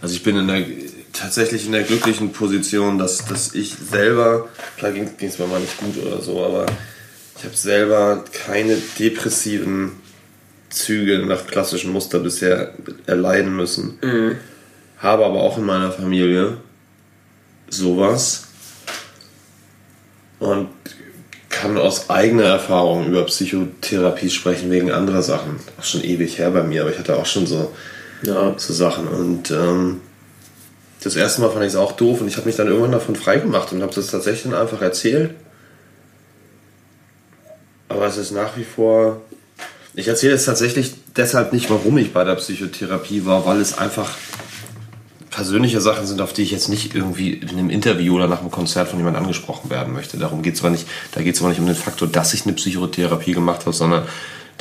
Also 0.00 0.14
ich 0.14 0.22
bin 0.22 0.36
in 0.36 0.48
der, 0.48 0.64
tatsächlich 1.12 1.66
in 1.66 1.72
der 1.72 1.82
glücklichen 1.82 2.32
Position, 2.32 2.98
dass, 2.98 3.24
dass 3.24 3.54
ich 3.54 3.74
selber, 3.74 4.48
klar 4.76 4.92
ging 4.92 5.10
es 5.20 5.38
mir 5.38 5.46
mal 5.46 5.60
nicht 5.60 5.78
gut 5.78 5.96
oder 6.04 6.20
so, 6.20 6.44
aber 6.44 6.66
ich 7.38 7.44
habe 7.44 7.56
selber 7.56 8.24
keine 8.46 8.76
depressiven 8.98 9.92
Züge 10.70 11.18
nach 11.26 11.46
klassischem 11.46 11.92
Muster 11.92 12.18
bisher 12.18 12.74
erleiden 13.06 13.54
müssen. 13.56 13.98
Habe 14.98 15.26
aber 15.26 15.40
auch 15.40 15.58
in 15.58 15.64
meiner 15.64 15.92
Familie 15.92 16.58
sowas 17.68 18.44
und 20.38 20.68
kann 21.48 21.78
aus 21.78 22.10
eigener 22.10 22.44
Erfahrung 22.44 23.06
über 23.06 23.24
Psychotherapie 23.26 24.30
sprechen 24.30 24.70
wegen 24.70 24.90
anderer 24.90 25.22
Sachen. 25.22 25.60
Auch 25.78 25.84
schon 25.84 26.02
ewig 26.02 26.38
her 26.38 26.50
bei 26.50 26.62
mir, 26.62 26.82
aber 26.82 26.90
ich 26.90 26.98
hatte 26.98 27.16
auch 27.16 27.26
schon 27.26 27.46
so 27.46 27.72
Ja. 28.22 28.54
so 28.56 28.72
Sachen. 28.72 29.08
Und 29.08 29.50
ähm, 29.50 30.00
das 31.02 31.16
erste 31.16 31.40
Mal 31.40 31.50
fand 31.50 31.62
ich 31.62 31.72
es 31.72 31.76
auch 31.76 31.92
doof 31.92 32.20
und 32.20 32.28
ich 32.28 32.36
habe 32.36 32.46
mich 32.46 32.56
dann 32.56 32.68
irgendwann 32.68 32.92
davon 32.92 33.16
freigemacht 33.16 33.72
und 33.72 33.82
habe 33.82 33.94
das 33.94 34.06
tatsächlich 34.08 34.44
dann 34.44 34.60
einfach 34.60 34.80
erzählt. 34.80 35.34
Aber 37.88 38.06
es 38.06 38.16
ist 38.16 38.30
nach 38.32 38.56
wie 38.56 38.64
vor. 38.64 39.20
Ich 39.94 40.08
erzähle 40.08 40.34
es 40.34 40.46
tatsächlich 40.46 40.94
deshalb 41.16 41.52
nicht, 41.52 41.68
warum 41.68 41.98
ich 41.98 42.12
bei 42.12 42.24
der 42.24 42.36
Psychotherapie 42.36 43.26
war, 43.26 43.44
weil 43.44 43.60
es 43.60 43.76
einfach 43.76 44.16
persönliche 45.30 45.80
Sachen 45.80 46.06
sind, 46.06 46.20
auf 46.20 46.32
die 46.32 46.42
ich 46.42 46.50
jetzt 46.50 46.68
nicht 46.68 46.94
irgendwie 46.94 47.32
in 47.32 47.50
einem 47.50 47.70
Interview 47.70 48.14
oder 48.14 48.28
nach 48.28 48.40
einem 48.40 48.50
Konzert 48.50 48.88
von 48.88 48.98
jemandem 48.98 49.22
angesprochen 49.22 49.70
werden 49.70 49.92
möchte. 49.92 50.18
Darum 50.18 50.42
geht 50.42 50.54
es 50.54 50.60
aber 50.60 50.70
nicht, 50.70 50.86
da 51.12 51.22
geht 51.22 51.34
es 51.34 51.40
aber 51.40 51.50
nicht 51.50 51.58
um 51.58 51.66
den 51.66 51.74
Faktor, 51.74 52.06
dass 52.06 52.34
ich 52.34 52.44
eine 52.44 52.52
Psychotherapie 52.52 53.32
gemacht 53.32 53.62
habe, 53.62 53.72
sondern 53.72 54.04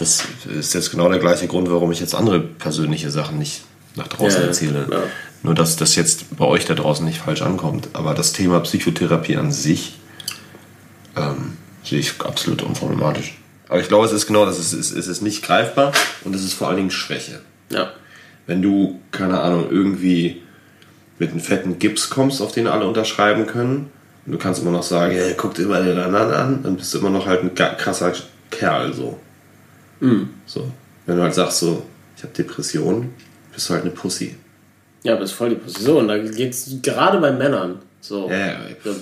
das 0.02 0.24
ist 0.60 0.74
jetzt 0.74 0.92
genau 0.92 1.08
der 1.10 1.20
gleiche 1.20 1.48
Grund, 1.48 1.70
warum 1.72 1.92
ich 1.92 2.00
jetzt 2.00 2.14
andere 2.16 2.40
persönliche 2.42 3.10
Sachen 3.10 3.38
nicht 3.38 3.62
nach 3.96 4.08
draußen 4.08 4.42
Ja, 4.42 4.48
erzähle. 4.48 4.88
ja. 4.92 5.04
Nur, 5.44 5.56
dass 5.56 5.76
das 5.76 5.96
jetzt 5.96 6.38
bei 6.38 6.46
euch 6.46 6.66
da 6.66 6.76
draußen 6.76 7.04
nicht 7.06 7.20
falsch 7.20 7.42
ankommt. 7.42 7.90
Aber 7.94 8.14
das 8.14 8.32
Thema 8.34 8.60
Psychotherapie 8.60 9.38
an 9.38 9.52
sich 9.52 9.96
ähm, 11.16 11.58
sehe 11.84 12.00
ich 12.00 12.22
absolut 12.22 12.62
unproblematisch. 12.62 13.38
Aber 13.68 13.80
ich 13.80 13.88
glaube, 13.88 14.06
es 14.06 14.12
ist 14.12 14.28
genau 14.28 14.46
das. 14.46 14.60
Es 14.60 14.74
ist, 14.74 14.92
es 14.92 15.08
ist 15.08 15.22
nicht 15.22 15.44
greifbar 15.44 15.94
und 16.24 16.36
es 16.36 16.44
ist 16.44 16.54
vor 16.54 16.68
allen 16.68 16.78
Dingen 16.78 16.92
Schwäche. 16.92 17.40
Ja. 17.70 17.92
wenn 18.46 18.62
du, 18.62 19.00
keine 19.12 19.40
Ahnung, 19.40 19.68
irgendwie 19.72 20.42
mit 21.20 21.32
einem 21.32 21.40
fetten 21.40 21.80
Gips 21.80 22.10
kommst, 22.10 22.42
auf 22.42 22.52
den 22.52 22.68
alle 22.68 22.86
unterschreiben 22.86 23.48
können, 23.48 23.90
und 24.26 24.34
du 24.34 24.38
kannst 24.38 24.62
immer 24.62 24.72
noch 24.72 24.84
sagen, 24.84 25.16
ja, 25.16 25.24
guck 25.38 25.54
dir 25.56 25.66
mal 25.68 25.84
den 25.84 25.98
anderen 25.98 26.32
an, 26.34 26.64
dann 26.64 26.76
bist 26.76 26.94
du 26.94 27.00
immer 27.00 27.10
noch 27.10 27.26
halt 27.28 27.44
ein 27.44 27.56
krasser 27.56 28.12
Kerl, 28.52 28.94
so. 28.94 29.18
So. 30.46 30.70
Wenn 31.06 31.18
du 31.18 31.24
halt 31.24 31.34
sagst, 31.34 31.60
so, 31.60 31.84
ich 32.18 32.24
habe 32.24 32.34
Depressionen, 32.34 33.14
bist 33.54 33.70
du 33.70 33.74
halt 33.74 33.84
eine 33.84 33.92
Pussy. 33.92 34.36
Ja, 35.04 35.14
aber 35.14 35.22
das 35.22 35.32
ist 35.32 35.38
voll 35.38 35.50
die 35.50 35.56
Position. 35.56 36.08
Da 36.08 36.18
geht's 36.18 36.70
gerade 36.82 37.20
bei 37.20 37.32
Männern. 37.32 37.80
So. 38.02 38.30
Ja, 38.30 38.38
ja. 38.38 38.60
So, 38.84 38.94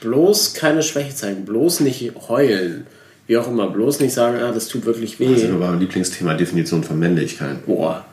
Bloß 0.00 0.54
keine 0.54 0.82
Schwäche 0.82 1.14
zeigen, 1.14 1.44
bloß 1.46 1.80
nicht 1.80 2.12
heulen. 2.28 2.86
Wie 3.26 3.36
auch 3.38 3.48
immer, 3.48 3.68
bloß 3.68 4.00
nicht 4.00 4.12
sagen, 4.12 4.38
ah, 4.40 4.52
das 4.52 4.68
tut 4.68 4.84
wirklich 4.84 5.18
weh. 5.18 5.32
Das 5.32 5.42
ist 5.42 5.50
aber 5.50 5.70
mein 5.70 5.80
Lieblingsthema 5.80 6.34
Definition 6.34 6.84
von 6.84 6.98
Männlichkeit. 6.98 7.64
Boah, 7.66 8.04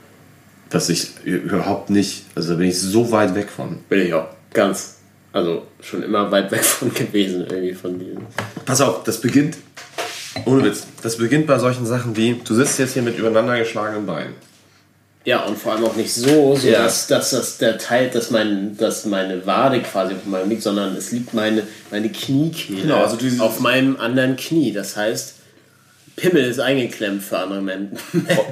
Dass 0.69 0.89
ich 0.89 1.11
überhaupt 1.25 1.89
nicht, 1.89 2.23
also 2.35 2.53
da 2.53 2.55
bin 2.57 2.69
ich 2.69 2.79
so 2.79 3.11
weit 3.11 3.35
weg 3.35 3.49
von. 3.49 3.79
bin 3.89 4.07
ich 4.07 4.13
auch 4.13 4.27
ganz. 4.53 4.97
Also 5.33 5.63
schon 5.81 6.03
immer 6.03 6.31
weit 6.31 6.51
weg 6.51 6.63
von 6.63 6.93
gewesen, 6.93 7.45
irgendwie 7.49 7.73
von 7.73 7.99
diesem. 7.99 8.21
Pass 8.65 8.81
auf, 8.81 9.03
das 9.03 9.19
beginnt, 9.19 9.57
ohne 10.45 10.63
Witz, 10.65 10.87
das 11.01 11.17
beginnt 11.17 11.47
bei 11.47 11.59
solchen 11.59 11.85
Sachen 11.85 12.15
wie, 12.15 12.39
du 12.43 12.55
sitzt 12.55 12.79
jetzt 12.79 12.93
hier 12.93 13.01
mit 13.01 13.17
übereinander 13.17 13.57
geschlagenen 13.57 14.05
Beinen. 14.05 14.33
Ja, 15.25 15.45
und 15.45 15.57
vor 15.57 15.73
allem 15.73 15.85
auch 15.85 15.95
nicht 15.95 16.13
so, 16.13 16.55
so 16.57 16.67
Ja. 16.67 16.83
dass, 16.83 17.07
dass 17.07 17.29
das 17.29 17.57
der 17.57 17.77
Teil, 17.77 18.09
dass, 18.09 18.29
mein, 18.29 18.75
dass 18.77 19.05
meine 19.05 19.45
Wade 19.45 19.79
quasi 19.81 20.13
auf 20.15 20.25
meinem 20.25 20.49
liegt, 20.49 20.63
sondern 20.63 20.95
es 20.97 21.11
liegt 21.11 21.33
meine, 21.33 21.63
meine 21.91 22.09
Kniekehle 22.09 22.81
Genau, 22.81 23.03
also 23.03 23.17
auf 23.41 23.59
meinem 23.61 23.95
anderen 23.97 24.35
Knie. 24.35 24.73
Das 24.73 24.97
heißt, 24.97 25.35
Pimmel 26.17 26.43
ist 26.43 26.59
eingeklemmt 26.59 27.23
für 27.23 27.39
andere 27.39 27.61
Männer. 27.61 27.91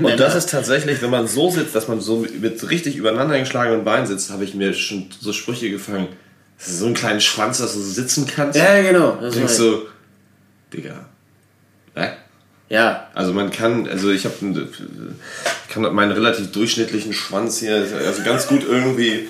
Und 0.01 0.17
das 0.19 0.35
ist 0.35 0.49
tatsächlich, 0.49 1.01
wenn 1.01 1.09
man 1.09 1.27
so 1.27 1.49
sitzt, 1.51 1.75
dass 1.75 1.89
man 1.89 1.99
so 1.99 2.25
mit 2.39 2.69
richtig 2.69 2.95
übereinander 2.95 3.37
geschlagenen 3.37 3.83
Beinen 3.83 4.07
sitzt, 4.07 4.31
habe 4.31 4.45
ich 4.45 4.53
mir 4.55 4.73
schon 4.73 5.07
so 5.19 5.33
Sprüche 5.33 5.69
gefangen. 5.69 6.07
Das 6.57 6.69
ist 6.69 6.79
so 6.79 6.85
ein 6.85 6.93
kleiner 6.93 7.19
Schwanz, 7.19 7.57
dass 7.57 7.73
du 7.73 7.79
so 7.81 7.91
sitzen 7.91 8.25
kannst. 8.27 8.57
Ja, 8.57 8.81
genau. 8.81 9.17
Das 9.19 9.33
Du 9.33 9.39
denkst 9.39 9.53
so, 9.55 9.87
Digga. 10.73 11.00
Ja, 12.71 13.09
Also 13.13 13.33
man 13.33 13.51
kann, 13.51 13.85
also 13.85 14.11
ich 14.11 14.23
habe 14.23 14.69
kann 15.69 15.93
meinen 15.93 16.13
relativ 16.13 16.53
durchschnittlichen 16.53 17.11
Schwanz 17.11 17.59
hier, 17.59 17.75
also 17.75 18.23
ganz 18.23 18.47
gut 18.47 18.63
irgendwie, 18.65 19.27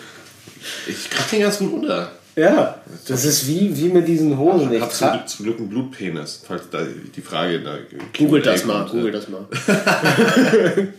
ich 0.88 1.10
krieg 1.10 1.28
den 1.32 1.42
ganz 1.42 1.58
gut 1.58 1.74
unter. 1.74 2.12
ja. 2.36 2.80
Das 3.08 3.26
ist 3.26 3.48
wie, 3.48 3.76
wie 3.76 3.90
mit 3.90 4.08
diesen 4.08 4.38
Hosen. 4.38 4.70
Ich 4.72 4.78
Ich 4.78 4.82
habe 4.84 4.94
zum, 4.94 5.26
zum 5.26 5.46
Glück 5.46 5.58
einen 5.58 5.70
Blutpenis, 5.70 6.44
falls 6.48 6.70
da 6.70 6.86
die 7.16 7.22
Frage 7.22 7.62
da 7.62 7.80
Googelt 8.16 8.46
das 8.46 8.64
mal, 8.64 8.86
googelt 8.86 9.16
das 9.16 9.28
mal. 9.28 9.48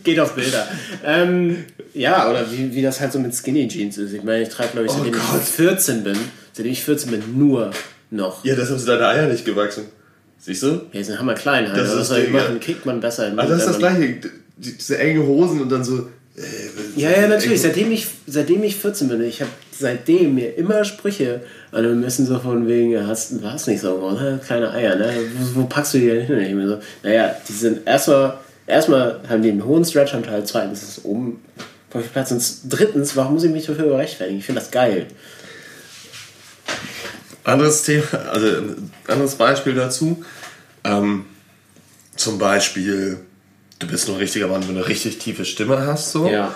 Geht 0.03 0.19
auf 0.19 0.35
Bilder. 0.35 0.67
Ähm, 1.05 1.63
ja, 1.93 2.29
oder 2.29 2.51
wie, 2.51 2.75
wie 2.75 2.81
das 2.81 2.99
halt 2.99 3.13
so 3.13 3.19
mit 3.19 3.33
Skinny 3.33 3.69
Jeans 3.69 3.97
ist. 3.97 4.11
Ich 4.11 4.23
meine, 4.23 4.43
ich 4.43 4.49
trage, 4.49 4.71
glaube 4.73 4.87
ich, 4.87 4.91
seitdem 4.91 5.13
Gott. 5.13 5.21
ich 5.41 5.47
14 5.47 6.03
bin, 6.03 6.17
seitdem 6.51 6.73
ich 6.73 6.83
14 6.83 7.09
bin, 7.09 7.37
nur 7.37 7.71
noch. 8.09 8.43
Ja, 8.43 8.55
deshalb 8.55 8.79
sind 8.79 8.89
deine 8.89 9.07
Eier 9.07 9.27
nicht 9.27 9.45
gewachsen. 9.45 9.85
Siehst 10.45 10.63
du? 10.63 10.67
Ja, 10.67 10.81
die 10.93 11.03
sind 11.03 11.17
hammer 11.19 11.33
klein 11.35 11.67
halt. 11.67 11.77
Das 11.77 11.93
ist 11.93 12.09
was 12.11 12.29
machen? 12.29 12.59
Kickt 12.59 12.85
man 12.85 12.99
besser 12.99 13.31
Ah, 13.35 13.45
das 13.45 13.59
ist 13.59 13.67
das 13.67 13.77
gleiche. 13.79 13.99
Die- 14.01 14.29
Diese 14.77 14.97
enge 14.99 15.25
Hosen 15.25 15.61
und 15.61 15.71
dann 15.71 15.83
so. 15.83 16.09
äh, 16.37 16.41
Ja, 16.95 17.09
ja, 17.11 17.27
natürlich. 17.27 17.61
Seitdem 17.61 17.91
ich, 17.91 18.05
seitdem 18.27 18.61
ich 18.63 18.75
14 18.75 19.07
bin, 19.07 19.23
ich 19.23 19.41
habe 19.41 19.49
seitdem 19.71 20.35
mir 20.35 20.55
immer 20.57 20.83
Sprüche 20.83 21.41
an 21.71 21.99
müssen, 21.99 22.25
so 22.27 22.37
von 22.39 22.67
wegen, 22.67 23.07
hast, 23.07 23.31
du 23.31 23.43
hast 23.43 23.67
nicht 23.67 23.81
so 23.81 23.97
groß, 23.97 24.19
ne? 24.19 24.39
kleine 24.45 24.71
Eier, 24.71 24.95
ne? 24.95 25.11
Wo, 25.55 25.61
wo 25.61 25.65
packst 25.65 25.93
du 25.95 25.99
die 25.99 26.05
denn 26.07 26.25
hin? 26.25 26.39
Ich 26.39 26.53
mir 26.53 26.67
so, 26.67 26.77
naja, 27.03 27.35
die 27.47 27.53
sind 27.53 27.87
erstmal, 27.87 28.37
erstmal 28.67 29.19
haben 29.27 29.41
die 29.41 29.49
einen 29.51 29.65
hohen 29.65 29.83
Stretch 29.85 30.13
am 30.13 30.23
Teil, 30.23 30.43
zweitens 30.45 30.83
ist 30.83 30.97
es 30.99 31.05
oben 31.05 31.41
voll 31.89 32.01
viel 32.03 32.11
Platz 32.11 32.31
und 32.31 32.43
drittens, 32.69 33.15
warum 33.15 33.33
muss 33.35 33.43
ich 33.43 33.51
mich 33.51 33.65
dafür 33.65 33.97
rechtfertigen? 33.97 34.39
Ich 34.39 34.45
finde 34.45 34.61
das 34.61 34.69
geil. 34.71 35.07
Anderes 37.43 37.83
Thema, 37.83 38.05
also 38.31 38.47
ein 38.47 38.91
anderes 39.07 39.35
Beispiel 39.35 39.75
dazu. 39.75 40.23
Ähm, 40.83 41.25
zum 42.15 42.37
Beispiel, 42.37 43.19
du 43.79 43.87
bist 43.87 44.07
nur 44.07 44.17
ein 44.17 44.19
richtiger 44.19 44.47
Mann, 44.47 44.61
wenn 44.61 44.75
du 44.75 44.81
eine 44.81 44.87
richtig 44.87 45.17
tiefe 45.19 45.45
Stimme 45.45 45.85
hast, 45.85 46.11
so. 46.11 46.29
Ja. 46.29 46.55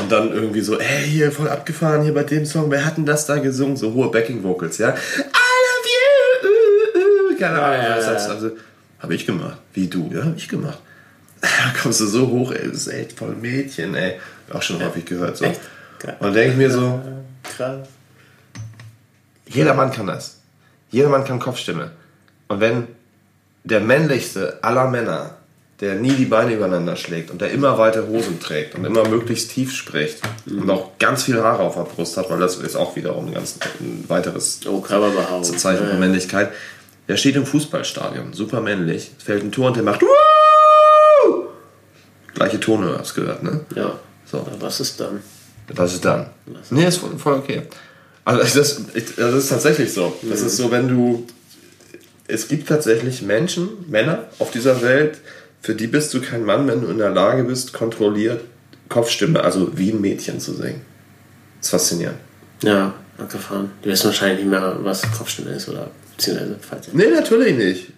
Und 0.00 0.10
dann 0.10 0.32
irgendwie 0.32 0.62
so, 0.62 0.78
ey, 0.78 1.06
hier 1.06 1.30
voll 1.30 1.48
abgefahren, 1.48 2.02
hier 2.02 2.14
bei 2.14 2.24
dem 2.24 2.44
Song, 2.44 2.70
wer 2.70 2.84
hat 2.84 2.96
denn 2.96 3.06
das 3.06 3.26
da 3.26 3.38
gesungen? 3.38 3.76
So 3.76 3.92
hohe 3.92 4.10
Backing 4.10 4.42
Vocals, 4.42 4.78
ja. 4.78 4.88
I 4.88 4.92
love 4.92 5.88
you, 5.94 6.48
uh, 6.48 7.32
uh, 7.32 7.38
keine 7.38 7.62
Ahnung, 7.62 7.82
ja, 7.82 7.88
ja, 8.00 8.10
das 8.12 8.26
ja. 8.26 8.32
Also, 8.32 8.50
habe 8.98 9.14
ich 9.14 9.26
gemacht. 9.26 9.58
Wie 9.74 9.86
du, 9.86 10.10
ja, 10.12 10.24
habe 10.24 10.34
ich 10.36 10.48
gemacht. 10.48 10.78
Da 11.40 11.48
kommst 11.82 12.00
du 12.00 12.06
so 12.06 12.28
hoch, 12.28 12.52
ey, 12.52 12.64
du 12.64 12.70
bist 12.70 12.88
echt 12.88 13.12
voll 13.12 13.36
Mädchen, 13.36 13.94
ey. 13.94 14.18
Auch 14.52 14.62
schon 14.62 14.82
häufig 14.84 15.04
gehört, 15.04 15.36
so. 15.36 15.44
Echt? 15.44 15.60
Geil. 16.00 16.16
Und 16.18 16.34
denke 16.34 16.52
ich 16.52 16.56
mir 16.56 16.70
so, 16.70 17.00
Krass. 17.56 17.88
Jeder 19.48 19.74
Mann 19.74 19.92
kann 19.92 20.06
das. 20.06 20.38
Jeder 20.90 21.08
Mann 21.08 21.24
kann 21.24 21.38
Kopfstimme. 21.40 21.90
Und 22.48 22.60
wenn 22.60 22.88
der 23.64 23.80
männlichste 23.80 24.58
aller 24.62 24.88
Männer, 24.88 25.36
der 25.80 25.96
nie 25.96 26.12
die 26.12 26.24
Beine 26.24 26.54
übereinander 26.54 26.96
schlägt 26.96 27.30
und 27.30 27.40
der 27.40 27.50
immer 27.50 27.76
weite 27.76 28.06
Hosen 28.08 28.40
trägt 28.40 28.74
und 28.76 28.84
immer 28.84 29.06
möglichst 29.08 29.50
tief 29.50 29.74
spricht 29.74 30.20
und 30.46 30.70
auch 30.70 30.96
ganz 30.98 31.24
viel 31.24 31.42
Haare 31.42 31.62
auf 31.64 31.74
der 31.74 31.82
Brust 31.82 32.16
hat, 32.16 32.30
weil 32.30 32.38
das 32.38 32.56
ist 32.56 32.76
auch 32.76 32.96
wiederum 32.96 33.26
ein, 33.26 33.34
ganz, 33.34 33.58
ein 33.80 34.04
weiteres 34.08 34.60
Oh. 34.66 34.80
Zeichen 35.42 35.86
von 35.88 36.00
Männlichkeit, 36.00 36.50
der 37.08 37.16
steht 37.16 37.36
im 37.36 37.44
Fußballstadion, 37.44 38.32
super 38.32 38.60
männlich, 38.60 39.10
fällt 39.18 39.44
ein 39.44 39.52
Tor 39.52 39.68
und 39.68 39.76
der 39.76 39.82
macht 39.82 40.00
Wuhu! 40.02 41.48
Gleiche 42.34 42.58
Tone, 42.60 42.96
hast 42.98 43.14
gehört, 43.14 43.42
ne? 43.42 43.60
Ja. 43.74 43.98
So. 44.24 44.38
Ja, 44.38 44.44
Was 44.60 44.80
ist 44.80 44.98
dann? 45.00 45.22
Was 45.68 45.94
ist 45.94 46.04
dann? 46.04 46.26
Nee, 46.70 46.86
ist 46.86 46.98
voll, 46.98 47.18
voll 47.18 47.34
okay. 47.34 47.62
Also 48.26 48.58
das, 48.58 48.80
ich- 48.94 49.14
das 49.16 49.34
ist 49.34 49.48
tatsächlich 49.48 49.92
so. 49.92 50.12
Das 50.22 50.40
ist 50.42 50.56
so, 50.58 50.70
wenn 50.70 50.88
du. 50.88 51.24
Es 52.28 52.48
gibt 52.48 52.68
tatsächlich 52.68 53.22
Menschen, 53.22 53.68
Männer 53.88 54.24
auf 54.40 54.50
dieser 54.50 54.82
Welt, 54.82 55.18
für 55.62 55.74
die 55.76 55.86
bist 55.86 56.12
du 56.12 56.20
kein 56.20 56.44
Mann, 56.44 56.66
wenn 56.66 56.80
du 56.82 56.88
in 56.88 56.98
der 56.98 57.10
Lage 57.10 57.44
bist, 57.44 57.72
kontrolliert 57.72 58.42
Kopfstimme, 58.88 59.42
also 59.42 59.78
wie 59.78 59.90
ein 59.92 60.00
Mädchen 60.00 60.40
zu 60.40 60.52
singen. 60.54 60.80
Das 61.60 61.66
ist 61.66 61.70
faszinierend. 61.70 62.18
Ja, 62.62 62.94
abgefahren. 63.16 63.70
Die 63.84 63.88
wissen 63.90 64.06
wahrscheinlich 64.06 64.40
nicht 64.40 64.50
mehr, 64.50 64.76
was 64.80 65.02
Kopfstimme 65.16 65.50
ist 65.50 65.68
oder 65.68 65.88
beziehungsweise 66.16 66.56
falls 66.60 66.88
Nee, 66.92 67.10
natürlich 67.10 67.56
nicht. 67.56 67.92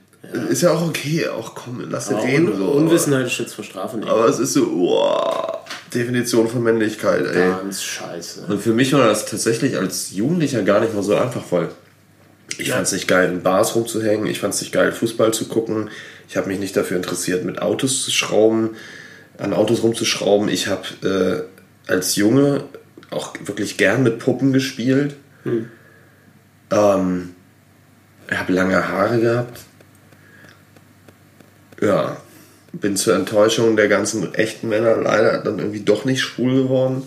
Ist 0.50 0.62
ja 0.62 0.72
auch 0.72 0.86
okay, 0.86 1.28
auch 1.28 1.54
komm, 1.54 1.84
lass 1.88 2.10
Aber 2.10 2.22
reden. 2.22 2.52
Un 2.52 2.58
So. 2.58 2.64
Unwissenheit 2.72 3.30
schützt 3.30 3.54
vor 3.54 3.64
Strafe 3.64 3.96
nicht. 3.96 4.08
Aber 4.08 4.26
es 4.26 4.38
ist 4.38 4.52
so, 4.52 4.66
wow, 4.66 5.58
Definition 5.94 6.48
von 6.48 6.62
Männlichkeit, 6.62 7.24
ey. 7.26 7.50
Ganz 7.50 7.82
scheiße. 7.82 8.46
Und 8.48 8.60
für 8.60 8.72
mich 8.72 8.92
war 8.92 9.06
das 9.06 9.26
tatsächlich 9.26 9.78
als 9.78 10.10
Jugendlicher 10.10 10.62
gar 10.62 10.80
nicht 10.80 10.94
mal 10.94 11.02
so 11.02 11.14
einfach, 11.14 11.42
weil 11.50 11.68
ich 12.58 12.72
fand 12.72 12.86
es 12.86 12.92
nicht 12.92 13.06
geil, 13.06 13.30
in 13.30 13.42
Bars 13.42 13.74
rumzuhängen, 13.74 14.26
ich 14.26 14.40
fand 14.40 14.54
es 14.54 14.60
nicht 14.60 14.72
geil, 14.72 14.92
Fußball 14.92 15.32
zu 15.32 15.46
gucken, 15.46 15.90
ich 16.28 16.36
habe 16.36 16.48
mich 16.48 16.58
nicht 16.58 16.76
dafür 16.76 16.96
interessiert, 16.96 17.44
mit 17.44 17.62
Autos 17.62 18.04
zu 18.04 18.10
schrauben, 18.10 18.70
an 19.38 19.54
Autos 19.54 19.82
rumzuschrauben. 19.82 20.48
Ich 20.48 20.66
habe 20.66 21.46
äh, 21.88 21.90
als 21.90 22.16
Junge 22.16 22.64
auch 23.10 23.34
wirklich 23.44 23.76
gern 23.76 24.02
mit 24.02 24.18
Puppen 24.18 24.52
gespielt. 24.52 25.14
Ähm, 26.70 27.34
ich 28.30 28.36
habe 28.36 28.52
lange 28.52 28.88
Haare 28.88 29.20
gehabt. 29.20 29.60
Ja, 31.80 32.16
bin 32.72 32.96
zur 32.96 33.14
Enttäuschung 33.14 33.76
der 33.76 33.88
ganzen 33.88 34.34
echten 34.34 34.68
Männer 34.68 34.96
leider 34.96 35.38
dann 35.42 35.58
irgendwie 35.58 35.80
doch 35.80 36.04
nicht 36.04 36.20
schwul 36.20 36.62
geworden. 36.64 37.02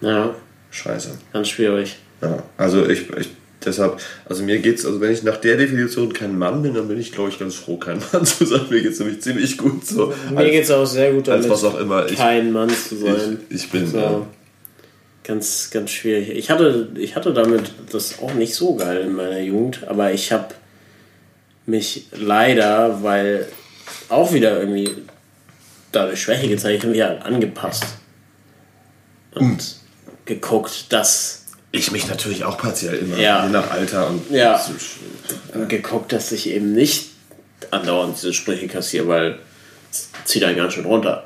Ja, 0.00 0.34
Scheiße. 0.70 1.10
ganz 1.32 1.48
schwierig. 1.48 1.96
Ja, 2.20 2.42
also 2.56 2.86
ich, 2.88 3.10
ich 3.16 3.30
deshalb, 3.64 3.98
also 4.28 4.42
mir 4.42 4.58
geht's, 4.58 4.84
also 4.84 5.00
wenn 5.00 5.12
ich 5.12 5.22
nach 5.22 5.36
der 5.38 5.56
Definition 5.56 6.12
kein 6.12 6.38
Mann 6.38 6.62
bin, 6.62 6.74
dann 6.74 6.88
bin 6.88 6.98
ich 7.00 7.12
glaube 7.12 7.30
ich 7.30 7.38
ganz 7.38 7.54
froh, 7.54 7.76
kein 7.76 7.98
Mann 8.12 8.24
zu 8.26 8.44
sein. 8.44 8.66
Mir 8.70 8.82
geht's 8.82 8.98
nämlich 9.00 9.20
ziemlich 9.22 9.56
gut 9.58 9.86
so. 9.86 10.12
Mir 10.34 10.50
geht 10.50 10.64
es 10.64 10.70
auch 10.70 10.86
sehr 10.86 11.12
gut 11.12 11.28
als 11.28 11.46
damit, 11.46 11.50
was 11.50 11.64
auch 11.64 11.78
immer. 11.80 12.06
Ich- 12.06 12.16
kein 12.16 12.52
Mann 12.52 12.70
zu 12.70 12.96
sein. 12.96 13.38
ich, 13.48 13.64
ich 13.64 13.70
bin 13.70 13.86
So. 13.86 13.98
ja. 13.98 14.26
Ganz, 15.26 15.70
ganz 15.72 15.90
schwierig. 15.90 16.28
Ich 16.30 16.50
hatte, 16.50 16.90
ich 16.96 17.16
hatte 17.16 17.32
damit 17.32 17.72
das 17.90 18.18
auch 18.18 18.34
nicht 18.34 18.54
so 18.54 18.74
geil 18.74 19.00
in 19.00 19.14
meiner 19.14 19.40
Jugend, 19.40 19.80
aber 19.86 20.12
ich 20.12 20.30
habe 20.32 20.48
mich 21.66 22.06
leider, 22.12 23.02
weil 23.02 23.48
auch 24.08 24.32
wieder 24.32 24.58
irgendwie 24.58 24.90
dadurch 25.92 26.22
Schwäche 26.22 26.48
gezeigt, 26.48 26.84
irgendwie 26.84 27.02
halt 27.02 27.22
angepasst. 27.22 27.84
Und 29.34 29.76
geguckt, 30.24 30.86
dass 30.92 31.44
ich 31.72 31.90
mich 31.90 32.08
natürlich 32.08 32.44
auch 32.44 32.56
partiell 32.58 32.94
immer, 32.96 33.16
Ja. 33.18 33.44
je 33.44 33.52
nach 33.52 33.70
Alter 33.70 34.08
und 34.08 34.30
Ja. 34.30 34.60
geguckt, 35.68 36.12
dass 36.12 36.30
ich 36.32 36.48
eben 36.48 36.72
nicht 36.72 37.10
andauernd 37.70 38.16
diese 38.16 38.32
Sprüche 38.32 38.68
kassiere, 38.68 39.08
weil 39.08 39.38
es 39.90 40.08
zieht 40.24 40.44
einen 40.44 40.56
ganz 40.56 40.74
schön 40.74 40.84
runter. 40.84 41.24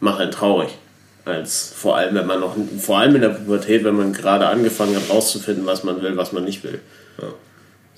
Macht 0.00 0.20
einen 0.20 0.30
traurig. 0.32 0.70
Als 1.24 1.72
vor 1.76 1.96
allem, 1.96 2.14
wenn 2.14 2.26
man 2.26 2.40
noch, 2.40 2.56
vor 2.78 2.98
allem 2.98 3.16
in 3.16 3.20
der 3.20 3.30
Pubertät, 3.30 3.82
wenn 3.84 3.96
man 3.96 4.12
gerade 4.12 4.46
angefangen 4.46 4.94
hat, 4.96 5.08
rauszufinden, 5.10 5.66
was 5.66 5.82
man 5.82 6.00
will, 6.02 6.16
was 6.16 6.32
man 6.32 6.44
nicht 6.44 6.62
will. 6.62 6.80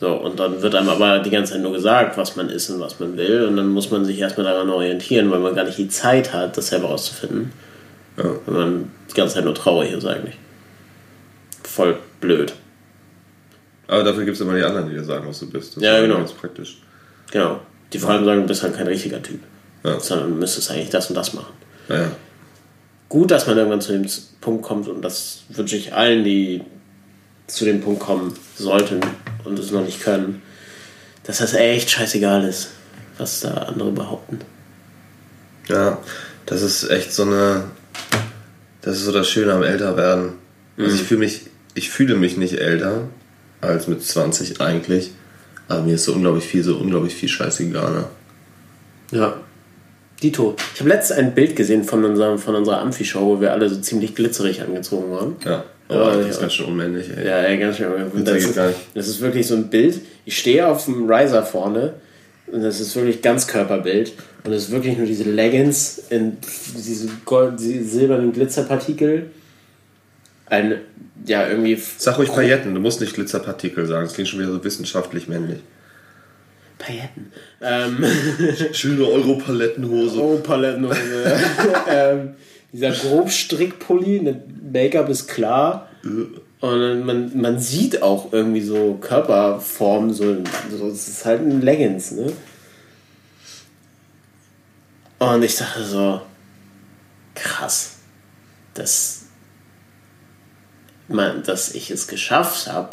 So, 0.01 0.15
und 0.15 0.39
dann 0.39 0.63
wird 0.63 0.75
einem 0.77 0.89
aber 0.89 1.19
die 1.19 1.31
ganze 1.31 1.55
Zeit 1.55 1.63
nur 1.63 1.73
gesagt, 1.73 2.17
was 2.17 2.37
man 2.37 2.49
ist 2.49 2.71
und 2.71 2.79
was 2.81 3.01
man 3.01 3.17
will. 3.17 3.47
Und 3.47 3.57
dann 3.57 3.69
muss 3.69 3.91
man 3.91 4.05
sich 4.05 4.19
erstmal 4.19 4.47
daran 4.47 4.71
orientieren, 4.71 5.31
weil 5.31 5.41
man 5.41 5.57
gar 5.57 5.65
nicht 5.65 5.79
die 5.79 5.89
Zeit 5.89 6.33
hat, 6.33 6.57
das 6.57 6.69
selber 6.69 6.89
rauszufinden. 6.89 7.53
Ja. 8.17 8.31
Wenn 8.47 8.55
man 8.55 8.91
die 9.11 9.15
ganze 9.15 9.35
Zeit 9.35 9.45
nur 9.45 9.55
traurig 9.55 9.93
ist 9.93 10.07
eigentlich. 10.07 10.37
Voll 11.65 11.99
blöd. 12.21 12.53
Aber 13.89 14.05
dafür 14.05 14.25
gibt 14.25 14.37
es 14.37 14.41
immer 14.41 14.55
die 14.55 14.63
anderen, 14.63 14.89
die 14.89 14.95
dir 14.95 15.03
sagen, 15.05 15.27
was 15.27 15.41
du 15.41 15.51
bist. 15.51 15.77
Das 15.77 15.83
Ja, 15.83 15.97
ist 15.97 16.03
genau. 16.03 16.19
Ganz 16.19 16.33
praktisch. 16.33 16.79
Genau. 17.33 17.61
Die 17.93 17.99
vor 17.99 18.11
allem 18.11 18.25
sagen, 18.25 18.43
du 18.43 18.47
bist 18.47 18.63
halt 18.63 18.77
kein 18.77 18.87
richtiger 18.87 19.21
Typ. 19.23 19.41
Ja. 19.83 19.99
Sondern 19.99 20.31
du 20.31 20.37
müsstest 20.37 20.71
eigentlich 20.71 20.91
das 20.91 21.09
und 21.09 21.17
das 21.17 21.35
machen. 21.35 21.55
Naja. 21.89 22.11
Gut, 23.09 23.31
dass 23.31 23.47
man 23.47 23.57
irgendwann 23.57 23.81
zu 23.81 23.93
dem 23.93 24.07
Punkt 24.41 24.63
kommt 24.63 24.87
und 24.87 25.03
das 25.03 25.45
wünsche 25.49 25.77
ich 25.77 25.95
allen, 25.95 26.23
die 26.25 26.63
zu 27.49 27.65
dem 27.65 27.81
Punkt 27.81 28.01
kommen 28.01 28.35
sollten 28.57 29.01
und 29.45 29.59
es 29.59 29.73
noch 29.73 29.85
nicht 29.85 30.03
können, 30.03 30.43
dass 31.25 31.39
das 31.39 31.55
echt 31.55 31.91
scheißegal 31.91 32.45
ist, 32.45 32.69
was 33.17 33.41
da 33.41 33.53
andere 33.55 33.91
behaupten. 33.91 34.39
Ja, 35.67 35.99
das 36.47 36.63
ist 36.63 36.89
echt 36.89 37.13
so 37.13 37.25
eine. 37.25 37.65
Das 38.81 38.97
ist 38.97 39.05
so 39.05 39.13
das 39.13 39.29
Schöne 39.29 39.53
am 39.53 39.63
Älterwerden. 39.63 40.35
Also 40.79 40.95
ich 40.95 41.03
fühle 41.03 41.21
mich, 41.21 41.43
ich 41.75 41.91
fühle 41.91 42.15
mich 42.15 42.37
nicht 42.37 42.55
älter 42.61 43.09
als 43.61 43.89
mit 43.89 44.03
20 44.03 44.61
eigentlich. 44.61 45.11
Aber 45.67 45.83
mir 45.83 45.97
ist 45.97 46.05
so 46.05 46.15
unglaublich 46.15 46.45
viel, 46.45 46.63
so 46.63 46.77
unglaublich 46.77 47.15
viel 47.15 47.29
scheißegal. 47.29 47.93
Ne? 47.93 48.05
Ja. 49.11 49.41
Dito. 50.23 50.57
Ich 50.75 50.81
habe 50.81 50.89
letztens 50.89 51.19
ein 51.19 51.35
Bild 51.35 51.57
gesehen 51.57 51.85
von, 51.85 52.05
unserem, 52.05 52.39
von 52.39 52.55
unserer 52.55 52.81
Amphi-Show, 52.81 53.21
wo 53.21 53.41
wir 53.41 53.53
alle 53.53 53.69
so 53.69 53.81
ziemlich 53.81 54.15
glitzerig 54.15 54.63
angezogen 54.63 55.11
waren. 55.11 55.37
Ja. 55.45 55.65
Ja, 55.89 55.97
Aber 55.97 56.17
das 56.17 56.25
ja. 56.25 56.31
ist 56.31 56.41
ganz 56.41 56.53
schön 56.55 56.67
unmännlich, 56.67 57.07
ey. 57.17 57.27
Ja, 57.27 57.39
ey, 57.41 57.59
ganz 57.59 57.77
schön. 57.77 57.91
Das 58.25 58.55
Das 58.55 58.75
das 58.95 59.09
ist 59.09 59.21
wirklich 59.21 59.47
so 59.47 59.55
ein 59.55 59.69
Bild. 59.69 60.01
Ich 60.25 60.39
stehe 60.39 60.67
auf 60.67 60.85
dem 60.85 61.11
Riser 61.11 61.43
vorne 61.43 61.95
und 62.47 62.63
das 62.63 62.81
ist 62.81 62.95
wirklich 62.95 63.23
Ganzkörperbild. 63.23 64.13
Und 64.45 64.53
es 64.53 64.65
ist 64.65 64.71
wirklich 64.71 64.97
nur 64.97 65.07
diese 65.07 65.25
Leggings 65.25 66.03
in 66.11 66.39
diese, 66.77 67.09
Gold, 67.25 67.59
diese 67.59 67.85
silbernen 67.85 68.33
Glitzerpartikel. 68.33 69.31
Ein, 70.47 70.81
ja, 71.27 71.49
irgendwie 71.49 71.79
Sag 71.99 72.19
ruhig 72.19 72.31
Pailletten, 72.31 72.75
du 72.75 72.81
musst 72.81 73.01
nicht 73.01 73.15
Glitzerpartikel 73.15 73.87
sagen. 73.87 74.05
Das 74.05 74.15
klingt 74.15 74.29
schon 74.29 74.41
wieder 74.41 74.53
so 74.53 74.63
wissenschaftlich 74.63 75.29
männlich. 75.29 75.59
Pailletten. 76.79 77.33
Ähm, 77.61 78.05
Schöne 78.73 79.05
Europalettenhose. 79.05 80.21
oh, 80.21 80.39
Palettenhose. 80.39 80.97
ähm, 81.91 82.35
dieser 82.73 82.91
Grobstrickpulli, 82.93 84.21
ne, 84.21 84.43
Make-up 84.73 85.09
ist 85.09 85.29
klar. 85.29 85.89
Und 86.61 87.05
man, 87.05 87.41
man 87.41 87.59
sieht 87.59 88.03
auch 88.03 88.33
irgendwie 88.33 88.61
so 88.61 88.99
Körperformen, 89.01 90.13
so, 90.13 90.43
so 90.71 90.89
es 90.89 91.09
ist 91.09 91.25
halt 91.25 91.43
ein 91.43 91.61
Leggings, 91.63 92.13
ne? 92.13 92.33
Und 95.19 95.43
ich 95.43 95.57
dachte 95.57 95.85
so, 95.85 96.21
krass, 97.35 97.97
dass, 98.75 99.27
man, 101.09 101.43
dass 101.43 101.75
ich 101.75 101.91
es 101.91 102.07
geschafft 102.07 102.69
habe, 102.69 102.91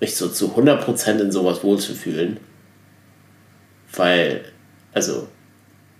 mich 0.00 0.16
so 0.16 0.28
zu 0.28 0.54
100% 0.56 1.18
in 1.18 1.32
sowas 1.32 1.62
wohlzufühlen. 1.62 2.38
Weil, 3.94 4.44
also, 4.92 5.28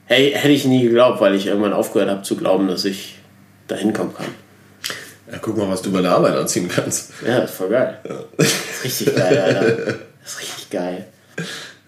hey, 0.06 0.32
hätte 0.32 0.48
ich 0.48 0.64
nie 0.64 0.82
geglaubt, 0.82 1.20
weil 1.20 1.34
ich 1.34 1.46
irgendwann 1.46 1.72
aufgehört 1.72 2.10
habe 2.10 2.22
zu 2.22 2.36
glauben, 2.36 2.68
dass 2.68 2.84
ich 2.84 3.19
da 3.70 3.76
hinkommen 3.76 4.14
kann. 4.14 4.26
Ja, 5.30 5.38
guck 5.40 5.56
mal, 5.56 5.68
was 5.68 5.80
du 5.82 5.92
bei 5.92 6.02
der 6.02 6.10
Arbeit 6.12 6.34
anziehen 6.34 6.68
kannst. 6.68 7.10
Ja, 7.26 7.38
ist 7.40 7.54
voll 7.54 7.68
geil. 7.68 7.98
Das 8.36 8.46
ist 8.48 8.84
richtig 8.84 9.14
geil, 9.16 9.38
Alter. 9.38 9.94
Das 10.22 10.32
ist 10.34 10.40
richtig 10.42 10.70
geil. 10.70 11.06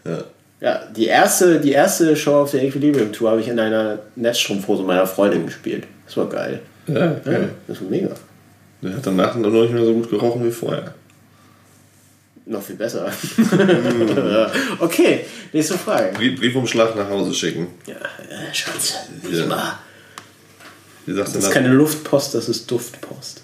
Ja. 0.04 0.24
Ja, 0.60 0.80
die 0.96 1.06
erste, 1.06 1.60
die 1.60 1.72
erste 1.72 2.16
Show 2.16 2.36
auf 2.42 2.50
der 2.52 2.62
Equilibrium 2.62 3.12
Tour 3.12 3.30
habe 3.32 3.40
ich 3.40 3.48
in 3.48 3.58
einer 3.60 3.98
Netzstrumpfhose 4.16 4.84
meiner 4.84 5.06
Freundin 5.06 5.44
gespielt. 5.46 5.84
Das 6.06 6.16
war 6.16 6.28
geil. 6.28 6.60
Ja, 6.86 6.94
Ja, 6.98 7.10
geil. 7.24 7.48
das 7.68 7.80
war 7.82 7.90
mega. 7.90 8.08
Der 8.80 8.96
hat 8.96 9.04
danach 9.06 9.34
noch 9.34 9.50
nicht 9.50 9.72
mehr 9.72 9.84
so 9.84 9.92
gut 9.92 10.08
gerochen 10.08 10.44
wie 10.46 10.50
vorher. 10.50 10.94
Noch 12.46 12.62
viel 12.62 12.76
besser. 12.76 13.06
okay, 14.80 15.24
nächste 15.52 15.78
Frage. 15.78 16.12
Brief, 16.14 16.38
Briefumschlag 16.40 16.96
nach 16.96 17.08
Hause 17.08 17.34
schicken. 17.34 17.68
Ja, 17.86 17.94
äh, 17.94 18.52
Schatz, 18.54 18.94
nicht 19.22 19.38
Ja. 19.40 19.46
mal. 19.46 19.78
Wie 21.06 21.12
sagst 21.14 21.34
Das 21.36 21.44
ist 21.44 21.50
keine 21.50 21.68
Luftpost, 21.68 22.34
das 22.34 22.48
ist 22.48 22.70
Duftpost. 22.70 23.42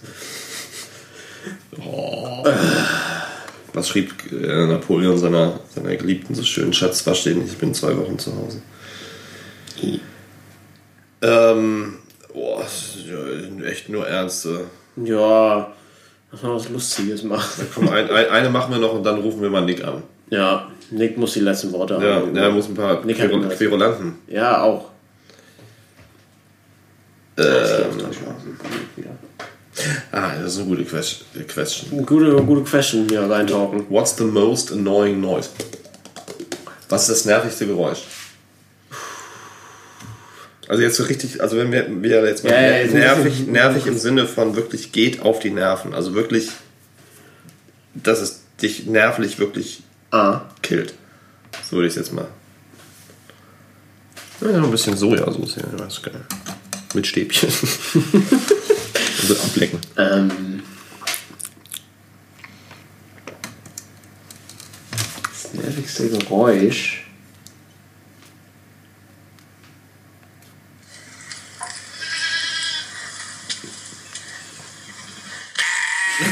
Was 3.73 3.89
schrieb 3.89 4.13
äh, 4.33 4.67
Napoleon 4.67 5.19
seiner, 5.19 5.61
seiner 5.75 5.95
Geliebten 5.97 6.35
so 6.35 6.43
schön? 6.43 6.73
Schatz, 6.73 7.07
was 7.07 7.19
steht 7.19 7.37
nicht? 7.37 7.53
Ich 7.53 7.59
bin 7.59 7.75
zwei 7.75 7.97
Wochen 7.97 8.19
zu 8.19 8.33
Hause. 8.35 8.61
Ähm, 11.23 11.95
boah, 12.33 12.65
ja 13.07 13.65
echt 13.67 13.89
nur 13.89 14.07
Ernste. 14.07 14.65
Ja, 14.97 15.73
lass 16.33 16.43
mal 16.43 16.55
was 16.55 16.69
Lustiges 16.69 17.23
machen. 17.23 17.67
Komm, 17.75 17.89
ein, 17.89 18.11
ein, 18.11 18.27
eine 18.29 18.51
machen 18.51 18.73
wir 18.73 18.81
noch 18.81 18.95
und 18.95 19.05
dann 19.05 19.21
rufen 19.21 19.43
wir 19.43 19.51
mal 19.51 19.65
Nick 19.65 19.85
an. 19.85 20.03
Ja, 20.31 20.69
Nick 20.91 21.17
muss 21.17 21.35
die 21.35 21.41
letzten 21.41 21.73
Worte 21.73 21.99
Ja, 22.03 22.17
haben. 22.17 22.35
der 22.35 22.51
muss 22.51 22.69
ein 22.69 22.75
paar 22.75 23.05
Nick 23.05 23.19
Querulanten. 23.19 24.17
Ja, 24.27 24.63
auch. 24.63 24.88
Ähm, 27.39 27.45
ah, 30.13 30.33
das 30.43 30.55
ist 30.55 30.59
eine 30.59 30.67
gute 30.69 30.85
Quest- 30.85 31.25
Question. 31.47 32.05
Gute, 32.05 32.35
gute 32.43 32.63
Question 32.63 33.09
hier 33.09 33.23
reintauchen. 33.23 33.87
What's 33.89 34.17
the 34.17 34.25
most 34.25 34.73
annoying 34.73 35.21
noise? 35.21 35.51
Was 36.89 37.03
ist 37.03 37.11
das 37.11 37.25
nervigste 37.27 37.67
Geräusch? 37.67 38.01
Also 40.69 40.83
jetzt 40.83 40.97
so 40.97 41.05
richtig, 41.05 41.41
also 41.41 41.57
wenn 41.57 41.71
wir, 41.73 41.87
wir 42.03 42.27
jetzt 42.27 42.45
mal 42.45 42.53
Ja, 42.53 42.79
ja, 42.79 42.87
nervig, 42.93 43.47
nervig 43.47 43.87
im 43.87 43.97
Sinne 43.97 44.27
von 44.27 44.55
wirklich 44.57 44.93
geht 44.93 45.23
auf 45.23 45.39
die 45.39 45.51
Nerven. 45.51 45.95
Also 45.95 46.15
wirklich, 46.15 46.51
dass 47.95 48.21
es 48.21 48.41
dich 48.61 48.87
nervlich 48.87 49.39
wirklich 49.39 49.83
Ah. 50.11 50.41
killt. 50.63 50.95
So 51.71 51.77
würde 51.77 51.87
ich 51.89 51.93
es 51.93 51.99
jetzt 51.99 52.13
mal. 52.13 52.27
Ja, 54.41 54.49
noch 54.59 54.65
ein 54.65 54.71
bisschen 54.71 54.97
Sojasauce 54.97 55.55
hier, 55.55 55.65
das 55.77 55.95
ist 55.95 56.03
geil. 56.03 56.21
Mit 56.99 57.07
Stäbchen. 57.07 57.49
Und 57.49 58.03
so 59.29 59.37
ablecken. 59.37 59.79
Ähm. 59.97 60.65
Das 65.23 65.55
nervigste 65.55 66.09
Geräusch. 66.09 67.05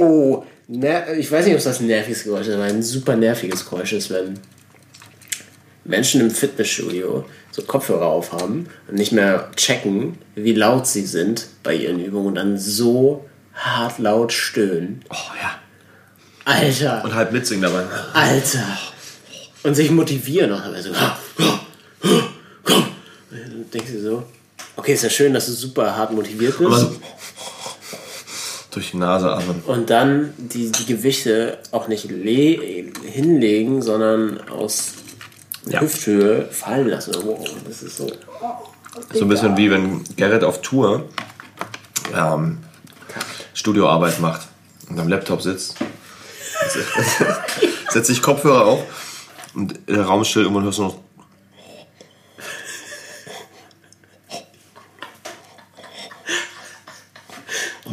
Oh, 0.00 0.46
ner 0.68 1.16
ich 1.16 1.30
weiß 1.32 1.44
nicht, 1.46 1.54
ob 1.54 1.58
es 1.58 1.64
das 1.64 1.80
ein 1.80 1.86
nerviges 1.86 2.24
Geräusch 2.24 2.46
ist, 2.46 2.54
aber 2.54 2.64
ein 2.64 2.82
super 2.82 3.16
nerviges 3.16 3.68
Geräusch 3.68 3.92
ist, 3.94 4.10
wenn 4.10 4.38
Menschen 5.84 6.20
im 6.20 6.30
Fitnessstudio 6.30 7.24
so 7.50 7.62
Kopfhörer 7.62 8.06
aufhaben 8.06 8.68
und 8.86 8.94
nicht 8.94 9.10
mehr 9.12 9.50
checken, 9.56 10.18
wie 10.34 10.52
laut 10.52 10.86
sie 10.86 11.06
sind 11.06 11.46
bei 11.62 11.74
ihren 11.74 11.98
Übungen 12.04 12.28
und 12.28 12.34
dann 12.36 12.58
so 12.58 13.26
hart 13.54 13.98
laut 13.98 14.32
stöhnen. 14.32 15.02
Oh 15.10 15.34
ja. 15.42 15.58
Alter, 16.44 17.04
Und 17.04 17.14
halt 17.14 17.32
mitsingen 17.32 17.62
dabei. 17.62 17.84
Alter. 18.14 18.78
Und 19.62 19.74
sich 19.74 19.90
motivieren 19.90 20.52
auch 20.52 20.62
dabei 20.62 20.80
so. 20.80 20.90
Und 20.90 20.96
dann 23.30 23.70
denkst 23.72 23.92
du 23.92 24.00
so, 24.00 24.22
okay, 24.76 24.94
ist 24.94 25.02
ja 25.02 25.10
schön, 25.10 25.34
dass 25.34 25.46
du 25.46 25.52
super 25.52 25.94
hart 25.94 26.12
motiviert 26.12 26.56
bist. 26.56 26.70
Aber 26.70 26.78
so 26.78 26.96
durch 28.70 28.90
die 28.90 28.96
Nase 28.98 29.32
atmen. 29.32 29.62
Und 29.66 29.90
dann 29.90 30.32
die, 30.36 30.70
die 30.70 30.86
Gewichte 30.86 31.58
auch 31.72 31.88
nicht 31.88 32.10
le 32.10 32.90
hinlegen, 33.04 33.82
sondern 33.82 34.40
aus 34.48 34.92
Ja. 35.66 35.80
Hüfthöhe 35.80 36.46
fallen 36.50 36.88
lassen. 36.88 37.14
Wow, 37.24 37.46
das 37.66 37.82
ist 37.82 37.96
so. 37.96 38.10
So 39.12 39.22
ein 39.22 39.28
bisschen 39.28 39.56
wie 39.56 39.70
wenn 39.70 40.02
Gerrit 40.16 40.42
auf 40.44 40.60
Tour 40.60 41.04
ähm, 42.14 42.58
Studioarbeit 43.54 44.20
macht 44.20 44.48
und 44.88 44.98
am 44.98 45.08
Laptop 45.08 45.42
sitzt. 45.42 45.76
Setzt 47.90 48.06
sich 48.08 48.20
Kopfhörer 48.22 48.64
auf 48.66 48.84
und 49.54 49.78
der 49.88 50.04
Raum 50.04 50.22
ist 50.22 50.28
still 50.28 50.46
und 50.46 50.54
man 50.54 50.64
hört 50.64 50.76
nur 50.78 50.88
noch. 50.88 50.96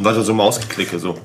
Und 0.06 0.12
weiter 0.12 0.22
so 0.22 0.34
Mausgeklicke 0.34 1.00
so. 1.00 1.18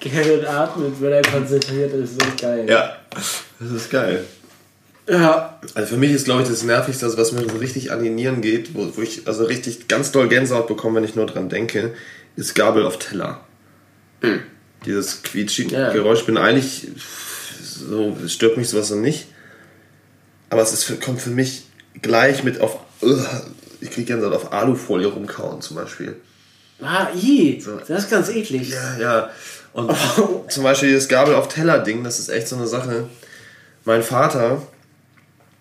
Gerrit 0.00 0.46
atmet, 0.46 0.98
wenn 0.98 1.12
er 1.12 1.20
konzentriert 1.20 1.92
ist, 1.92 2.14
so 2.14 2.26
geil. 2.40 2.66
Ja, 2.66 2.96
das 3.60 3.70
ist 3.70 3.90
geil. 3.90 4.24
Ja. 5.06 5.60
Also 5.74 5.88
für 5.88 5.96
mich 5.98 6.12
ist, 6.12 6.24
glaube 6.24 6.40
ich, 6.40 6.48
das 6.48 6.62
Nervigste, 6.62 7.04
also 7.04 7.18
was 7.18 7.32
mir 7.32 7.46
so 7.46 7.58
richtig 7.58 7.92
an 7.92 8.02
die 8.02 8.08
Nieren 8.08 8.40
geht, 8.40 8.74
wo, 8.74 8.96
wo 8.96 9.02
ich 9.02 9.28
also 9.28 9.44
richtig 9.44 9.86
ganz 9.86 10.10
doll 10.10 10.28
Gänsehaut 10.28 10.68
bekomme, 10.68 10.96
wenn 10.96 11.04
ich 11.04 11.16
nur 11.16 11.26
dran 11.26 11.50
denke, 11.50 11.92
ist 12.36 12.54
Gabel 12.54 12.86
auf 12.86 12.98
Teller. 12.98 13.42
Dieses 14.86 15.22
quietschige 15.22 15.74
Ja. 15.74 15.92
Geräusch, 15.92 16.24
bin 16.24 16.38
eigentlich 16.38 16.88
so, 17.60 18.16
stört 18.26 18.56
mich 18.56 18.70
sowas 18.70 18.88
so 18.88 18.96
nicht. 18.96 19.26
Aber 20.48 20.62
es 20.62 20.72
ist 20.72 21.02
kommt 21.02 21.20
für 21.20 21.28
mich 21.28 21.67
gleich 22.02 22.44
mit 22.44 22.60
auf, 22.60 22.78
ich 23.80 23.90
kriege 23.90 24.06
Gänsehaut 24.06 24.34
auf 24.34 24.52
Alufolie 24.52 25.06
rumkauen 25.06 25.60
zum 25.60 25.76
Beispiel. 25.76 26.16
Ah, 26.80 27.08
i, 27.14 27.62
das 27.88 28.04
ist 28.04 28.10
ganz 28.10 28.28
eklig. 28.28 28.70
Ja, 28.70 28.98
ja. 28.98 29.30
Und 29.72 29.92
zum 30.48 30.62
Beispiel 30.62 30.94
das 30.94 31.08
Gabel 31.08 31.34
auf 31.34 31.48
Teller-Ding, 31.48 32.04
das 32.04 32.18
ist 32.18 32.28
echt 32.28 32.48
so 32.48 32.56
eine 32.56 32.66
Sache. 32.66 33.08
Mein 33.84 34.02
Vater 34.02 34.62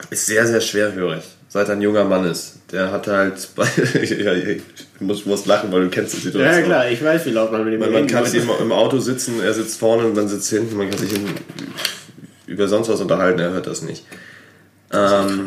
ist 0.09 0.26
sehr, 0.26 0.45
sehr 0.45 0.61
schwerhörig, 0.61 1.23
seit 1.49 1.69
er 1.69 1.76
ein 1.76 1.81
junger 1.81 2.03
Mann 2.03 2.26
ist. 2.26 2.59
Der 2.72 2.91
hat 2.91 3.07
halt 3.07 3.35
ja, 4.19 4.34
ich 4.34 4.61
muss, 4.99 5.26
muss 5.26 5.45
lachen, 5.45 5.72
weil 5.72 5.84
du 5.84 5.89
kennst 5.89 6.14
die 6.14 6.19
Situation. 6.19 6.53
Ja, 6.53 6.61
klar, 6.61 6.89
ich 6.89 7.03
weiß, 7.03 7.26
wie 7.26 7.31
laut 7.31 7.51
man 7.51 7.64
mit 7.64 7.73
dem 7.73 7.80
Man, 7.80 7.93
man 7.93 8.07
kann 8.07 8.23
mit 8.23 8.34
ihm 8.34 8.49
im 8.59 8.72
Auto 8.72 8.99
sitzen, 8.99 9.41
er 9.41 9.53
sitzt 9.53 9.80
vorne 9.80 10.05
und 10.05 10.15
man 10.15 10.27
sitzt 10.27 10.49
hinten, 10.49 10.76
man 10.76 10.89
kann 10.89 10.99
sich 10.99 11.14
über 12.45 12.68
sonst 12.68 12.89
was 12.89 12.99
unterhalten, 12.99 13.39
er 13.39 13.51
hört 13.51 13.68
das 13.68 13.81
nicht. 13.81 14.05
Ähm, 14.93 15.45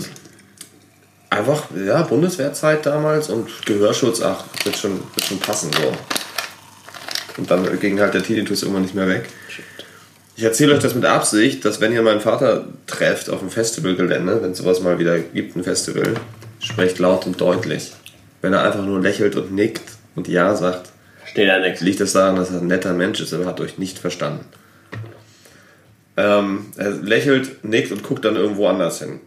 einfach, 1.31 1.65
ja, 1.77 2.03
Bundeswehrzeit 2.03 2.85
damals 2.85 3.29
und 3.31 3.49
Gehörschutz, 3.65 4.21
ach, 4.21 4.45
wird 4.65 4.77
schon, 4.77 5.01
wird 5.15 5.25
schon 5.25 5.39
passen 5.39 5.71
so. 5.73 5.93
Und 7.39 7.51
dann 7.51 7.79
ging 7.81 8.01
halt 8.01 8.15
der 8.15 8.23
Tinnitus 8.23 8.63
irgendwann 8.63 8.83
nicht 8.83 8.95
mehr 8.95 9.09
weg. 9.09 9.29
Ich 10.37 10.45
erzähle 10.45 10.75
euch 10.75 10.81
das 10.81 10.95
mit 10.95 11.05
Absicht, 11.05 11.65
dass 11.65 11.81
wenn 11.81 11.93
ihr 11.93 12.03
meinen 12.03 12.21
Vater 12.21 12.65
trefft 12.87 13.31
auf 13.31 13.41
dem 13.41 13.51
Festivalgelände, 13.51 14.43
wenn 14.43 14.53
es 14.53 14.59
sowas 14.59 14.81
mal 14.81 14.99
wieder 14.99 15.19
gibt, 15.19 15.57
ein 15.57 15.65
Festival, 15.65 16.15
sprecht 16.61 16.99
laut 16.99 17.27
und 17.27 17.41
deutlich. 17.41 17.93
Wenn 18.43 18.53
er 18.53 18.65
einfach 18.65 18.83
nur 18.85 19.01
lächelt 19.01 19.37
und 19.37 19.53
nickt 19.53 19.83
und 20.17 20.29
Ja 20.29 20.55
sagt, 20.55 20.91
Steht 21.27 21.49
da 21.49 21.59
nichts. 21.59 21.81
liegt 21.81 22.01
es 22.01 22.13
daran, 22.13 22.37
dass 22.37 22.51
er 22.51 22.61
ein 22.61 22.67
netter 22.67 22.93
Mensch 22.93 23.21
ist, 23.21 23.33
aber 23.33 23.45
er 23.45 23.49
hat 23.51 23.61
euch 23.61 23.79
nicht 23.79 23.99
verstanden. 23.99 24.45
Ähm, 26.17 26.67
er 26.77 26.91
lächelt, 26.91 27.63
nickt 27.65 27.93
und 27.93 28.03
guckt 28.03 28.25
dann 28.25 28.37
irgendwo 28.37 28.67
anders 28.67 28.99
hin. 28.99 29.21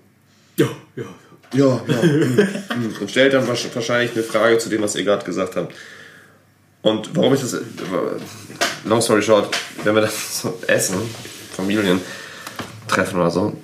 Ja, 0.57 0.67
ja. 0.95 1.05
Ja, 1.53 1.81
ja. 1.87 2.01
mm, 2.03 2.35
mm. 2.75 2.95
und 3.01 3.11
stellt 3.11 3.33
dann 3.33 3.47
wahrsch- 3.47 3.73
wahrscheinlich 3.73 4.13
eine 4.13 4.23
Frage 4.23 4.57
zu 4.57 4.69
dem, 4.69 4.81
was 4.81 4.95
ihr 4.95 5.03
gerade 5.03 5.23
gesagt 5.25 5.55
habt. 5.55 5.73
Und 6.81 7.15
warum 7.15 7.33
ich 7.33 7.41
das. 7.41 7.55
Long 8.85 9.01
story 9.01 9.21
short, 9.21 9.55
wenn 9.83 9.95
wir 9.95 10.01
das 10.01 10.41
so 10.41 10.59
essen, 10.67 10.97
Familien 11.55 12.01
treffen 12.87 13.19
oder 13.19 13.31
so, 13.31 13.55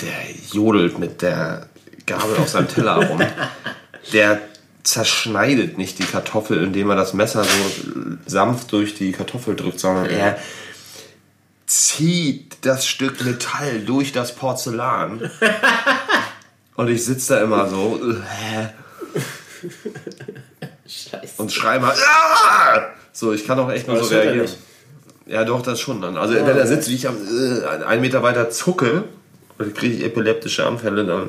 der 0.00 0.12
jodelt 0.52 0.98
mit 0.98 1.22
der 1.22 1.68
Gabel 2.06 2.36
auf 2.36 2.48
seinem 2.48 2.68
Teller 2.68 2.96
rum. 2.96 3.20
Der 4.12 4.40
zerschneidet 4.82 5.78
nicht 5.78 5.98
die 5.98 6.04
Kartoffel, 6.04 6.62
indem 6.62 6.90
er 6.90 6.96
das 6.96 7.14
Messer 7.14 7.44
so 7.44 8.16
sanft 8.26 8.72
durch 8.72 8.94
die 8.94 9.12
Kartoffel 9.12 9.54
drückt, 9.56 9.80
sondern 9.80 10.06
er 10.06 10.36
zieht 11.66 12.58
das 12.62 12.86
Stück 12.86 13.24
Metall 13.24 13.80
durch 13.80 14.12
das 14.12 14.34
Porzellan. 14.34 15.30
Und 16.76 16.88
ich 16.88 17.04
sitze 17.04 17.34
da 17.34 17.40
immer 17.42 17.68
so 17.68 18.00
äh, 18.02 19.68
Scheiße. 20.88 21.40
und 21.40 21.52
schreie 21.52 21.80
mal. 21.80 21.92
"Ah!" 21.92 22.82
So, 23.12 23.32
ich 23.32 23.46
kann 23.46 23.58
auch 23.58 23.70
echt 23.70 23.86
nur 23.86 23.96
Aber 23.96 24.04
so 24.04 24.14
er 24.14 24.24
reagieren. 24.24 24.48
Ja, 25.26 25.44
doch, 25.44 25.62
das 25.62 25.80
schon 25.80 26.02
dann. 26.02 26.16
Also, 26.16 26.34
wenn 26.34 26.44
er 26.46 26.66
sitzt, 26.66 26.88
wie 26.90 26.94
ich 26.96 27.08
am 27.08 27.16
äh, 27.16 27.84
einen 27.84 28.02
Meter 28.02 28.22
weiter 28.22 28.50
zucke, 28.50 29.04
dann 29.56 29.72
kriege 29.72 29.94
ich 29.96 30.04
epileptische 30.04 30.66
Anfälle. 30.66 31.04
Dann, 31.06 31.28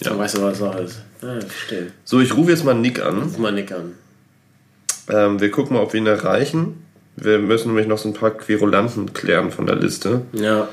Dann 0.00 0.12
ja. 0.14 0.18
weißt 0.18 0.38
du, 0.38 0.42
was 0.42 0.58
Sache 0.58 0.80
ist. 0.80 1.00
Ja, 1.22 1.40
verstehe. 1.40 1.92
So, 2.04 2.20
ich 2.20 2.34
rufe 2.36 2.50
jetzt 2.50 2.64
mal 2.64 2.74
Nick 2.74 3.00
an. 3.04 3.22
Ruf 3.22 3.38
mal 3.38 3.52
Nick 3.52 3.70
an. 3.72 3.94
Ähm, 5.10 5.40
wir 5.40 5.50
gucken 5.50 5.76
mal, 5.76 5.82
ob 5.82 5.92
wir 5.92 6.00
ihn 6.00 6.06
erreichen. 6.06 6.82
Wir 7.16 7.38
müssen 7.38 7.68
nämlich 7.68 7.86
noch 7.86 7.98
so 7.98 8.08
ein 8.08 8.14
paar 8.14 8.30
Querulanten 8.30 9.12
klären 9.12 9.50
von 9.50 9.66
der 9.66 9.76
Liste. 9.76 10.22
Ja. 10.32 10.68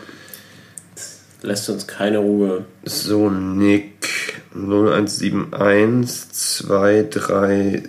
Lässt 1.46 1.70
uns 1.70 1.86
keine 1.86 2.18
Ruhe. 2.18 2.66
So, 2.86 3.30
Nick 3.30 4.42
0171 4.56 6.32
237 6.32 7.84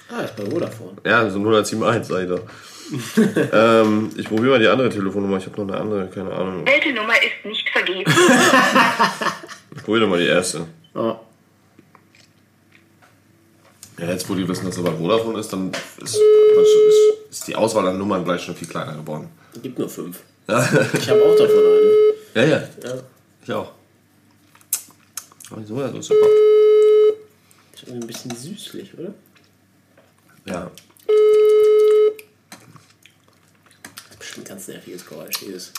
Ah, 0.09 0.21
ist 0.21 0.35
bei 0.35 0.45
Vodafone. 0.45 0.97
Ja, 1.05 1.29
so 1.29 1.37
0171, 1.39 2.07
sag 2.07 2.23
ich 2.23 2.29
doch. 2.29 2.41
ähm, 3.53 4.11
ich 4.17 4.27
probiere 4.27 4.49
mal 4.51 4.59
die 4.59 4.67
andere 4.67 4.89
Telefonnummer. 4.89 5.37
Ich 5.37 5.45
habe 5.45 5.61
noch 5.63 5.71
eine 5.73 5.81
andere, 5.81 6.09
keine 6.09 6.33
Ahnung. 6.33 6.65
Wählte 6.65 6.91
Nummer 6.91 7.13
ist 7.13 7.45
nicht 7.45 7.69
vergeben. 7.69 8.11
Ich 9.73 9.83
probiere 9.83 10.01
doch 10.01 10.09
mal 10.09 10.19
die 10.19 10.27
erste. 10.27 10.67
Oh. 10.95 11.15
Ja, 14.01 14.07
jetzt 14.07 14.27
wo 14.27 14.33
die 14.33 14.47
wissen, 14.47 14.65
dass 14.65 14.77
er 14.77 14.83
bei 14.83 14.91
Vodafone 14.93 15.39
ist, 15.39 15.53
dann 15.53 15.71
ist, 15.99 16.15
ist, 16.15 16.21
ist 17.29 17.47
die 17.47 17.55
Auswahl 17.55 17.87
an 17.87 17.99
Nummern 17.99 18.25
gleich 18.25 18.41
schon 18.41 18.55
viel 18.55 18.67
kleiner 18.67 18.95
geworden. 18.95 19.29
Gibt 19.61 19.77
nur 19.77 19.87
fünf. 19.87 20.21
Ich 20.47 20.53
habe 21.07 21.23
auch 21.23 21.37
davon 21.37 21.59
eine. 21.59 21.91
ja. 22.33 22.43
ja. 22.43 22.67
Ja. 22.83 23.03
Ich 23.43 23.53
auch. 23.53 23.71
Aber 25.51 25.63
so, 25.63 25.79
ja, 25.79 25.91
so 25.91 25.99
ist 25.99 26.07
super. 26.07 26.25
Ist 27.75 27.83
irgendwie 27.83 28.01
ein 28.03 28.07
bisschen 28.07 28.35
süßlich, 28.35 28.91
oder? 28.97 29.13
Ja. 30.45 30.71
Bestimmt 34.17 34.47
ein 34.47 34.49
ganz 34.49 34.67
nerviges 34.67 35.05
Geräusch. 35.05 35.35
Dieses. 35.41 35.73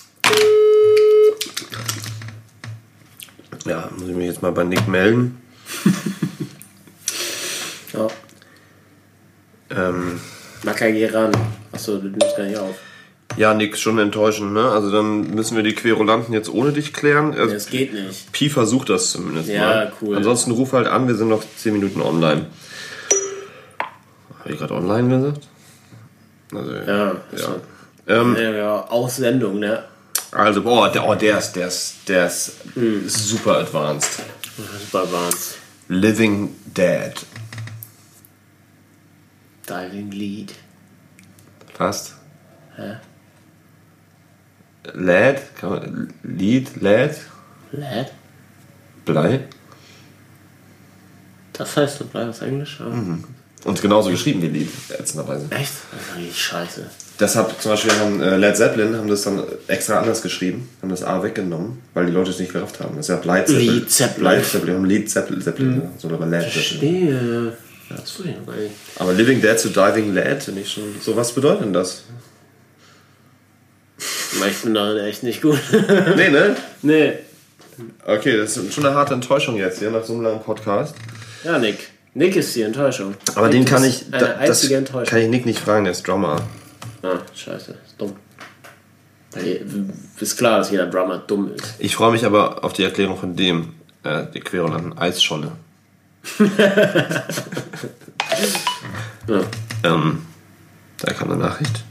Ja, 3.67 3.91
muss 3.97 4.09
ich 4.09 4.15
mich 4.15 4.27
jetzt 4.27 4.43
mal 4.43 4.53
bei 4.53 4.63
Nick 4.63 4.87
melden. 4.87 5.43
Ja. 7.93 8.09
Ähm, 9.71 10.21
Geh 10.91 11.07
ran. 11.07 11.33
Achso, 11.73 11.99
du 11.99 12.09
nimmst 12.09 12.37
gar 12.37 12.45
nicht 12.45 12.59
auf. 12.59 12.75
ja, 13.37 13.55
Nick, 13.55 13.79
schon 13.79 13.99
enttäuschend, 13.99 14.53
ne? 14.53 14.71
Also 14.71 14.91
dann 14.91 15.35
müssen 15.35 15.57
wir 15.57 15.63
die 15.63 15.75
Querulanten 15.75 16.35
jetzt 16.35 16.49
ohne 16.51 16.73
dich 16.73 16.93
klären. 16.93 17.33
Also, 17.35 17.55
Das 17.55 17.67
geht 17.67 17.93
nicht. 17.95 18.31
Pi 18.33 18.49
versucht 18.51 18.89
das 18.91 19.11
zumindest 19.13 19.49
Ja, 19.49 19.61
mal. 19.61 19.93
cool. 20.03 20.17
Ansonsten 20.17 20.51
ruf 20.51 20.73
halt 20.73 20.87
an, 20.87 21.09
wir 21.09 21.15
sind 21.15 21.29
noch 21.29 21.43
10 21.57 21.73
Minuten 21.75 22.03
online. 22.03 22.47
Habe 24.41 24.53
ich 24.53 24.59
gerade 24.59 24.75
online 24.75 25.09
gesagt? 25.09 25.49
Also, 26.55 26.73
Ja, 26.73 27.07
ja. 27.07 27.15
so. 27.33 27.61
Ähm, 28.09 28.37
Ja, 28.37 28.51
ja, 28.51 28.81
Aussendung, 28.89 29.61
ne? 29.61 29.85
also, 30.33 30.63
boah, 30.63 30.91
der, 30.91 31.07
oh, 31.09 31.15
der 31.15 31.39
ist, 31.39 31.53
der 31.53 31.69
ist, 31.69 31.95
der 32.09 32.27
ist 32.27 32.53
Hm. 32.75 33.09
super 33.09 33.59
advanced. 33.59 34.23
Super 34.91 35.11
war's. 35.13 35.55
Living 35.89 36.55
Dead. 36.67 37.13
Diving 39.69 40.11
Lead. 40.11 40.53
Fast. 41.75 42.15
Hä? 42.77 42.97
Man, 45.63 46.13
Lied? 46.23 46.71
Lad? 46.81 47.17
Lad? 47.73 48.13
Blei? 49.05 49.41
Das 51.53 51.77
heißt 51.77 51.99
so 51.99 52.05
bleib 52.05 52.29
auf 52.29 52.43
Englisch? 52.43 52.81
Ja. 52.81 52.87
Und 53.65 53.81
genauso 53.81 54.11
geschrieben 54.11 54.43
wie 54.43 54.49
Lied, 54.49 54.71
ätzenderweise. 54.89 55.47
Echt? 55.51 55.73
Das 55.93 56.23
ist 56.23 56.39
scheiße. 56.39 56.91
Deshalb 57.21 57.61
zum 57.61 57.73
Beispiel 57.73 57.93
haben 57.93 58.21
äh, 58.21 58.37
Led 58.37 58.57
Zeppelin 58.57 58.97
haben 58.97 59.09
das 59.09 59.23
dann 59.23 59.43
extra 59.69 60.01
anders 60.01 60.23
geschrieben, 60.23 60.69
haben 60.81 60.89
das 60.89 61.05
A 61.05 61.23
weggenommen, 61.23 61.79
weil 61.95 62.07
die 62.07 62.13
Leute 62.13 62.31
es 62.31 62.41
nicht 62.41 62.53
gerafft 62.53 62.81
haben. 62.81 62.97
Das 62.97 63.07
ist 63.07 63.11
ja 63.11 63.17
Blei 63.17 63.43
Zeppelin. 63.43 63.75
Lied 63.75 63.91
Zeppelin. 63.91 64.21
Blei 64.21 64.41
Zeppelin, 64.41 64.85
Lied 64.85 65.11
Zeppelin, 65.11 65.43
Zeppelin 65.43 65.83
so 65.99 66.09
aber 66.09 66.27
Led 66.27 66.53
Zeppelin. 66.53 67.13
Verstehe. 67.13 67.57
Das 67.89 68.19
wusste 68.19 68.31
ich 68.31 68.37
noch. 68.47 68.55
Aber 68.99 69.13
Living 69.13 69.41
Dead 69.41 69.59
zu 69.59 69.69
Diving 69.69 70.15
Lad 70.15 70.43
finde 70.43 70.61
ich 70.63 70.73
schon. 70.73 70.97
So, 71.01 71.17
was 71.17 71.33
bedeutet 71.33 71.63
denn 71.63 71.73
das? 71.73 72.05
Ich 74.49 74.63
bin 74.63 74.75
darin 74.75 75.05
echt 75.05 75.23
nicht 75.23 75.43
gut. 75.43 75.59
nee, 76.17 76.29
ne? 76.31 76.57
nee. 76.83 77.13
Okay, 78.05 78.37
das 78.37 78.57
ist 78.57 78.75
schon 78.75 78.87
eine 78.87 78.95
harte 78.95 79.15
Enttäuschung 79.15 79.57
jetzt 79.57 79.79
hier 79.79 79.91
nach 79.91 80.05
so 80.05 80.15
einem 80.15 80.23
langen 80.23 80.43
Podcast. 80.43 80.95
Ja, 81.45 81.59
Nick. 81.59 81.91
Nick 82.15 82.37
ist 82.37 82.55
die 82.55 82.63
Enttäuschung. 82.63 83.15
Aber 83.35 83.49
Nick 83.49 83.61
den 83.61 83.65
kann 83.65 83.85
ich, 83.85 84.05
Eine 84.11 84.19
da, 84.19 84.29
das 84.29 84.39
einzige 84.39 84.77
Enttäuschung. 84.77 85.07
kann 85.07 85.21
ich 85.21 85.29
Nick 85.29 85.47
nicht 85.47 85.59
fragen, 85.59 85.85
der 85.85 85.93
ist 85.93 86.07
Drummer. 86.07 86.43
Ah, 87.03 87.19
scheiße. 87.35 87.73
Ist 87.87 87.95
dumm. 87.99 88.17
Weil, 89.33 89.65
Ist 90.21 90.37
klar, 90.37 90.59
dass 90.59 90.71
jeder 90.71 90.87
Drummer 90.87 91.19
dumm 91.19 91.53
ist. 91.55 91.75
Ich 91.79 91.95
freue 91.97 92.13
mich 92.13 92.25
aber 92.25 92.65
auf 92.65 92.73
die 92.73 92.85
Erklärung 92.85 93.17
von 93.17 93.35
dem, 93.35 93.75
äh, 94.03 94.25
die 94.33 94.41
Querulanten, 94.41 94.97
Eisscholle. 94.99 95.53
Ja. 99.29 99.41
Ähm, 99.85 100.23
da 100.99 101.13
kam 101.13 101.31
eine 101.31 101.41
Nachricht. 101.41 101.85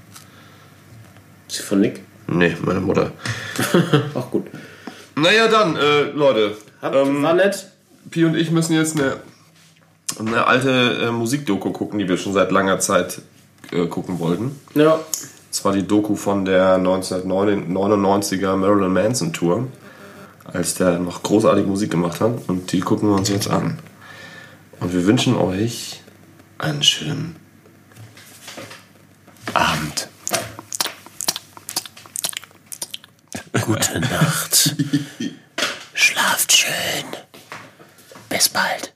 Ist 1.47 1.57
sie 1.57 1.63
von 1.63 1.81
Nick? 1.81 2.01
Nee, 2.27 2.55
meine 2.61 2.79
Mutter. 2.81 3.11
Auch 4.13 4.31
gut. 4.31 4.47
Naja, 5.15 5.47
dann, 5.47 5.75
äh, 5.75 6.03
Leute. 6.11 6.55
Habt, 6.81 6.95
Ähm, 6.95 7.23
war 7.23 7.33
nett. 7.33 7.67
Pi 8.09 8.25
und 8.25 8.35
ich 8.35 8.51
müssen 8.51 8.73
jetzt 8.73 8.99
eine, 8.99 9.17
eine 10.19 10.47
alte 10.47 10.69
äh, 11.03 11.11
Musikdoku 11.11 11.71
gucken, 11.71 11.99
die 11.99 12.07
wir 12.07 12.17
schon 12.17 12.33
seit 12.33 12.51
langer 12.51 12.79
Zeit 12.79 13.21
äh, 13.71 13.85
gucken 13.87 14.19
wollten. 14.19 14.59
Ja. 14.73 14.99
Das 15.49 15.63
war 15.65 15.73
die 15.73 15.85
Doku 15.85 16.15
von 16.15 16.45
der 16.45 16.77
1999er 16.77 18.55
Marilyn 18.55 18.93
Manson 18.93 19.33
Tour, 19.33 19.67
als 20.45 20.75
der 20.75 20.99
noch 20.99 21.21
großartige 21.23 21.67
Musik 21.67 21.91
gemacht 21.91 22.21
hat. 22.21 22.31
Und 22.47 22.71
die 22.71 22.79
gucken 22.79 23.09
wir 23.09 23.15
uns 23.15 23.29
jetzt 23.29 23.49
an. 23.49 23.77
Und 24.81 24.93
wir 24.93 25.05
wünschen 25.05 25.35
euch 25.35 26.01
einen 26.57 26.81
schönen 26.81 27.35
Abend. 29.53 30.09
Gute 33.61 33.99
Nacht. 33.99 34.75
Schlaft 35.93 36.51
schön. 36.51 37.05
Bis 38.27 38.49
bald. 38.49 38.95